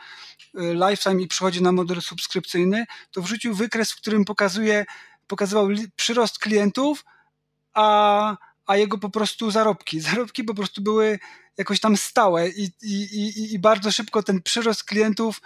lifetime 0.73 1.21
i 1.21 1.27
przychodzi 1.27 1.61
na 1.61 1.71
model 1.71 2.01
subskrypcyjny, 2.01 2.85
to 3.11 3.21
wrzucił 3.21 3.55
wykres, 3.55 3.91
w 3.91 3.95
którym 3.95 4.25
pokazuje, 4.25 4.85
pokazywał 5.27 5.67
przyrost 5.95 6.39
klientów, 6.39 7.05
a, 7.73 8.37
a 8.65 8.77
jego 8.77 8.97
po 8.97 9.09
prostu 9.09 9.51
zarobki. 9.51 9.99
Zarobki 10.09 10.43
po 10.43 10.53
prostu 10.53 10.81
były 10.81 11.19
jakoś 11.57 11.79
tam 11.79 11.97
stałe 11.97 12.49
i, 12.49 12.71
i, 12.81 12.93
i, 12.93 13.53
i 13.53 13.59
bardzo 13.59 13.91
szybko 13.91 14.23
ten 14.23 14.41
przyrost 14.41 14.83
klientów 14.83 15.41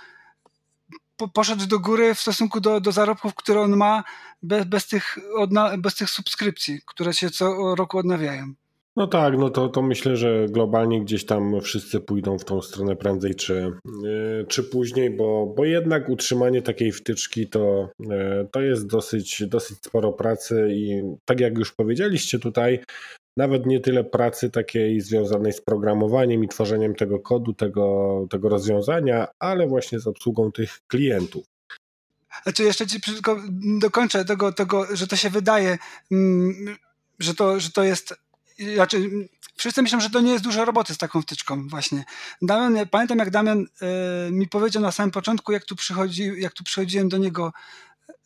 po, 1.22 1.28
poszedł 1.28 1.68
do 1.68 1.80
góry 1.80 2.16
w 2.16 2.20
stosunku 2.20 2.62
do, 2.62 2.80
do 2.82 2.92
zarobków, 2.92 3.36
które 3.36 3.62
on 3.62 3.78
ma 3.78 4.04
bez, 4.44 4.66
bez, 4.66 4.88
tych 4.88 5.18
odna, 5.38 5.78
bez 5.78 5.96
tych 5.96 6.10
subskrypcji, 6.10 6.80
które 6.86 7.14
się 7.14 7.30
co 7.30 7.76
roku 7.76 7.98
odnawiają. 7.98 8.54
No 8.96 9.08
tak, 9.08 9.38
no 9.38 9.50
to, 9.50 9.70
to 9.70 9.82
myślę, 9.82 10.18
że 10.18 10.46
globalnie 10.50 11.02
gdzieś 11.02 11.26
tam 11.26 11.62
wszyscy 11.62 12.00
pójdą 12.00 12.38
w 12.38 12.46
tą 12.46 12.62
stronę 12.62 12.96
prędzej 12.96 13.36
czy, 13.36 13.72
yy, 14.04 14.46
czy 14.48 14.64
później, 14.64 15.10
bo, 15.10 15.54
bo 15.58 15.66
jednak 15.66 16.10
utrzymanie 16.10 16.62
takiej 16.62 16.92
wtyczki 16.92 17.48
to, 17.48 17.90
yy, 18.00 18.48
to 18.52 18.62
jest 18.62 18.88
dosyć, 18.88 19.44
dosyć 19.48 19.78
sporo 19.78 20.14
pracy 20.14 20.68
i 20.72 21.02
tak 21.26 21.40
jak 21.40 21.58
już 21.58 21.72
powiedzieliście 21.72 22.40
tutaj, 22.40 22.80
nawet 23.38 23.66
nie 23.66 23.80
tyle 23.80 24.04
pracy 24.04 24.50
takiej 24.50 25.02
związanej 25.02 25.54
z 25.54 25.62
programowaniem 25.62 26.44
i 26.44 26.48
tworzeniem 26.48 26.96
tego 26.96 27.20
kodu, 27.20 27.54
tego, 27.54 28.28
tego 28.30 28.50
rozwiązania, 28.50 29.28
ale 29.40 29.68
właśnie 29.68 30.00
z 30.00 30.08
obsługą 30.08 30.52
tych 30.52 30.82
klientów. 30.88 31.46
Znaczy 32.44 32.64
jeszcze 32.64 32.88
ci 32.88 33.02
tylko 33.02 33.42
dokończę 33.80 34.26
tego, 34.26 34.52
tego, 34.52 34.96
że 34.96 35.08
to 35.08 35.16
się 35.16 35.30
wydaje, 35.30 35.78
mm, 36.12 36.78
że 37.20 37.36
to, 37.36 37.60
że 37.60 37.72
to 37.72 37.84
jest 37.84 38.14
znaczy, 38.74 39.10
wszyscy 39.56 39.82
myślą, 39.82 40.00
że 40.00 40.10
to 40.10 40.22
nie 40.22 40.32
jest 40.32 40.44
dużo 40.44 40.66
roboty 40.66 40.94
z 40.94 40.98
taką 40.98 41.22
wtyczką 41.22 41.68
właśnie. 41.68 42.04
Damian, 42.42 42.88
pamiętam 42.88 43.18
jak 43.18 43.30
Damian 43.30 43.60
y, 44.28 44.32
mi 44.32 44.48
powiedział 44.48 44.84
na 44.84 44.92
samym 44.92 45.12
początku, 45.12 45.52
jak 45.52 45.66
tu, 45.66 45.76
przychodzi, 45.76 46.32
jak 46.38 46.54
tu 46.54 46.64
przychodziłem 46.64 47.10
do 47.10 47.18
niego 47.18 47.54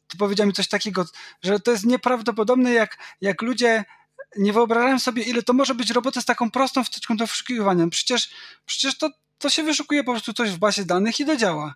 to 0.07 0.17
powiedział 0.17 0.47
mi 0.47 0.53
coś 0.53 0.67
takiego, 0.67 1.05
że 1.43 1.59
to 1.59 1.71
jest 1.71 1.85
nieprawdopodobne, 1.85 2.73
jak, 2.73 2.97
jak 3.21 3.41
ludzie 3.41 3.85
nie 4.37 4.53
wyobrażają 4.53 4.99
sobie, 4.99 5.23
ile 5.23 5.43
to 5.43 5.53
może 5.53 5.75
być 5.75 5.91
roboty 5.91 6.21
z 6.21 6.25
taką 6.25 6.51
prostą 6.51 6.83
wtyczką 6.83 7.17
do 7.17 7.27
wyszukiwania. 7.27 7.87
Przecież, 7.87 8.29
przecież 8.65 8.97
to, 8.97 9.09
to 9.37 9.49
się 9.49 9.63
wyszukuje 9.63 10.03
po 10.03 10.11
prostu 10.11 10.33
coś 10.33 10.49
w 10.51 10.57
bazie 10.57 10.85
danych 10.85 11.19
i 11.19 11.25
to 11.25 11.37
działa. 11.37 11.75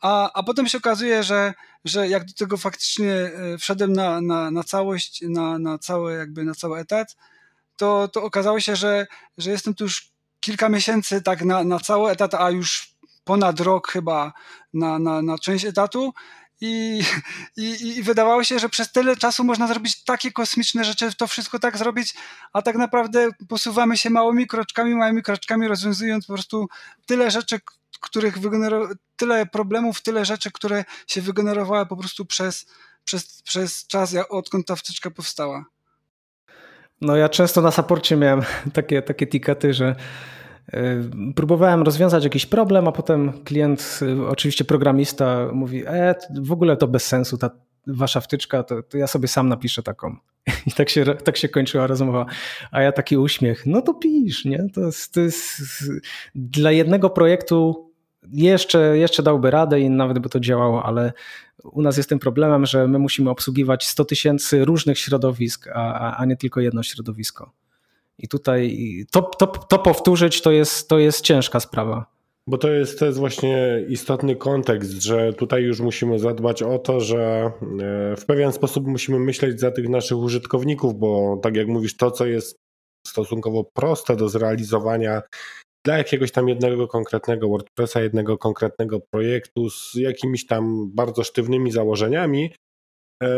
A, 0.00 0.32
a 0.32 0.42
potem 0.42 0.68
się 0.68 0.78
okazuje, 0.78 1.22
że, 1.22 1.54
że 1.84 2.08
jak 2.08 2.24
do 2.24 2.32
tego 2.32 2.56
faktycznie 2.56 3.12
e, 3.12 3.58
wszedłem 3.58 3.92
na, 3.92 4.20
na, 4.20 4.50
na 4.50 4.64
całość, 4.64 5.24
na, 5.28 5.58
na, 5.58 5.78
cały, 5.78 6.16
jakby 6.16 6.44
na 6.44 6.54
cały 6.54 6.78
etat, 6.78 7.16
to, 7.76 8.08
to 8.08 8.22
okazało 8.22 8.60
się, 8.60 8.76
że, 8.76 9.06
że 9.38 9.50
jestem 9.50 9.74
tu 9.74 9.84
już 9.84 10.12
kilka 10.40 10.68
miesięcy 10.68 11.22
tak 11.22 11.44
na, 11.44 11.64
na 11.64 11.80
cały 11.80 12.10
etat, 12.10 12.34
a 12.34 12.50
już 12.50 12.94
ponad 13.24 13.60
rok 13.60 13.88
chyba 13.88 14.32
na, 14.74 14.98
na, 14.98 15.22
na 15.22 15.38
część 15.38 15.64
etatu 15.64 16.12
i, 16.60 17.02
i, 17.56 17.96
I 17.98 18.02
wydawało 18.02 18.44
się, 18.44 18.58
że 18.58 18.68
przez 18.68 18.92
tyle 18.92 19.16
czasu 19.16 19.44
można 19.44 19.66
zrobić 19.66 20.04
takie 20.04 20.32
kosmiczne 20.32 20.84
rzeczy, 20.84 21.14
to 21.16 21.26
wszystko 21.26 21.58
tak 21.58 21.78
zrobić, 21.78 22.14
a 22.52 22.62
tak 22.62 22.76
naprawdę 22.76 23.28
posuwamy 23.48 23.96
się 23.96 24.10
małymi 24.10 24.46
kroczkami, 24.46 24.94
małymi 24.94 25.22
kroczkami, 25.22 25.68
rozwiązując 25.68 26.26
po 26.26 26.32
prostu 26.32 26.68
tyle 27.06 27.30
rzeczy, 27.30 27.60
których 28.00 28.38
wygenerowało, 28.38 28.94
tyle 29.16 29.46
problemów, 29.46 30.02
tyle 30.02 30.24
rzeczy, 30.24 30.50
które 30.50 30.84
się 31.06 31.20
wygenerowały 31.20 31.86
po 31.86 31.96
prostu 31.96 32.24
przez, 32.24 32.66
przez, 33.04 33.42
przez 33.42 33.86
czas, 33.86 34.14
odkąd 34.28 34.66
ta 34.66 34.76
wtyczka 34.76 35.10
powstała. 35.10 35.64
No 37.00 37.16
ja 37.16 37.28
często 37.28 37.60
na 37.60 37.70
saporcie 37.70 38.16
miałem 38.16 38.42
takie, 38.72 39.02
takie 39.02 39.26
tikety, 39.26 39.74
że 39.74 39.96
próbowałem 41.36 41.82
rozwiązać 41.82 42.24
jakiś 42.24 42.46
problem, 42.46 42.88
a 42.88 42.92
potem 42.92 43.32
klient, 43.44 44.00
y, 44.02 44.28
oczywiście 44.28 44.64
programista, 44.64 45.48
mówi: 45.52 45.82
E, 45.86 46.14
w 46.40 46.52
ogóle 46.52 46.76
to 46.76 46.88
bez 46.88 47.06
sensu, 47.06 47.38
ta 47.38 47.50
wasza 47.86 48.20
wtyczka, 48.20 48.62
to, 48.62 48.82
to 48.82 48.98
ja 48.98 49.06
sobie 49.06 49.28
sam 49.28 49.48
napiszę 49.48 49.82
taką. 49.82 50.16
I 50.66 50.72
tak 50.72 50.88
się, 50.90 51.04
tak 51.04 51.36
się 51.36 51.48
kończyła 51.48 51.86
rozmowa. 51.86 52.26
A 52.70 52.82
ja 52.82 52.92
taki 52.92 53.16
uśmiech, 53.16 53.66
no 53.66 53.82
to 53.82 53.94
pisz, 53.94 54.44
nie? 54.44 54.66
To 54.74 54.80
jest, 54.80 55.14
to 55.14 55.20
jest 55.20 55.62
dla 56.34 56.72
jednego 56.72 57.10
projektu 57.10 57.90
jeszcze, 58.32 58.98
jeszcze 58.98 59.22
dałby 59.22 59.50
radę 59.50 59.80
i 59.80 59.90
nawet 59.90 60.18
by 60.18 60.28
to 60.28 60.40
działało, 60.40 60.84
ale 60.84 61.12
u 61.64 61.82
nas 61.82 61.96
jest 61.96 62.08
tym 62.08 62.18
problemem, 62.18 62.66
że 62.66 62.88
my 62.88 62.98
musimy 62.98 63.30
obsługiwać 63.30 63.86
100 63.86 64.04
tysięcy 64.04 64.64
różnych 64.64 64.98
środowisk, 64.98 65.68
a, 65.74 66.16
a 66.16 66.24
nie 66.24 66.36
tylko 66.36 66.60
jedno 66.60 66.82
środowisko. 66.82 67.52
I 68.22 68.28
tutaj 68.28 68.76
to, 69.12 69.22
to, 69.22 69.46
to 69.46 69.78
powtórzyć 69.78 70.42
to 70.42 70.50
jest, 70.50 70.88
to 70.88 70.98
jest 70.98 71.20
ciężka 71.20 71.60
sprawa. 71.60 72.06
Bo 72.46 72.58
to 72.58 72.68
jest, 72.68 72.98
to 72.98 73.06
jest 73.06 73.18
właśnie 73.18 73.84
istotny 73.88 74.36
kontekst, 74.36 74.90
że 74.90 75.32
tutaj 75.32 75.62
już 75.62 75.80
musimy 75.80 76.18
zadbać 76.18 76.62
o 76.62 76.78
to, 76.78 77.00
że 77.00 77.52
e, 77.80 78.16
w 78.16 78.24
pewien 78.26 78.52
sposób 78.52 78.86
musimy 78.86 79.18
myśleć 79.18 79.60
za 79.60 79.70
tych 79.70 79.88
naszych 79.88 80.18
użytkowników, 80.18 80.94
bo 80.94 81.40
tak 81.42 81.56
jak 81.56 81.68
mówisz, 81.68 81.96
to 81.96 82.10
co 82.10 82.26
jest 82.26 82.56
stosunkowo 83.06 83.64
proste 83.64 84.16
do 84.16 84.28
zrealizowania 84.28 85.22
dla 85.84 85.98
jakiegoś 85.98 86.32
tam 86.32 86.48
jednego 86.48 86.88
konkretnego 86.88 87.48
WordPressa, 87.48 88.00
jednego 88.00 88.38
konkretnego 88.38 89.00
projektu 89.00 89.70
z 89.70 89.94
jakimiś 89.94 90.46
tam 90.46 90.90
bardzo 90.94 91.24
sztywnymi 91.24 91.72
założeniami, 91.72 92.54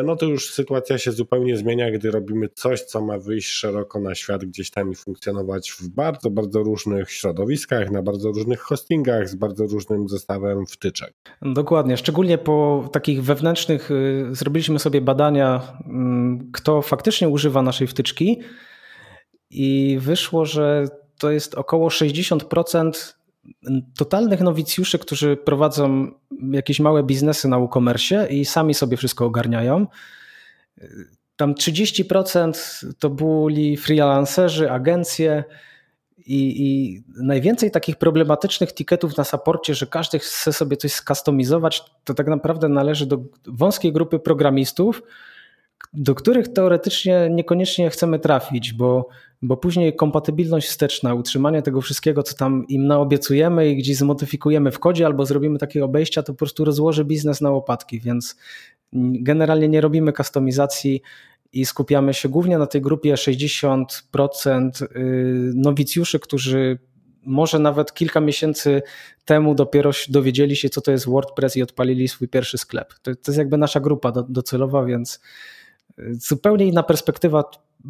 no 0.04 0.16
to 0.16 0.26
już 0.26 0.50
sytuacja 0.50 0.98
się 0.98 1.12
zupełnie 1.12 1.56
zmienia, 1.56 1.90
gdy 1.90 2.10
robimy 2.10 2.48
coś, 2.48 2.82
co 2.82 3.00
ma 3.00 3.18
wyjść 3.18 3.48
szeroko 3.48 4.00
na 4.00 4.14
świat 4.14 4.44
gdzieś 4.44 4.70
tam 4.70 4.92
i 4.92 4.94
funkcjonować 4.94 5.70
w 5.70 5.88
bardzo, 5.88 6.30
bardzo 6.30 6.62
różnych 6.62 7.10
środowiskach, 7.10 7.90
na 7.90 8.02
bardzo 8.02 8.28
różnych 8.28 8.60
hostingach, 8.60 9.28
z 9.28 9.34
bardzo 9.34 9.66
różnym 9.66 10.08
zestawem 10.08 10.66
wtyczek. 10.66 11.14
Dokładnie, 11.42 11.96
szczególnie 11.96 12.38
po 12.38 12.88
takich 12.92 13.24
wewnętrznych 13.24 13.90
y, 13.90 14.26
zrobiliśmy 14.30 14.78
sobie 14.78 15.00
badania, 15.00 15.78
mm, 15.86 16.50
kto 16.52 16.82
faktycznie 16.82 17.28
używa 17.28 17.62
naszej 17.62 17.86
wtyczki 17.86 18.40
i 19.50 19.98
wyszło, 20.00 20.46
że 20.46 20.88
to 21.18 21.30
jest 21.30 21.54
około 21.54 21.88
60% 21.88 23.14
totalnych 23.96 24.40
nowicjuszy, 24.40 24.98
którzy 24.98 25.36
prowadzą 25.36 26.10
jakieś 26.50 26.80
małe 26.80 27.02
biznesy 27.02 27.48
na 27.48 27.56
e-commerce 27.56 28.28
i 28.28 28.44
sami 28.44 28.74
sobie 28.74 28.96
wszystko 28.96 29.26
ogarniają. 29.26 29.86
Tam 31.36 31.54
30% 31.54 32.52
to 32.98 33.10
byli 33.10 33.76
freelancerzy, 33.76 34.70
agencje 34.70 35.44
i, 36.18 36.66
i, 36.66 37.02
najwięcej 37.22 37.70
takich 37.70 37.96
problematycznych 37.96 38.72
tiketów 38.72 39.16
na 39.16 39.24
saporcie, 39.24 39.74
że 39.74 39.86
każdy 39.86 40.18
chce 40.18 40.52
sobie 40.52 40.76
coś 40.76 40.92
skustomizować, 40.92 41.84
to 42.04 42.14
tak 42.14 42.26
naprawdę 42.26 42.68
należy 42.68 43.06
do 43.06 43.18
wąskiej 43.46 43.92
grupy 43.92 44.18
programistów, 44.18 45.02
do 45.92 46.14
których 46.14 46.48
teoretycznie 46.48 47.28
niekoniecznie 47.30 47.90
chcemy 47.90 48.18
trafić, 48.18 48.72
bo, 48.72 49.08
bo 49.42 49.56
później 49.56 49.96
kompatybilność 49.96 50.68
wsteczna, 50.68 51.14
utrzymanie 51.14 51.62
tego 51.62 51.80
wszystkiego, 51.80 52.22
co 52.22 52.36
tam 52.36 52.64
im 52.68 52.86
naobiecujemy 52.86 53.68
i 53.68 53.76
gdzieś 53.76 53.96
zmodyfikujemy 53.96 54.70
w 54.70 54.78
kodzie 54.78 55.06
albo 55.06 55.26
zrobimy 55.26 55.58
takie 55.58 55.84
obejścia, 55.84 56.22
to 56.22 56.32
po 56.32 56.38
prostu 56.38 56.64
rozłoży 56.64 57.04
biznes 57.04 57.40
na 57.40 57.50
łopatki, 57.50 58.00
więc 58.00 58.36
generalnie 59.12 59.68
nie 59.68 59.80
robimy 59.80 60.12
kustomizacji 60.12 61.02
i 61.52 61.66
skupiamy 61.66 62.14
się 62.14 62.28
głównie 62.28 62.58
na 62.58 62.66
tej 62.66 62.80
grupie 62.80 63.14
60% 63.14 64.82
y, 64.82 65.52
nowicjuszy, 65.54 66.20
którzy 66.20 66.78
może 67.24 67.58
nawet 67.58 67.94
kilka 67.94 68.20
miesięcy 68.20 68.82
temu 69.24 69.54
dopiero 69.54 69.90
dowiedzieli 70.08 70.56
się, 70.56 70.68
co 70.68 70.80
to 70.80 70.90
jest 70.90 71.06
WordPress 71.06 71.56
i 71.56 71.62
odpalili 71.62 72.08
swój 72.08 72.28
pierwszy 72.28 72.58
sklep. 72.58 72.94
To, 72.94 73.14
to 73.14 73.30
jest 73.30 73.38
jakby 73.38 73.58
nasza 73.58 73.80
grupa 73.80 74.12
docelowa, 74.12 74.84
więc 74.84 75.20
zupełnie 76.10 76.66
inna 76.66 76.82
perspektywa 76.82 77.44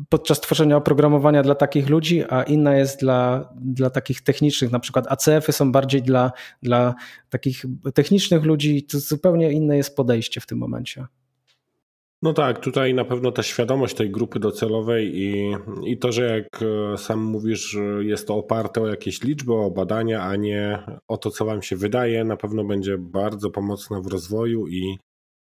podczas 0.09 0.41
tworzenia 0.41 0.77
oprogramowania 0.77 1.43
dla 1.43 1.55
takich 1.55 1.89
ludzi, 1.89 2.25
a 2.29 2.43
inna 2.43 2.77
jest 2.77 3.01
dla, 3.01 3.49
dla 3.61 3.91
takich 3.91 4.21
technicznych, 4.21 4.71
na 4.71 4.81
przykład 4.81 5.07
ACF-y 5.09 5.53
są 5.53 5.73
bardziej 5.73 6.03
dla, 6.03 6.33
dla 6.63 6.95
takich 7.31 7.65
technicznych 7.95 8.45
ludzi, 8.45 8.83
to 8.83 9.01
zupełnie 9.01 9.53
inne 9.53 9.77
jest 9.77 9.97
podejście 9.97 10.41
w 10.41 10.47
tym 10.47 10.59
momencie. 10.59 11.07
No 12.23 12.33
tak, 12.33 12.61
tutaj 12.61 12.95
na 12.95 13.05
pewno 13.05 13.33
ta 13.33 13.43
świadomość 13.43 13.95
tej 13.95 14.11
grupy 14.11 14.41
docelowej 14.41 15.19
i, 15.19 15.57
i 15.85 15.99
to, 15.99 16.13
że 16.13 16.25
jak 16.37 16.63
e, 16.63 16.99
sam 16.99 17.21
mówisz, 17.21 17.77
jest 18.01 18.27
to 18.27 18.37
oparte 18.37 18.81
o 18.81 18.87
jakieś 18.87 19.23
liczby, 19.23 19.55
o 19.55 19.71
badania, 19.71 20.23
a 20.23 20.37
nie 20.37 20.79
o 21.09 21.17
to, 21.17 21.31
co 21.31 21.45
Wam 21.45 21.63
się 21.63 21.77
wydaje, 21.77 22.25
na 22.25 22.37
pewno 22.37 22.65
będzie 22.65 22.99
bardzo 22.99 23.51
pomocna 23.51 24.01
w 24.01 24.07
rozwoju 24.07 24.69
i 24.69 24.99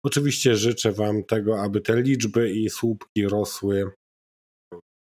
Oczywiście 0.05 0.55
życzę 0.55 0.91
Wam 0.91 1.23
tego, 1.23 1.61
aby 1.61 1.81
te 1.81 2.01
liczby 2.01 2.51
i 2.51 2.69
słupki 2.69 3.27
rosły 3.27 3.91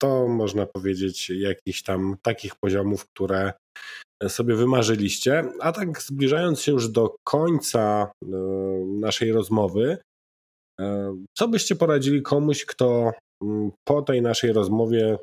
to 0.02 0.28
można 0.28 0.66
powiedzieć 0.66 1.30
jakichś 1.30 1.84
tam 1.84 2.16
takich 2.22 2.56
poziomów, 2.56 3.06
które 3.06 3.53
sobie 4.28 4.56
wymarzyliście. 4.56 5.44
A 5.60 5.72
tak 5.72 6.02
zbliżając 6.02 6.61
się 6.61 6.72
już 6.72 6.90
do 6.90 7.16
końca 7.24 8.11
e, 8.24 8.28
naszej 8.86 9.32
rozmowy, 9.32 9.98
e, 10.80 11.16
co 11.38 11.48
byście 11.48 11.76
poradzili 11.76 12.22
komuś, 12.22 12.66
kto 12.66 13.11
mm, 13.44 13.72
po 13.88 14.02
tej 14.02 14.22
naszej 14.22 14.53
rozmowie 14.53 15.18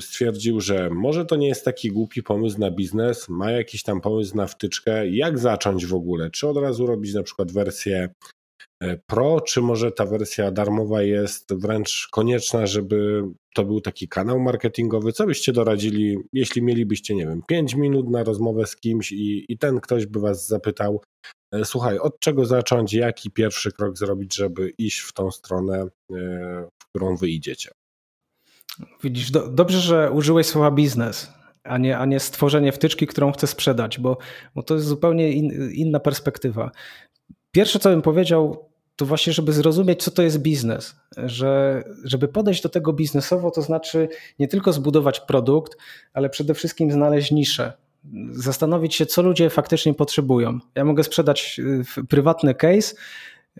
stwierdził, 0.00 0.60
że 0.60 0.90
może 0.90 1.24
to 1.24 1.36
nie 1.36 1.48
jest 1.48 1.64
taki 1.64 1.90
głupi 1.90 2.22
pomysł 2.22 2.60
na 2.60 2.70
biznes, 2.70 3.28
ma 3.28 3.50
jakiś 3.50 3.82
tam 3.82 4.00
pomysł 4.00 4.36
na 4.36 4.46
wtyczkę, 4.46 5.08
jak 5.08 5.38
zacząć 5.38 5.86
w 5.86 5.94
ogóle? 5.94 6.30
Czy 6.30 6.48
od 6.48 6.56
razu 6.56 6.86
robić 6.86 7.14
na 7.14 7.22
przykład 7.22 7.52
wersję 7.52 8.08
Pro, 9.06 9.40
czy 9.40 9.60
może 9.60 9.92
ta 9.92 10.06
wersja 10.06 10.50
darmowa 10.50 11.02
jest 11.02 11.54
wręcz 11.54 12.08
konieczna, 12.12 12.66
żeby 12.66 13.22
to 13.54 13.64
był 13.64 13.80
taki 13.80 14.08
kanał 14.08 14.40
marketingowy? 14.40 15.12
Co 15.12 15.26
byście 15.26 15.52
doradzili, 15.52 16.18
jeśli 16.32 16.62
mielibyście, 16.62 17.14
nie 17.14 17.26
wiem, 17.26 17.42
5 17.48 17.74
minut 17.74 18.10
na 18.10 18.24
rozmowę 18.24 18.66
z 18.66 18.76
kimś 18.76 19.12
i, 19.12 19.52
i 19.52 19.58
ten 19.58 19.80
ktoś 19.80 20.06
by 20.06 20.20
was 20.20 20.48
zapytał, 20.48 21.02
e, 21.52 21.64
słuchaj, 21.64 21.98
od 21.98 22.20
czego 22.20 22.46
zacząć, 22.46 22.92
jaki 22.92 23.30
pierwszy 23.30 23.72
krok 23.72 23.98
zrobić, 23.98 24.34
żeby 24.34 24.72
iść 24.78 24.98
w 25.00 25.12
tą 25.12 25.30
stronę, 25.30 25.82
e, 25.82 25.88
w 26.82 26.88
którą 26.90 27.16
wy 27.16 27.28
idziecie? 27.28 27.70
Widzisz, 29.02 29.30
do, 29.30 29.48
dobrze, 29.48 29.80
że 29.80 30.10
użyłeś 30.10 30.46
słowa 30.46 30.70
biznes, 30.70 31.32
a 31.64 31.78
nie, 31.78 31.98
a 31.98 32.06
nie 32.06 32.20
stworzenie 32.20 32.72
wtyczki, 32.72 33.06
którą 33.06 33.32
chcę 33.32 33.46
sprzedać, 33.46 33.98
bo, 33.98 34.18
bo 34.54 34.62
to 34.62 34.74
jest 34.74 34.86
zupełnie 34.86 35.32
in, 35.32 35.70
inna 35.72 36.00
perspektywa. 36.00 36.70
Pierwsze, 37.54 37.78
co 37.78 37.90
bym 37.90 38.02
powiedział, 38.02 38.63
to 38.96 39.06
właśnie, 39.06 39.32
żeby 39.32 39.52
zrozumieć, 39.52 40.02
co 40.02 40.10
to 40.10 40.22
jest 40.22 40.38
biznes. 40.38 40.96
Że, 41.16 41.82
żeby 42.04 42.28
podejść 42.28 42.62
do 42.62 42.68
tego 42.68 42.92
biznesowo, 42.92 43.50
to 43.50 43.62
znaczy 43.62 44.08
nie 44.38 44.48
tylko 44.48 44.72
zbudować 44.72 45.20
produkt, 45.20 45.76
ale 46.12 46.30
przede 46.30 46.54
wszystkim 46.54 46.92
znaleźć 46.92 47.30
niszę. 47.30 47.72
Zastanowić 48.30 48.94
się, 48.94 49.06
co 49.06 49.22
ludzie 49.22 49.50
faktycznie 49.50 49.94
potrzebują. 49.94 50.58
Ja 50.74 50.84
mogę 50.84 51.04
sprzedać 51.04 51.60
y, 51.98 52.06
prywatny 52.08 52.54
case, 52.54 52.94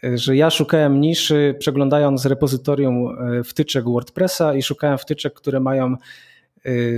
y, 0.04 0.18
że 0.18 0.36
ja 0.36 0.50
szukałem 0.50 1.00
niszy, 1.00 1.54
przeglądając 1.58 2.26
repozytorium 2.26 3.28
y, 3.38 3.44
wtyczek 3.44 3.84
WordPressa 3.84 4.54
i 4.54 4.62
szukałem 4.62 4.98
wtyczek, 4.98 5.34
które 5.34 5.60
mają 5.60 5.96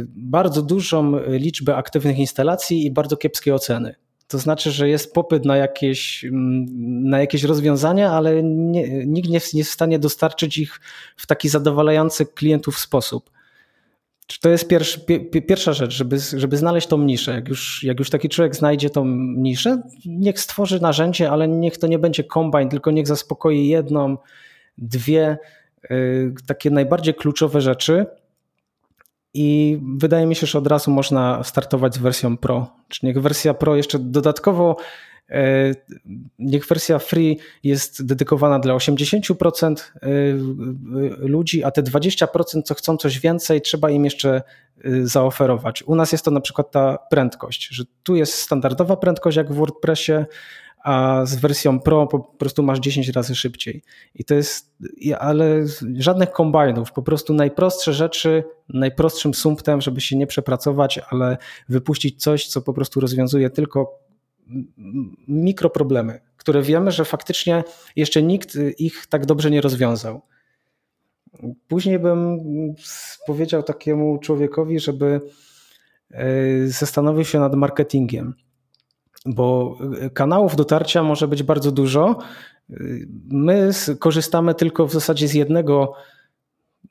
bardzo 0.07 0.63
dużą 0.63 1.13
liczbę 1.29 1.77
aktywnych 1.77 2.19
instalacji 2.19 2.87
i 2.87 2.91
bardzo 2.91 3.17
kiepskie 3.17 3.55
oceny. 3.55 3.95
To 4.29 4.39
znaczy, 4.39 4.71
że 4.71 4.89
jest 4.89 5.15
popyt 5.15 5.45
na 5.45 5.57
jakieś, 5.57 6.25
mm, 6.25 6.67
na 7.09 7.21
jakieś 7.21 7.43
rozwiązania, 7.43 8.13
ale 8.13 8.43
nie, 8.43 9.07
nikt 9.07 9.29
nie 9.29 9.41
jest 9.55 9.71
w 9.71 9.75
stanie 9.75 9.99
dostarczyć 9.99 10.59
ich 10.59 10.81
w 11.17 11.27
taki 11.27 11.49
zadowalający 11.49 12.27
klientów 12.27 12.79
sposób. 12.79 13.31
To 14.41 14.49
jest 14.49 14.69
pierwszy, 14.69 15.01
pierwsza 15.47 15.73
rzecz, 15.73 15.93
żeby, 15.93 16.19
żeby 16.37 16.57
znaleźć 16.57 16.87
tą 16.87 16.99
niszę. 16.99 17.33
Jak 17.33 17.49
już, 17.49 17.83
jak 17.83 17.99
już 17.99 18.11
taki 18.11 18.29
człowiek 18.29 18.57
znajdzie 18.57 18.91
tą 18.91 19.05
niszę, 19.37 19.83
niech 20.07 20.41
stworzy 20.41 20.81
narzędzie, 20.81 21.31
ale 21.31 21.49
niech 21.49 21.79
to 21.79 21.87
nie 21.87 21.99
będzie 21.99 22.25
kombine, 22.25 22.69
tylko 22.69 22.91
niech 22.91 23.07
zaspokoi 23.07 23.69
jedną, 23.69 24.17
dwie 24.79 25.39
y, 25.91 26.35
takie 26.47 26.71
najbardziej 26.71 27.15
kluczowe 27.15 27.61
rzeczy. 27.61 28.07
I 29.39 29.79
wydaje 29.97 30.27
mi 30.27 30.35
się, 30.35 30.47
że 30.47 30.59
od 30.59 30.67
razu 30.67 30.91
można 30.91 31.45
startować 31.45 31.95
z 31.95 31.99
wersją 31.99 32.37
Pro. 32.37 32.67
Czyli 32.89 33.09
niech 33.09 33.23
wersja 33.23 33.55
Pro 33.55 33.77
jeszcze 33.77 33.99
dodatkowo 33.99 34.77
E, 35.31 35.75
niech 36.39 36.67
wersja 36.67 36.99
free 36.99 37.39
jest 37.65 38.07
dedykowana 38.07 38.59
dla 38.59 38.75
80% 38.75 39.75
e, 39.75 40.09
ludzi, 41.19 41.65
a 41.65 41.71
te 41.71 41.83
20%, 41.83 42.63
co 42.63 42.75
chcą 42.75 42.97
coś 42.97 43.19
więcej, 43.19 43.61
trzeba 43.61 43.91
im 43.91 44.05
jeszcze 44.05 44.43
e, 44.85 45.07
zaoferować. 45.07 45.83
U 45.83 45.95
nas 45.95 46.13
jest 46.13 46.25
to 46.25 46.31
na 46.31 46.41
przykład 46.41 46.71
ta 46.71 46.99
prędkość, 47.11 47.69
że 47.69 47.85
tu 48.03 48.17
jest 48.17 48.35
standardowa 48.35 48.97
prędkość 48.97 49.37
jak 49.37 49.53
w 49.53 49.57
WordPressie, 49.57 50.13
a 50.87 51.27
z 51.27 51.37
wersją 51.37 51.81
Pro 51.81 52.07
po 52.07 52.19
prostu 52.19 52.63
masz 52.63 52.79
10 52.79 53.09
razy 53.09 53.35
szybciej. 53.35 53.83
I 54.15 54.25
to 54.25 54.35
jest, 54.35 54.77
ale 55.19 55.65
żadnych 55.95 56.31
kombajnów, 56.31 56.93
po 56.93 57.03
prostu 57.03 57.35
najprostsze 57.35 57.93
rzeczy, 57.93 58.45
najprostszym 58.69 59.35
sumptem, 59.35 59.81
żeby 59.81 60.01
się 60.01 60.17
nie 60.17 60.27
przepracować, 60.27 61.01
ale 61.11 61.37
wypuścić 61.69 62.23
coś, 62.23 62.47
co 62.47 62.63
po 62.63 62.73
prostu 62.73 63.01
rozwiązuje 63.01 63.51
tylko 63.51 63.99
mikroproblemy, 65.29 66.21
które 66.37 66.63
wiemy, 66.63 66.91
że 66.91 67.05
faktycznie 67.05 67.65
jeszcze 67.97 68.23
nikt 68.23 68.59
ich 68.79 69.07
tak 69.07 69.27
dobrze 69.27 69.51
nie 69.51 69.61
rozwiązał. 69.61 70.23
Później 71.69 71.99
bym 71.99 72.39
powiedział 73.27 73.63
takiemu 73.63 74.19
człowiekowi, 74.19 74.81
żeby 74.81 75.21
e, 76.11 76.27
zastanowił 76.67 77.25
się 77.25 77.41
nad 77.41 77.55
marketingiem, 77.55 78.35
bo 79.27 79.79
kanałów 80.15 80.57
dotarcia 80.57 81.03
może 81.03 81.29
być 81.29 81.43
bardzo 81.43 81.73
dużo. 81.73 82.19
My 83.31 83.71
korzystamy 83.99 84.55
tylko 84.55 84.87
w 84.87 84.93
zasadzie 84.93 85.29
z 85.29 85.35
jednego, 85.35 85.93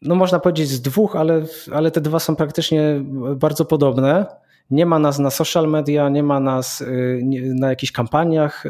no 0.01 0.15
można 0.15 0.39
powiedzieć 0.39 0.69
z 0.69 0.81
dwóch, 0.81 1.15
ale, 1.15 1.45
ale 1.73 1.91
te 1.91 2.01
dwa 2.01 2.19
są 2.19 2.35
praktycznie 2.35 3.01
bardzo 3.35 3.65
podobne. 3.65 4.25
Nie 4.69 4.85
ma 4.85 4.99
nas 4.99 5.19
na 5.19 5.29
social 5.29 5.67
media, 5.67 6.09
nie 6.09 6.23
ma 6.23 6.39
nas 6.39 6.81
y, 6.81 7.21
na 7.55 7.69
jakichś 7.69 7.91
kampaniach 7.91 8.63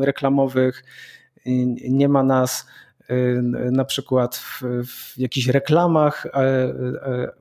reklamowych, 0.00 0.84
nie 1.88 2.08
ma 2.08 2.22
nas 2.22 2.66
na 3.72 3.84
przykład 3.84 4.36
w, 4.36 4.62
w 4.86 5.18
jakichś 5.18 5.46
reklamach 5.46 6.26
e, 6.26 6.30
e, 6.34 7.32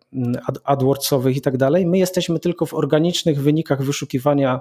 AdWordsowych 0.64 1.38
i 1.38 1.41
tak 1.41 1.57
dalej. 1.57 1.85
My 1.85 1.98
jesteśmy 1.98 2.39
tylko 2.39 2.65
w 2.65 2.73
organicznych 2.73 3.41
wynikach 3.41 3.84
wyszukiwania 3.84 4.56
e, 4.56 4.60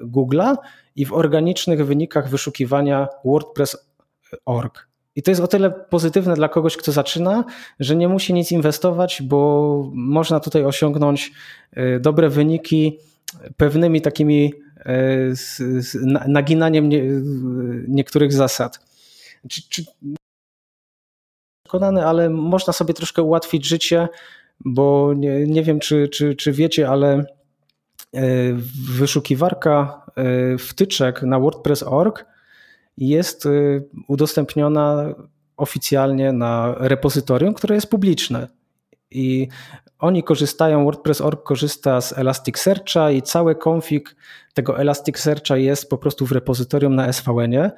Google'a 0.00 0.56
i 0.96 1.06
w 1.06 1.12
organicznych 1.12 1.86
wynikach 1.86 2.28
wyszukiwania 2.28 3.08
WordPress.org. 3.24 4.88
I 5.16 5.22
to 5.22 5.30
jest 5.30 5.40
o 5.40 5.46
tyle 5.46 5.70
pozytywne 5.70 6.34
dla 6.34 6.48
kogoś, 6.48 6.76
kto 6.76 6.92
zaczyna, 6.92 7.44
że 7.80 7.96
nie 7.96 8.08
musi 8.08 8.34
nic 8.34 8.52
inwestować, 8.52 9.22
bo 9.22 9.90
można 9.94 10.40
tutaj 10.40 10.64
osiągnąć 10.64 11.32
e, 11.72 12.00
dobre 12.00 12.28
wyniki 12.28 12.98
pewnymi 13.56 14.00
takimi 14.00 14.54
e, 14.78 14.92
naginaniem 16.28 16.88
niektórych 17.88 18.32
zasad. 18.32 18.80
Czy, 19.48 19.68
czy, 19.68 19.84
przekonany, 21.62 22.06
ale 22.06 22.30
można 22.30 22.72
sobie 22.72 22.94
troszkę 22.94 23.22
ułatwić 23.22 23.66
życie, 23.66 24.08
bo 24.60 25.14
nie, 25.16 25.46
nie 25.46 25.62
wiem, 25.62 25.80
czy, 25.80 26.08
czy, 26.08 26.34
czy 26.34 26.52
wiecie, 26.52 26.88
ale 26.88 27.12
e, 27.12 27.24
wyszukiwarka 28.98 30.06
wtyczek 30.58 31.22
na 31.22 31.40
WordPress.org 31.40 32.24
jest 32.98 33.46
y, 33.46 33.84
udostępniona 34.08 35.14
oficjalnie 35.56 36.32
na 36.32 36.74
repozytorium, 36.78 37.54
które 37.54 37.74
jest 37.74 37.90
publiczne. 37.90 38.48
I 39.10 39.48
oni 39.98 40.22
korzystają, 40.22 40.84
WordPress.org 40.84 41.42
korzysta 41.42 42.00
z 42.00 42.18
Elasticsearcha 42.18 43.10
i 43.10 43.22
cały 43.22 43.54
konfig 43.54 44.16
tego 44.54 44.78
Elasticsearcha 44.78 45.56
jest 45.56 45.90
po 45.90 45.98
prostu 45.98 46.26
w 46.26 46.32
repozytorium 46.32 46.94
na 46.94 47.12
SVN-ie 47.12 47.70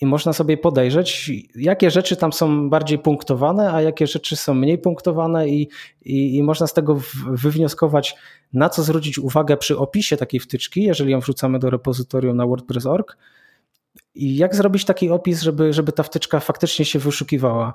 i 0.00 0.06
można 0.06 0.32
sobie 0.32 0.56
podejrzeć, 0.56 1.30
jakie 1.54 1.90
rzeczy 1.90 2.16
tam 2.16 2.32
są 2.32 2.70
bardziej 2.70 2.98
punktowane, 2.98 3.72
a 3.72 3.82
jakie 3.82 4.06
rzeczy 4.06 4.36
są 4.36 4.54
mniej 4.54 4.78
punktowane 4.78 5.48
i, 5.48 5.68
i, 6.02 6.36
i 6.36 6.42
można 6.42 6.66
z 6.66 6.74
tego 6.74 7.00
wywnioskować, 7.26 8.16
na 8.52 8.68
co 8.68 8.82
zwrócić 8.82 9.18
uwagę 9.18 9.56
przy 9.56 9.78
opisie 9.78 10.16
takiej 10.16 10.40
wtyczki, 10.40 10.82
jeżeli 10.82 11.12
ją 11.12 11.20
wrzucamy 11.20 11.58
do 11.58 11.70
repozytorium 11.70 12.36
na 12.36 12.46
WordPress.org, 12.46 13.16
i 14.14 14.36
jak 14.36 14.54
zrobić 14.54 14.84
taki 14.84 15.10
opis, 15.10 15.42
żeby, 15.42 15.72
żeby 15.72 15.92
ta 15.92 16.02
wtyczka 16.02 16.40
faktycznie 16.40 16.84
się 16.84 16.98
wyszukiwała? 16.98 17.74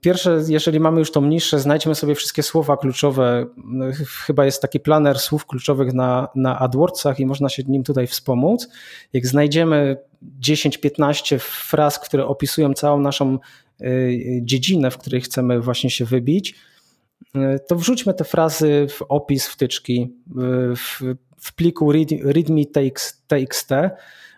Pierwsze, 0.00 0.42
jeżeli 0.48 0.80
mamy 0.80 0.98
już 0.98 1.12
tą 1.12 1.26
niszę, 1.26 1.60
znajdźmy 1.60 1.94
sobie 1.94 2.14
wszystkie 2.14 2.42
słowa 2.42 2.76
kluczowe. 2.76 3.46
Chyba 4.26 4.44
jest 4.44 4.62
taki 4.62 4.80
planer 4.80 5.18
słów 5.18 5.46
kluczowych 5.46 5.94
na, 5.94 6.28
na 6.34 6.58
AdWordsach 6.58 7.20
i 7.20 7.26
można 7.26 7.48
się 7.48 7.62
nim 7.68 7.84
tutaj 7.84 8.06
wspomóc. 8.06 8.68
Jak 9.12 9.26
znajdziemy 9.26 9.96
10-15 10.40 11.38
fraz, 11.38 11.98
które 11.98 12.26
opisują 12.26 12.74
całą 12.74 13.00
naszą 13.00 13.38
y, 13.82 14.40
dziedzinę, 14.42 14.90
w 14.90 14.98
której 14.98 15.20
chcemy 15.20 15.60
właśnie 15.60 15.90
się 15.90 16.04
wybić, 16.04 16.54
to 17.68 17.76
wrzućmy 17.76 18.14
te 18.14 18.24
frazy 18.24 18.86
w 18.90 19.02
opis 19.08 19.48
wtyczki 19.48 20.14
w, 20.76 21.14
w 21.36 21.54
pliku 21.54 21.92
readme.txt 22.24 23.70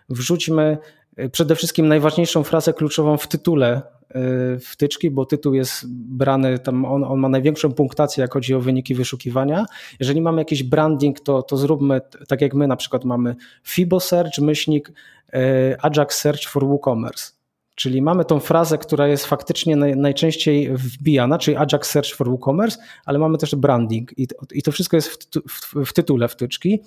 wrzućmy 0.09 0.77
e, 1.15 1.29
przede 1.29 1.55
wszystkim 1.55 1.87
najważniejszą 1.87 2.43
frazę 2.43 2.73
kluczową 2.73 3.17
w 3.17 3.27
tytule 3.27 3.81
e, 4.09 4.21
wtyczki, 4.59 5.11
bo 5.11 5.25
tytuł 5.25 5.53
jest 5.53 5.85
brany, 5.89 6.59
tam 6.59 6.85
on, 6.85 7.03
on, 7.03 7.19
ma 7.19 7.29
największą 7.29 7.73
punktację, 7.73 8.21
jak 8.21 8.33
chodzi 8.33 8.53
o 8.53 8.59
wyniki 8.59 8.95
wyszukiwania. 8.95 9.65
Jeżeli 9.99 10.21
mamy 10.21 10.41
jakiś 10.41 10.63
branding, 10.63 11.19
to, 11.19 11.41
to 11.41 11.57
zróbmy 11.57 12.01
tak 12.27 12.41
jak 12.41 12.53
my 12.53 12.67
na 12.67 12.75
przykład 12.75 13.05
mamy 13.05 13.35
Fibo 13.63 13.99
Search, 13.99 14.39
myślnik 14.39 14.91
e, 15.33 15.77
Ajax 15.81 16.17
Search 16.21 16.47
for 16.47 16.67
WooCommerce. 16.67 17.36
Czyli 17.77 18.01
mamy 18.01 18.25
tą 18.25 18.39
frazę, 18.39 18.77
która 18.77 19.07
jest 19.07 19.25
faktycznie 19.25 19.75
najczęściej 19.75 20.69
wbijana, 20.73 21.37
czyli 21.37 21.57
Ajax 21.57 21.89
Search 21.89 22.15
for 22.15 22.29
WooCommerce, 22.29 22.77
ale 23.05 23.19
mamy 23.19 23.37
też 23.37 23.55
branding 23.55 24.17
i 24.17 24.27
to, 24.27 24.35
i 24.51 24.61
to 24.61 24.71
wszystko 24.71 24.97
jest 24.97 25.09
w, 25.09 25.41
w, 25.49 25.85
w 25.85 25.93
tytule 25.93 26.27
wtyczki. 26.27 26.79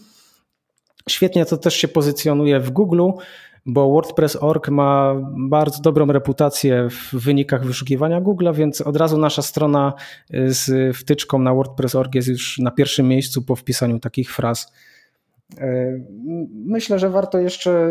Świetnie 1.08 1.46
to 1.46 1.56
też 1.56 1.74
się 1.74 1.88
pozycjonuje 1.88 2.60
w 2.60 2.70
Google, 2.70 3.10
bo 3.66 3.90
WordPress.org 3.90 4.68
ma 4.68 5.14
bardzo 5.48 5.82
dobrą 5.82 6.06
reputację 6.06 6.88
w 6.90 7.14
wynikach 7.14 7.66
wyszukiwania 7.66 8.20
Google, 8.20 8.52
więc 8.52 8.80
od 8.80 8.96
razu 8.96 9.18
nasza 9.18 9.42
strona 9.42 9.92
z 10.46 10.96
wtyczką 10.96 11.38
na 11.38 11.54
WordPress.org 11.54 12.14
jest 12.14 12.28
już 12.28 12.58
na 12.58 12.70
pierwszym 12.70 13.08
miejscu 13.08 13.42
po 13.42 13.56
wpisaniu 13.56 13.98
takich 13.98 14.34
fraz. 14.34 14.72
E, 15.58 16.00
myślę, 16.66 16.98
że 16.98 17.10
warto 17.10 17.38
jeszcze 17.38 17.90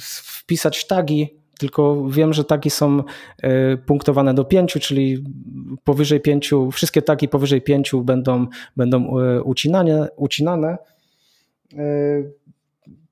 wpisać 0.00 0.86
tagi, 0.86 1.39
tylko 1.60 2.08
wiem, 2.08 2.32
że 2.32 2.44
tagi 2.44 2.70
są 2.70 3.02
e, 3.42 3.76
punktowane 3.76 4.34
do 4.34 4.44
pięciu, 4.44 4.80
czyli 4.80 5.24
powyżej 5.84 6.20
pięciu, 6.20 6.70
wszystkie 6.70 7.02
tagi 7.02 7.28
powyżej 7.28 7.62
pięciu 7.62 8.04
będą, 8.04 8.46
będą 8.76 9.18
e, 9.20 9.42
ucinane. 9.42 10.08
ucinane. 10.16 10.78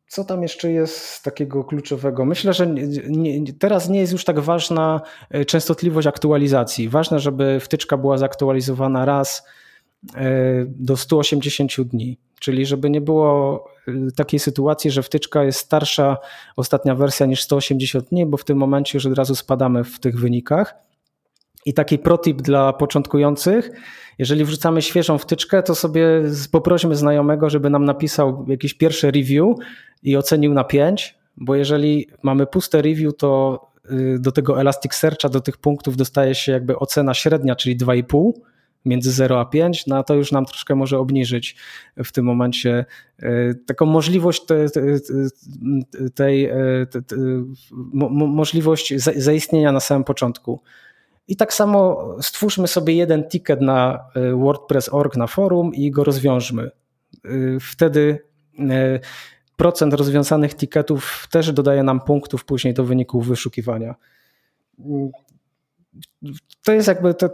Co 0.08 0.24
tam 0.24 0.42
jeszcze 0.42 0.72
jest 0.72 1.22
takiego 1.22 1.64
kluczowego? 1.64 2.24
Myślę, 2.24 2.52
że 2.52 2.66
nie, 3.08 3.52
teraz 3.52 3.88
nie 3.88 4.00
jest 4.00 4.12
już 4.12 4.24
tak 4.24 4.40
ważna 4.40 5.00
e, 5.30 5.44
częstotliwość 5.44 6.06
aktualizacji. 6.06 6.88
Ważne, 6.88 7.18
żeby 7.18 7.60
wtyczka 7.60 7.96
była 7.96 8.18
zaktualizowana 8.18 9.04
raz 9.04 9.46
do 10.66 10.96
180 10.96 11.82
dni. 11.82 12.18
Czyli 12.40 12.66
żeby 12.66 12.90
nie 12.90 13.00
było 13.00 13.64
takiej 14.16 14.40
sytuacji, 14.40 14.90
że 14.90 15.02
wtyczka 15.02 15.44
jest 15.44 15.58
starsza, 15.58 16.16
ostatnia 16.56 16.94
wersja 16.94 17.26
niż 17.26 17.42
180 17.42 18.08
dni, 18.08 18.26
bo 18.26 18.36
w 18.36 18.44
tym 18.44 18.58
momencie 18.58 18.96
już 18.96 19.06
od 19.06 19.18
razu 19.18 19.34
spadamy 19.34 19.84
w 19.84 20.00
tych 20.00 20.20
wynikach. 20.20 20.74
I 21.66 21.74
taki 21.74 21.98
protip 21.98 22.42
dla 22.42 22.72
początkujących, 22.72 23.70
jeżeli 24.18 24.44
wrzucamy 24.44 24.82
świeżą 24.82 25.18
wtyczkę, 25.18 25.62
to 25.62 25.74
sobie 25.74 26.06
poprośmy 26.52 26.96
znajomego, 26.96 27.50
żeby 27.50 27.70
nam 27.70 27.84
napisał 27.84 28.46
jakieś 28.48 28.74
pierwsze 28.74 29.10
review 29.10 29.56
i 30.02 30.16
ocenił 30.16 30.54
na 30.54 30.64
5, 30.64 31.18
bo 31.36 31.54
jeżeli 31.54 32.06
mamy 32.22 32.46
puste 32.46 32.82
review, 32.82 33.16
to 33.16 33.60
y, 33.90 34.18
do 34.18 34.32
tego 34.32 34.60
Elasticsearcha, 34.60 35.28
do 35.28 35.40
tych 35.40 35.56
punktów 35.56 35.96
dostaje 35.96 36.34
się 36.34 36.52
jakby 36.52 36.78
ocena 36.78 37.14
średnia, 37.14 37.56
czyli 37.56 37.76
2,5, 37.76 38.32
między 38.88 39.12
0 39.12 39.40
a 39.40 39.44
5, 39.44 39.86
no 39.86 40.02
to 40.02 40.14
już 40.14 40.32
nam 40.32 40.44
troszkę 40.44 40.74
może 40.74 40.98
obniżyć 40.98 41.56
w 41.96 42.12
tym 42.12 42.24
momencie 42.24 42.84
taką 43.66 43.86
możliwość 43.86 44.46
tej, 44.46 44.68
tej, 44.70 45.00
tej, 46.14 46.50
możliwość 48.10 48.94
zaistnienia 48.96 49.72
na 49.72 49.80
samym 49.80 50.04
początku. 50.04 50.60
I 51.28 51.36
tak 51.36 51.54
samo 51.54 52.08
stwórzmy 52.20 52.68
sobie 52.68 52.94
jeden 52.94 53.28
ticket 53.28 53.60
na 53.60 54.04
WordPress.org 54.34 55.16
na 55.16 55.26
forum 55.26 55.74
i 55.74 55.90
go 55.90 56.04
rozwiążmy. 56.04 56.70
Wtedy 57.60 58.18
procent 59.56 59.94
rozwiązanych 59.94 60.54
ticketów 60.54 61.26
też 61.30 61.52
dodaje 61.52 61.82
nam 61.82 62.00
punktów 62.00 62.44
później 62.44 62.74
do 62.74 62.84
wyników 62.84 63.28
wyszukiwania. 63.28 63.94
To 66.64 66.72
jest 66.72 66.88
jakby, 66.88 67.14
to, 67.14 67.28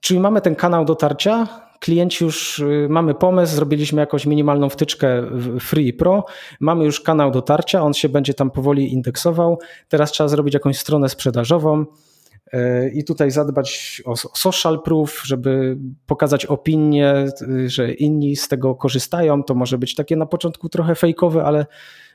czyli 0.00 0.20
mamy 0.20 0.40
ten 0.40 0.54
kanał 0.54 0.84
dotarcia, 0.84 1.48
klienci 1.80 2.24
już, 2.24 2.58
y, 2.58 2.86
mamy 2.90 3.14
pomysł, 3.14 3.54
zrobiliśmy 3.54 4.00
jakąś 4.00 4.26
minimalną 4.26 4.68
wtyczkę 4.68 5.22
Free 5.60 5.92
Pro, 5.92 6.24
mamy 6.60 6.84
już 6.84 7.00
kanał 7.00 7.30
dotarcia, 7.30 7.82
on 7.82 7.94
się 7.94 8.08
będzie 8.08 8.34
tam 8.34 8.50
powoli 8.50 8.92
indeksował, 8.92 9.58
teraz 9.88 10.12
trzeba 10.12 10.28
zrobić 10.28 10.54
jakąś 10.54 10.78
stronę 10.78 11.08
sprzedażową, 11.08 11.84
y, 12.54 12.90
i 12.94 13.04
tutaj 13.04 13.30
zadbać 13.30 14.02
o 14.04 14.16
social 14.16 14.82
proof, 14.82 15.22
żeby 15.24 15.78
pokazać 16.06 16.46
opinię, 16.46 17.26
y, 17.42 17.70
że 17.70 17.92
inni 17.92 18.36
z 18.36 18.48
tego 18.48 18.74
korzystają. 18.74 19.42
To 19.42 19.54
może 19.54 19.78
być 19.78 19.94
takie 19.94 20.16
na 20.16 20.26
początku 20.26 20.68
trochę 20.68 20.94
fejkowe, 20.94 21.44
ale 21.44 21.66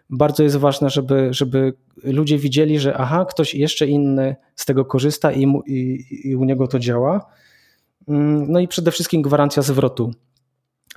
bardzo 0.10 0.44
jest 0.44 0.56
ważne, 0.56 0.90
żeby, 0.90 1.28
żeby 1.32 1.74
ludzie 2.04 2.38
widzieli, 2.38 2.80
że 2.80 2.98
aha, 2.98 3.26
ktoś 3.30 3.56
jeszcze 3.56 3.88
inny 3.88 4.36
z 4.56 4.66
tego 4.66 4.86
korzysta 4.86 5.32
i, 5.32 5.48
mu, 5.48 5.62
i, 5.62 6.06
i 6.24 6.36
u 6.36 6.44
niego 6.44 6.68
to 6.68 6.80
działa. 6.80 7.26
Mm, 8.08 8.52
no 8.52 8.60
i 8.60 8.68
przede 8.68 8.92
wszystkim 8.92 9.22
gwarancja 9.22 9.64
zwrotu. 9.64 10.14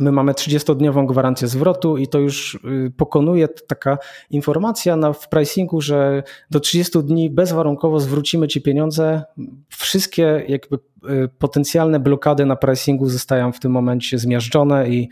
My 0.00 0.12
mamy 0.12 0.32
30-dniową 0.32 1.06
gwarancję 1.06 1.48
zwrotu 1.48 1.96
i 1.96 2.08
to 2.08 2.18
już 2.18 2.54
y, 2.54 2.92
pokonuje 2.96 3.48
taka 3.48 3.98
informacja 4.30 4.96
na, 4.96 5.12
w 5.12 5.28
pricingu, 5.28 5.80
że 5.80 6.22
do 6.50 6.60
30 6.60 6.98
dni 7.02 7.30
bezwarunkowo 7.30 8.00
zwrócimy 8.00 8.48
Ci 8.48 8.62
pieniądze. 8.62 9.22
Wszystkie 9.68 10.44
jakby 10.48 10.76
y, 10.76 11.28
potencjalne 11.38 12.00
blokady 12.00 12.46
na 12.46 12.56
pricingu 12.56 13.08
zostają 13.08 13.52
w 13.52 13.60
tym 13.60 13.72
momencie 13.72 14.18
zmiażdżone 14.18 14.88
i, 14.88 15.08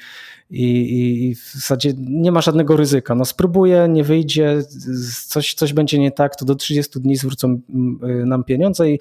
i, 0.50 1.24
i 1.28 1.34
w 1.34 1.52
zasadzie 1.54 1.92
nie 1.98 2.32
ma 2.32 2.40
żadnego 2.40 2.76
ryzyka. 2.76 3.14
No 3.14 3.24
spróbuję, 3.24 3.86
nie 3.90 4.04
wyjdzie, 4.04 4.62
coś, 5.28 5.54
coś 5.54 5.72
będzie 5.72 5.98
nie 5.98 6.10
tak, 6.10 6.36
to 6.36 6.44
do 6.44 6.54
30 6.54 7.00
dni 7.00 7.16
zwrócą 7.16 7.52
y, 7.52 8.26
nam 8.26 8.44
pieniądze 8.44 8.90
i, 8.90 8.98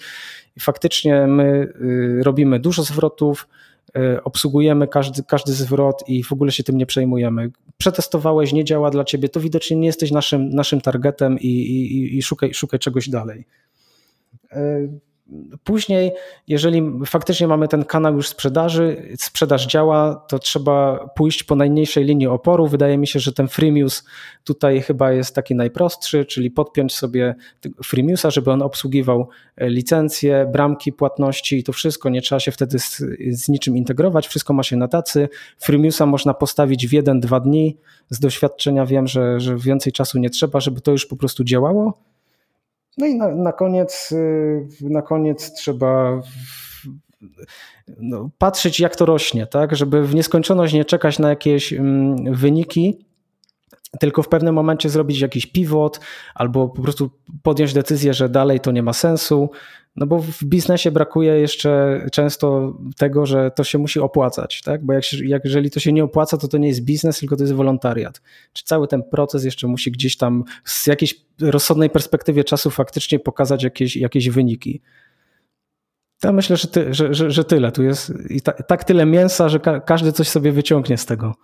i 0.56 0.60
faktycznie 0.60 1.28
my 1.28 1.74
robimy 2.24 2.60
dużo 2.60 2.84
zwrotów, 2.84 3.48
obsługujemy 4.24 4.88
każdy, 4.88 5.24
każdy 5.24 5.54
zwrot 5.54 6.04
i 6.08 6.24
w 6.24 6.32
ogóle 6.32 6.52
się 6.52 6.64
tym 6.64 6.78
nie 6.78 6.86
przejmujemy. 6.86 7.52
Przetestowałeś, 7.78 8.54
nie 8.54 8.64
działa 8.64 8.90
dla 8.90 9.04
ciebie, 9.04 9.30
to 9.30 9.40
widocznie 9.40 9.78
nie 9.78 9.88
jesteś 9.88 10.12
naszym, 10.12 10.50
naszym 10.50 10.82
targetem 10.82 11.40
i, 11.40 11.48
i, 11.48 12.18
i 12.18 12.22
szukaj, 12.22 12.54
szukaj 12.54 12.80
czegoś 12.80 13.10
dalej. 13.10 13.46
Później, 15.64 16.12
jeżeli 16.48 16.92
faktycznie 17.06 17.48
mamy 17.48 17.68
ten 17.68 17.86
kanał 17.86 18.16
już 18.16 18.28
sprzedaży, 18.28 19.10
sprzedaż 19.18 19.68
działa, 19.68 20.16
to 20.16 20.40
trzeba 20.40 21.08
pójść 21.16 21.44
po 21.44 21.56
najmniejszej 21.56 22.06
linii 22.06 22.28
oporu. 22.28 22.68
Wydaje 22.68 22.98
mi 22.98 23.08
się, 23.08 23.20
że 23.20 23.34
ten 23.34 23.48
Freemius 23.48 24.04
tutaj 24.44 24.82
chyba 24.82 25.12
jest 25.12 25.36
taki 25.36 25.56
najprostszy, 25.56 26.26
czyli 26.26 26.52
podpiąć 26.52 26.96
sobie 26.96 27.36
Freemiusa, 27.84 28.32
żeby 28.32 28.52
on 28.52 28.62
obsługiwał 28.62 29.30
e, 29.58 29.70
licencje, 29.70 30.50
bramki 30.54 30.94
płatności 30.94 31.58
i 31.58 31.64
to 31.64 31.74
wszystko. 31.74 32.10
Nie 32.10 32.22
trzeba 32.22 32.40
się 32.40 32.52
wtedy 32.52 32.80
z, 32.80 33.02
z 33.32 33.50
niczym 33.50 33.78
integrować, 33.78 34.28
wszystko 34.28 34.54
ma 34.54 34.64
się 34.64 34.76
na 34.76 34.88
tacy. 34.88 35.30
Freemiusa 35.60 36.06
można 36.06 36.34
postawić 36.34 36.88
w 36.88 36.94
jeden, 36.94 37.20
dwa 37.20 37.40
dni. 37.40 37.78
Z 38.10 38.20
doświadczenia 38.20 38.86
wiem, 38.86 39.08
że, 39.08 39.40
że 39.40 39.58
więcej 39.58 39.94
czasu 39.94 40.20
nie 40.20 40.30
trzeba, 40.30 40.60
żeby 40.60 40.82
to 40.82 40.92
już 40.92 41.06
po 41.06 41.16
prostu 41.16 41.44
działało 41.44 42.13
no 42.98 43.06
i 43.06 43.16
na, 43.16 43.36
na 43.36 43.52
koniec, 43.52 44.12
y, 44.12 44.68
na 44.82 45.02
koniec 45.02 45.54
trzeba 45.54 46.22
no, 48.00 48.30
patrzeć, 48.38 48.80
jak 48.80 48.96
to 48.96 49.06
rośnie, 49.06 49.48
tak? 49.48 49.76
Żeby 49.76 50.08
w 50.08 50.16
nieskończoność 50.16 50.74
nie 50.74 50.86
czekać 50.86 51.20
na 51.20 51.30
jakieś 51.30 51.74
mm, 51.74 52.34
wyniki, 52.34 53.06
tylko 54.00 54.24
w 54.24 54.30
pewnym 54.30 54.56
momencie 54.56 54.90
zrobić 54.90 55.20
jakiś 55.20 55.46
pivot 55.46 56.00
albo 56.36 56.70
po 56.70 56.82
prostu 56.82 57.10
podjąć 57.44 57.74
decyzję, 57.74 58.14
że 58.14 58.30
dalej 58.30 58.60
to 58.60 58.72
nie 58.72 58.84
ma 58.84 58.94
sensu, 58.94 59.50
no 59.96 60.08
bo 60.08 60.20
w 60.20 60.44
biznesie 60.44 60.92
brakuje 60.92 61.34
jeszcze 61.34 62.02
często 62.12 62.78
tego, 62.98 63.26
że 63.26 63.52
to 63.52 63.64
się 63.64 63.78
musi 63.78 64.00
opłacać, 64.00 64.62
tak? 64.62 64.86
Bo 64.86 64.94
jak, 64.94 65.04
jak, 65.24 65.46
jeżeli 65.46 65.72
to 65.72 65.80
się 65.80 65.94
nie 65.94 66.04
opłaca, 66.04 66.38
to 66.38 66.48
to 66.48 66.58
nie 66.58 66.68
jest 66.68 66.82
biznes, 66.82 67.20
tylko 67.20 67.36
to 67.36 67.44
jest 67.44 67.54
wolontariat. 67.54 68.22
Czy 68.54 68.64
cały 68.64 68.88
ten 68.88 69.04
proces 69.04 69.44
jeszcze 69.44 69.68
musi 69.68 69.92
gdzieś 69.92 70.18
tam 70.18 70.44
z 70.64 70.88
jakiejś 70.88 71.16
rozsądnej 71.42 71.90
perspektywie 71.90 72.44
czasu 72.44 72.70
faktycznie 72.70 73.20
pokazać 73.20 73.64
jakieś, 73.64 73.96
jakieś 73.96 74.30
wyniki. 74.30 74.82
Ja 76.24 76.32
myślę, 76.32 76.58
że, 76.58 76.68
ty, 76.68 76.94
że, 76.94 77.14
że, 77.14 77.32
że 77.32 77.44
tyle. 77.44 77.72
Tu 77.72 77.84
jest 77.84 78.14
i 78.30 78.42
ta, 78.42 78.52
tak 78.52 78.84
tyle 78.84 79.06
mięsa, 79.06 79.50
że 79.50 79.60
ka 79.60 79.80
każdy 79.80 80.12
coś 80.12 80.28
sobie 80.28 80.52
wyciągnie 80.52 80.98
z 80.98 81.06
tego. 81.06 81.36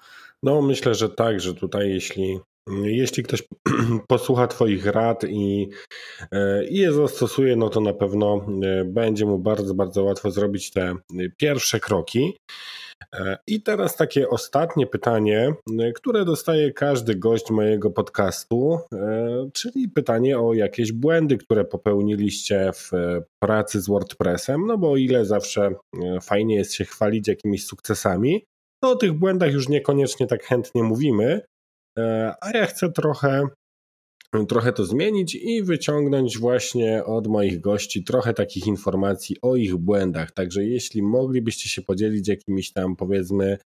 No, 0.43 0.61
myślę, 0.61 0.95
że 0.95 1.09
tak, 1.09 1.39
że 1.39 1.53
tutaj 1.53 1.89
jeśli 1.89 2.39
jeśli 2.83 3.23
ktoś 3.23 3.43
posłucha 4.07 4.47
Twoich 4.47 4.85
rad 4.85 5.23
i, 5.23 5.69
e, 6.31 6.65
i 6.65 6.77
je 6.77 6.93
zastosuje, 6.93 7.55
no 7.55 7.69
to 7.69 7.81
na 7.81 7.93
pewno 7.93 8.45
e, 8.63 8.85
będzie 8.85 9.25
mu 9.25 9.39
bardzo, 9.39 9.73
bardzo 9.73 10.03
łatwo 10.03 10.31
zrobić 10.31 10.71
te 10.71 10.95
pierwsze 11.37 11.79
kroki. 11.79 12.37
E, 13.13 13.37
I 13.47 13.61
teraz 13.61 13.95
takie 13.95 14.29
ostatnie 14.29 14.87
pytanie, 14.87 15.53
które 15.95 16.25
dostaje 16.25 16.73
każdy 16.73 17.15
gość 17.15 17.51
mojego 17.51 17.91
podcastu, 17.91 18.79
czyli 19.53 19.89
pytanie 19.89 20.39
o 20.39 20.53
jakieś 20.53 20.91
błędy, 20.91 21.37
które 21.37 21.65
popełniliście 21.65 22.71
w 22.75 22.91
pracy 23.43 23.81
z 23.81 23.87
WordPressem. 23.87 24.65
No 24.67 24.77
bo 24.77 24.91
o 24.91 24.97
ile 24.97 25.25
zawsze 25.25 25.71
fajnie 26.21 26.55
jest 26.55 26.73
się 26.73 26.85
chwalić 26.85 27.27
jakimiś 27.27 27.65
sukcesami, 27.65 28.43
to 28.83 28.91
o 28.91 28.95
tych 28.95 29.13
błędach 29.13 29.53
już 29.53 29.69
niekoniecznie 29.69 30.27
tak 30.27 30.43
chętnie 30.43 30.83
mówimy, 30.83 31.41
E, 31.99 32.33
a 32.41 32.57
ja 32.57 32.65
chcę 32.65 32.91
trochę, 32.91 33.47
trochę 34.47 34.73
to 34.73 34.85
zmienić 34.85 35.35
i 35.35 35.63
wyciągnąć 35.63 36.37
właśnie 36.37 37.05
od 37.05 37.27
moich 37.27 37.59
gości 37.59 38.03
trochę 38.03 38.33
takich 38.33 38.67
informacji 38.67 39.35
o 39.41 39.55
ich 39.55 39.75
błędach. 39.75 40.31
Także 40.31 40.65
jeśli 40.65 41.01
moglibyście 41.01 41.69
się 41.69 41.81
podzielić 41.81 42.27
jakimiś 42.27 42.71
tam 42.71 42.95
powiedzmy 42.95 43.57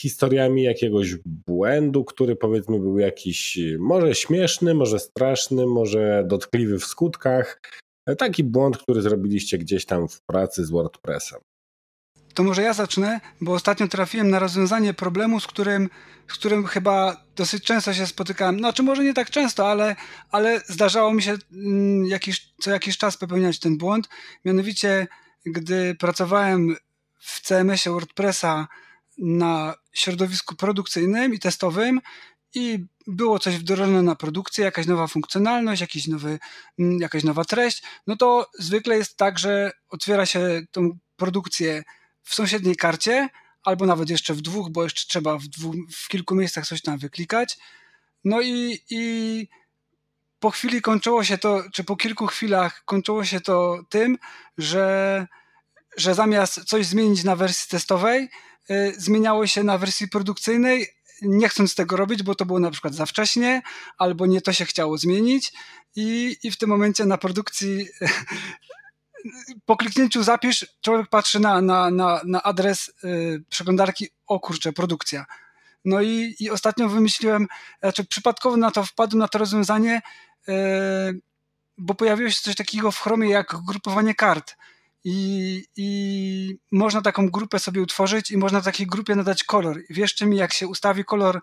historiami 0.00 0.62
jakiegoś 0.62 1.16
błędu, 1.46 2.04
który 2.04 2.36
powiedzmy 2.36 2.78
był 2.78 2.98
jakiś 2.98 3.58
może 3.78 4.14
śmieszny, 4.14 4.74
może 4.74 4.98
straszny, 4.98 5.66
może 5.66 6.24
dotkliwy 6.26 6.78
w 6.78 6.84
skutkach. 6.84 7.60
E, 8.06 8.16
taki 8.16 8.44
błąd, 8.44 8.78
który 8.78 9.02
zrobiliście 9.02 9.58
gdzieś 9.58 9.86
tam 9.86 10.08
w 10.08 10.20
pracy 10.30 10.64
z 10.64 10.70
WordPressem. 10.70 11.40
To 12.36 12.42
może 12.42 12.62
ja 12.62 12.72
zacznę, 12.72 13.20
bo 13.40 13.52
ostatnio 13.52 13.88
trafiłem 13.88 14.30
na 14.30 14.38
rozwiązanie 14.38 14.94
problemu, 14.94 15.40
z 15.40 15.46
którym, 15.46 15.90
z 16.28 16.34
którym 16.34 16.66
chyba 16.66 17.24
dosyć 17.36 17.64
często 17.64 17.94
się 17.94 18.06
spotykałem. 18.06 18.60
No, 18.60 18.72
czy 18.72 18.82
może 18.82 19.04
nie 19.04 19.14
tak 19.14 19.30
często, 19.30 19.70
ale, 19.70 19.96
ale 20.30 20.60
zdarzało 20.68 21.12
mi 21.14 21.22
się 21.22 21.36
mm, 21.52 22.06
jakiś, 22.06 22.52
co 22.60 22.70
jakiś 22.70 22.98
czas 22.98 23.16
popełniać 23.16 23.58
ten 23.58 23.78
błąd. 23.78 24.08
Mianowicie, 24.44 25.06
gdy 25.46 25.94
pracowałem 25.94 26.76
w 27.18 27.40
CMS-ie 27.40 27.92
WordPressa 27.92 28.68
na 29.18 29.74
środowisku 29.92 30.56
produkcyjnym 30.56 31.34
i 31.34 31.38
testowym 31.38 32.00
i 32.54 32.84
było 33.06 33.38
coś 33.38 33.56
wdrożone 33.56 34.02
na 34.02 34.14
produkcję, 34.14 34.64
jakaś 34.64 34.86
nowa 34.86 35.06
funkcjonalność, 35.06 35.80
jakiś 35.80 36.06
nowy, 36.06 36.38
mm, 36.78 36.98
jakaś 37.00 37.24
nowa 37.24 37.44
treść, 37.44 37.82
no 38.06 38.16
to 38.16 38.50
zwykle 38.58 38.96
jest 38.96 39.16
tak, 39.16 39.38
że 39.38 39.72
otwiera 39.88 40.26
się 40.26 40.60
tą 40.70 40.98
produkcję 41.16 41.82
w 42.26 42.34
sąsiedniej 42.34 42.76
karcie, 42.76 43.28
albo 43.62 43.86
nawet 43.86 44.10
jeszcze 44.10 44.34
w 44.34 44.40
dwóch, 44.40 44.70
bo 44.70 44.84
jeszcze 44.84 45.08
trzeba 45.08 45.38
w, 45.38 45.46
dwóch, 45.46 45.74
w 45.92 46.08
kilku 46.08 46.34
miejscach 46.34 46.66
coś 46.66 46.82
tam 46.82 46.98
wyklikać. 46.98 47.58
No 48.24 48.40
i, 48.40 48.78
i 48.90 49.48
po 50.40 50.50
chwili 50.50 50.82
kończyło 50.82 51.24
się 51.24 51.38
to, 51.38 51.62
czy 51.72 51.84
po 51.84 51.96
kilku 51.96 52.26
chwilach 52.26 52.84
kończyło 52.84 53.24
się 53.24 53.40
to 53.40 53.78
tym, 53.88 54.18
że, 54.58 55.26
że 55.96 56.14
zamiast 56.14 56.64
coś 56.64 56.86
zmienić 56.86 57.24
na 57.24 57.36
wersji 57.36 57.70
testowej, 57.70 58.28
yy, 58.68 58.94
zmieniało 58.96 59.46
się 59.46 59.62
na 59.62 59.78
wersji 59.78 60.08
produkcyjnej, 60.08 60.86
nie 61.22 61.48
chcąc 61.48 61.74
tego 61.74 61.96
robić, 61.96 62.22
bo 62.22 62.34
to 62.34 62.46
było 62.46 62.60
na 62.60 62.70
przykład 62.70 62.94
za 62.94 63.06
wcześnie, 63.06 63.62
albo 63.98 64.26
nie 64.26 64.40
to 64.40 64.52
się 64.52 64.64
chciało 64.64 64.98
zmienić 64.98 65.52
i, 65.96 66.36
i 66.42 66.50
w 66.50 66.56
tym 66.56 66.68
momencie 66.68 67.04
na 67.04 67.18
produkcji 67.18 67.88
po 69.64 69.76
kliknięciu 69.76 70.22
zapisz, 70.22 70.66
człowiek 70.80 71.08
patrzy 71.08 71.40
na, 71.40 71.60
na, 71.60 71.90
na, 71.90 72.20
na 72.24 72.42
adres 72.42 72.92
y, 73.04 73.44
przeglądarki, 73.48 74.08
o 74.26 74.40
kurczę, 74.40 74.72
produkcja. 74.72 75.26
No 75.84 76.02
i, 76.02 76.34
i 76.40 76.50
ostatnio 76.50 76.88
wymyśliłem, 76.88 77.46
znaczy 77.80 78.04
przypadkowo 78.04 78.56
na 78.56 78.70
to 78.70 78.84
wpadłem, 78.84 79.18
na 79.18 79.28
to 79.28 79.38
rozwiązanie, 79.38 80.02
y, 80.48 80.52
bo 81.78 81.94
pojawiło 81.94 82.30
się 82.30 82.40
coś 82.40 82.54
takiego 82.54 82.90
w 82.90 83.00
Chromie 83.00 83.30
jak 83.30 83.56
grupowanie 83.66 84.14
kart. 84.14 84.56
i, 85.04 85.64
i 85.76 86.58
można 86.72 87.02
taką 87.02 87.30
grupę 87.30 87.58
sobie 87.58 87.82
utworzyć 87.82 88.30
i 88.30 88.36
można 88.36 88.60
takiej 88.60 88.86
grupie 88.86 89.14
nadać 89.14 89.44
kolor. 89.44 89.80
Wierzcie 89.90 90.26
mi, 90.26 90.36
jak 90.36 90.52
się 90.52 90.68
ustawi 90.68 91.04
kolor 91.04 91.40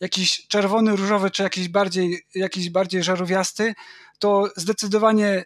jakiś 0.00 0.46
czerwony, 0.48 0.96
różowy, 0.96 1.30
czy 1.30 1.42
jakiś 1.42 1.68
bardziej, 1.68 2.22
jakiś 2.34 2.70
bardziej 2.70 3.02
żarówiasty, 3.02 3.74
to 4.18 4.48
zdecydowanie 4.56 5.44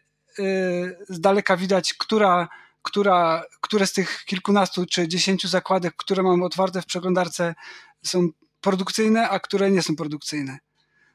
z 1.09 1.21
daleka 1.21 1.57
widać, 1.57 1.95
która, 1.95 2.49
która, 2.83 3.45
które 3.61 3.87
z 3.87 3.93
tych 3.93 4.25
kilkunastu 4.25 4.87
czy 4.87 5.09
dziesięciu 5.09 5.49
zakładek, 5.49 5.95
które 5.97 6.23
mam 6.23 6.43
otwarte 6.43 6.83
w 6.83 6.87
przeglądarce 6.87 7.55
są 8.03 8.29
produkcyjne, 8.61 9.29
a 9.29 9.41
które 9.41 9.71
nie 9.71 9.83
są 9.83 9.97
produkcyjne. 9.97 10.59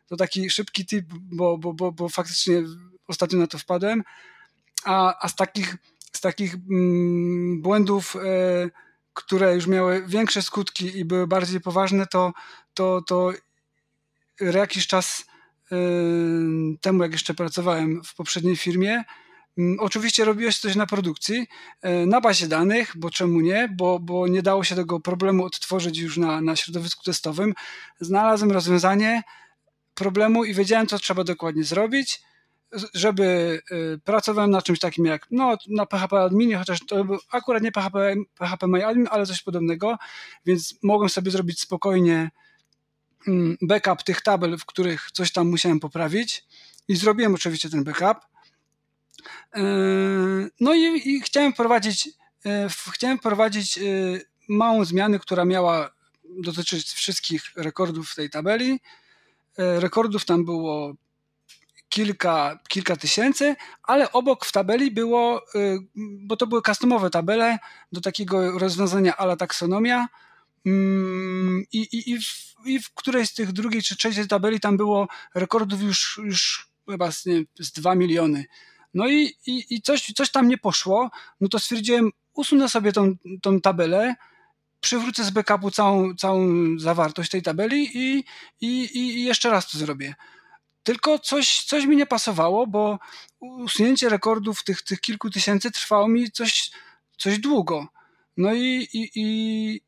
To 0.08 0.18
taki 0.18 0.50
szybki 0.50 0.86
tip, 0.86 1.06
bo, 1.14 1.58
bo, 1.58 1.74
bo, 1.74 1.92
bo 1.92 2.10
faktycznie 2.10 2.64
ostatnio 3.08 3.40
na 3.40 3.48
to 3.48 3.58
wpadłem. 3.58 4.04
A, 4.84 5.26
a 5.26 5.30
z 5.30 5.36
takich, 5.36 5.76
z 6.12 6.22
takich 6.22 6.56
mm, 6.56 7.62
błędów, 7.62 8.16
e, 8.16 8.20
które 9.14 9.56
już 9.56 9.68
miały 9.68 10.04
większe 10.08 10.42
skutki 10.42 10.98
i 10.98 11.06
były 11.06 11.28
bardziej 11.28 11.62
poważne, 11.62 12.08
to, 12.08 12.34
to, 12.74 13.02
to 13.02 13.32
jakiś 14.40 14.88
czas 14.88 15.26
temu, 16.82 17.04
jak 17.04 17.12
jeszcze 17.12 17.34
pracowałem 17.34 18.02
w 18.04 18.16
poprzedniej 18.16 18.56
firmie, 18.56 19.04
Oczywiście 19.80 20.26
robiłeś 20.26 20.60
coś 20.60 20.76
na 20.76 20.86
produkcji, 20.86 21.48
e, 21.82 22.06
na 22.06 22.22
bazie 22.22 22.48
danych, 22.48 22.94
bo 22.96 23.10
czemu 23.10 23.42
nie, 23.42 23.70
bo, 23.78 24.00
bo 24.00 24.28
nie 24.28 24.42
dało 24.42 24.64
się 24.64 24.76
tego 24.76 25.00
problemu 25.00 25.46
odtworzyć 25.46 25.98
już 25.98 26.18
na, 26.18 26.42
na 26.42 26.56
środowisku 26.56 27.04
testowym. 27.04 27.54
Znalazłem 28.00 28.52
rozwiązanie 28.52 29.24
problemu 29.94 30.46
i 30.46 30.54
wiedziałem, 30.54 30.88
co 30.88 31.00
trzeba 31.00 31.24
dokładnie 31.24 31.64
zrobić 31.64 32.22
żeby 32.94 33.62
y, 33.72 34.00
pracowałem 34.04 34.52
na 34.52 34.62
czymś 34.62 34.80
takim 34.80 35.06
jak 35.06 35.28
no, 35.32 35.58
na 35.68 35.86
PHP 35.86 36.22
Adminie, 36.22 36.58
chociaż 36.58 36.80
to 36.88 37.06
był 37.06 37.18
akurat 37.32 37.64
nie 37.64 37.72
PHP, 37.72 38.16
PHP 38.38 38.68
MyAdmin, 38.68 39.08
ale 39.12 39.26
coś 39.26 39.42
podobnego, 39.42 39.98
więc 40.46 40.76
mogłem 40.84 41.10
sobie 41.10 41.32
zrobić 41.32 41.60
spokojnie 41.60 42.32
backup 43.62 44.04
tych 44.04 44.22
tabel, 44.22 44.58
w 44.58 44.66
których 44.66 45.12
coś 45.12 45.32
tam 45.32 45.50
musiałem 45.50 45.80
poprawić 45.80 46.46
i 46.88 46.96
zrobiłem 46.96 47.36
oczywiście 47.36 47.70
ten 47.70 47.84
backup. 47.84 48.18
Y, 49.58 49.62
no 50.60 50.74
i, 50.74 51.10
i 51.10 51.22
chciałem 51.22 51.54
wprowadzić 51.54 52.08
y, 52.08 52.92
chciałem 52.92 53.18
wprowadzić 53.18 53.80
małą 54.50 54.86
zmianę, 54.86 55.20
która 55.20 55.46
miała 55.46 55.90
dotyczyć 56.44 56.88
wszystkich 56.92 57.42
rekordów 57.56 58.10
w 58.10 58.16
tej 58.16 58.30
tabeli. 58.30 58.80
Rekordów 59.58 60.26
tam 60.26 60.46
było 60.46 60.94
kilka, 61.90 62.60
kilka 62.68 62.96
tysięcy, 62.96 63.56
ale 63.84 64.12
obok 64.12 64.46
w 64.46 64.52
tabeli 64.52 64.92
było, 64.92 65.42
bo 65.96 66.38
to 66.38 66.48
były 66.48 66.62
customowe 66.62 67.10
tabele 67.10 67.60
do 67.92 68.02
takiego 68.02 68.60
rozwiązania 68.60 69.18
ala 69.18 69.36
taksonomia 69.36 69.96
mm, 69.98 70.08
i, 70.66 71.80
i, 71.80 72.12
i, 72.12 72.20
w, 72.22 72.56
i 72.66 72.80
w 72.80 72.94
którejś 72.94 73.30
z 73.30 73.34
tych 73.34 73.52
drugiej 73.52 73.82
czy 73.82 73.96
trzeciej 73.96 74.28
tabeli 74.28 74.60
tam 74.60 74.78
było 74.78 75.08
rekordów 75.36 75.82
już, 75.82 76.20
już 76.24 76.68
chyba 76.90 77.12
z, 77.12 77.26
nie, 77.26 77.44
z 77.60 77.72
2 77.72 77.96
miliony. 77.96 78.46
No 78.94 79.08
i, 79.08 79.34
i, 79.48 79.66
i 79.70 79.82
coś, 79.82 80.12
coś 80.16 80.32
tam 80.32 80.48
nie 80.48 80.58
poszło, 80.58 81.12
no 81.42 81.48
to 81.48 81.60
stwierdziłem, 81.60 82.12
usunę 82.34 82.70
sobie 82.70 82.92
tą, 82.92 83.16
tą 83.42 83.62
tabelę, 83.62 84.16
przywrócę 84.80 85.24
z 85.24 85.30
backupu 85.30 85.72
całą, 85.72 86.16
całą 86.16 86.48
zawartość 86.80 87.30
tej 87.30 87.42
tabeli 87.42 87.90
i, 87.98 88.24
i, 88.62 88.98
i 88.98 89.24
jeszcze 89.24 89.50
raz 89.50 89.72
to 89.72 89.78
zrobię. 89.78 90.16
Tylko 90.84 91.20
coś, 91.20 91.64
coś 91.64 91.86
mi 91.86 91.96
nie 91.96 92.06
pasowało, 92.06 92.68
bo 92.68 93.00
usunięcie 93.40 94.10
rekordów 94.10 94.64
tych, 94.64 94.82
tych 94.82 95.02
kilku 95.02 95.30
tysięcy 95.30 95.72
trwało 95.72 96.08
mi 96.08 96.32
coś, 96.32 96.72
coś 97.18 97.40
długo. 97.40 97.88
No 98.38 98.54
i, 98.54 98.88
i, 98.94 99.12
i 99.16 99.82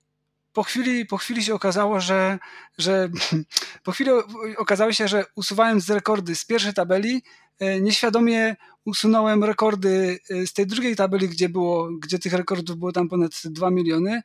po, 0.56 0.64
chwili, 0.64 1.06
po 1.06 1.18
chwili 1.18 1.44
się 1.44 1.54
okazało, 1.54 2.00
że, 2.00 2.40
że 2.78 3.10
po 3.84 3.92
chwili 3.92 4.12
okazało 4.58 4.94
się, 4.94 5.08
że 5.08 5.26
usuwając 5.36 5.90
rekordy 5.90 6.36
z 6.36 6.46
pierwszej 6.46 6.74
tabeli, 6.74 7.24
e, 7.60 7.82
nieświadomie 7.82 8.56
usunąłem 8.86 9.44
rekordy 9.44 10.20
e, 10.30 10.48
z 10.48 10.54
tej 10.54 10.68
drugiej 10.68 10.96
tabeli, 10.96 11.30
gdzie, 11.30 11.50
było, 11.50 11.90
gdzie 12.00 12.20
tych 12.20 12.34
rekordów 12.34 12.78
było 12.78 12.92
tam 12.92 13.10
ponad 13.10 13.32
2 13.46 13.72
miliony, 13.72 14.22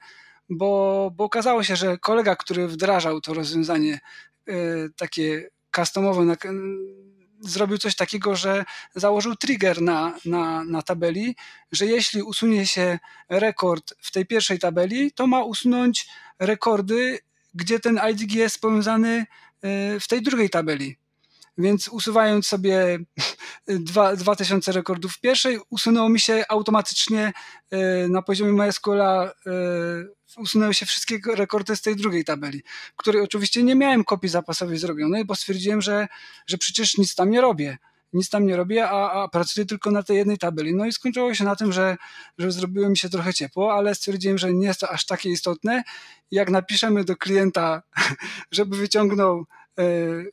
bo, 0.50 1.10
bo 1.16 1.24
okazało 1.24 1.62
się, 1.62 1.76
że 1.76 1.98
kolega, 1.98 2.36
który 2.36 2.68
wdrażał 2.68 3.20
to 3.20 3.34
rozwiązanie, 3.34 4.00
e, 4.48 4.54
takie 4.96 5.50
customowo 5.76 6.24
na, 6.24 6.36
zrobił 7.40 7.78
coś 7.78 7.96
takiego, 7.96 8.36
że 8.36 8.64
założył 8.94 9.36
trigger 9.36 9.82
na, 9.82 10.14
na, 10.24 10.64
na 10.64 10.82
tabeli, 10.82 11.36
że 11.72 11.86
jeśli 11.86 12.22
usunie 12.22 12.66
się 12.66 12.98
rekord 13.28 13.94
w 14.00 14.10
tej 14.10 14.26
pierwszej 14.26 14.58
tabeli, 14.58 15.12
to 15.12 15.26
ma 15.26 15.44
usunąć 15.44 16.08
rekordy, 16.38 17.18
gdzie 17.54 17.80
ten 17.80 18.00
IDG 18.10 18.32
jest 18.32 18.60
powiązany 18.60 19.26
e, 19.62 20.00
w 20.00 20.08
tej 20.08 20.22
drugiej 20.22 20.50
tabeli. 20.50 20.96
Więc 21.58 21.88
usuwając 21.88 22.46
sobie 22.46 22.98
2000 24.16 24.72
rekordów 24.72 25.12
w 25.12 25.20
pierwszej, 25.20 25.58
usunęło 25.70 26.08
mi 26.08 26.20
się 26.20 26.44
automatycznie 26.48 27.32
e, 27.70 28.08
na 28.08 28.22
poziomie 28.22 28.52
MySQL'a 28.52 29.28
e, 29.28 29.30
usunęły 30.36 30.74
się 30.74 30.86
wszystkie 30.86 31.18
rekordy 31.34 31.76
z 31.76 31.82
tej 31.82 31.96
drugiej 31.96 32.24
tabeli, 32.24 32.62
której 32.96 33.22
oczywiście 33.22 33.62
nie 33.62 33.74
miałem 33.74 34.04
kopii 34.04 34.28
zapasowej 34.28 34.78
zrobionej, 34.78 35.24
bo 35.24 35.34
stwierdziłem, 35.34 35.82
że, 35.82 36.08
że 36.46 36.58
przecież 36.58 36.98
nic 36.98 37.14
tam 37.14 37.30
nie 37.30 37.40
robię. 37.40 37.78
Nic 38.12 38.30
tam 38.30 38.46
nie 38.46 38.56
robię, 38.56 38.88
a, 38.88 39.22
a 39.22 39.28
pracuję 39.28 39.66
tylko 39.66 39.90
na 39.90 40.02
tej 40.02 40.16
jednej 40.16 40.38
tabeli. 40.38 40.74
No 40.74 40.86
i 40.86 40.92
skończyło 40.92 41.34
się 41.34 41.44
na 41.44 41.56
tym, 41.56 41.72
że, 41.72 41.96
że 42.38 42.52
zrobiło 42.52 42.88
mi 42.88 42.96
się 42.96 43.08
trochę 43.08 43.34
ciepło, 43.34 43.74
ale 43.74 43.94
stwierdziłem, 43.94 44.38
że 44.38 44.52
nie 44.52 44.66
jest 44.66 44.80
to 44.80 44.90
aż 44.90 45.06
takie 45.06 45.30
istotne. 45.30 45.82
Jak 46.30 46.50
napiszemy 46.50 47.04
do 47.04 47.16
klienta, 47.16 47.82
żeby 48.50 48.76
wyciągnął 48.76 49.46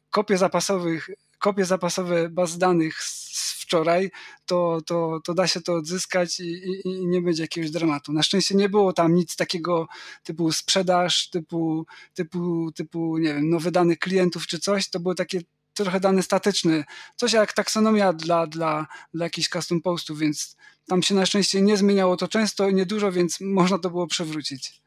kopie 0.10 0.38
zapasowych, 0.38 1.10
kopie 1.40 1.66
zapasowe 1.66 2.30
baz 2.30 2.58
danych 2.58 3.04
z 3.04 3.28
wczoraj, 3.68 4.12
to, 4.46 4.82
to, 4.86 5.20
to 5.24 5.34
da 5.34 5.48
się 5.48 5.62
to 5.62 5.74
odzyskać 5.74 6.40
i, 6.40 6.44
i, 6.44 6.88
i, 6.88 7.08
nie 7.08 7.22
będzie 7.22 7.44
jakiegoś 7.44 7.72
dramatu. 7.72 8.14
Na 8.14 8.24
szczęście 8.24 8.56
nie 8.56 8.70
było 8.70 8.94
tam 8.94 9.14
nic 9.14 9.36
takiego 9.36 9.88
typu 10.24 10.52
sprzedaż, 10.52 11.30
typu, 11.30 11.86
typu, 12.14 12.72
typu 12.72 13.18
nie 13.18 13.34
wiem, 13.34 13.50
nowe 13.50 13.72
dane 13.72 13.96
klientów 13.96 14.48
czy 14.48 14.60
coś. 14.60 14.90
To 14.90 15.00
były 15.00 15.16
takie 15.16 15.42
trochę 15.74 16.00
dane 16.00 16.24
statyczne. 16.24 16.84
Coś 17.16 17.34
jak 17.34 17.54
taksonomia 17.54 18.14
dla, 18.14 18.48
dla, 18.48 18.88
dla 19.14 19.26
jakichś 19.26 19.50
custom 19.50 19.82
postów, 19.82 20.20
więc 20.20 20.56
tam 20.88 21.04
się 21.04 21.16
na 21.16 21.26
szczęście 21.26 21.62
nie 21.62 21.78
zmieniało 21.78 22.18
to 22.18 22.28
często 22.28 22.70
i 22.70 22.74
niedużo, 22.74 23.12
więc 23.12 23.38
można 23.42 23.80
to 23.80 23.90
było 23.90 24.08
przewrócić. 24.08 24.82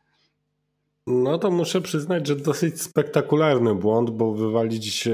No 1.11 1.39
to 1.39 1.51
muszę 1.51 1.81
przyznać, 1.81 2.27
że 2.27 2.37
dosyć 2.37 2.83
spektakularny 2.83 3.75
błąd, 3.75 4.11
bo 4.11 4.35
wywalić 4.35 5.09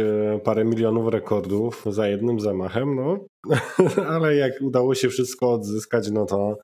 parę 0.44 0.64
milionów 0.64 1.09
rekordów 1.09 1.85
za 1.90 2.09
jednym 2.09 2.40
zamachem, 2.40 2.97
no 2.97 3.18
ale 4.14 4.36
jak 4.36 4.52
udało 4.60 4.94
się 4.94 5.09
wszystko 5.09 5.52
odzyskać, 5.52 6.10
no 6.10 6.27
to 6.27 6.59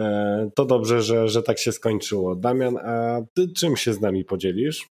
e, 0.00 0.50
to 0.54 0.64
dobrze, 0.64 1.02
że, 1.02 1.28
że 1.28 1.42
tak 1.42 1.58
się 1.58 1.72
skończyło. 1.72 2.36
Damian, 2.36 2.76
a 2.76 3.20
ty 3.34 3.52
czym 3.52 3.76
się 3.76 3.94
z 3.94 4.00
nami 4.00 4.24
podzielisz? 4.24 4.88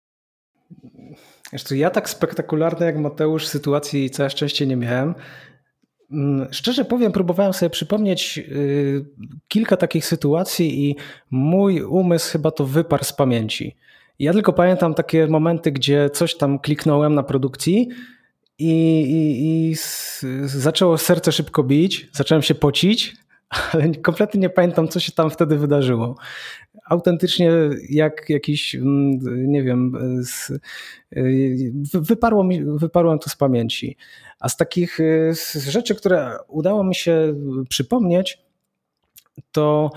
Co, 1.59 1.75
ja 1.75 1.89
tak 1.89 2.09
spektakularny 2.09 2.85
jak 2.85 2.97
Mateusz 2.97 3.47
sytuacji 3.47 4.09
całe 4.09 4.29
szczęście 4.29 4.67
nie 4.67 4.75
miałem. 4.75 5.15
Mm, 6.13 6.47
szczerze 6.51 6.85
powiem, 6.85 7.11
próbowałem 7.11 7.53
sobie 7.53 7.69
przypomnieć 7.69 8.37
y, 8.37 9.05
kilka 9.47 9.77
takich 9.77 10.05
sytuacji 10.05 10.89
i 10.89 10.95
mój 11.31 11.81
umysł 11.81 12.31
chyba 12.31 12.51
to 12.51 12.65
wyparł 12.65 13.03
z 13.03 13.13
pamięci. 13.13 13.75
Ja 14.19 14.33
tylko 14.33 14.53
pamiętam 14.53 14.93
takie 14.93 15.27
momenty, 15.27 15.71
gdzie 15.71 16.09
coś 16.09 16.37
tam 16.37 16.59
kliknąłem 16.59 17.15
na 17.15 17.23
produkcji 17.23 17.89
i, 18.59 19.01
i, 19.01 19.71
i 19.71 19.75
zaczęło 20.47 20.97
serce 20.97 21.31
szybko 21.31 21.63
bić, 21.63 22.09
zacząłem 22.11 22.41
się 22.41 22.55
pocić, 22.55 23.15
ale 23.73 23.95
kompletnie 23.95 24.41
nie 24.41 24.49
pamiętam, 24.49 24.87
co 24.87 24.99
się 24.99 25.11
tam 25.11 25.29
wtedy 25.29 25.57
wydarzyło. 25.57 26.15
Autentycznie 26.89 27.51
jak 27.89 28.29
jakiś, 28.29 28.75
mm, 28.75 29.19
nie 29.51 29.63
wiem, 29.63 29.93
z, 30.21 30.51
wyparło 31.93 32.43
mi, 32.43 32.65
wyparłem 32.65 33.19
to 33.19 33.29
z 33.29 33.35
pamięci. 33.35 33.97
A 34.43 34.49
z 34.49 34.57
takich 34.57 34.97
z 35.33 35.67
rzeczy, 35.69 35.95
które 35.95 36.37
udało 36.47 36.83
mi 36.83 36.95
się 36.95 37.35
przypomnieć, 37.69 38.41
to 39.51 39.91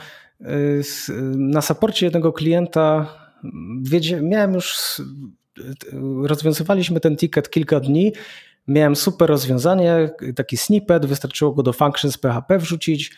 na 1.37 1.61
saporcie 1.61 2.07
jednego 2.07 2.33
klienta 2.33 3.15
miałem 4.23 4.55
już, 4.55 4.79
rozwiązywaliśmy 6.23 7.01
ten 7.01 7.17
ticket 7.17 7.51
kilka 7.51 7.81
dni, 7.81 8.13
miałem 8.69 8.97
super 8.97 9.29
rozwiązanie, 9.29 10.11
taki 10.37 10.57
snippet, 10.57 11.07
wystarczyło 11.07 11.53
go 11.53 11.63
do 11.63 11.73
functions 11.73 12.19
PHP 12.19 12.59
wrzucić, 12.59 13.13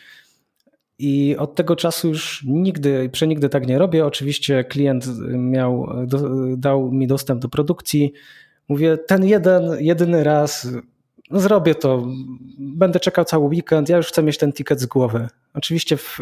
i 0.99 1.35
od 1.37 1.55
tego 1.55 1.75
czasu 1.75 2.07
już 2.07 2.43
nigdy, 2.47 3.09
przenigdy 3.09 3.49
tak 3.49 3.67
nie 3.67 3.77
robię. 3.77 4.05
Oczywiście 4.05 4.63
klient 4.63 5.05
miał, 5.29 5.87
dał 6.57 6.91
mi 6.91 7.07
dostęp 7.07 7.41
do 7.41 7.49
produkcji. 7.49 8.13
Mówię, 8.67 8.97
ten 8.97 9.25
jeden, 9.25 9.77
jedyny 9.79 10.23
raz 10.23 10.67
zrobię 11.31 11.75
to, 11.75 12.07
będę 12.59 12.99
czekał 12.99 13.25
cały 13.25 13.45
weekend, 13.45 13.89
ja 13.89 13.97
już 13.97 14.07
chcę 14.07 14.23
mieć 14.23 14.37
ten 14.37 14.53
ticket 14.53 14.79
z 14.79 14.85
głowy. 14.85 15.27
Oczywiście 15.53 15.97
w, 15.97 16.19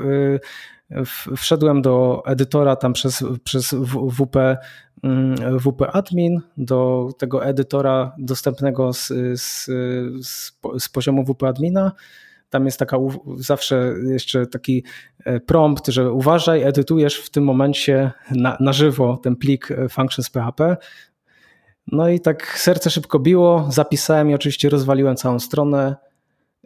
w, 0.89 1.37
wszedłem 1.37 1.81
do 1.81 2.23
edytora 2.25 2.75
tam 2.75 2.93
przez, 2.93 3.23
przez 3.43 3.75
WP, 4.19 4.57
mm, 5.03 5.59
WP 5.59 5.81
Admin, 5.93 6.41
do 6.57 7.09
tego 7.17 7.45
edytora 7.45 8.15
dostępnego 8.17 8.93
z, 8.93 9.07
z, 9.35 9.65
z, 10.27 10.51
z 10.79 10.89
poziomu 10.89 11.25
WP 11.25 11.43
Admina. 11.43 11.91
Tam 12.49 12.65
jest 12.65 12.79
taka 12.79 12.97
zawsze 13.37 13.93
jeszcze 14.03 14.45
taki 14.45 14.83
e, 15.25 15.39
prompt, 15.39 15.87
że 15.87 16.11
uważaj, 16.11 16.63
edytujesz 16.63 17.17
w 17.17 17.29
tym 17.29 17.43
momencie 17.43 18.11
na, 18.31 18.57
na 18.59 18.73
żywo 18.73 19.19
ten 19.23 19.35
plik 19.35 19.71
e, 19.71 19.89
functions 19.89 20.29
PHP. 20.29 20.77
No 21.91 22.09
i 22.09 22.19
tak 22.19 22.59
serce 22.59 22.89
szybko 22.89 23.19
biło, 23.19 23.67
zapisałem 23.69 24.29
i 24.29 24.33
oczywiście 24.33 24.69
rozwaliłem 24.69 25.15
całą 25.15 25.39
stronę. 25.39 25.95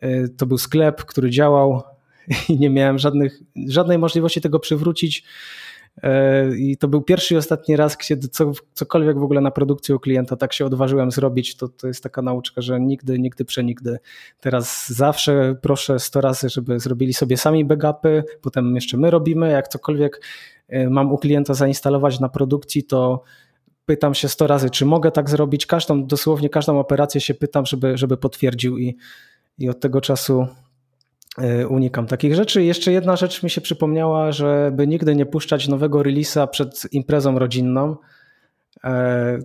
E, 0.01 0.27
to 0.27 0.45
był 0.45 0.57
sklep, 0.57 1.05
który 1.05 1.29
działał 1.29 1.81
i 2.49 2.59
nie 2.59 2.69
miałem 2.69 2.99
żadnych, 2.99 3.39
żadnej 3.67 3.97
możliwości 3.97 4.41
tego 4.41 4.59
przywrócić. 4.59 5.23
E, 6.03 6.57
I 6.57 6.77
to 6.77 6.87
był 6.87 7.01
pierwszy 7.01 7.33
i 7.33 7.37
ostatni 7.37 7.75
raz, 7.75 7.97
kiedy 7.97 8.27
co, 8.27 8.51
cokolwiek 8.73 9.19
w 9.19 9.23
ogóle 9.23 9.41
na 9.41 9.51
produkcji 9.51 9.93
u 9.93 9.99
klienta 9.99 10.35
tak 10.35 10.53
się 10.53 10.65
odważyłem 10.65 11.11
zrobić. 11.11 11.55
To, 11.55 11.67
to 11.67 11.87
jest 11.87 12.03
taka 12.03 12.21
nauczka, 12.21 12.61
że 12.61 12.79
nigdy, 12.79 13.19
nigdy, 13.19 13.45
przenigdy. 13.45 13.99
Teraz 14.39 14.89
zawsze 14.89 15.55
proszę 15.61 15.99
100 15.99 16.21
razy, 16.21 16.49
żeby 16.49 16.79
zrobili 16.79 17.13
sobie 17.13 17.37
sami 17.37 17.65
backupy, 17.65 18.23
potem 18.41 18.75
jeszcze 18.75 18.97
my 18.97 19.11
robimy. 19.11 19.51
Jak 19.51 19.67
cokolwiek 19.67 20.21
e, 20.67 20.89
mam 20.89 21.11
u 21.11 21.17
klienta 21.17 21.53
zainstalować 21.53 22.19
na 22.19 22.29
produkcji, 22.29 22.83
to 22.83 23.23
pytam 23.91 24.13
się 24.13 24.29
100 24.29 24.47
razy, 24.47 24.69
czy 24.69 24.85
mogę 24.85 25.11
tak 25.11 25.29
zrobić. 25.29 25.65
Każdą, 25.65 26.05
dosłownie 26.05 26.49
każdą 26.49 26.79
operację 26.79 27.21
się 27.21 27.33
pytam, 27.33 27.65
żeby, 27.65 27.97
żeby 27.97 28.17
potwierdził 28.17 28.77
i, 28.77 28.97
i 29.59 29.69
od 29.69 29.79
tego 29.79 30.01
czasu 30.01 30.47
E, 31.37 31.67
unikam 31.67 32.07
takich 32.07 32.35
rzeczy. 32.35 32.63
Jeszcze 32.63 32.91
jedna 32.91 33.15
rzecz 33.15 33.43
mi 33.43 33.49
się 33.49 33.61
przypomniała, 33.61 34.31
żeby 34.31 34.87
nigdy 34.87 35.15
nie 35.15 35.25
puszczać 35.25 35.67
nowego 35.67 35.99
release'a 35.99 36.47
przed 36.47 36.93
imprezą 36.93 37.39
rodzinną. 37.39 37.95
E, 38.83 39.39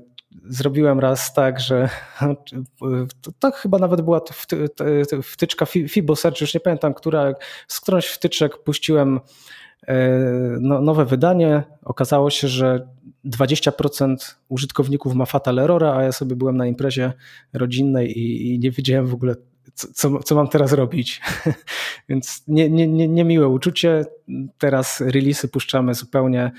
zrobiłem 0.45 1.01
raz 1.01 1.35
tak, 1.35 1.61
że 1.61 1.89
to, 3.23 3.31
to 3.39 3.51
chyba 3.51 3.79
nawet 3.79 4.01
była 4.01 4.21
wtyczka 5.23 5.67
FiboSearch, 5.67 6.41
już 6.41 6.55
nie 6.55 6.61
pamiętam, 6.61 6.95
która, 6.95 7.35
z 7.69 7.81
którąś 7.81 8.07
wtyczek 8.07 8.59
puściłem 8.59 9.21
no, 10.61 10.81
nowe 10.81 11.05
wydanie. 11.05 11.63
Okazało 11.85 12.31
się, 12.31 12.49
że 12.49 12.89
20% 13.25 14.17
użytkowników 14.49 15.15
ma 15.15 15.27
fatal 15.27 15.59
errora, 15.59 15.97
a 15.97 16.03
ja 16.03 16.13
sobie 16.13 16.37
byłem 16.37 16.57
na 16.57 16.67
imprezie 16.67 17.13
rodzinnej 17.53 18.19
i, 18.19 18.55
i 18.55 18.59
nie 18.59 18.71
wiedziałem 18.71 19.07
w 19.07 19.15
ogóle, 19.15 19.35
co, 19.75 20.19
co 20.19 20.35
mam 20.35 20.49
teraz 20.49 20.73
robić. 20.73 21.21
Więc 22.09 22.45
nie, 22.49 22.71
nie, 22.71 22.89
nie, 22.89 23.09
niemiłe 23.09 23.49
uczucie. 23.49 24.05
Teraz 24.59 25.01
releasy 25.01 25.49
puszczamy 25.49 25.95
zupełnie, 25.95 26.51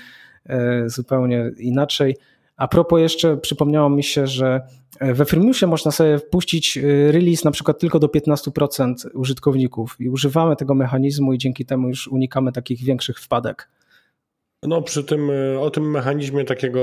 e, 0.46 0.88
zupełnie 0.90 1.50
inaczej. 1.58 2.16
A 2.58 2.68
propos 2.68 3.00
jeszcze 3.00 3.36
przypomniało 3.36 3.90
mi 3.90 4.04
się, 4.04 4.26
że 4.26 4.60
we 5.00 5.24
Freemiusie 5.24 5.66
można 5.66 5.90
sobie 5.90 6.18
wpuścić 6.18 6.78
e, 6.78 7.12
release 7.12 7.44
na 7.44 7.50
przykład 7.50 7.78
tylko 7.78 7.98
do 7.98 8.06
15% 8.06 8.94
użytkowników 9.14 9.96
i 10.00 10.08
używamy 10.08 10.56
tego 10.56 10.74
mechanizmu 10.74 11.32
i 11.32 11.38
dzięki 11.38 11.64
temu 11.64 11.88
już 11.88 12.08
unikamy 12.08 12.52
takich 12.52 12.84
większych 12.84 13.20
wpadek. 13.20 13.68
No, 14.62 14.82
przy 14.82 15.04
tym, 15.04 15.30
e, 15.30 15.60
o 15.60 15.70
tym 15.70 15.90
mechanizmie 15.90 16.44
takiego 16.44 16.80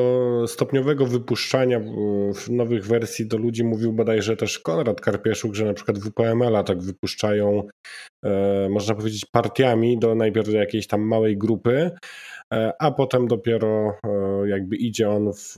stopniowego 0.48 1.06
wypuszczania 1.06 1.82
nowych 2.50 2.88
wersji 2.88 3.28
do 3.28 3.38
ludzi 3.38 3.64
mówił 3.64 3.94
bodajże 3.94 4.36
też 4.36 4.60
Konrad 4.60 5.02
Karpieszuk, 5.02 5.56
że 5.56 5.66
na 5.66 5.74
przykład 5.74 6.00
WPML-a 6.00 6.64
tak 6.64 6.82
wypuszczają, 6.82 7.64
e, 8.26 8.70
można 8.70 8.96
powiedzieć, 8.96 9.26
partiami 9.26 10.00
do 10.00 10.16
najpierw 10.16 10.48
do 10.48 10.58
jakiejś 10.58 10.88
tam 10.88 11.02
małej 11.02 11.38
grupy, 11.38 11.72
e, 11.72 11.92
a 12.80 12.92
potem 12.92 13.28
dopiero 13.28 14.00
jakby 14.46 14.76
idzie 14.76 15.10
on 15.10 15.34
w, 15.34 15.56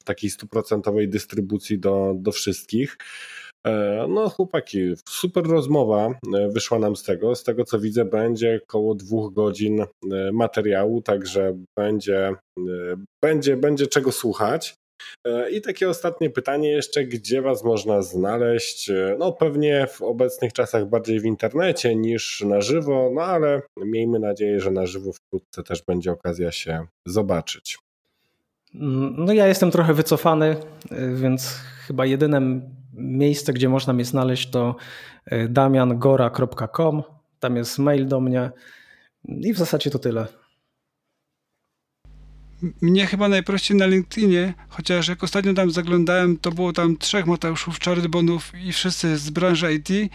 w 0.00 0.04
takiej 0.04 0.30
stuprocentowej 0.30 1.08
dystrybucji 1.08 1.78
do, 1.78 2.14
do 2.16 2.32
wszystkich. 2.32 2.96
E, 3.66 4.06
no, 4.08 4.28
chłopaki, 4.28 4.94
super 5.08 5.44
rozmowa 5.44 6.08
e, 6.34 6.48
wyszła 6.48 6.78
nam 6.78 6.96
z 6.96 7.02
tego. 7.02 7.34
Z 7.34 7.44
tego 7.44 7.64
co 7.64 7.78
widzę, 7.78 8.04
będzie 8.04 8.60
około 8.64 8.94
dwóch 8.94 9.32
godzin 9.32 9.80
e, 9.80 9.86
materiału, 10.32 11.02
także 11.02 11.58
będzie, 11.78 12.34
będzie, 13.22 13.56
będzie 13.56 13.86
czego 13.86 14.12
słuchać. 14.12 14.74
I 15.50 15.60
takie 15.60 15.88
ostatnie 15.88 16.30
pytanie 16.30 16.70
jeszcze, 16.70 17.04
gdzie 17.04 17.42
Was 17.42 17.64
można 17.64 18.02
znaleźć? 18.02 18.90
No 19.18 19.32
pewnie 19.32 19.86
w 19.86 20.02
obecnych 20.02 20.52
czasach 20.52 20.88
bardziej 20.88 21.20
w 21.20 21.24
internecie 21.24 21.96
niż 21.96 22.40
na 22.40 22.60
żywo, 22.60 23.10
no 23.14 23.22
ale 23.22 23.62
miejmy 23.76 24.18
nadzieję, 24.18 24.60
że 24.60 24.70
na 24.70 24.86
żywo 24.86 25.12
wkrótce 25.12 25.62
też 25.62 25.82
będzie 25.82 26.12
okazja 26.12 26.52
się 26.52 26.86
zobaczyć. 27.06 27.78
Mm, 28.74 29.14
no 29.18 29.32
ja 29.32 29.46
jestem 29.46 29.70
trochę 29.70 29.94
wycofany, 29.94 30.56
więc 31.14 31.60
chyba 31.86 32.06
jedynym 32.06 32.62
miejsce, 32.94 33.52
gdzie 33.52 33.68
można 33.68 33.92
mnie 33.92 34.04
znaleźć 34.04 34.50
to 34.50 34.76
e, 35.26 35.48
damiangora.com. 35.48 37.02
Tam 37.40 37.56
jest 37.56 37.78
mail 37.78 38.06
do 38.06 38.20
mnie 38.20 38.50
i 39.28 39.54
w 39.54 39.58
zasadzie 39.58 39.90
to 39.90 39.98
tyle. 39.98 40.26
Mnie 42.80 43.06
chyba 43.06 43.28
najprościej 43.28 43.76
na 43.76 43.86
LinkedInie, 43.86 44.54
chociaż 44.68 45.08
jak 45.08 45.24
ostatnio 45.24 45.54
tam 45.54 45.70
zaglądałem, 45.70 46.38
to 46.38 46.50
było 46.50 46.72
tam 46.72 46.96
trzech 46.96 47.26
Mateuszów 47.26 47.78
Czardybonów 47.78 48.52
i 48.64 48.72
wszyscy 48.72 49.18
z 49.18 49.30
branży 49.30 49.74
IT, 49.74 50.12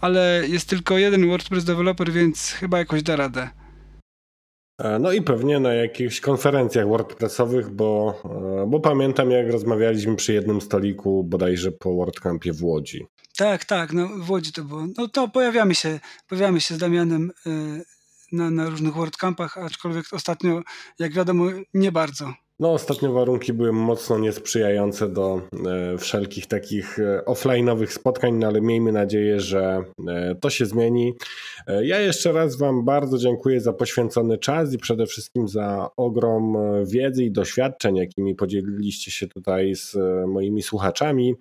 ale 0.00 0.42
jest 0.48 0.68
tylko 0.68 0.98
jeden 0.98 1.28
WordPress 1.28 1.64
developer, 1.64 2.12
więc 2.12 2.50
chyba 2.50 2.78
jakoś 2.78 3.02
da 3.02 3.16
radę. 3.16 3.50
E, 4.80 4.98
no 4.98 5.12
i 5.12 5.22
pewnie 5.22 5.60
na 5.60 5.74
jakichś 5.74 6.20
konferencjach 6.20 6.88
WordPressowych, 6.88 7.70
bo, 7.70 8.20
e, 8.62 8.66
bo 8.66 8.80
pamiętam 8.80 9.30
jak 9.30 9.50
rozmawialiśmy 9.50 10.16
przy 10.16 10.32
jednym 10.32 10.60
stoliku 10.60 11.24
bodajże 11.24 11.72
po 11.72 11.94
WordCampie 11.94 12.52
w 12.52 12.64
Łodzi. 12.64 13.06
Tak, 13.36 13.64
tak, 13.64 13.92
no 13.92 14.08
w 14.18 14.30
Łodzi 14.30 14.52
to 14.52 14.64
było. 14.64 14.86
No 14.98 15.08
to 15.08 15.28
pojawiamy 15.28 15.74
się, 15.74 16.00
pojawiamy 16.28 16.60
się 16.60 16.74
z 16.74 16.78
Damianem 16.78 17.30
e, 17.46 17.50
na, 18.32 18.50
na 18.50 18.68
różnych 18.68 18.94
WordCampach, 18.94 19.58
aczkolwiek 19.58 20.04
ostatnio, 20.12 20.62
jak 20.98 21.12
wiadomo, 21.12 21.44
nie 21.74 21.92
bardzo. 21.92 22.34
No, 22.60 22.72
ostatnio 22.72 23.12
warunki 23.12 23.52
były 23.52 23.72
mocno 23.72 24.18
niesprzyjające 24.18 25.08
do 25.08 25.40
e, 25.66 25.98
wszelkich 25.98 26.46
takich 26.46 26.98
e, 26.98 27.22
offline'owych 27.26 27.86
spotkań, 27.86 28.34
no 28.34 28.46
ale 28.46 28.60
miejmy 28.60 28.92
nadzieję, 28.92 29.40
że 29.40 29.84
e, 30.08 30.34
to 30.34 30.50
się 30.50 30.66
zmieni. 30.66 31.14
E, 31.66 31.86
ja 31.86 32.00
jeszcze 32.00 32.32
raz 32.32 32.58
Wam 32.58 32.84
bardzo 32.84 33.18
dziękuję 33.18 33.60
za 33.60 33.72
poświęcony 33.72 34.38
czas 34.38 34.72
i 34.72 34.78
przede 34.78 35.06
wszystkim 35.06 35.48
za 35.48 35.90
ogrom 35.96 36.56
e, 36.56 36.86
wiedzy 36.86 37.24
i 37.24 37.32
doświadczeń, 37.32 37.96
jakimi 37.96 38.34
podzieliliście 38.34 39.10
się 39.10 39.28
tutaj 39.28 39.74
z 39.74 39.96
e, 39.96 40.26
moimi 40.26 40.62
słuchaczami. 40.62 41.34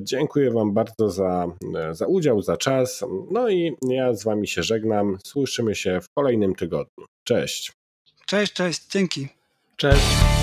Dziękuję 0.00 0.50
Wam 0.50 0.74
bardzo 0.74 1.10
za, 1.10 1.46
za 1.92 2.06
udział, 2.06 2.42
za 2.42 2.56
czas. 2.56 3.04
No 3.30 3.48
i 3.48 3.76
ja 3.82 4.14
z 4.14 4.24
Wami 4.24 4.46
się 4.48 4.62
żegnam. 4.62 5.18
Słyszymy 5.26 5.74
się 5.74 6.00
w 6.00 6.08
kolejnym 6.14 6.54
tygodniu. 6.54 7.06
Cześć. 7.24 7.72
Cześć, 8.26 8.52
cześć, 8.52 8.88
dzięki. 8.88 9.28
Cześć. 9.76 10.37